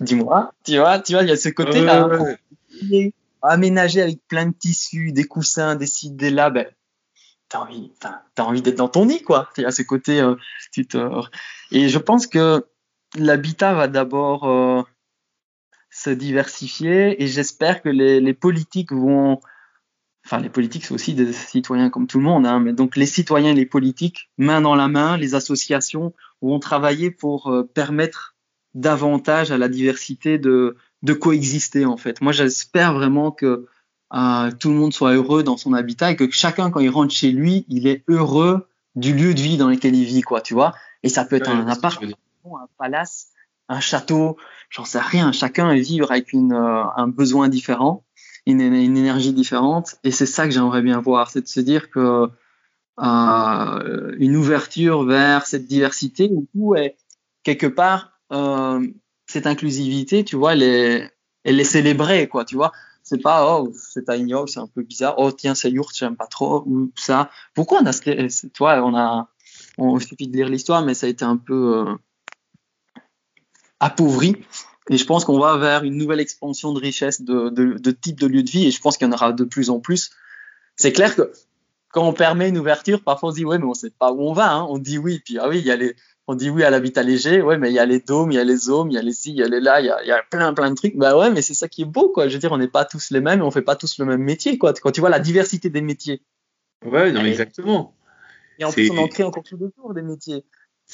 Dis-moi, 0.00 0.52
tu 0.64 0.78
vois, 0.78 0.98
tu 0.98 1.12
vois, 1.12 1.22
il 1.22 1.28
y 1.28 1.32
a 1.32 1.36
ce 1.36 1.48
côté-là. 1.48 2.08
Euh... 2.08 3.10
aménagé 3.42 4.02
avec 4.02 4.26
plein 4.26 4.46
de 4.46 4.54
tissus, 4.54 5.12
des 5.12 5.24
coussins, 5.24 5.76
des 5.76 5.86
ci, 5.86 6.10
des 6.10 6.30
là, 6.30 6.50
ben, 6.50 6.66
t'as 7.48 7.60
envie, 7.60 7.92
t'as 8.00 8.42
envie 8.42 8.62
d'être 8.62 8.78
dans 8.78 8.88
ton 8.88 9.06
nid, 9.06 9.22
quoi. 9.22 9.48
à 9.64 9.70
ces 9.70 9.84
côtés, 9.84 10.20
euh, 10.20 10.34
tu 10.72 10.86
te... 10.86 10.98
Et 11.70 11.88
je 11.88 11.98
pense 11.98 12.26
que 12.26 12.66
l'habitat 13.16 13.74
va 13.74 13.88
d'abord 13.88 14.48
euh, 14.48 14.82
se 15.90 16.10
diversifier 16.10 17.22
et 17.22 17.26
j'espère 17.26 17.82
que 17.82 17.88
les, 17.88 18.20
les, 18.20 18.34
politiques 18.34 18.92
vont, 18.92 19.40
enfin 20.26 20.40
les 20.40 20.50
politiques 20.50 20.84
sont 20.84 20.94
aussi 20.94 21.14
des 21.14 21.32
citoyens 21.32 21.90
comme 21.90 22.06
tout 22.06 22.18
le 22.18 22.24
monde, 22.24 22.46
hein, 22.46 22.58
mais 22.58 22.72
donc 22.72 22.96
les 22.96 23.06
citoyens 23.06 23.52
et 23.52 23.54
les 23.54 23.66
politiques, 23.66 24.30
main 24.36 24.60
dans 24.60 24.74
la 24.74 24.88
main, 24.88 25.16
les 25.16 25.34
associations 25.34 26.12
vont 26.42 26.58
travailler 26.58 27.10
pour 27.10 27.52
euh, 27.52 27.62
permettre 27.62 28.33
davantage 28.74 29.50
à 29.50 29.58
la 29.58 29.68
diversité 29.68 30.38
de, 30.38 30.76
de 31.02 31.12
coexister 31.12 31.84
en 31.86 31.96
fait. 31.96 32.20
Moi 32.20 32.32
j'espère 32.32 32.94
vraiment 32.94 33.30
que 33.30 33.66
euh, 34.14 34.50
tout 34.52 34.68
le 34.68 34.76
monde 34.76 34.92
soit 34.92 35.14
heureux 35.14 35.42
dans 35.42 35.56
son 35.56 35.72
habitat 35.72 36.12
et 36.12 36.16
que 36.16 36.30
chacun, 36.30 36.70
quand 36.70 36.80
il 36.80 36.90
rentre 36.90 37.12
chez 37.12 37.32
lui, 37.32 37.64
il 37.68 37.86
est 37.86 38.04
heureux 38.08 38.68
du 38.94 39.12
lieu 39.12 39.34
de 39.34 39.40
vie 39.40 39.56
dans 39.56 39.68
lequel 39.68 39.96
il 39.96 40.04
vit, 40.04 40.22
quoi, 40.22 40.40
tu 40.40 40.54
vois. 40.54 40.74
Et 41.02 41.08
ça 41.08 41.24
peut 41.24 41.36
être 41.36 41.50
un 41.50 41.66
appartement, 41.66 42.16
un 42.44 42.68
palace, 42.78 43.28
un 43.68 43.80
château, 43.80 44.36
j'en 44.70 44.84
sais 44.84 45.00
rien. 45.00 45.32
Chacun 45.32 45.74
vivre 45.74 46.12
avec 46.12 46.32
une, 46.32 46.52
euh, 46.52 46.84
un 46.96 47.08
besoin 47.08 47.48
différent, 47.48 48.04
une, 48.46 48.60
une 48.60 48.96
énergie 48.96 49.32
différente. 49.32 49.96
Et 50.04 50.12
c'est 50.12 50.26
ça 50.26 50.44
que 50.44 50.52
j'aimerais 50.52 50.82
bien 50.82 51.00
voir, 51.00 51.30
c'est 51.30 51.42
de 51.42 51.48
se 51.48 51.60
dire 51.60 51.90
que 51.90 52.28
euh, 53.00 54.14
une 54.18 54.36
ouverture 54.36 55.02
vers 55.02 55.46
cette 55.46 55.66
diversité 55.66 56.30
où 56.54 56.76
est 56.76 56.96
quelque 57.42 57.66
part 57.66 58.13
euh, 58.34 58.86
cette 59.26 59.46
inclusivité, 59.46 60.24
tu 60.24 60.36
vois, 60.36 60.52
elle 60.52 60.62
est, 60.62 61.10
elle 61.44 61.60
est 61.60 61.64
célébrée, 61.64 62.28
quoi, 62.28 62.44
tu 62.44 62.56
vois. 62.56 62.72
C'est 63.02 63.20
pas 63.20 63.46
oh 63.46 63.70
c'est 63.74 64.06
tiny 64.06 64.32
c'est 64.46 64.60
un 64.60 64.66
peu 64.66 64.82
bizarre. 64.82 65.16
Oh 65.18 65.30
tiens 65.30 65.54
c'est 65.54 65.70
yurt 65.70 65.94
j'aime 65.94 66.16
pas 66.16 66.26
trop 66.26 66.64
ou 66.66 66.90
ça. 66.96 67.30
Pourquoi 67.54 67.80
on 67.82 67.86
a 67.86 67.92
tu 67.92 68.48
vois 68.58 68.82
on 68.82 68.96
a 68.96 69.28
on 69.76 69.98
il 69.98 70.02
suffit 70.02 70.26
de 70.26 70.34
lire 70.34 70.48
l'histoire 70.48 70.82
mais 70.82 70.94
ça 70.94 71.04
a 71.06 71.10
été 71.10 71.22
un 71.22 71.36
peu 71.36 71.86
euh, 71.86 71.94
appauvri. 73.78 74.36
Et 74.88 74.96
je 74.96 75.04
pense 75.04 75.26
qu'on 75.26 75.38
va 75.38 75.58
vers 75.58 75.84
une 75.84 75.98
nouvelle 75.98 76.20
expansion 76.20 76.72
de 76.72 76.80
richesse 76.80 77.20
de, 77.20 77.50
de 77.50 77.90
type 77.90 78.18
de 78.18 78.26
lieu 78.26 78.42
de 78.42 78.50
vie 78.50 78.66
et 78.66 78.70
je 78.70 78.80
pense 78.80 78.96
qu'il 78.96 79.06
y 79.06 79.10
en 79.10 79.12
aura 79.12 79.34
de 79.34 79.44
plus 79.44 79.68
en 79.68 79.80
plus. 79.80 80.10
C'est 80.76 80.92
clair 80.92 81.14
que 81.14 81.30
quand 81.94 82.06
on 82.06 82.12
permet 82.12 82.50
une 82.50 82.58
ouverture 82.58 83.02
parfois 83.02 83.30
on 83.30 83.32
se 83.32 83.36
dit 83.36 83.44
ouais 83.44 83.58
mais 83.58 83.64
on 83.64 83.74
sait 83.74 83.90
pas 83.90 84.12
où 84.12 84.20
on 84.20 84.32
va 84.32 84.52
hein. 84.52 84.66
on 84.68 84.78
dit 84.78 84.98
oui 84.98 85.22
puis 85.24 85.38
ah 85.38 85.48
oui 85.48 85.60
il 85.60 85.66
y 85.66 85.70
a 85.70 85.76
les 85.76 85.94
on 86.26 86.34
dit 86.34 86.50
oui 86.50 86.62
à 86.62 86.70
l'habitat 86.70 87.02
léger, 87.02 87.42
ouais, 87.42 87.58
mais 87.58 87.70
il 87.70 87.74
y 87.74 87.78
a 87.78 87.86
les 87.86 88.00
dômes, 88.00 88.32
il 88.32 88.36
y 88.36 88.38
a 88.38 88.44
les 88.44 88.56
zones, 88.56 88.90
il 88.90 88.94
y 88.94 88.98
a 88.98 89.02
les 89.02 89.12
ci, 89.12 89.30
il 89.30 89.36
y 89.36 89.42
a 89.42 89.48
les 89.48 89.60
là, 89.60 89.80
il 89.80 89.86
y 89.86 89.90
a, 89.90 90.02
il 90.02 90.08
y 90.08 90.12
a 90.12 90.22
plein, 90.22 90.54
plein 90.54 90.70
de 90.70 90.74
trucs. 90.74 90.96
Bah 90.96 91.16
ouais, 91.18 91.30
mais 91.30 91.42
c'est 91.42 91.54
ça 91.54 91.68
qui 91.68 91.82
est 91.82 91.86
beau, 91.86 92.08
quoi. 92.08 92.28
Je 92.28 92.34
veux 92.34 92.38
dire, 92.38 92.52
on 92.52 92.58
n'est 92.58 92.68
pas 92.68 92.84
tous 92.84 93.10
les 93.10 93.20
mêmes, 93.20 93.42
on 93.42 93.50
fait 93.50 93.62
pas 93.62 93.76
tous 93.76 93.98
le 93.98 94.06
même 94.06 94.22
métier, 94.22 94.56
quoi. 94.56 94.72
Quand 94.72 94.90
tu 94.90 95.00
vois 95.00 95.10
la 95.10 95.20
diversité 95.20 95.68
des 95.68 95.82
métiers. 95.82 96.22
Ouais, 96.84 97.12
non, 97.12 97.22
mais 97.22 97.30
exactement. 97.30 97.94
Et 98.58 98.64
en 98.64 98.72
plus, 98.72 98.90
on 98.90 98.98
en 98.98 99.08
crée 99.08 99.24
encore 99.24 99.42
tout 99.42 99.60
autour 99.60 99.92
des 99.92 100.02
métiers. 100.02 100.44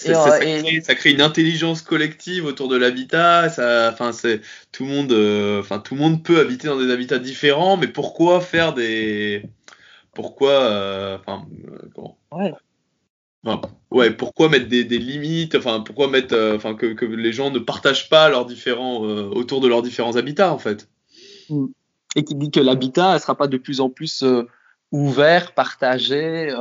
Et, 0.05 0.15
ça, 0.15 0.31
ça, 0.31 0.39
crée, 0.39 0.81
ça, 0.83 0.95
crée, 0.95 1.11
une 1.11 1.21
intelligence 1.21 1.83
collective 1.83 2.45
autour 2.45 2.69
de 2.69 2.77
l'habitat. 2.77 3.49
Ça, 3.51 3.91
enfin, 3.93 4.13
c'est 4.13 4.41
tout 4.73 4.85
le 4.85 4.91
monde, 4.91 5.13
euh, 5.13 5.61
enfin, 5.61 5.81
tout 5.81 5.95
le 5.95 6.01
monde 6.01 6.25
peut 6.25 6.41
habiter 6.41 6.69
dans 6.69 6.79
des 6.79 6.91
habitats 6.91 7.19
différents, 7.19 7.77
mais 7.77 7.89
pourquoi 7.89 8.41
faire 8.41 8.73
des, 8.73 9.43
pourquoi, 10.15 10.51
euh, 10.51 11.19
enfin, 11.19 11.47
euh, 11.69 11.89
comment 11.95 12.19
ouais. 12.33 12.53
Enfin, 13.45 13.63
ouais, 13.91 14.11
pourquoi 14.11 14.51
mettre 14.51 14.69
des, 14.69 14.85
des, 14.85 14.99
limites, 14.99 15.55
enfin, 15.55 15.81
pourquoi 15.81 16.09
mettre, 16.09 16.35
euh, 16.35 16.57
enfin, 16.57 16.75
que, 16.75 16.93
que, 16.93 17.07
les 17.07 17.33
gens 17.33 17.51
ne 17.51 17.59
partagent 17.59 18.11
pas 18.11 18.29
leurs 18.29 18.45
différents, 18.45 19.07
euh, 19.07 19.31
autour 19.31 19.61
de 19.63 19.69
leurs 19.69 19.83
différents 19.83 20.17
habitats, 20.17 20.53
en 20.53 20.59
fait? 20.59 20.89
Mm. 21.49 21.67
Et 22.17 22.25
qui 22.25 22.35
dit 22.35 22.51
que 22.51 22.61
l'habitat 22.61 23.15
ne 23.15 23.19
sera 23.19 23.37
pas 23.37 23.47
de 23.47 23.57
plus 23.57 23.81
en 23.81 23.89
plus 23.89 24.23
euh, 24.23 24.47
ouvert, 24.93 25.55
partagé, 25.55 26.53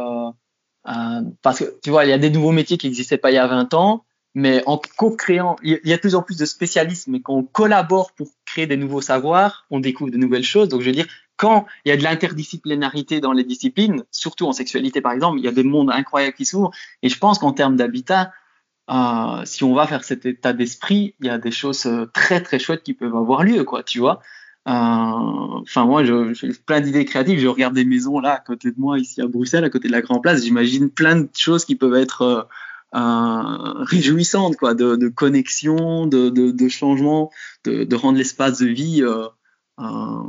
parce 1.41 1.59
que, 1.59 1.79
tu 1.83 1.89
vois, 1.89 2.05
il 2.05 2.09
y 2.09 2.13
a 2.13 2.17
des 2.17 2.29
nouveaux 2.29 2.51
métiers 2.51 2.77
qui 2.77 2.87
n'existaient 2.87 3.17
pas 3.17 3.31
il 3.31 3.35
y 3.35 3.39
a 3.39 3.47
20 3.47 3.73
ans, 3.73 4.05
mais 4.39 4.63
en 4.65 4.79
co-créant, 4.97 5.57
il 5.63 5.79
y 5.83 5.91
a 5.91 5.97
de 5.97 6.01
plus 6.01 6.15
en 6.15 6.21
plus 6.21 6.37
de 6.37 6.45
spécialistes, 6.45 7.07
mais 7.07 7.19
quand 7.19 7.33
on 7.33 7.43
collabore 7.43 8.13
pour 8.13 8.29
créer 8.45 8.67
des 8.67 8.77
nouveaux 8.77 9.01
savoirs, 9.01 9.65
on 9.69 9.79
découvre 9.79 10.11
de 10.11 10.17
nouvelles 10.17 10.43
choses. 10.43 10.69
Donc, 10.69 10.81
je 10.81 10.85
veux 10.85 10.95
dire, 10.95 11.07
quand 11.35 11.65
il 11.83 11.89
y 11.89 11.91
a 11.91 11.97
de 11.97 12.03
l'interdisciplinarité 12.03 13.19
dans 13.19 13.33
les 13.33 13.43
disciplines, 13.43 14.03
surtout 14.11 14.45
en 14.45 14.53
sexualité 14.53 15.01
par 15.01 15.11
exemple, 15.11 15.39
il 15.39 15.45
y 15.45 15.47
a 15.47 15.51
des 15.51 15.63
mondes 15.63 15.91
incroyables 15.91 16.35
qui 16.35 16.45
s'ouvrent. 16.45 16.71
Et 17.03 17.09
je 17.09 17.17
pense 17.17 17.37
qu'en 17.37 17.51
termes 17.51 17.75
d'habitat, 17.75 18.31
euh, 18.89 19.41
si 19.43 19.63
on 19.63 19.73
va 19.73 19.85
faire 19.87 20.03
cet 20.03 20.25
état 20.25 20.53
d'esprit, 20.53 21.15
il 21.19 21.27
y 21.27 21.29
a 21.29 21.37
des 21.37 21.51
choses 21.51 21.85
euh, 21.85 22.05
très 22.13 22.41
très 22.41 22.59
chouettes 22.59 22.83
qui 22.83 22.93
peuvent 22.93 23.15
avoir 23.15 23.43
lieu, 23.43 23.63
quoi, 23.65 23.83
tu 23.83 23.99
vois. 23.99 24.21
Euh, 24.67 24.71
enfin, 24.71 25.85
moi, 25.85 26.03
j'ai 26.05 26.49
plein 26.65 26.79
d'idées 26.79 27.05
créatives. 27.05 27.39
Je 27.39 27.47
regarde 27.47 27.73
des 27.73 27.85
maisons 27.85 28.19
là 28.19 28.35
à 28.35 28.39
côté 28.39 28.71
de 28.71 28.79
moi, 28.79 28.99
ici 28.99 29.21
à 29.21 29.27
Bruxelles, 29.27 29.65
à 29.65 29.69
côté 29.69 29.89
de 29.89 29.93
la 29.93 30.01
Grand 30.01 30.21
Place. 30.21 30.43
J'imagine 30.43 30.89
plein 30.89 31.17
de 31.17 31.29
choses 31.33 31.65
qui 31.65 31.75
peuvent 31.75 31.95
être 31.95 32.47
réjouissantes, 32.93 34.57
quoi, 34.57 34.73
de, 34.73 34.95
de 34.95 35.07
connexion, 35.09 36.07
de, 36.07 36.29
de, 36.29 36.51
de 36.51 36.69
changement, 36.69 37.31
de, 37.65 37.95
rendre 37.95 38.17
l'espace 38.17 38.59
de 38.59 38.67
vie 38.67 39.03
euh, 39.79 40.21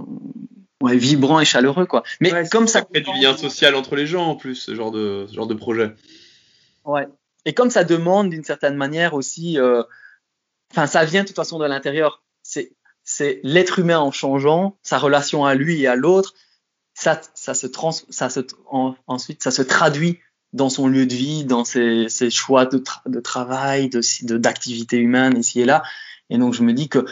ouais, 0.81 0.97
vibrant 0.97 1.41
et 1.41 1.45
chaleureux 1.45 1.87
quoi. 1.87 2.03
Mais 2.21 2.33
ouais, 2.33 2.49
comme 2.49 2.67
ça, 2.67 2.81
ça 2.81 2.85
crée 2.85 3.01
du 3.01 3.11
lien 3.21 3.37
social 3.37 3.75
entre 3.75 3.97
les 3.97 4.07
gens 4.07 4.27
en 4.27 4.37
plus 4.37 4.55
ce 4.55 4.75
genre 4.75 4.91
de 4.91 5.27
ce 5.29 5.35
genre 5.35 5.47
de 5.47 5.55
projet. 5.55 5.95
Ouais. 6.85 7.09
Et 7.45 7.53
comme 7.53 7.71
ça 7.71 7.85
demande 7.85 8.31
d'une 8.31 8.45
certaine 8.45 8.77
manière 8.77 9.15
aussi, 9.15 9.59
enfin 9.59 10.85
euh, 10.85 10.87
ça 10.87 11.05
vient 11.05 11.23
de 11.23 11.29
toute 11.29 11.37
façon 11.37 11.59
de 11.59 11.67
l'intérieur. 11.67 12.23
C'est 12.43 12.73
c'est 13.03 13.41
l'être 13.43 13.79
humain 13.79 13.99
en 13.99 14.13
changeant 14.13 14.79
sa 14.83 14.99
relation 14.99 15.45
à 15.45 15.55
lui 15.55 15.83
et 15.83 15.87
à 15.87 15.97
l'autre. 15.97 16.35
Ça 16.95 17.21
ça 17.35 17.55
se 17.55 17.67
trans 17.67 17.93
ça 17.93 18.29
se 18.29 18.41
en, 18.71 18.95
ensuite 19.07 19.43
ça 19.43 19.51
se 19.51 19.63
traduit 19.63 20.21
dans 20.53 20.69
son 20.69 20.89
lieu 20.89 21.07
de 21.07 21.15
vie, 21.15 21.45
dans 21.45 21.65
ses, 21.65 22.09
choix 22.31 22.67
de, 22.67 22.79
tra 22.79 23.03
de 23.07 23.21
travail, 23.21 23.89
de 23.89 24.37
d'activités 24.37 24.99
humaines 24.99 25.39
ici 25.39 25.61
et 25.61 25.65
là. 25.65 25.83
Et 26.29 26.39
donc 26.39 26.55
je 26.55 26.63
me 26.63 26.73
dis 26.73 26.89
que 26.89 27.05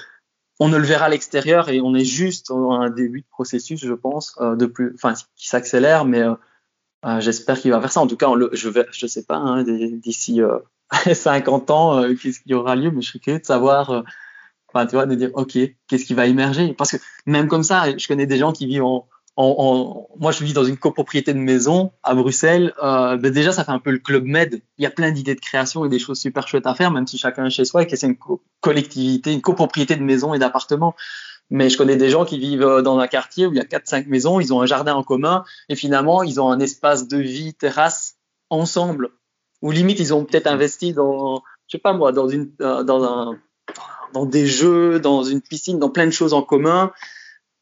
on 0.60 0.68
ne 0.68 0.76
le 0.76 0.84
verra 0.84 1.06
à 1.06 1.08
l'extérieur 1.08 1.68
et 1.68 1.80
on 1.80 1.94
est 1.94 2.04
juste 2.04 2.48
dans 2.48 2.72
un 2.72 2.90
début 2.90 3.20
de 3.20 3.26
processus, 3.30 3.80
je 3.80 3.92
pense, 3.92 4.34
euh, 4.40 4.56
de 4.56 4.66
plus, 4.66 4.92
enfin, 4.94 5.14
qui 5.36 5.48
s'accélère, 5.48 6.04
mais 6.04 6.20
euh, 6.20 6.34
euh, 7.04 7.20
j'espère 7.20 7.60
qu'il 7.60 7.70
va 7.70 7.80
faire 7.80 7.92
ça. 7.92 8.00
En 8.00 8.08
tout 8.08 8.16
cas, 8.16 8.28
je 8.52 8.70
je 8.90 9.06
sais 9.06 9.24
pas, 9.24 9.36
hein, 9.36 9.62
d'ici 9.62 10.40
50 11.12 11.70
ans, 11.70 12.02
qu'est-ce 12.20 12.40
qui 12.40 12.54
aura 12.54 12.74
lieu, 12.74 12.90
mais 12.90 13.02
je 13.02 13.08
serais 13.08 13.18
curieux 13.20 13.38
de 13.38 13.44
savoir, 13.44 14.04
enfin, 14.68 14.86
tu 14.86 14.96
vois, 14.96 15.06
de 15.06 15.14
dire, 15.14 15.30
ok, 15.34 15.56
qu'est-ce 15.86 16.04
qui 16.04 16.14
va 16.14 16.26
émerger, 16.26 16.74
parce 16.74 16.92
que 16.92 16.96
même 17.26 17.46
comme 17.46 17.62
ça, 17.62 17.96
je 17.96 18.08
connais 18.08 18.26
des 18.26 18.38
gens 18.38 18.52
qui 18.52 18.66
vivent 18.66 18.84
en, 18.84 19.08
moi, 19.38 20.32
je 20.32 20.42
vis 20.42 20.52
dans 20.52 20.64
une 20.64 20.76
copropriété 20.76 21.32
de 21.32 21.38
maison 21.38 21.92
à 22.02 22.16
Bruxelles. 22.16 22.74
Euh, 22.82 23.16
ben 23.16 23.32
déjà, 23.32 23.52
ça 23.52 23.64
fait 23.64 23.70
un 23.70 23.78
peu 23.78 23.92
le 23.92 23.98
club 23.98 24.24
med. 24.24 24.60
Il 24.78 24.82
y 24.82 24.86
a 24.86 24.90
plein 24.90 25.12
d'idées 25.12 25.36
de 25.36 25.40
création 25.40 25.84
et 25.84 25.88
des 25.88 26.00
choses 26.00 26.18
super 26.18 26.48
chouettes 26.48 26.66
à 26.66 26.74
faire, 26.74 26.90
même 26.90 27.06
si 27.06 27.18
chacun 27.18 27.46
est 27.46 27.50
chez 27.50 27.64
soi 27.64 27.82
et 27.82 27.86
que 27.86 27.94
c'est 27.94 28.08
une 28.08 28.16
co 28.16 28.42
collectivité, 28.60 29.32
une 29.32 29.40
copropriété 29.40 29.94
de 29.94 30.02
maison 30.02 30.34
et 30.34 30.40
d'appartements. 30.40 30.96
Mais 31.50 31.70
je 31.70 31.78
connais 31.78 31.96
des 31.96 32.10
gens 32.10 32.24
qui 32.24 32.38
vivent 32.38 32.64
euh, 32.64 32.82
dans 32.82 32.98
un 32.98 33.06
quartier 33.06 33.46
où 33.46 33.52
il 33.52 33.56
y 33.56 33.60
a 33.60 33.64
quatre, 33.64 33.86
cinq 33.86 34.08
maisons, 34.08 34.40
ils 34.40 34.52
ont 34.52 34.60
un 34.60 34.66
jardin 34.66 34.94
en 34.94 35.04
commun 35.04 35.44
et 35.68 35.76
finalement, 35.76 36.24
ils 36.24 36.40
ont 36.40 36.50
un 36.50 36.58
espace 36.58 37.06
de 37.06 37.18
vie 37.18 37.54
terrasse 37.54 38.16
ensemble. 38.50 39.10
Ou 39.62 39.70
limite, 39.70 40.00
ils 40.00 40.12
ont 40.12 40.24
peut-être 40.24 40.48
investi 40.48 40.94
dans, 40.94 41.44
je 41.68 41.76
sais 41.76 41.78
pas 41.78 41.92
moi, 41.92 42.10
dans 42.10 42.28
une, 42.28 42.50
euh, 42.60 42.82
dans 42.82 43.04
un, 43.04 43.38
dans 44.14 44.26
des 44.26 44.46
jeux, 44.48 44.98
dans 44.98 45.22
une 45.22 45.42
piscine, 45.42 45.78
dans 45.78 45.90
plein 45.90 46.06
de 46.06 46.10
choses 46.10 46.34
en 46.34 46.42
commun 46.42 46.92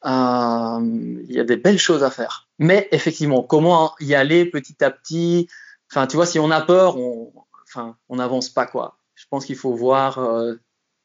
il 0.05 1.26
y 1.28 1.40
a 1.40 1.44
des 1.44 1.57
belles 1.57 1.78
choses 1.78 2.05
à 2.05 2.11
faire. 2.11 2.49
Mais 2.59 2.88
effectivement, 2.92 3.42
comment 3.42 3.94
y 4.01 4.14
aller 4.14 4.47
petit 4.47 4.82
à 4.84 4.90
petit? 4.90 5.49
Enfin, 5.90 6.07
tu 6.07 6.16
vois, 6.16 6.26
si 6.26 6.38
on 6.38 6.51
a 6.51 6.61
peur, 6.61 6.97
on, 6.97 7.32
enfin, 7.64 7.97
on 8.09 8.16
n'avance 8.16 8.49
pas 8.49 8.66
quoi. 8.66 8.99
Je 9.14 9.24
pense 9.30 9.47
qu'il 9.47 9.57
faut 9.57 9.74
voir 9.74 10.18
euh, 10.18 10.55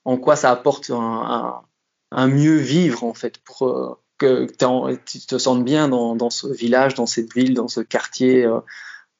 en 0.05 0.17
quoi 0.17 0.35
ça 0.35 0.51
apporte 0.51 0.89
un, 0.89 0.95
un, 0.97 1.61
un, 2.11 2.27
mieux 2.27 2.57
vivre 2.57 3.03
en 3.03 3.13
fait 3.13 3.37
pour 3.39 3.67
euh, 3.67 3.95
que 4.17 4.47
tu 5.05 5.19
te 5.19 5.37
sentes 5.37 5.63
bien 5.63 5.87
dans, 5.87 6.15
dans, 6.15 6.29
ce 6.29 6.47
village, 6.47 6.93
dans 6.93 7.05
cette 7.05 7.33
ville, 7.33 7.53
dans 7.53 7.67
ce 7.67 7.81
quartier. 7.81 8.45
Euh, 8.45 8.59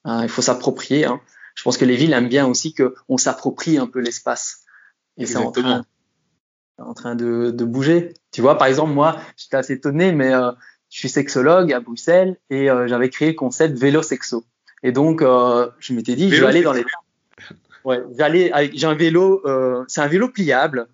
il 0.06 0.30
faut 0.30 0.42
s'approprier. 0.42 1.06
Hein. 1.06 1.22
Je 1.56 1.64
pense 1.64 1.78
que 1.78 1.86
les 1.86 1.96
villes 1.96 2.14
aiment 2.14 2.30
bien 2.30 2.48
aussi 2.48 2.74
qu'on 2.74 3.18
s'approprie 3.18 3.78
un 3.78 3.88
peu 3.88 4.00
l'espace. 4.00 4.64
Et 5.18 5.26
c'est 5.26 5.38
en 5.38 5.52
train, 5.52 5.86
en 6.78 6.94
train 6.94 7.16
de, 7.16 7.52
de, 7.52 7.66
bouger. 7.66 8.14
Tu 8.32 8.42
vois, 8.42 8.58
par 8.58 8.68
exemple, 8.68 8.94
moi, 8.94 9.18
j'étais 9.38 9.58
assez 9.58 9.74
étonné, 9.74 10.12
mais 10.12 10.34
euh, 10.34 10.52
je 10.92 11.00
suis 11.00 11.10
sexologue 11.10 11.72
à 11.74 11.80
Bruxelles 11.80 12.38
et 12.50 12.70
euh, 12.70 12.88
j'avais 12.88 13.10
créé 13.10 13.30
le 13.30 13.34
concept 13.36 13.78
vélo 13.78 14.04
sexo. 14.04 14.44
Et 14.84 14.92
donc, 14.92 15.22
euh, 15.22 15.70
je 15.80 15.94
m'étais 15.94 16.16
dit, 16.16 16.30
vélo 16.30 16.36
je 16.36 16.42
vais 16.42 16.48
aller 16.48 16.62
dans 16.62 16.74
les. 16.74 16.86
Ouais, 17.84 18.04
j'allais 18.18 18.52
avec, 18.52 18.78
j'ai 18.78 18.86
un 18.86 18.94
vélo, 18.94 19.42
euh, 19.46 19.84
c'est 19.88 20.02
un 20.02 20.08
vélo 20.08 20.28
pliable, 20.28 20.88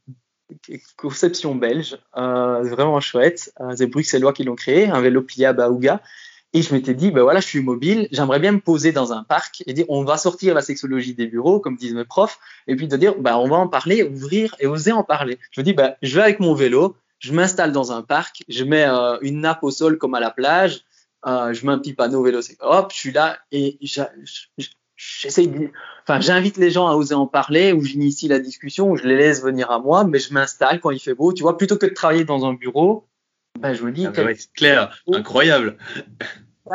conception 0.95 1.55
belge, 1.55 1.97
vraiment 2.15 3.01
chouette. 3.01 3.51
c'est 3.75 3.87
bruxellois 3.87 4.31
qui 4.31 4.43
l'ont 4.43 4.55
créé, 4.55 4.87
un 4.87 5.01
vélo 5.01 5.21
pliable 5.21 5.61
à 5.61 5.69
Ouga. 5.69 6.01
Et 6.53 6.61
je 6.61 6.73
m'étais 6.73 6.93
dit, 6.93 7.11
ben 7.11 7.23
voilà, 7.23 7.41
je 7.41 7.47
suis 7.47 7.59
mobile, 7.61 8.07
j'aimerais 8.11 8.39
bien 8.39 8.53
me 8.53 8.61
poser 8.61 8.93
dans 8.93 9.11
un 9.11 9.23
parc 9.23 9.63
et 9.67 9.73
dire, 9.73 9.85
on 9.89 10.05
va 10.05 10.15
sortir 10.15 10.53
la 10.53 10.61
sexologie 10.61 11.13
des 11.13 11.27
bureaux, 11.27 11.59
comme 11.59 11.75
disent 11.75 11.93
mes 11.93 12.05
profs, 12.05 12.39
et 12.67 12.75
puis 12.77 12.87
de 12.87 12.95
dire, 12.95 13.15
ben 13.19 13.35
on 13.35 13.49
va 13.49 13.57
en 13.57 13.67
parler, 13.67 14.03
ouvrir 14.03 14.55
et 14.59 14.67
oser 14.67 14.93
en 14.93 15.03
parler. 15.03 15.39
Je 15.51 15.59
me 15.59 15.65
dis, 15.65 15.73
ben 15.73 15.95
je 16.01 16.15
vais 16.15 16.21
avec 16.21 16.39
mon 16.39 16.53
vélo, 16.53 16.95
je 17.19 17.33
m'installe 17.33 17.71
dans 17.71 17.91
un 17.91 18.01
parc, 18.01 18.43
je 18.47 18.63
mets 18.63 18.85
euh, 18.85 19.17
une 19.21 19.41
nappe 19.41 19.63
au 19.63 19.71
sol 19.71 19.97
comme 19.97 20.15
à 20.15 20.19
la 20.19 20.31
plage, 20.31 20.81
euh, 21.25 21.53
je 21.53 21.65
mets 21.65 21.71
un 21.71 21.79
petit 21.79 21.93
panneau 21.93 22.23
vélo, 22.23 22.39
hop, 22.59 22.91
je 22.93 22.97
suis 22.97 23.11
là 23.11 23.37
et 23.51 23.79
j'essaie 24.97 25.51
enfin, 26.03 26.19
j'invite 26.19 26.57
les 26.57 26.71
gens 26.71 26.87
à 26.87 26.95
oser 26.95 27.15
en 27.15 27.27
parler, 27.27 27.73
ou 27.73 27.83
j'initie 27.83 28.27
la 28.27 28.39
discussion, 28.39 28.91
ou 28.91 28.97
je 28.97 29.03
les 29.03 29.17
laisse 29.17 29.41
venir 29.41 29.71
à 29.71 29.79
moi, 29.79 30.03
mais 30.03 30.19
je 30.19 30.33
m'installe 30.33 30.79
quand 30.79 30.91
il 30.91 30.99
fait 30.99 31.13
beau, 31.13 31.33
tu 31.33 31.43
vois, 31.43 31.57
plutôt 31.57 31.77
que 31.77 31.85
de 31.85 31.93
travailler 31.93 32.23
dans 32.23 32.45
un 32.45 32.53
bureau, 32.53 33.07
ben, 33.59 33.73
je 33.73 33.83
me 33.83 33.91
dis. 33.91 34.05
Ah 34.05 34.11
bah 34.11 34.23
c'est 34.35 34.53
clair, 34.53 35.03
incroyable. 35.11 35.77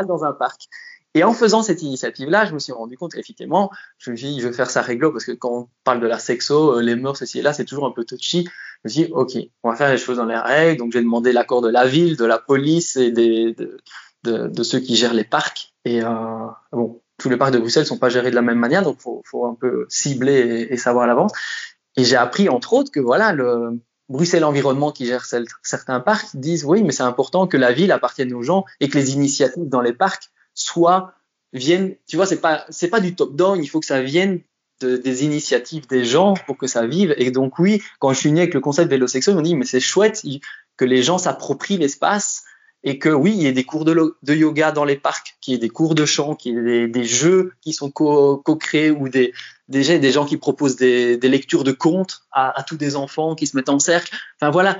Dans 0.08 0.24
un 0.24 0.32
parc. 0.32 0.68
Et 1.14 1.24
en 1.24 1.34
faisant 1.34 1.62
cette 1.62 1.82
initiative-là, 1.82 2.46
je 2.46 2.54
me 2.54 2.58
suis 2.58 2.72
rendu 2.72 2.96
compte 2.96 3.12
qu'effectivement, 3.12 3.70
je 3.98 4.10
me 4.10 4.16
suis 4.16 4.28
dit, 4.28 4.40
je 4.40 4.48
vais 4.48 4.54
faire 4.54 4.70
ça 4.70 4.80
réglo, 4.80 5.12
parce 5.12 5.26
que 5.26 5.32
quand 5.32 5.52
on 5.52 5.68
parle 5.84 6.00
de 6.00 6.06
la 6.06 6.18
sexo, 6.18 6.78
euh, 6.78 6.82
les 6.82 6.96
mœurs, 6.96 7.18
ceci 7.18 7.40
et 7.40 7.42
là, 7.42 7.52
c'est 7.52 7.66
toujours 7.66 7.86
un 7.86 7.90
peu 7.90 8.04
touchy. 8.04 8.48
Me 8.84 8.90
suis 8.90 9.04
dit, 9.04 9.12
OK, 9.12 9.32
on 9.62 9.70
va 9.70 9.76
faire 9.76 9.90
les 9.90 9.98
choses 9.98 10.16
dans 10.16 10.26
les 10.26 10.36
règles. 10.36 10.78
Donc, 10.78 10.92
j'ai 10.92 11.00
demandé 11.00 11.32
l'accord 11.32 11.62
de 11.62 11.68
la 11.68 11.86
ville, 11.86 12.16
de 12.16 12.24
la 12.24 12.38
police 12.38 12.96
et 12.96 13.10
de, 13.10 13.54
de, 14.24 14.48
de 14.48 14.62
ceux 14.62 14.80
qui 14.80 14.96
gèrent 14.96 15.14
les 15.14 15.24
parcs. 15.24 15.72
Et 15.84 16.02
euh, 16.02 16.46
bon, 16.72 17.00
tous 17.18 17.28
les 17.28 17.36
parcs 17.36 17.52
de 17.52 17.58
Bruxelles 17.58 17.86
sont 17.86 17.98
pas 17.98 18.08
gérés 18.08 18.30
de 18.30 18.34
la 18.34 18.42
même 18.42 18.58
manière, 18.58 18.82
donc 18.82 19.00
faut, 19.00 19.22
faut 19.24 19.46
un 19.46 19.54
peu 19.54 19.86
cibler 19.88 20.66
et, 20.70 20.76
savoir 20.76 21.04
à 21.04 21.06
l'avance. 21.06 21.32
Et 21.96 22.04
j'ai 22.04 22.16
appris, 22.16 22.48
entre 22.48 22.72
autres, 22.72 22.90
que 22.90 23.00
voilà, 23.00 23.32
le 23.32 23.80
Bruxelles 24.08 24.44
Environnement 24.44 24.90
qui 24.92 25.06
gère 25.06 25.24
certains 25.62 26.00
parcs 26.00 26.34
disent, 26.34 26.64
oui, 26.64 26.82
mais 26.82 26.92
c'est 26.92 27.02
important 27.02 27.46
que 27.46 27.56
la 27.56 27.72
ville 27.72 27.92
appartienne 27.92 28.32
aux 28.34 28.42
gens 28.42 28.64
et 28.80 28.88
que 28.88 28.98
les 28.98 29.12
initiatives 29.12 29.68
dans 29.68 29.80
les 29.80 29.92
parcs 29.92 30.30
soit 30.54 31.14
viennent, 31.52 31.94
tu 32.06 32.16
vois, 32.16 32.26
c'est 32.26 32.40
pas, 32.40 32.64
c'est 32.70 32.88
pas 32.88 33.00
du 33.00 33.14
top 33.14 33.36
down, 33.36 33.62
il 33.62 33.68
faut 33.68 33.80
que 33.80 33.86
ça 33.86 34.02
vienne 34.02 34.40
de, 34.80 34.96
des 34.96 35.24
initiatives 35.24 35.86
des 35.86 36.04
gens 36.04 36.34
pour 36.46 36.56
que 36.56 36.66
ça 36.66 36.86
vive. 36.86 37.14
Et 37.18 37.30
donc, 37.30 37.58
oui, 37.58 37.82
quand 37.98 38.12
je 38.12 38.18
suis 38.18 38.32
né 38.32 38.40
avec 38.42 38.54
le 38.54 38.60
concept 38.60 38.90
vélosexuel, 38.90 39.36
on 39.36 39.42
dit, 39.42 39.56
mais 39.56 39.64
c'est 39.64 39.80
chouette 39.80 40.22
que 40.76 40.84
les 40.84 41.02
gens 41.02 41.18
s'approprient 41.18 41.78
l'espace 41.78 42.44
et 42.84 42.98
que 42.98 43.08
oui, 43.08 43.32
il 43.36 43.42
y 43.42 43.46
ait 43.46 43.52
des 43.52 43.64
cours 43.64 43.84
de, 43.84 44.34
yoga 44.34 44.72
dans 44.72 44.84
les 44.84 44.96
parcs, 44.96 45.36
qu'il 45.40 45.52
y 45.52 45.56
ait 45.56 45.60
des 45.60 45.68
cours 45.68 45.94
de 45.94 46.04
chant, 46.04 46.34
qu'il 46.34 46.54
y 46.54 46.70
ait 46.70 46.88
des, 46.88 47.04
jeux 47.04 47.52
qui 47.60 47.72
sont 47.72 47.90
co-créés 47.90 48.90
ou 48.90 49.08
des, 49.08 49.32
gens 49.70 50.26
qui 50.26 50.36
proposent 50.36 50.76
des, 50.76 51.16
lectures 51.16 51.62
de 51.62 51.72
contes 51.72 52.22
à, 52.32 52.58
à, 52.58 52.62
tous 52.64 52.76
des 52.76 52.96
enfants 52.96 53.36
qui 53.36 53.46
se 53.46 53.56
mettent 53.56 53.68
en 53.68 53.78
cercle. 53.78 54.12
Enfin 54.40 54.50
voilà, 54.50 54.78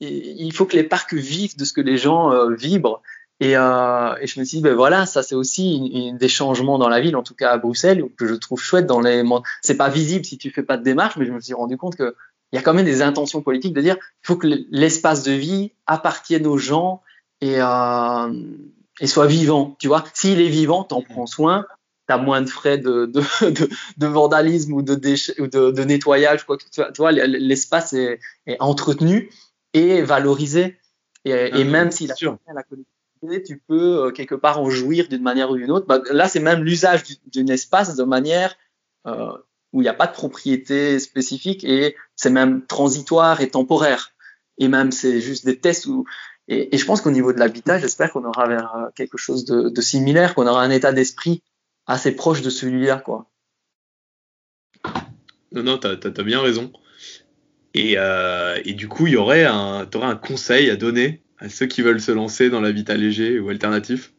il 0.00 0.52
faut 0.52 0.66
que 0.66 0.76
les 0.76 0.84
parcs 0.84 1.14
vivent 1.14 1.56
de 1.56 1.64
ce 1.64 1.72
que 1.72 1.80
les 1.80 1.96
gens 1.96 2.32
euh, 2.32 2.54
vibrent 2.54 3.02
et, 3.40 3.56
euh, 3.56 4.14
et, 4.20 4.26
je 4.26 4.40
me 4.40 4.44
suis 4.44 4.58
dit, 4.58 4.62
ben 4.62 4.74
voilà, 4.74 5.04
ça 5.04 5.22
c'est 5.22 5.34
aussi 5.34 5.76
une, 5.76 6.16
des 6.16 6.28
changements 6.28 6.78
dans 6.78 6.88
la 6.88 7.00
ville, 7.00 7.16
en 7.16 7.22
tout 7.22 7.34
cas 7.34 7.50
à 7.50 7.58
Bruxelles, 7.58 8.02
que 8.16 8.26
je 8.26 8.34
trouve 8.34 8.60
chouette 8.60 8.86
dans 8.86 9.00
les. 9.00 9.22
C'est 9.62 9.76
pas 9.76 9.90
visible 9.90 10.24
si 10.24 10.38
tu 10.38 10.50
fais 10.50 10.62
pas 10.62 10.78
de 10.78 10.82
démarche, 10.82 11.16
mais 11.16 11.26
je 11.26 11.32
me 11.32 11.40
suis 11.40 11.52
rendu 11.52 11.76
compte 11.76 11.96
que 11.96 12.14
il 12.52 12.56
y 12.56 12.58
a 12.58 12.62
quand 12.62 12.74
même 12.74 12.86
des 12.86 13.02
intentions 13.02 13.42
politiques 13.42 13.74
de 13.74 13.80
dire, 13.82 13.96
il 14.00 14.26
faut 14.26 14.36
que 14.36 14.46
l'espace 14.70 15.22
de 15.24 15.32
vie 15.32 15.72
appartienne 15.86 16.46
aux 16.46 16.58
gens 16.58 17.02
et, 17.40 17.60
euh, 17.60 18.32
et 19.00 19.06
soit 19.06 19.26
vivant. 19.26 19.76
Tu 19.80 19.88
vois, 19.88 20.04
s'il 20.14 20.40
est 20.40 20.48
vivant, 20.48 20.84
t'en 20.84 21.02
prends 21.02 21.26
soin, 21.26 21.66
t'as 22.06 22.18
moins 22.18 22.40
de 22.40 22.48
frais 22.48 22.78
de, 22.78 23.06
de, 23.06 23.50
de, 23.50 23.68
de 23.96 24.06
vandalisme 24.06 24.72
ou 24.72 24.82
de, 24.82 24.94
déchets, 24.94 25.38
ou 25.40 25.48
de, 25.48 25.72
de 25.72 25.84
nettoyage, 25.84 26.46
quoi. 26.46 26.56
Tu 26.56 26.80
vois, 26.96 27.12
l'espace 27.12 27.92
est, 27.92 28.20
est, 28.46 28.56
entretenu 28.60 29.28
et 29.74 30.02
valorisé. 30.02 30.78
Et, 31.24 31.30
et 31.30 31.50
ah, 31.52 31.64
même 31.64 31.90
si 31.90 32.06
la, 32.06 32.14
la 32.54 32.62
tu 33.44 33.62
peux 33.66 34.06
euh, 34.06 34.10
quelque 34.10 34.34
part 34.34 34.60
en 34.60 34.70
jouir 34.70 35.08
d'une 35.08 35.22
manière 35.22 35.50
ou 35.50 35.56
d'une 35.56 35.70
autre. 35.70 35.86
Bah, 35.86 36.00
là, 36.10 36.28
c'est 36.28 36.40
même 36.40 36.62
l'usage 36.62 37.02
d'un 37.32 37.46
espace 37.46 37.96
de 37.96 38.04
manière 38.04 38.56
euh, 39.06 39.32
où 39.72 39.80
il 39.80 39.84
n'y 39.84 39.88
a 39.88 39.94
pas 39.94 40.06
de 40.06 40.12
propriété 40.12 40.98
spécifique 40.98 41.64
et 41.64 41.96
c'est 42.14 42.30
même 42.30 42.66
transitoire 42.66 43.40
et 43.40 43.50
temporaire. 43.50 44.12
Et 44.58 44.68
même, 44.68 44.90
c'est 44.92 45.20
juste 45.20 45.44
des 45.44 45.58
tests 45.58 45.86
où. 45.86 46.04
Et, 46.48 46.76
je 46.76 46.84
pense 46.84 47.00
qu'au 47.00 47.10
niveau 47.10 47.32
de 47.32 47.38
l'habitat, 47.38 47.78
j'espère 47.78 48.12
qu'on 48.12 48.24
aura 48.24 48.46
vers 48.46 48.74
euh, 48.76 48.88
quelque 48.94 49.18
chose 49.18 49.44
de, 49.44 49.80
similaire, 49.80 50.34
qu'on 50.34 50.46
aura 50.46 50.62
un 50.62 50.70
état 50.70 50.92
d'esprit 50.92 51.42
assez 51.86 52.14
proche 52.14 52.42
de 52.42 52.50
celui-là, 52.50 52.98
quoi. 52.98 53.26
Non, 55.52 55.62
non, 55.62 55.78
t'as 55.78 55.94
as, 55.94 56.22
bien 56.22 56.40
raison. 56.40 56.72
Et, 57.74 57.96
du 58.74 58.88
coup, 58.88 59.06
il 59.06 59.16
aurais 59.16 59.44
un 59.44 60.16
conseil 60.22 60.70
à 60.70 60.76
donner 60.76 61.25
à 61.38 61.48
ceux 61.48 61.66
qui 61.66 61.82
veulent 61.82 62.00
se 62.00 62.12
lancer 62.12 62.50
dans 62.50 62.60
l'habitat 62.60 62.96
léger 62.96 63.38
ou 63.38 63.48
alternatif 63.50 64.12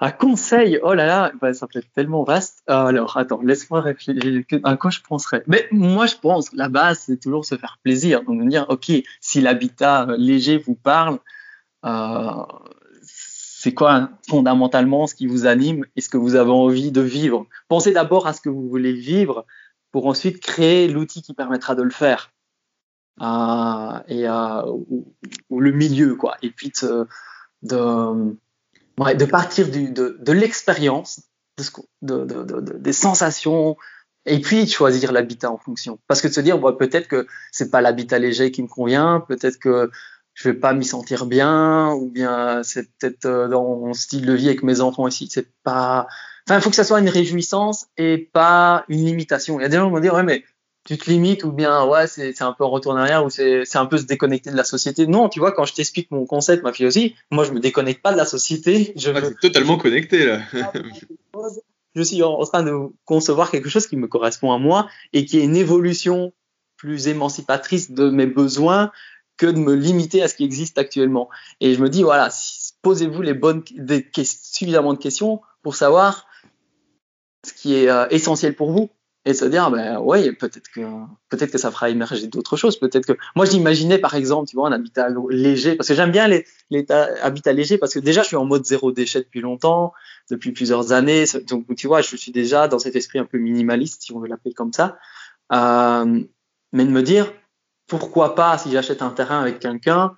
Un 0.00 0.10
conseil, 0.10 0.78
oh 0.82 0.94
là 0.94 1.06
là, 1.06 1.32
bah, 1.40 1.54
ça 1.54 1.66
peut 1.66 1.78
être 1.78 1.92
tellement 1.92 2.24
vaste. 2.24 2.62
Alors, 2.66 3.16
attends, 3.16 3.40
laisse-moi 3.42 3.80
réfléchir. 3.80 4.44
À 4.64 4.76
quoi 4.76 4.90
je 4.90 5.00
penserais 5.00 5.42
Mais 5.46 5.66
moi, 5.70 6.06
je 6.06 6.16
pense, 6.16 6.52
la 6.52 6.68
base, 6.68 7.00
c'est 7.06 7.20
toujours 7.20 7.44
se 7.44 7.56
faire 7.56 7.78
plaisir. 7.82 8.22
Donc, 8.24 8.38
me 8.38 8.48
dire, 8.48 8.66
OK, 8.68 8.92
si 9.20 9.40
l'habitat 9.40 10.06
léger 10.18 10.58
vous 10.58 10.74
parle, 10.74 11.18
euh, 11.84 12.44
c'est 13.02 13.74
quoi 13.74 14.10
fondamentalement 14.28 15.06
ce 15.06 15.14
qui 15.14 15.26
vous 15.26 15.46
anime 15.46 15.84
et 15.96 16.00
ce 16.00 16.08
que 16.08 16.16
vous 16.16 16.36
avez 16.36 16.52
envie 16.52 16.92
de 16.92 17.00
vivre? 17.00 17.46
Pensez 17.68 17.92
d'abord 17.92 18.26
à 18.26 18.32
ce 18.32 18.40
que 18.40 18.48
vous 18.48 18.68
voulez 18.68 18.92
vivre 18.92 19.46
pour 19.90 20.06
ensuite 20.06 20.40
créer 20.40 20.86
l'outil 20.86 21.22
qui 21.22 21.34
permettra 21.34 21.74
de 21.74 21.82
le 21.82 21.90
faire 21.90 22.30
euh, 23.20 23.98
et 24.08 24.28
euh, 24.28 24.62
ou, 25.50 25.60
le 25.60 25.72
milieu 25.72 26.14
quoi. 26.14 26.36
Et 26.42 26.50
puis 26.50 26.72
de 26.80 27.06
de, 27.62 29.24
partir 29.24 29.68
du, 29.68 29.90
de, 29.90 30.32
l'expérience 30.32 31.22
de, 32.02 32.24
de, 32.24 32.42
de, 32.42 32.78
des 32.78 32.92
sensations 32.92 33.76
et 34.26 34.40
puis 34.40 34.64
de 34.64 34.70
choisir 34.70 35.12
l'habitat 35.12 35.50
en 35.50 35.58
fonction. 35.58 35.98
Parce 36.06 36.20
que 36.20 36.28
de 36.28 36.32
se 36.32 36.40
dire 36.40 36.58
bon, 36.58 36.72
peut-être 36.74 37.08
que 37.08 37.26
c'est 37.50 37.70
pas 37.70 37.80
l'habitat 37.80 38.18
léger 38.18 38.50
qui 38.50 38.62
me 38.62 38.68
convient 38.68 39.24
peut-être 39.26 39.58
que 39.58 39.90
je 40.34 40.48
vais 40.48 40.54
pas 40.54 40.72
m'y 40.72 40.84
sentir 40.84 41.26
bien 41.26 41.92
ou 41.92 42.10
bien 42.10 42.62
c'est 42.62 42.88
peut-être 42.98 43.26
euh, 43.26 43.48
dans 43.48 43.64
mon 43.64 43.92
style 43.92 44.24
de 44.24 44.32
vie 44.32 44.46
avec 44.46 44.62
mes 44.62 44.80
enfants 44.80 45.08
ici 45.08 45.28
c'est 45.30 45.48
pas 45.64 46.06
enfin 46.46 46.58
il 46.58 46.62
faut 46.62 46.70
que 46.70 46.76
ça 46.76 46.84
soit 46.84 47.00
une 47.00 47.08
réjouissance 47.08 47.86
et 47.96 48.30
pas 48.32 48.84
une 48.88 49.04
limitation. 49.04 49.58
Il 49.58 49.62
y 49.62 49.66
a 49.66 49.68
des 49.68 49.76
gens 49.76 49.86
qui 49.86 49.92
vont 49.92 50.00
dire 50.00 50.14
ouais 50.14 50.22
mais 50.22 50.44
tu 50.88 50.96
te 50.96 51.10
limites 51.10 51.44
ou 51.44 51.52
bien 51.52 51.84
ouais 51.84 52.06
c'est 52.06 52.40
un 52.40 52.54
peu 52.54 52.64
en 52.64 52.70
retour 52.70 52.92
en 52.92 52.96
arrière 52.96 53.22
ou 53.22 53.28
c'est 53.28 53.76
un 53.76 53.84
peu 53.84 53.98
se 53.98 54.04
déconnecter 54.04 54.50
de 54.50 54.56
la 54.56 54.64
société. 54.64 55.06
Non, 55.06 55.28
tu 55.28 55.38
vois 55.38 55.52
quand 55.52 55.66
je 55.66 55.74
t'explique 55.74 56.10
mon 56.10 56.24
concept, 56.24 56.62
ma 56.62 56.72
philosophie, 56.72 57.14
moi 57.30 57.44
je 57.44 57.52
me 57.52 57.60
déconnecte 57.60 58.00
pas 58.00 58.10
de 58.10 58.16
la 58.16 58.24
société. 58.24 58.94
Je 58.96 59.10
ah, 59.10 59.20
totalement 59.42 59.76
connecté 59.76 60.24
là. 60.24 60.40
je 61.94 62.02
suis 62.02 62.22
en 62.22 62.42
train 62.44 62.62
de 62.62 62.72
concevoir 63.04 63.50
quelque 63.50 63.68
chose 63.68 63.86
qui 63.86 63.96
me 63.96 64.06
correspond 64.06 64.50
à 64.50 64.58
moi 64.58 64.88
et 65.12 65.26
qui 65.26 65.38
est 65.38 65.44
une 65.44 65.56
évolution 65.56 66.32
plus 66.78 67.06
émancipatrice 67.06 67.90
de 67.90 68.08
mes 68.08 68.26
besoins 68.26 68.90
que 69.36 69.46
de 69.46 69.58
me 69.58 69.74
limiter 69.74 70.22
à 70.22 70.28
ce 70.28 70.36
qui 70.36 70.44
existe 70.44 70.78
actuellement. 70.78 71.28
Et 71.60 71.74
je 71.74 71.82
me 71.82 71.90
dis 71.90 72.02
voilà, 72.02 72.30
posez-vous 72.80 73.20
les 73.20 73.34
bonnes 73.34 73.62
des, 73.76 74.08
suffisamment 74.14 74.94
de 74.94 74.98
questions 74.98 75.42
pour 75.60 75.74
savoir 75.74 76.26
ce 77.46 77.52
qui 77.52 77.74
est 77.74 77.90
euh, 77.90 78.08
essentiel 78.08 78.56
pour 78.56 78.72
vous 78.72 78.88
et 79.28 79.34
se 79.34 79.44
dire 79.44 79.70
ben 79.70 79.98
ouais 79.98 80.32
peut-être 80.32 80.70
que 80.70 80.80
peut-être 81.28 81.50
que 81.50 81.58
ça 81.58 81.70
fera 81.70 81.90
émerger 81.90 82.28
d'autres 82.28 82.56
choses. 82.56 82.78
Peut-être 82.78 83.04
que 83.04 83.12
moi 83.36 83.44
j'imaginais 83.44 83.98
par 83.98 84.14
exemple 84.14 84.48
tu 84.48 84.56
vois 84.56 84.68
un 84.68 84.72
habitat 84.72 85.08
léger 85.28 85.76
parce 85.76 85.88
que 85.88 85.94
j'aime 85.94 86.10
bien 86.10 86.28
les, 86.28 86.46
habitats 87.20 87.52
légers 87.52 87.76
parce 87.76 87.92
que 87.92 87.98
déjà 87.98 88.22
je 88.22 88.28
suis 88.28 88.36
en 88.36 88.46
mode 88.46 88.64
zéro 88.64 88.90
déchet 88.90 89.20
depuis 89.20 89.42
longtemps 89.42 89.92
depuis 90.30 90.52
plusieurs 90.52 90.92
années. 90.92 91.26
Donc 91.46 91.66
tu 91.76 91.86
vois 91.86 92.00
je 92.00 92.16
suis 92.16 92.32
déjà 92.32 92.68
dans 92.68 92.78
cet 92.78 92.96
esprit 92.96 93.18
un 93.18 93.26
peu 93.26 93.36
minimaliste 93.36 94.00
si 94.00 94.12
on 94.12 94.18
veut 94.18 94.28
l'appeler 94.28 94.54
comme 94.54 94.72
ça. 94.72 94.96
Euh, 95.52 96.22
mais 96.72 96.84
de 96.86 96.90
me 96.90 97.02
dire 97.02 97.30
pourquoi 97.86 98.34
pas 98.34 98.56
si 98.56 98.72
j'achète 98.72 99.02
un 99.02 99.10
terrain 99.10 99.40
avec 99.40 99.58
quelqu'un 99.58 100.16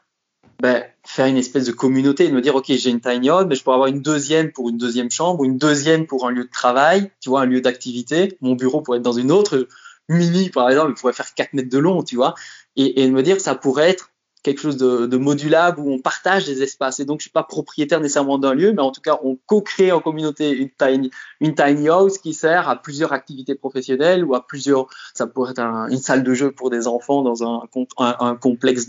ben, 0.60 0.84
faire 1.04 1.26
une 1.26 1.38
espèce 1.38 1.64
de 1.64 1.72
communauté 1.72 2.26
et 2.26 2.32
me 2.32 2.42
dire 2.42 2.54
ok 2.54 2.66
j'ai 2.68 2.90
une 2.90 3.00
tiny 3.00 3.30
home 3.30 3.48
mais 3.48 3.54
je 3.54 3.62
pourrais 3.62 3.76
avoir 3.76 3.88
une 3.88 4.02
deuxième 4.02 4.52
pour 4.52 4.68
une 4.68 4.76
deuxième 4.76 5.10
chambre 5.10 5.42
une 5.44 5.56
deuxième 5.56 6.06
pour 6.06 6.26
un 6.26 6.30
lieu 6.30 6.44
de 6.44 6.50
travail 6.50 7.10
tu 7.20 7.30
vois 7.30 7.42
un 7.42 7.46
lieu 7.46 7.60
d'activité. 7.60 8.36
Mon 8.40 8.54
bureau 8.54 8.82
pourrait 8.82 8.98
être 8.98 9.04
dans 9.04 9.12
une 9.12 9.32
autre 9.32 9.68
mini 10.08 10.50
par 10.50 10.68
exemple 10.68 10.92
il 10.94 11.00
pourrait 11.00 11.12
faire 11.12 11.34
4 11.34 11.54
mètres 11.54 11.70
de 11.70 11.78
long 11.78 12.02
tu 12.02 12.16
vois. 12.16 12.34
Et, 12.76 13.02
et 13.02 13.10
me 13.10 13.22
dire 13.22 13.40
ça 13.40 13.54
pourrait 13.54 13.90
être 13.90 14.09
quelque 14.42 14.60
chose 14.60 14.76
de, 14.76 15.06
de, 15.06 15.16
modulable 15.16 15.80
où 15.80 15.90
on 15.90 15.98
partage 15.98 16.46
des 16.46 16.62
espaces. 16.62 17.00
Et 17.00 17.04
donc, 17.04 17.20
je 17.20 17.24
suis 17.24 17.30
pas 17.30 17.42
propriétaire 17.42 18.00
nécessairement 18.00 18.38
d'un 18.38 18.54
lieu, 18.54 18.72
mais 18.72 18.82
en 18.82 18.90
tout 18.90 19.00
cas, 19.00 19.18
on 19.22 19.36
co-crée 19.46 19.92
en 19.92 20.00
communauté 20.00 20.50
une 20.50 20.70
tiny, 20.70 21.10
une 21.40 21.54
tiny 21.54 21.88
house 21.88 22.18
qui 22.18 22.32
sert 22.32 22.68
à 22.68 22.76
plusieurs 22.76 23.12
activités 23.12 23.54
professionnelles 23.54 24.24
ou 24.24 24.34
à 24.34 24.46
plusieurs, 24.46 24.86
ça 25.14 25.26
pourrait 25.26 25.52
être 25.52 25.58
un, 25.58 25.88
une 25.88 25.98
salle 25.98 26.22
de 26.22 26.32
jeu 26.34 26.52
pour 26.52 26.70
des 26.70 26.86
enfants 26.86 27.22
dans 27.22 27.44
un, 27.44 27.68
un, 27.98 28.16
un 28.20 28.34
complexe 28.34 28.88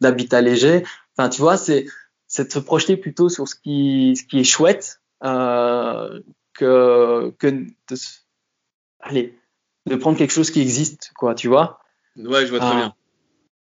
d'habitat 0.00 0.42
léger. 0.42 0.84
Enfin, 1.16 1.28
tu 1.30 1.40
vois, 1.40 1.56
c'est, 1.56 1.86
c'est 2.26 2.48
de 2.48 2.52
se 2.52 2.58
projeter 2.58 2.96
plutôt 2.96 3.28
sur 3.28 3.48
ce 3.48 3.54
qui, 3.54 4.14
ce 4.16 4.24
qui 4.24 4.40
est 4.40 4.44
chouette, 4.44 5.00
euh, 5.24 6.20
que, 6.52 7.32
que 7.38 7.46
de, 7.46 7.96
allez, 9.00 9.38
de 9.86 9.96
prendre 9.96 10.18
quelque 10.18 10.32
chose 10.32 10.50
qui 10.50 10.60
existe, 10.60 11.12
quoi, 11.16 11.34
tu 11.34 11.48
vois. 11.48 11.78
Ouais, 12.16 12.44
je 12.44 12.50
vois 12.50 12.60
très 12.60 12.74
bien 12.74 12.94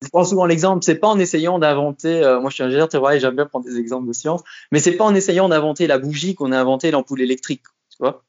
je 0.01 0.07
prends 0.09 0.23
souvent 0.23 0.45
l'exemple, 0.45 0.83
c'est 0.83 0.95
pas 0.95 1.07
en 1.07 1.19
essayant 1.19 1.59
d'inventer, 1.59 2.23
euh, 2.23 2.39
moi 2.39 2.49
je 2.49 2.55
suis 2.55 2.63
ingénieur, 2.63 2.87
tu 2.87 2.97
vois, 2.97 3.17
j'aime 3.17 3.35
bien 3.35 3.45
prendre 3.45 3.65
des 3.65 3.77
exemples 3.77 4.07
de 4.07 4.13
science, 4.13 4.43
mais 4.71 4.79
c'est 4.79 4.95
pas 4.95 5.03
en 5.03 5.13
essayant 5.13 5.49
d'inventer 5.49 5.87
la 5.87 5.97
bougie 5.97 6.35
qu'on 6.35 6.51
a 6.51 6.59
inventé 6.59 6.91
l'ampoule 6.91 7.21
électrique, 7.21 7.63
tu 7.89 7.97
vois. 7.99 8.23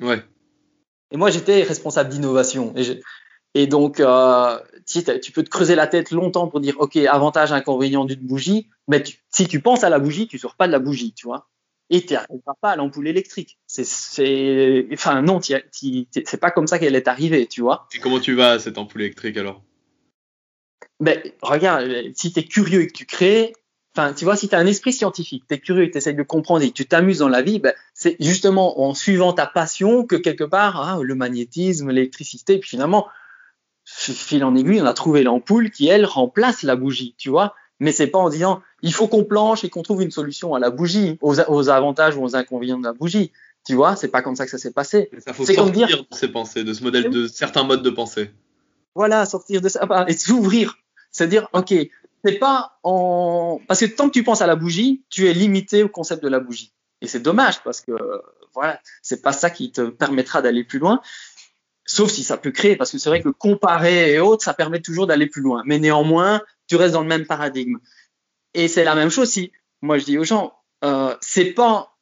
Ouais. 0.00 0.22
Et 1.10 1.16
moi 1.16 1.30
j'étais 1.30 1.62
responsable 1.62 2.10
d'innovation 2.10 2.74
et, 2.76 3.00
et 3.54 3.66
donc 3.66 4.00
euh, 4.00 4.58
si 4.86 5.04
tu 5.20 5.32
peux 5.32 5.42
te 5.42 5.50
creuser 5.50 5.74
la 5.74 5.86
tête 5.86 6.10
longtemps 6.10 6.48
pour 6.48 6.60
dire, 6.60 6.76
OK, 6.78 6.96
avantage, 6.96 7.52
inconvénient 7.52 8.04
d'une 8.04 8.26
bougie, 8.26 8.68
mais 8.88 9.04
si 9.30 9.46
tu 9.46 9.60
penses 9.60 9.84
à 9.84 9.90
la 9.90 9.98
bougie, 9.98 10.26
tu 10.26 10.38
sors 10.38 10.56
pas 10.56 10.66
de 10.66 10.72
la 10.72 10.78
bougie, 10.78 11.12
tu 11.12 11.26
vois. 11.26 11.48
Et 11.90 12.04
tu 12.04 12.14
n'arriveras 12.14 12.54
pas 12.60 12.70
à 12.70 12.76
l'ampoule 12.76 13.08
électrique. 13.08 13.58
C'est, 13.66 14.86
enfin, 14.92 15.22
non, 15.22 15.40
c'est 15.40 16.40
pas 16.40 16.50
comme 16.50 16.66
ça 16.66 16.78
qu'elle 16.78 16.96
est 16.96 17.08
arrivée, 17.08 17.46
tu 17.46 17.62
vois. 17.62 17.86
Et 17.94 17.98
comment 17.98 18.20
tu 18.20 18.34
vas 18.34 18.52
à 18.52 18.58
cette 18.58 18.76
ampoule 18.76 19.02
électrique 19.02 19.36
alors? 19.36 19.62
Ben, 21.00 21.20
regarde, 21.42 21.88
si 22.14 22.32
tu 22.32 22.40
es 22.40 22.44
curieux 22.44 22.82
et 22.82 22.86
que 22.88 22.92
tu 22.92 23.06
crées, 23.06 23.52
enfin, 23.94 24.12
tu 24.12 24.24
vois, 24.24 24.36
si 24.36 24.48
tu 24.48 24.54
as 24.54 24.58
un 24.58 24.66
esprit 24.66 24.92
scientifique, 24.92 25.44
tu 25.48 25.54
es 25.54 25.58
curieux 25.58 25.84
et 25.84 25.90
tu 25.90 25.98
essaies 25.98 26.12
de 26.12 26.22
comprendre 26.22 26.64
et 26.64 26.68
que 26.68 26.74
tu 26.74 26.86
t'amuses 26.86 27.18
dans 27.18 27.28
la 27.28 27.42
vie, 27.42 27.58
ben, 27.58 27.72
c'est 27.94 28.16
justement 28.20 28.80
en 28.80 28.94
suivant 28.94 29.32
ta 29.32 29.46
passion 29.46 30.04
que 30.04 30.16
quelque 30.16 30.44
part, 30.44 30.80
hein, 30.80 31.00
le 31.02 31.14
magnétisme, 31.14 31.90
l'électricité, 31.90 32.58
puis 32.58 32.70
finalement, 32.70 33.06
fil 33.84 34.44
en 34.44 34.54
aiguille, 34.54 34.80
on 34.80 34.86
a 34.86 34.92
trouvé 34.92 35.22
l'ampoule 35.22 35.70
qui, 35.70 35.88
elle, 35.88 36.04
remplace 36.04 36.62
la 36.62 36.76
bougie, 36.76 37.14
tu 37.16 37.30
vois. 37.30 37.54
Mais 37.80 37.92
c'est 37.92 38.08
pas 38.08 38.18
en 38.18 38.28
disant, 38.28 38.60
il 38.82 38.92
faut 38.92 39.06
qu'on 39.06 39.24
planche 39.24 39.64
et 39.64 39.70
qu'on 39.70 39.82
trouve 39.82 40.02
une 40.02 40.10
solution 40.10 40.54
à 40.54 40.58
la 40.58 40.70
bougie, 40.70 41.16
aux, 41.20 41.68
avantages 41.68 42.16
ou 42.16 42.24
aux 42.24 42.34
inconvénients 42.34 42.78
de 42.78 42.84
la 42.84 42.92
bougie. 42.92 43.32
Tu 43.64 43.74
vois, 43.74 43.96
c'est 43.96 44.08
pas 44.08 44.22
comme 44.22 44.34
ça 44.34 44.44
que 44.44 44.50
ça 44.50 44.58
s'est 44.58 44.72
passé. 44.72 45.10
C'est 45.44 45.54
comme 45.54 45.70
dire 45.70 45.88
de 45.88 46.16
ces 46.16 46.28
pensées, 46.28 46.64
de 46.64 46.72
ce 46.72 46.82
modèle, 46.82 47.10
de 47.10 47.28
certains 47.28 47.62
modes 47.62 47.82
de 47.82 47.90
pensée. 47.90 48.30
Voilà, 48.94 49.26
sortir 49.26 49.60
de 49.60 49.68
ça 49.68 49.86
et 50.08 50.12
s'ouvrir. 50.14 50.76
C'est 51.18 51.26
dire, 51.26 51.48
ok, 51.52 51.74
c'est 52.24 52.38
pas 52.38 52.78
en 52.84 53.60
parce 53.66 53.80
que 53.80 53.86
tant 53.86 54.06
que 54.06 54.12
tu 54.12 54.22
penses 54.22 54.40
à 54.40 54.46
la 54.46 54.54
bougie, 54.54 55.02
tu 55.10 55.28
es 55.28 55.34
limité 55.34 55.82
au 55.82 55.88
concept 55.88 56.22
de 56.22 56.28
la 56.28 56.38
bougie. 56.38 56.72
Et 57.00 57.08
c'est 57.08 57.18
dommage 57.18 57.60
parce 57.64 57.80
que 57.80 57.90
voilà, 58.54 58.80
c'est 59.02 59.20
pas 59.20 59.32
ça 59.32 59.50
qui 59.50 59.72
te 59.72 59.80
permettra 59.88 60.42
d'aller 60.42 60.62
plus 60.62 60.78
loin. 60.78 61.00
Sauf 61.84 62.12
si 62.12 62.22
ça 62.22 62.36
peut 62.36 62.52
créer, 62.52 62.76
parce 62.76 62.92
que 62.92 62.98
c'est 62.98 63.08
vrai 63.08 63.20
que 63.20 63.30
comparer 63.30 64.12
et 64.12 64.20
autres, 64.20 64.44
ça 64.44 64.54
permet 64.54 64.80
toujours 64.80 65.08
d'aller 65.08 65.26
plus 65.26 65.42
loin. 65.42 65.64
Mais 65.66 65.80
néanmoins, 65.80 66.40
tu 66.68 66.76
restes 66.76 66.92
dans 66.94 67.02
le 67.02 67.08
même 67.08 67.26
paradigme. 67.26 67.78
Et 68.54 68.68
c'est 68.68 68.84
la 68.84 68.94
même 68.94 69.10
chose 69.10 69.28
si, 69.28 69.50
moi 69.82 69.98
je 69.98 70.04
dis 70.04 70.18
aux 70.18 70.24
gens, 70.24 70.56
euh, 70.84 71.16
c'est 71.20 71.46
pas 71.46 71.96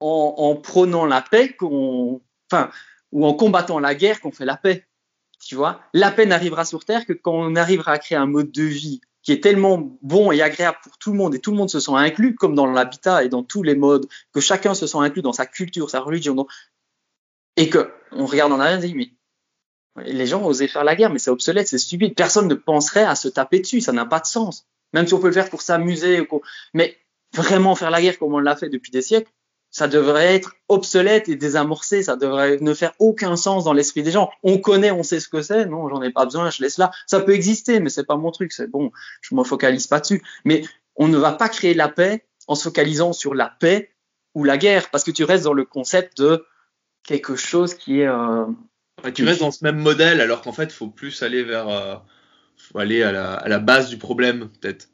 en, 0.00 0.34
en 0.36 0.56
prônant 0.56 1.06
la 1.06 1.22
paix 1.22 1.52
qu'on, 1.52 2.20
enfin, 2.50 2.70
ou 3.12 3.24
en 3.24 3.34
combattant 3.34 3.78
la 3.78 3.94
guerre 3.94 4.20
qu'on 4.20 4.32
fait 4.32 4.44
la 4.44 4.56
paix. 4.56 4.87
Tu 5.40 5.54
vois, 5.54 5.80
la 5.94 6.10
paix 6.10 6.26
n'arrivera 6.26 6.64
sur 6.64 6.84
Terre 6.84 7.06
que 7.06 7.12
quand 7.12 7.32
on 7.32 7.56
arrivera 7.56 7.92
à 7.92 7.98
créer 7.98 8.18
un 8.18 8.26
mode 8.26 8.50
de 8.50 8.64
vie 8.64 9.00
qui 9.22 9.32
est 9.32 9.42
tellement 9.42 9.98
bon 10.02 10.32
et 10.32 10.42
agréable 10.42 10.78
pour 10.82 10.96
tout 10.98 11.12
le 11.12 11.18
monde 11.18 11.34
et 11.34 11.38
tout 11.38 11.50
le 11.50 11.56
monde 11.56 11.70
se 11.70 11.80
sent 11.80 11.92
inclus, 11.94 12.34
comme 12.34 12.54
dans 12.54 12.66
l'habitat 12.66 13.24
et 13.24 13.28
dans 13.28 13.42
tous 13.42 13.62
les 13.62 13.74
modes, 13.74 14.06
que 14.32 14.40
chacun 14.40 14.74
se 14.74 14.86
sent 14.86 14.98
inclus 14.98 15.22
dans 15.22 15.32
sa 15.32 15.46
culture, 15.46 15.90
sa 15.90 16.00
religion, 16.00 16.46
et 17.56 17.68
que 17.68 17.92
on 18.12 18.26
regarde 18.26 18.52
en 18.52 18.60
arrière 18.60 18.82
et 18.82 18.86
dit 18.86 18.94
mais 18.94 19.12
les 20.06 20.26
gens 20.26 20.44
osaient 20.44 20.68
faire 20.68 20.84
la 20.84 20.96
guerre, 20.96 21.10
mais 21.10 21.18
c'est 21.18 21.30
obsolète, 21.30 21.68
c'est 21.68 21.78
stupide. 21.78 22.14
Personne 22.14 22.48
ne 22.48 22.54
penserait 22.54 23.04
à 23.04 23.14
se 23.14 23.28
taper 23.28 23.60
dessus, 23.60 23.80
ça 23.80 23.92
n'a 23.92 24.06
pas 24.06 24.20
de 24.20 24.26
sens. 24.26 24.66
Même 24.92 25.06
si 25.06 25.14
on 25.14 25.18
peut 25.18 25.26
le 25.26 25.32
faire 25.32 25.50
pour 25.50 25.62
s'amuser, 25.62 26.26
mais 26.72 26.96
vraiment 27.34 27.74
faire 27.74 27.90
la 27.90 28.00
guerre 28.00 28.18
comme 28.18 28.34
on 28.34 28.38
l'a 28.38 28.56
fait 28.56 28.68
depuis 28.68 28.90
des 28.90 29.02
siècles, 29.02 29.30
ça 29.70 29.88
devrait 29.88 30.34
être 30.34 30.54
obsolète 30.68 31.28
et 31.28 31.36
désamorcé, 31.36 32.02
ça 32.02 32.16
devrait 32.16 32.58
ne 32.60 32.74
faire 32.74 32.92
aucun 32.98 33.36
sens 33.36 33.64
dans 33.64 33.72
l'esprit 33.72 34.02
des 34.02 34.10
gens. 34.10 34.30
On 34.42 34.58
connaît, 34.58 34.90
on 34.90 35.02
sait 35.02 35.20
ce 35.20 35.28
que 35.28 35.42
c'est, 35.42 35.66
non, 35.66 35.88
j'en 35.88 36.02
ai 36.02 36.10
pas 36.10 36.24
besoin, 36.24 36.50
je 36.50 36.62
laisse 36.62 36.78
là. 36.78 36.90
Ça 37.06 37.20
peut 37.20 37.34
exister, 37.34 37.80
mais 37.80 37.90
c'est 37.90 38.04
pas 38.04 38.16
mon 38.16 38.30
truc, 38.30 38.52
c'est 38.52 38.70
bon, 38.70 38.90
je 39.20 39.34
me 39.34 39.44
focalise 39.44 39.86
pas 39.86 40.00
dessus. 40.00 40.22
Mais 40.44 40.62
on 40.96 41.08
ne 41.08 41.18
va 41.18 41.32
pas 41.32 41.48
créer 41.48 41.74
la 41.74 41.88
paix 41.88 42.24
en 42.46 42.54
se 42.54 42.64
focalisant 42.64 43.12
sur 43.12 43.34
la 43.34 43.46
paix 43.60 43.90
ou 44.34 44.44
la 44.44 44.56
guerre, 44.56 44.90
parce 44.90 45.04
que 45.04 45.10
tu 45.10 45.24
restes 45.24 45.44
dans 45.44 45.52
le 45.52 45.64
concept 45.64 46.18
de 46.18 46.46
quelque 47.02 47.36
chose 47.36 47.74
qui 47.74 48.00
est 48.00 48.08
euh, 48.08 48.44
tu 49.14 49.24
restes 49.24 49.40
dans 49.40 49.50
ce 49.50 49.64
même 49.64 49.78
modèle 49.78 50.20
alors 50.20 50.42
qu'en 50.42 50.52
fait, 50.52 50.64
il 50.64 50.72
faut 50.72 50.88
plus 50.88 51.22
aller 51.22 51.42
vers, 51.42 51.68
euh, 51.68 51.96
faut 52.56 52.78
aller 52.78 53.02
à 53.02 53.12
la, 53.12 53.34
à 53.34 53.48
la, 53.48 53.58
base 53.58 53.88
du 53.88 53.98
problème 53.98 54.48
peut-être. 54.48 54.88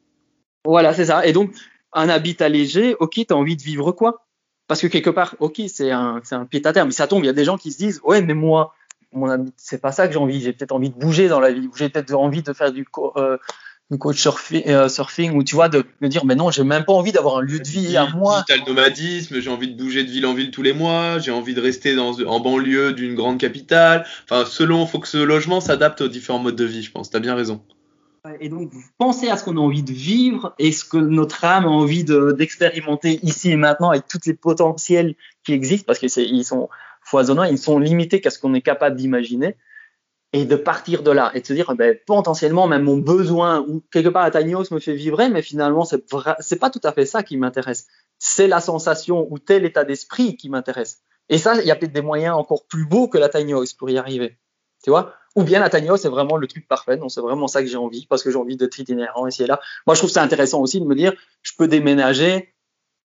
Voilà, 0.65 0.95
c'est 0.95 1.07
ça. 1.07 1.27
Et 1.27 1.33
donc, 1.33 1.55
un 1.93 2.09
habitat 2.09 2.49
léger, 2.49 2.95
ok, 3.01 3.15
tu 3.15 3.27
as 3.31 3.37
envie 3.37 3.57
de 3.57 3.63
vivre 3.63 3.93
quoi? 3.93 4.24
Parce 4.67 4.81
que 4.81 4.87
quelque 4.87 5.11
part, 5.11 5.35
ok, 5.41 5.61
c'est 5.69 5.91
un, 5.91 6.21
c'est 6.25 6.35
un 6.35 6.47
pied 6.47 6.63
à 6.65 6.73
terre, 6.73 6.87
mais 6.87 6.93
ça 6.93 7.07
tombe. 7.07 7.23
Il 7.23 7.27
y 7.27 7.31
a 7.31 7.35
des 7.35 7.45
gens 7.45 7.59
qui 7.59 7.71
se 7.71 7.79
disent, 7.79 8.01
ouais, 8.05 8.23
mais 8.23 8.35
moi, 8.35 8.75
mon 9.13 9.47
c'est 9.57 9.81
pas 9.81 9.93
ça 9.93 10.07
que 10.07 10.13
j'ai 10.13 10.19
envie. 10.19 10.41
J'ai 10.41 10.53
peut-être 10.53 10.73
envie 10.73 10.91
de 10.91 10.99
bouger 10.99 11.29
dans 11.29 11.41
la 11.41 11.53
vie, 11.53 11.69
j'ai 11.77 11.89
peut-être 11.89 12.15
envie 12.15 12.43
de 12.43 12.53
faire 12.53 12.73
du, 12.73 12.87
euh, 13.17 13.37
une 13.91 13.99
coach 13.99 14.21
surfing, 14.21 14.63
euh, 14.67 14.89
surfing 14.89 15.33
où 15.37 15.45
tu 15.45 15.55
vois 15.55 15.69
de 15.69 15.85
me 16.01 16.09
dire 16.09 16.25
mais 16.25 16.35
non 16.35 16.51
j'ai 16.51 16.65
même 16.65 16.85
pas 16.85 16.95
envie 16.95 17.13
d'avoir 17.13 17.37
un 17.37 17.43
lieu 17.43 17.59
de 17.59 17.69
vie 17.69 17.97
à 17.97 18.07
moi 18.07 18.45
digital 18.49 18.67
nomadisme 18.67 19.41
j'ai 19.41 19.51
envie 19.51 19.69
de 19.69 19.77
bouger 19.77 20.05
de 20.05 20.11
ville 20.11 20.25
en 20.25 20.33
ville 20.33 20.51
tous 20.51 20.63
les 20.63 20.73
mois 20.73 21.19
j'ai 21.19 21.31
envie 21.31 21.53
de 21.53 21.61
rester 21.61 21.95
dans 21.95 22.19
en 22.27 22.41
banlieue 22.41 22.95
d'une 22.95 23.15
grande 23.15 23.39
capitale 23.39 24.07
enfin 24.25 24.47
selon 24.47 24.87
faut 24.87 25.01
que 25.01 25.09
ce 25.09 25.19
logement 25.19 25.61
s'adapte 25.61 26.01
aux 26.01 26.09
différents 26.09 26.39
modes 26.39 26.57
de 26.57 26.65
vie 26.65 26.83
je 26.83 26.91
pense 26.91 27.11
t'as 27.11 27.21
bien 27.21 27.35
raison 27.35 27.63
et 28.41 28.49
donc 28.49 28.73
pensez 28.99 29.29
à 29.29 29.37
ce 29.37 29.45
qu'on 29.45 29.57
a 29.57 29.61
envie 29.61 29.83
de 29.83 29.93
vivre 29.93 30.55
et 30.59 30.73
ce 30.73 30.85
que 30.85 30.97
notre 30.97 31.45
âme 31.45 31.67
a 31.67 31.69
envie 31.69 32.05
d'expérimenter 32.05 33.21
ici 33.23 33.51
et 33.51 33.57
maintenant 33.57 33.91
avec 33.91 34.07
tous 34.09 34.21
les 34.27 34.35
potentiels 34.35 35.15
qui 35.45 35.53
existent 35.53 35.85
parce 35.87 35.99
que 35.99 36.09
c'est 36.09 36.25
ils 36.25 36.45
sont 36.45 36.69
foisonnants 37.03 37.45
ils 37.45 37.59
sont 37.59 37.79
limités 37.79 38.21
qu'à 38.21 38.31
ce 38.31 38.39
qu'on 38.39 38.55
est 38.55 38.63
capable 38.63 38.97
d'imaginer 38.97 39.57
et 40.33 40.47
de 40.47 40.57
partir 40.57 41.03
de 41.03 41.11
là 41.11 41.31
et 41.35 41.41
de 41.41 41.47
se 41.47 41.53
dire 41.53 41.75
ben, 41.77 41.97
potentiellement 42.07 42.67
même 42.67 42.83
mon 42.83 42.97
besoin 42.97 43.61
ou 43.61 43.83
quelque 43.93 44.09
part 44.09 44.31
house 44.35 44.71
me 44.71 44.81
fait 44.81 44.95
vibrer 44.95 45.29
mais 45.29 45.43
finalement 45.43 45.85
c'est 45.85 46.05
c'est 46.41 46.59
pas 46.59 46.71
tout 46.71 46.81
à 46.83 46.93
fait 46.93 47.07
ça 47.07 47.23
qui 47.23 47.37
m'intéresse. 47.37 47.87
C'est 48.19 48.49
la 48.49 48.61
sensation 48.61 49.29
ou 49.31 49.39
tel 49.39 49.65
état 49.65 49.85
d'esprit 49.85 50.37
qui 50.37 50.49
m'intéresse. 50.49 51.03
Et 51.29 51.39
ça 51.39 51.61
il 51.61 51.67
y 51.67 51.71
a 51.71 51.77
peut-être 51.77 51.93
des 51.93 52.03
moyens 52.03 52.37
encore 52.37 52.67
plus 52.67 52.85
beaux 52.85 53.07
que 53.07 53.17
la 53.17 53.29
tiny 53.29 53.53
house 53.53 53.75
pour 53.75 53.91
y 53.91 53.97
arriver. 53.97 54.39
Tu 54.83 54.91
vois? 54.91 55.15
Ou 55.37 55.43
bien 55.43 55.61
la 55.61 55.97
c'est 55.97 56.09
vraiment 56.09 56.37
le 56.37 56.47
truc 56.47 56.69
parfait. 56.69 56.97
Non 56.97 57.09
c'est 57.09 57.21
vraiment 57.21 57.49
ça 57.49 57.63
que 57.63 57.69
j'ai 57.69 57.77
envie 57.77 58.07
parce 58.07 58.23
que 58.23 58.31
j'ai 58.31 58.37
envie 58.37 58.57
d'être 58.57 58.79
itinérant 58.79 59.27
ici 59.27 59.43
et 59.43 59.47
là. 59.47 59.61
Moi 59.87 59.95
je 59.95 60.01
trouve 60.01 60.11
ça 60.11 60.23
intéressant 60.23 60.61
aussi 60.61 60.81
de 60.81 60.87
me 60.87 60.95
dire 60.95 61.13
je 61.43 61.53
peux 61.57 61.69
déménager 61.69 62.55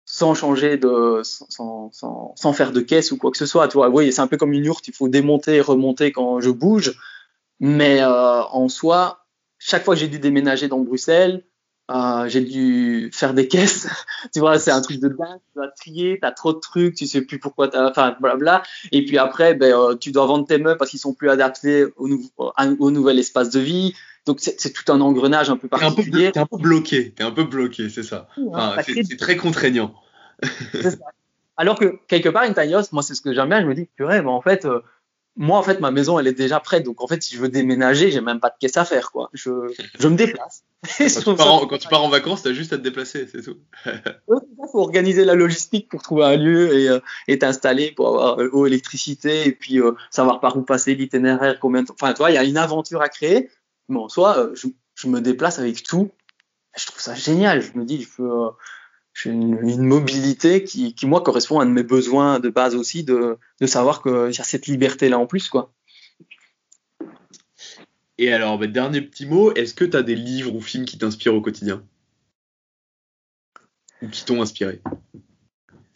sans 0.05 0.33
changer 0.33 0.77
de 0.77 1.21
sans, 1.23 1.91
sans, 1.91 2.33
sans, 2.35 2.53
faire 2.53 2.71
de 2.71 2.81
caisse 2.81 3.11
ou 3.11 3.17
quoi 3.17 3.31
que 3.31 3.37
ce 3.37 3.45
soit 3.45 3.67
tu 3.67 3.77
vois. 3.77 3.89
Oui 3.89 4.11
c'est 4.11 4.21
un 4.21 4.27
peu 4.27 4.37
comme 4.37 4.53
une 4.53 4.65
yourte 4.65 4.87
il 4.87 4.93
faut 4.93 5.07
démonter 5.07 5.55
et 5.55 5.61
remonter 5.61 6.11
quand 6.11 6.39
je 6.39 6.49
bouge. 6.49 6.99
Mais 7.59 8.01
euh, 8.01 8.43
en 8.43 8.69
soi 8.69 9.25
chaque 9.59 9.83
fois 9.83 9.93
que 9.93 9.99
j'ai 9.99 10.07
dû 10.07 10.19
déménager 10.19 10.67
dans 10.67 10.79
Bruxelles 10.79 11.43
euh, 11.89 12.27
j'ai 12.27 12.41
dû 12.41 13.09
faire 13.11 13.33
des 13.33 13.47
caisses 13.47 13.87
tu 14.33 14.39
vois 14.39 14.59
c'est 14.59 14.71
un 14.71 14.81
truc 14.81 14.99
de 14.99 15.09
dingue 15.09 15.39
tu 15.39 15.55
dois 15.55 15.67
trier 15.69 16.19
t'as 16.21 16.31
trop 16.31 16.53
de 16.53 16.59
trucs 16.59 16.95
tu 16.95 17.07
sais 17.07 17.21
plus 17.21 17.39
pourquoi 17.39 17.67
t'as 17.67 17.89
enfin 17.89 18.15
blabla 18.21 18.63
et 18.91 19.03
puis 19.03 19.17
après 19.17 19.55
ben 19.55 19.73
euh, 19.73 19.95
tu 19.95 20.11
dois 20.11 20.25
vendre 20.25 20.45
tes 20.45 20.57
meubles 20.57 20.77
parce 20.77 20.91
qu'ils 20.91 20.99
sont 20.99 21.13
plus 21.13 21.29
adaptés 21.29 21.85
au, 21.97 22.07
nouveau, 22.07 22.53
au 22.57 22.91
nouvel 22.91 23.19
espace 23.19 23.49
de 23.49 23.59
vie 23.59 23.93
donc 24.25 24.39
c'est 24.39 24.71
tout 24.71 24.91
un 24.91 25.01
engrenage 25.01 25.49
un 25.49 25.57
peu 25.57 25.67
particulier. 25.67 26.31
T'es 26.31 26.39
un, 26.39 26.43
un, 26.43 26.45
peu 26.45 26.57
bloqué, 26.57 27.11
t'es 27.11 27.23
un 27.23 27.31
peu 27.31 27.43
bloqué, 27.43 27.89
c'est 27.89 28.03
ça. 28.03 28.27
Enfin, 28.51 28.79
c'est 28.83 29.17
très 29.17 29.35
contraignant. 29.35 29.95
ça. 30.79 30.91
Alors 31.57 31.77
que 31.77 31.99
quelque 32.07 32.29
part 32.29 32.43
une 32.43 32.53
tiny 32.53 32.73
house, 32.73 32.91
moi 32.91 33.03
c'est 33.03 33.15
ce 33.15 33.21
que 33.21 33.33
j'aime 33.33 33.49
bien, 33.49 33.61
je 33.61 33.67
me 33.67 33.75
dis 33.75 33.87
purée, 33.95 34.21
mais 34.21 34.29
en 34.29 34.41
fait, 34.41 34.65
euh, 34.65 34.81
moi 35.37 35.57
en 35.57 35.63
fait 35.63 35.79
ma 35.79 35.91
maison 35.91 36.19
elle 36.19 36.27
est 36.27 36.33
déjà 36.33 36.59
prête, 36.59 36.83
donc 36.83 37.01
en 37.01 37.07
fait 37.07 37.21
si 37.23 37.35
je 37.35 37.41
veux 37.41 37.49
déménager, 37.49 38.11
j'ai 38.11 38.21
même 38.21 38.39
pas 38.39 38.49
de 38.49 38.55
caisse 38.59 38.77
à 38.77 38.85
faire 38.85 39.11
quoi. 39.11 39.29
Je, 39.33 39.51
je 39.99 40.07
me 40.07 40.15
déplace. 40.15 40.63
quand, 40.97 41.31
tu 41.31 41.35
pars, 41.35 41.53
en, 41.53 41.67
quand 41.67 41.77
tu 41.77 41.87
pars 41.87 42.03
en 42.03 42.09
vacances, 42.09 42.43
t'as 42.43 42.53
juste 42.53 42.73
à 42.73 42.77
te 42.77 42.83
déplacer, 42.83 43.27
c'est 43.31 43.43
tout. 43.43 43.57
Il 43.85 44.67
faut 44.71 44.79
organiser 44.79 45.25
la 45.25 45.35
logistique 45.35 45.89
pour 45.89 46.01
trouver 46.01 46.25
un 46.25 46.37
lieu 46.37 46.73
et, 46.73 46.89
euh, 46.89 46.99
et 47.27 47.39
t'installer 47.39 47.91
pour 47.91 48.07
avoir 48.07 48.39
euh, 48.39 48.49
eau, 48.51 48.65
électricité 48.65 49.47
et 49.47 49.51
puis 49.51 49.79
euh, 49.79 49.91
savoir 50.09 50.39
par 50.39 50.57
où 50.57 50.63
passer 50.63 50.95
l'itinéraire, 50.95 51.59
combien 51.59 51.83
de 51.83 51.87
temps. 51.87 51.95
Enfin, 51.99 52.13
tu 52.13 52.19
vois, 52.19 52.31
il 52.31 52.35
y 52.35 52.37
a 52.37 52.43
une 52.43 52.57
aventure 52.57 53.01
à 53.01 53.09
créer 53.09 53.49
mais 53.91 53.99
en 53.99 54.09
soi, 54.09 54.37
euh, 54.37 54.55
je, 54.55 54.67
je, 54.95 55.07
me 55.07 55.21
déplace 55.21 55.59
avec 55.59 55.83
tout. 55.83 56.11
Je 56.77 56.85
trouve 56.85 57.01
ça 57.01 57.13
génial. 57.13 57.61
Je 57.61 57.77
me 57.77 57.85
dis, 57.85 58.01
je 58.01 58.09
peux, 58.09 58.45
euh, 58.45 58.49
j'ai 59.13 59.29
une, 59.29 59.59
une, 59.67 59.83
mobilité 59.83 60.63
qui, 60.63 60.93
qui, 60.93 61.05
moi, 61.05 61.21
correspond 61.21 61.59
à 61.59 61.63
un 61.63 61.65
de 61.65 61.71
mes 61.71 61.83
besoins 61.83 62.39
de 62.39 62.49
base 62.49 62.75
aussi, 62.75 63.03
de, 63.03 63.37
de 63.59 63.67
savoir 63.67 64.01
qu'il 64.01 64.31
y 64.31 64.41
a 64.41 64.43
cette 64.43 64.67
liberté-là 64.67 65.19
en 65.19 65.27
plus, 65.27 65.49
quoi. 65.49 65.73
Et 68.17 68.31
alors, 68.31 68.57
bah, 68.59 68.67
dernier 68.67 69.01
petit 69.01 69.25
mot, 69.25 69.51
est-ce 69.53 69.73
que 69.73 69.83
tu 69.83 69.97
as 69.97 70.03
des 70.03 70.15
livres 70.15 70.55
ou 70.55 70.61
films 70.61 70.85
qui 70.85 70.97
t'inspirent 70.97 71.33
au 71.33 71.41
quotidien? 71.41 71.83
Ou 74.01 74.07
qui 74.07 74.23
t'ont 74.25 74.41
inspiré? 74.41 74.81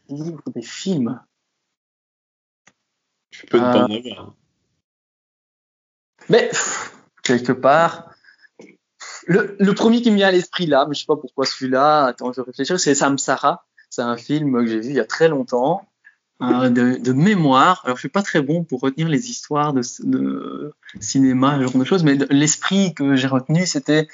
Des 0.10 0.16
livres 0.16 0.42
ou 0.46 0.52
des 0.52 0.62
films? 0.62 1.22
Tu 3.30 3.46
peux 3.46 3.58
ne 3.58 3.64
pas 3.64 3.86
en 3.86 3.92
euh, 3.92 3.98
avoir. 3.98 4.36
Mais 6.30 6.50
quelque 7.24 7.52
part. 7.52 8.15
Le, 9.28 9.72
premier 9.74 10.02
qui 10.02 10.12
me 10.12 10.18
vient 10.18 10.28
à 10.28 10.32
l'esprit 10.32 10.66
là, 10.66 10.86
mais 10.88 10.94
je 10.94 11.02
sais 11.02 11.06
pas 11.06 11.16
pourquoi 11.16 11.46
celui-là, 11.46 12.06
attends, 12.06 12.32
je 12.32 12.42
vais 12.42 12.46
réfléchir, 12.46 12.80
c'est 12.80 12.96
Samsara. 12.96 13.66
C'est 13.90 14.02
un 14.02 14.18
film 14.18 14.54
que 14.54 14.68
j'ai 14.68 14.80
vu 14.80 14.90
il 14.90 14.96
y 14.96 15.00
a 15.00 15.06
très 15.06 15.30
longtemps, 15.30 15.88
euh, 16.42 16.70
de, 16.70 17.14
mémoire. 17.14 17.82
Alors, 17.86 17.96
je 17.98 18.02
suis 18.02 18.10
pas 18.10 18.22
très 18.22 18.42
bon 18.42 18.64
pour 18.64 18.82
retenir 18.82 19.08
les 19.08 19.30
histoires 19.30 19.74
de, 19.74 19.82
cinéma, 21.00 21.56
ce 21.58 21.64
genre 21.64 21.78
de 21.78 21.84
choses, 21.86 22.04
mais 22.04 22.18
l'esprit 22.30 22.94
que 22.94 23.16
j'ai 23.16 23.28
retenu, 23.28 23.66
c'était 23.66 24.08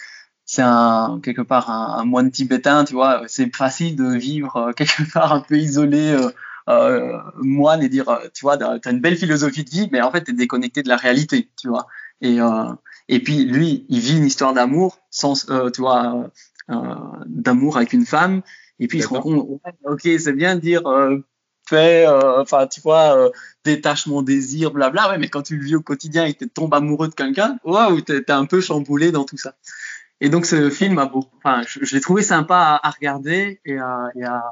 c'est 0.46 0.62
un 0.62 1.20
quelque 1.24 1.42
part 1.42 1.70
un, 1.70 2.04
moine 2.06 2.30
tibétain, 2.30 2.84
tu 2.84 2.94
vois. 2.94 3.24
C'est 3.28 3.56
facile 3.56 3.96
de 3.96 4.16
vivre 4.16 4.58
euh, 4.58 4.72
quelque 4.74 5.04
part 5.14 5.34
un 5.34 5.42
peu 5.42 5.58
isolé. 5.58 6.12
Euh, 6.12 6.30
euh, 6.70 7.18
moine 7.38 7.82
et 7.82 7.90
dire, 7.90 8.06
tu 8.34 8.42
vois, 8.42 8.56
tu 8.58 8.64
as 8.64 8.92
une 8.92 9.02
belle 9.02 9.18
philosophie 9.18 9.64
de 9.64 9.70
vie, 9.70 9.90
mais 9.92 10.02
en 10.02 10.12
fait, 10.12 10.24
tu 10.24 10.32
es 10.32 10.34
déconnecté 10.34 10.84
de 10.84 10.90
la 10.90 10.96
réalité, 10.96 11.50
tu 11.60 11.68
vois. 11.68 11.88
Et, 12.22 12.40
euh, 12.42 12.74
et 13.08 13.22
puis 13.22 13.46
lui, 13.46 13.86
il 13.90 14.00
vit 14.00 14.18
une 14.18 14.26
histoire 14.26 14.54
d'amour, 14.54 15.00
sans, 15.10 15.50
euh, 15.50 15.70
tu 15.70 15.82
vois, 15.82 16.30
euh, 16.70 16.96
d'amour 17.26 17.78
avec 17.78 17.94
une 17.94 18.06
femme. 18.06 18.42
Et 18.80 18.88
puis 18.88 19.00
il 19.00 19.04
se 19.04 19.08
rend 19.08 19.22
compte, 19.22 19.48
ouais, 19.48 19.74
ok, 19.86 20.02
c'est 20.20 20.34
bien 20.34 20.56
de 20.56 20.62
dire 20.62 20.88
euh, 20.88 21.24
fait, 21.68 22.08
euh, 22.08 22.42
enfin, 22.42 22.68
tu 22.68 22.82
vois, 22.82 23.16
euh, 23.16 23.30
détachement, 23.64 24.22
désir, 24.24 24.72
blabla. 24.72 25.10
Ouais, 25.10 25.18
mais 25.18 25.30
quand 25.30 25.44
tu 25.44 25.58
le 25.58 25.64
vis 25.64 25.76
au 25.76 25.82
quotidien 25.82 26.26
et 26.26 26.34
que 26.34 26.46
tu 26.46 26.50
tombes 26.50 26.74
amoureux 26.74 27.08
de 27.08 27.14
quelqu'un, 27.14 27.58
waouh, 27.64 28.02
t'es 28.02 28.24
t'es 28.24 28.34
un 28.34 28.46
peu 28.46 28.62
chamboulé 28.62 29.12
dans 29.12 29.26
tout 29.26 29.38
ça. 29.38 29.56
Et 30.20 30.30
donc 30.30 30.46
ce 30.46 30.70
film 30.70 31.00
a 31.00 31.08
beaucoup, 31.08 31.36
enfin, 31.38 31.64
je, 31.68 31.84
je 31.84 31.96
l'ai 31.96 32.02
trouvé 32.02 32.22
sympa 32.24 32.56
à, 32.58 32.88
à 32.88 32.92
regarder 32.92 33.60
et 33.66 33.78
à, 33.78 34.10
et 34.16 34.24
à, 34.24 34.44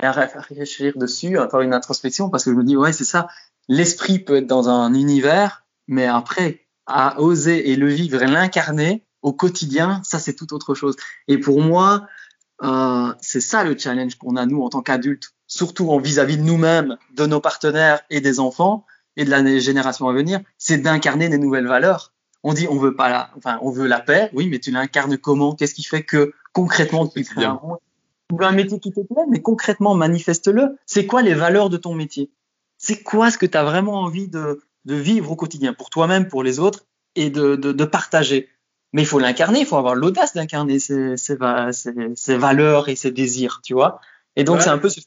et 0.00 0.06
à 0.06 0.12
réfléchir 0.12 0.92
dessus, 0.96 1.38
à 1.38 1.48
faire 1.48 1.60
une 1.60 1.74
introspection, 1.74 2.30
parce 2.30 2.44
que 2.44 2.50
je 2.52 2.56
me 2.56 2.64
dis, 2.64 2.76
ouais, 2.76 2.92
c'est 2.92 3.04
ça. 3.04 3.28
L'esprit 3.68 4.18
peut 4.20 4.36
être 4.36 4.46
dans 4.46 4.68
un 4.68 4.94
univers, 4.94 5.66
mais 5.88 6.06
après, 6.06 6.67
à 6.88 7.20
oser 7.20 7.70
et 7.70 7.76
le 7.76 7.88
vivre 7.88 8.22
et 8.22 8.26
l'incarner 8.26 9.04
au 9.22 9.32
quotidien, 9.32 10.00
ça 10.04 10.18
c'est 10.18 10.34
tout 10.34 10.52
autre 10.54 10.74
chose. 10.74 10.96
Et 11.28 11.38
pour 11.38 11.60
moi, 11.60 12.06
euh, 12.62 13.12
c'est 13.20 13.40
ça 13.40 13.62
le 13.62 13.76
challenge 13.76 14.16
qu'on 14.16 14.36
a 14.36 14.46
nous 14.46 14.62
en 14.62 14.70
tant 14.70 14.82
qu'adultes, 14.82 15.34
surtout 15.46 15.90
en 15.90 15.98
vis-à-vis 15.98 16.38
de 16.38 16.42
nous-mêmes, 16.42 16.96
de 17.14 17.26
nos 17.26 17.40
partenaires 17.40 18.00
et 18.10 18.20
des 18.20 18.40
enfants 18.40 18.84
et 19.16 19.24
de 19.24 19.30
la 19.30 19.58
génération 19.58 20.08
à 20.08 20.12
venir, 20.12 20.40
c'est 20.56 20.78
d'incarner 20.78 21.28
des 21.28 21.38
nouvelles 21.38 21.66
valeurs. 21.66 22.12
On 22.42 22.54
dit 22.54 22.66
on 22.70 22.78
veut 22.78 22.94
pas 22.94 23.08
la, 23.08 23.30
enfin 23.36 23.58
on 23.62 23.70
veut 23.70 23.86
la 23.86 24.00
paix, 24.00 24.30
oui, 24.32 24.48
mais 24.48 24.58
tu 24.58 24.70
l'incarnes 24.70 25.18
comment? 25.18 25.54
Qu'est-ce 25.54 25.74
qui 25.74 25.82
fait 25.82 26.04
que 26.04 26.32
concrètement 26.52 27.06
tu 27.06 27.24
fais 27.24 27.44
un, 27.44 27.60
tu 28.30 28.36
veux 28.36 28.44
un 28.44 28.52
métier 28.52 28.78
qui 28.78 28.92
te 28.92 29.00
plaît, 29.00 29.24
mais 29.28 29.42
concrètement 29.42 29.94
manifeste-le. 29.94 30.78
C'est 30.86 31.06
quoi 31.06 31.22
les 31.22 31.34
valeurs 31.34 31.68
de 31.68 31.76
ton 31.76 31.94
métier? 31.94 32.30
C'est 32.76 33.02
quoi 33.02 33.32
ce 33.32 33.38
que 33.38 33.46
tu 33.46 33.58
as 33.58 33.64
vraiment 33.64 34.02
envie 34.02 34.28
de, 34.28 34.60
de 34.88 34.96
vivre 34.96 35.30
au 35.30 35.36
quotidien 35.36 35.72
pour 35.72 35.90
toi-même, 35.90 36.26
pour 36.26 36.42
les 36.42 36.58
autres 36.58 36.86
et 37.14 37.30
de, 37.30 37.54
de, 37.54 37.70
de 37.72 37.84
partager 37.84 38.48
mais 38.92 39.02
il 39.02 39.06
faut 39.06 39.18
l'incarner, 39.18 39.60
il 39.60 39.66
faut 39.66 39.76
avoir 39.76 39.94
l'audace 39.94 40.34
d'incarner 40.34 40.78
ses, 40.78 41.16
valeurs 42.36 42.88
et 42.88 42.96
ses 42.96 43.10
désirs, 43.10 43.60
tu 43.62 43.74
vois. 43.74 44.00
Et 44.36 44.44
donc, 44.44 44.56
ouais. 44.56 44.62
c'est 44.62 44.70
un 44.70 44.78
peu 44.78 44.88
ce 44.88 45.00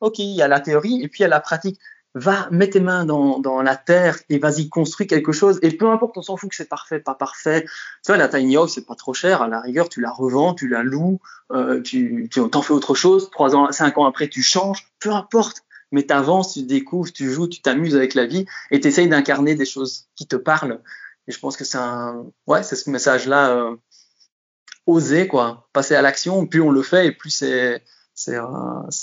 OK, 0.00 0.18
il 0.18 0.34
y 0.34 0.42
a 0.42 0.48
la 0.48 0.60
théorie 0.60 1.02
et 1.02 1.08
puis 1.08 1.20
il 1.20 1.22
y 1.22 1.26
a 1.26 1.28
la 1.28 1.40
pratique. 1.40 1.78
Va, 2.14 2.48
mets 2.50 2.70
tes 2.70 2.80
mains 2.80 3.04
dans, 3.04 3.38
dans 3.40 3.60
la 3.60 3.76
terre 3.76 4.18
et 4.30 4.38
vas-y, 4.38 4.70
construis 4.70 5.06
quelque 5.06 5.32
chose. 5.32 5.58
Et 5.60 5.70
peu 5.70 5.90
importe, 5.90 6.16
on 6.16 6.22
s'en 6.22 6.36
fout 6.38 6.48
que 6.48 6.56
c'est 6.56 6.68
parfait, 6.68 6.98
pas 6.98 7.14
parfait. 7.14 7.64
Tu 8.04 8.08
vois, 8.08 8.16
la 8.16 8.26
tiny 8.28 8.56
house, 8.56 8.72
c'est 8.74 8.86
pas 8.86 8.94
trop 8.94 9.12
cher. 9.12 9.42
À 9.42 9.48
la 9.48 9.60
rigueur, 9.60 9.90
tu 9.90 10.00
la 10.00 10.10
revends, 10.10 10.54
tu 10.54 10.66
la 10.66 10.82
loues, 10.82 11.20
euh, 11.52 11.82
tu, 11.82 12.28
tu 12.32 12.48
t'en 12.48 12.62
fais 12.62 12.72
autre 12.72 12.94
chose. 12.94 13.28
Trois 13.30 13.54
ans, 13.54 13.70
cinq 13.70 13.98
ans 13.98 14.06
après, 14.06 14.28
tu 14.28 14.42
changes. 14.42 14.88
Peu 14.98 15.12
importe. 15.12 15.65
Mais 15.92 16.02
t'avances, 16.02 16.54
tu 16.54 16.62
découvres, 16.62 17.12
tu 17.12 17.30
joues, 17.30 17.48
tu 17.48 17.60
t'amuses 17.62 17.96
avec 17.96 18.14
la 18.14 18.26
vie 18.26 18.44
et 18.70 18.80
t'essayes 18.80 19.08
d'incarner 19.08 19.54
des 19.54 19.64
choses 19.64 20.06
qui 20.16 20.26
te 20.26 20.36
parlent. 20.36 20.80
Et 21.28 21.32
je 21.32 21.38
pense 21.38 21.56
que 21.56 21.64
c'est 21.64 21.78
un, 21.78 22.26
ouais, 22.46 22.62
c'est 22.62 22.76
ce 22.76 22.90
message-là, 22.90 23.50
euh, 23.50 23.76
oser 24.86 25.28
quoi, 25.28 25.68
passer 25.72 25.94
à 25.94 26.02
l'action. 26.02 26.46
Plus 26.46 26.60
on 26.60 26.70
le 26.70 26.82
fait, 26.82 27.06
et 27.06 27.12
plus 27.12 27.30
c'est, 27.30 27.82
c'est, 28.14 28.36
euh, 28.36 28.44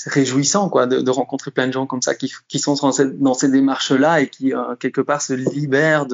réjouissant 0.05 0.69
quoi, 0.69 0.88
de, 0.88 1.10
rencontrer 1.10 1.51
plein 1.51 1.68
de 1.68 1.73
gens 1.73 1.85
comme 1.85 2.01
ça 2.01 2.15
qui, 2.15 2.30
sont 2.60 2.76
dans, 2.76 3.34
ces 3.34 3.49
démarches-là 3.49 4.22
et 4.22 4.30
qui 4.30 4.53
euh, 4.53 4.76
quelque 4.76 5.01
part 5.01 5.22
se 5.22 5.34
libèrent 5.34 6.07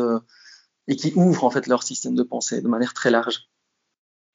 et 0.88 0.96
qui 0.96 1.14
ouvrent 1.16 1.44
en 1.44 1.52
fait 1.52 1.68
leur 1.68 1.84
système 1.84 2.16
de 2.16 2.24
pensée 2.24 2.62
de 2.62 2.68
manière 2.68 2.94
très 2.94 3.12
large. 3.12 3.50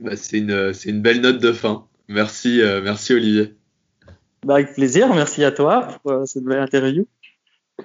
Bah, 0.00 0.16
c'est 0.16 0.38
une, 0.38 0.72
une 0.86 1.02
belle 1.02 1.20
note 1.20 1.38
de 1.38 1.52
fin. 1.52 1.86
Merci, 2.08 2.60
euh, 2.60 2.80
merci 2.82 3.12
Olivier. 3.12 3.56
Bah, 4.44 4.54
avec 4.54 4.74
plaisir. 4.74 5.12
Merci 5.14 5.44
à 5.44 5.52
toi 5.52 5.88
pour 6.02 6.12
euh, 6.12 6.26
cette 6.26 6.44
belle 6.44 6.60
interview. 6.60 7.06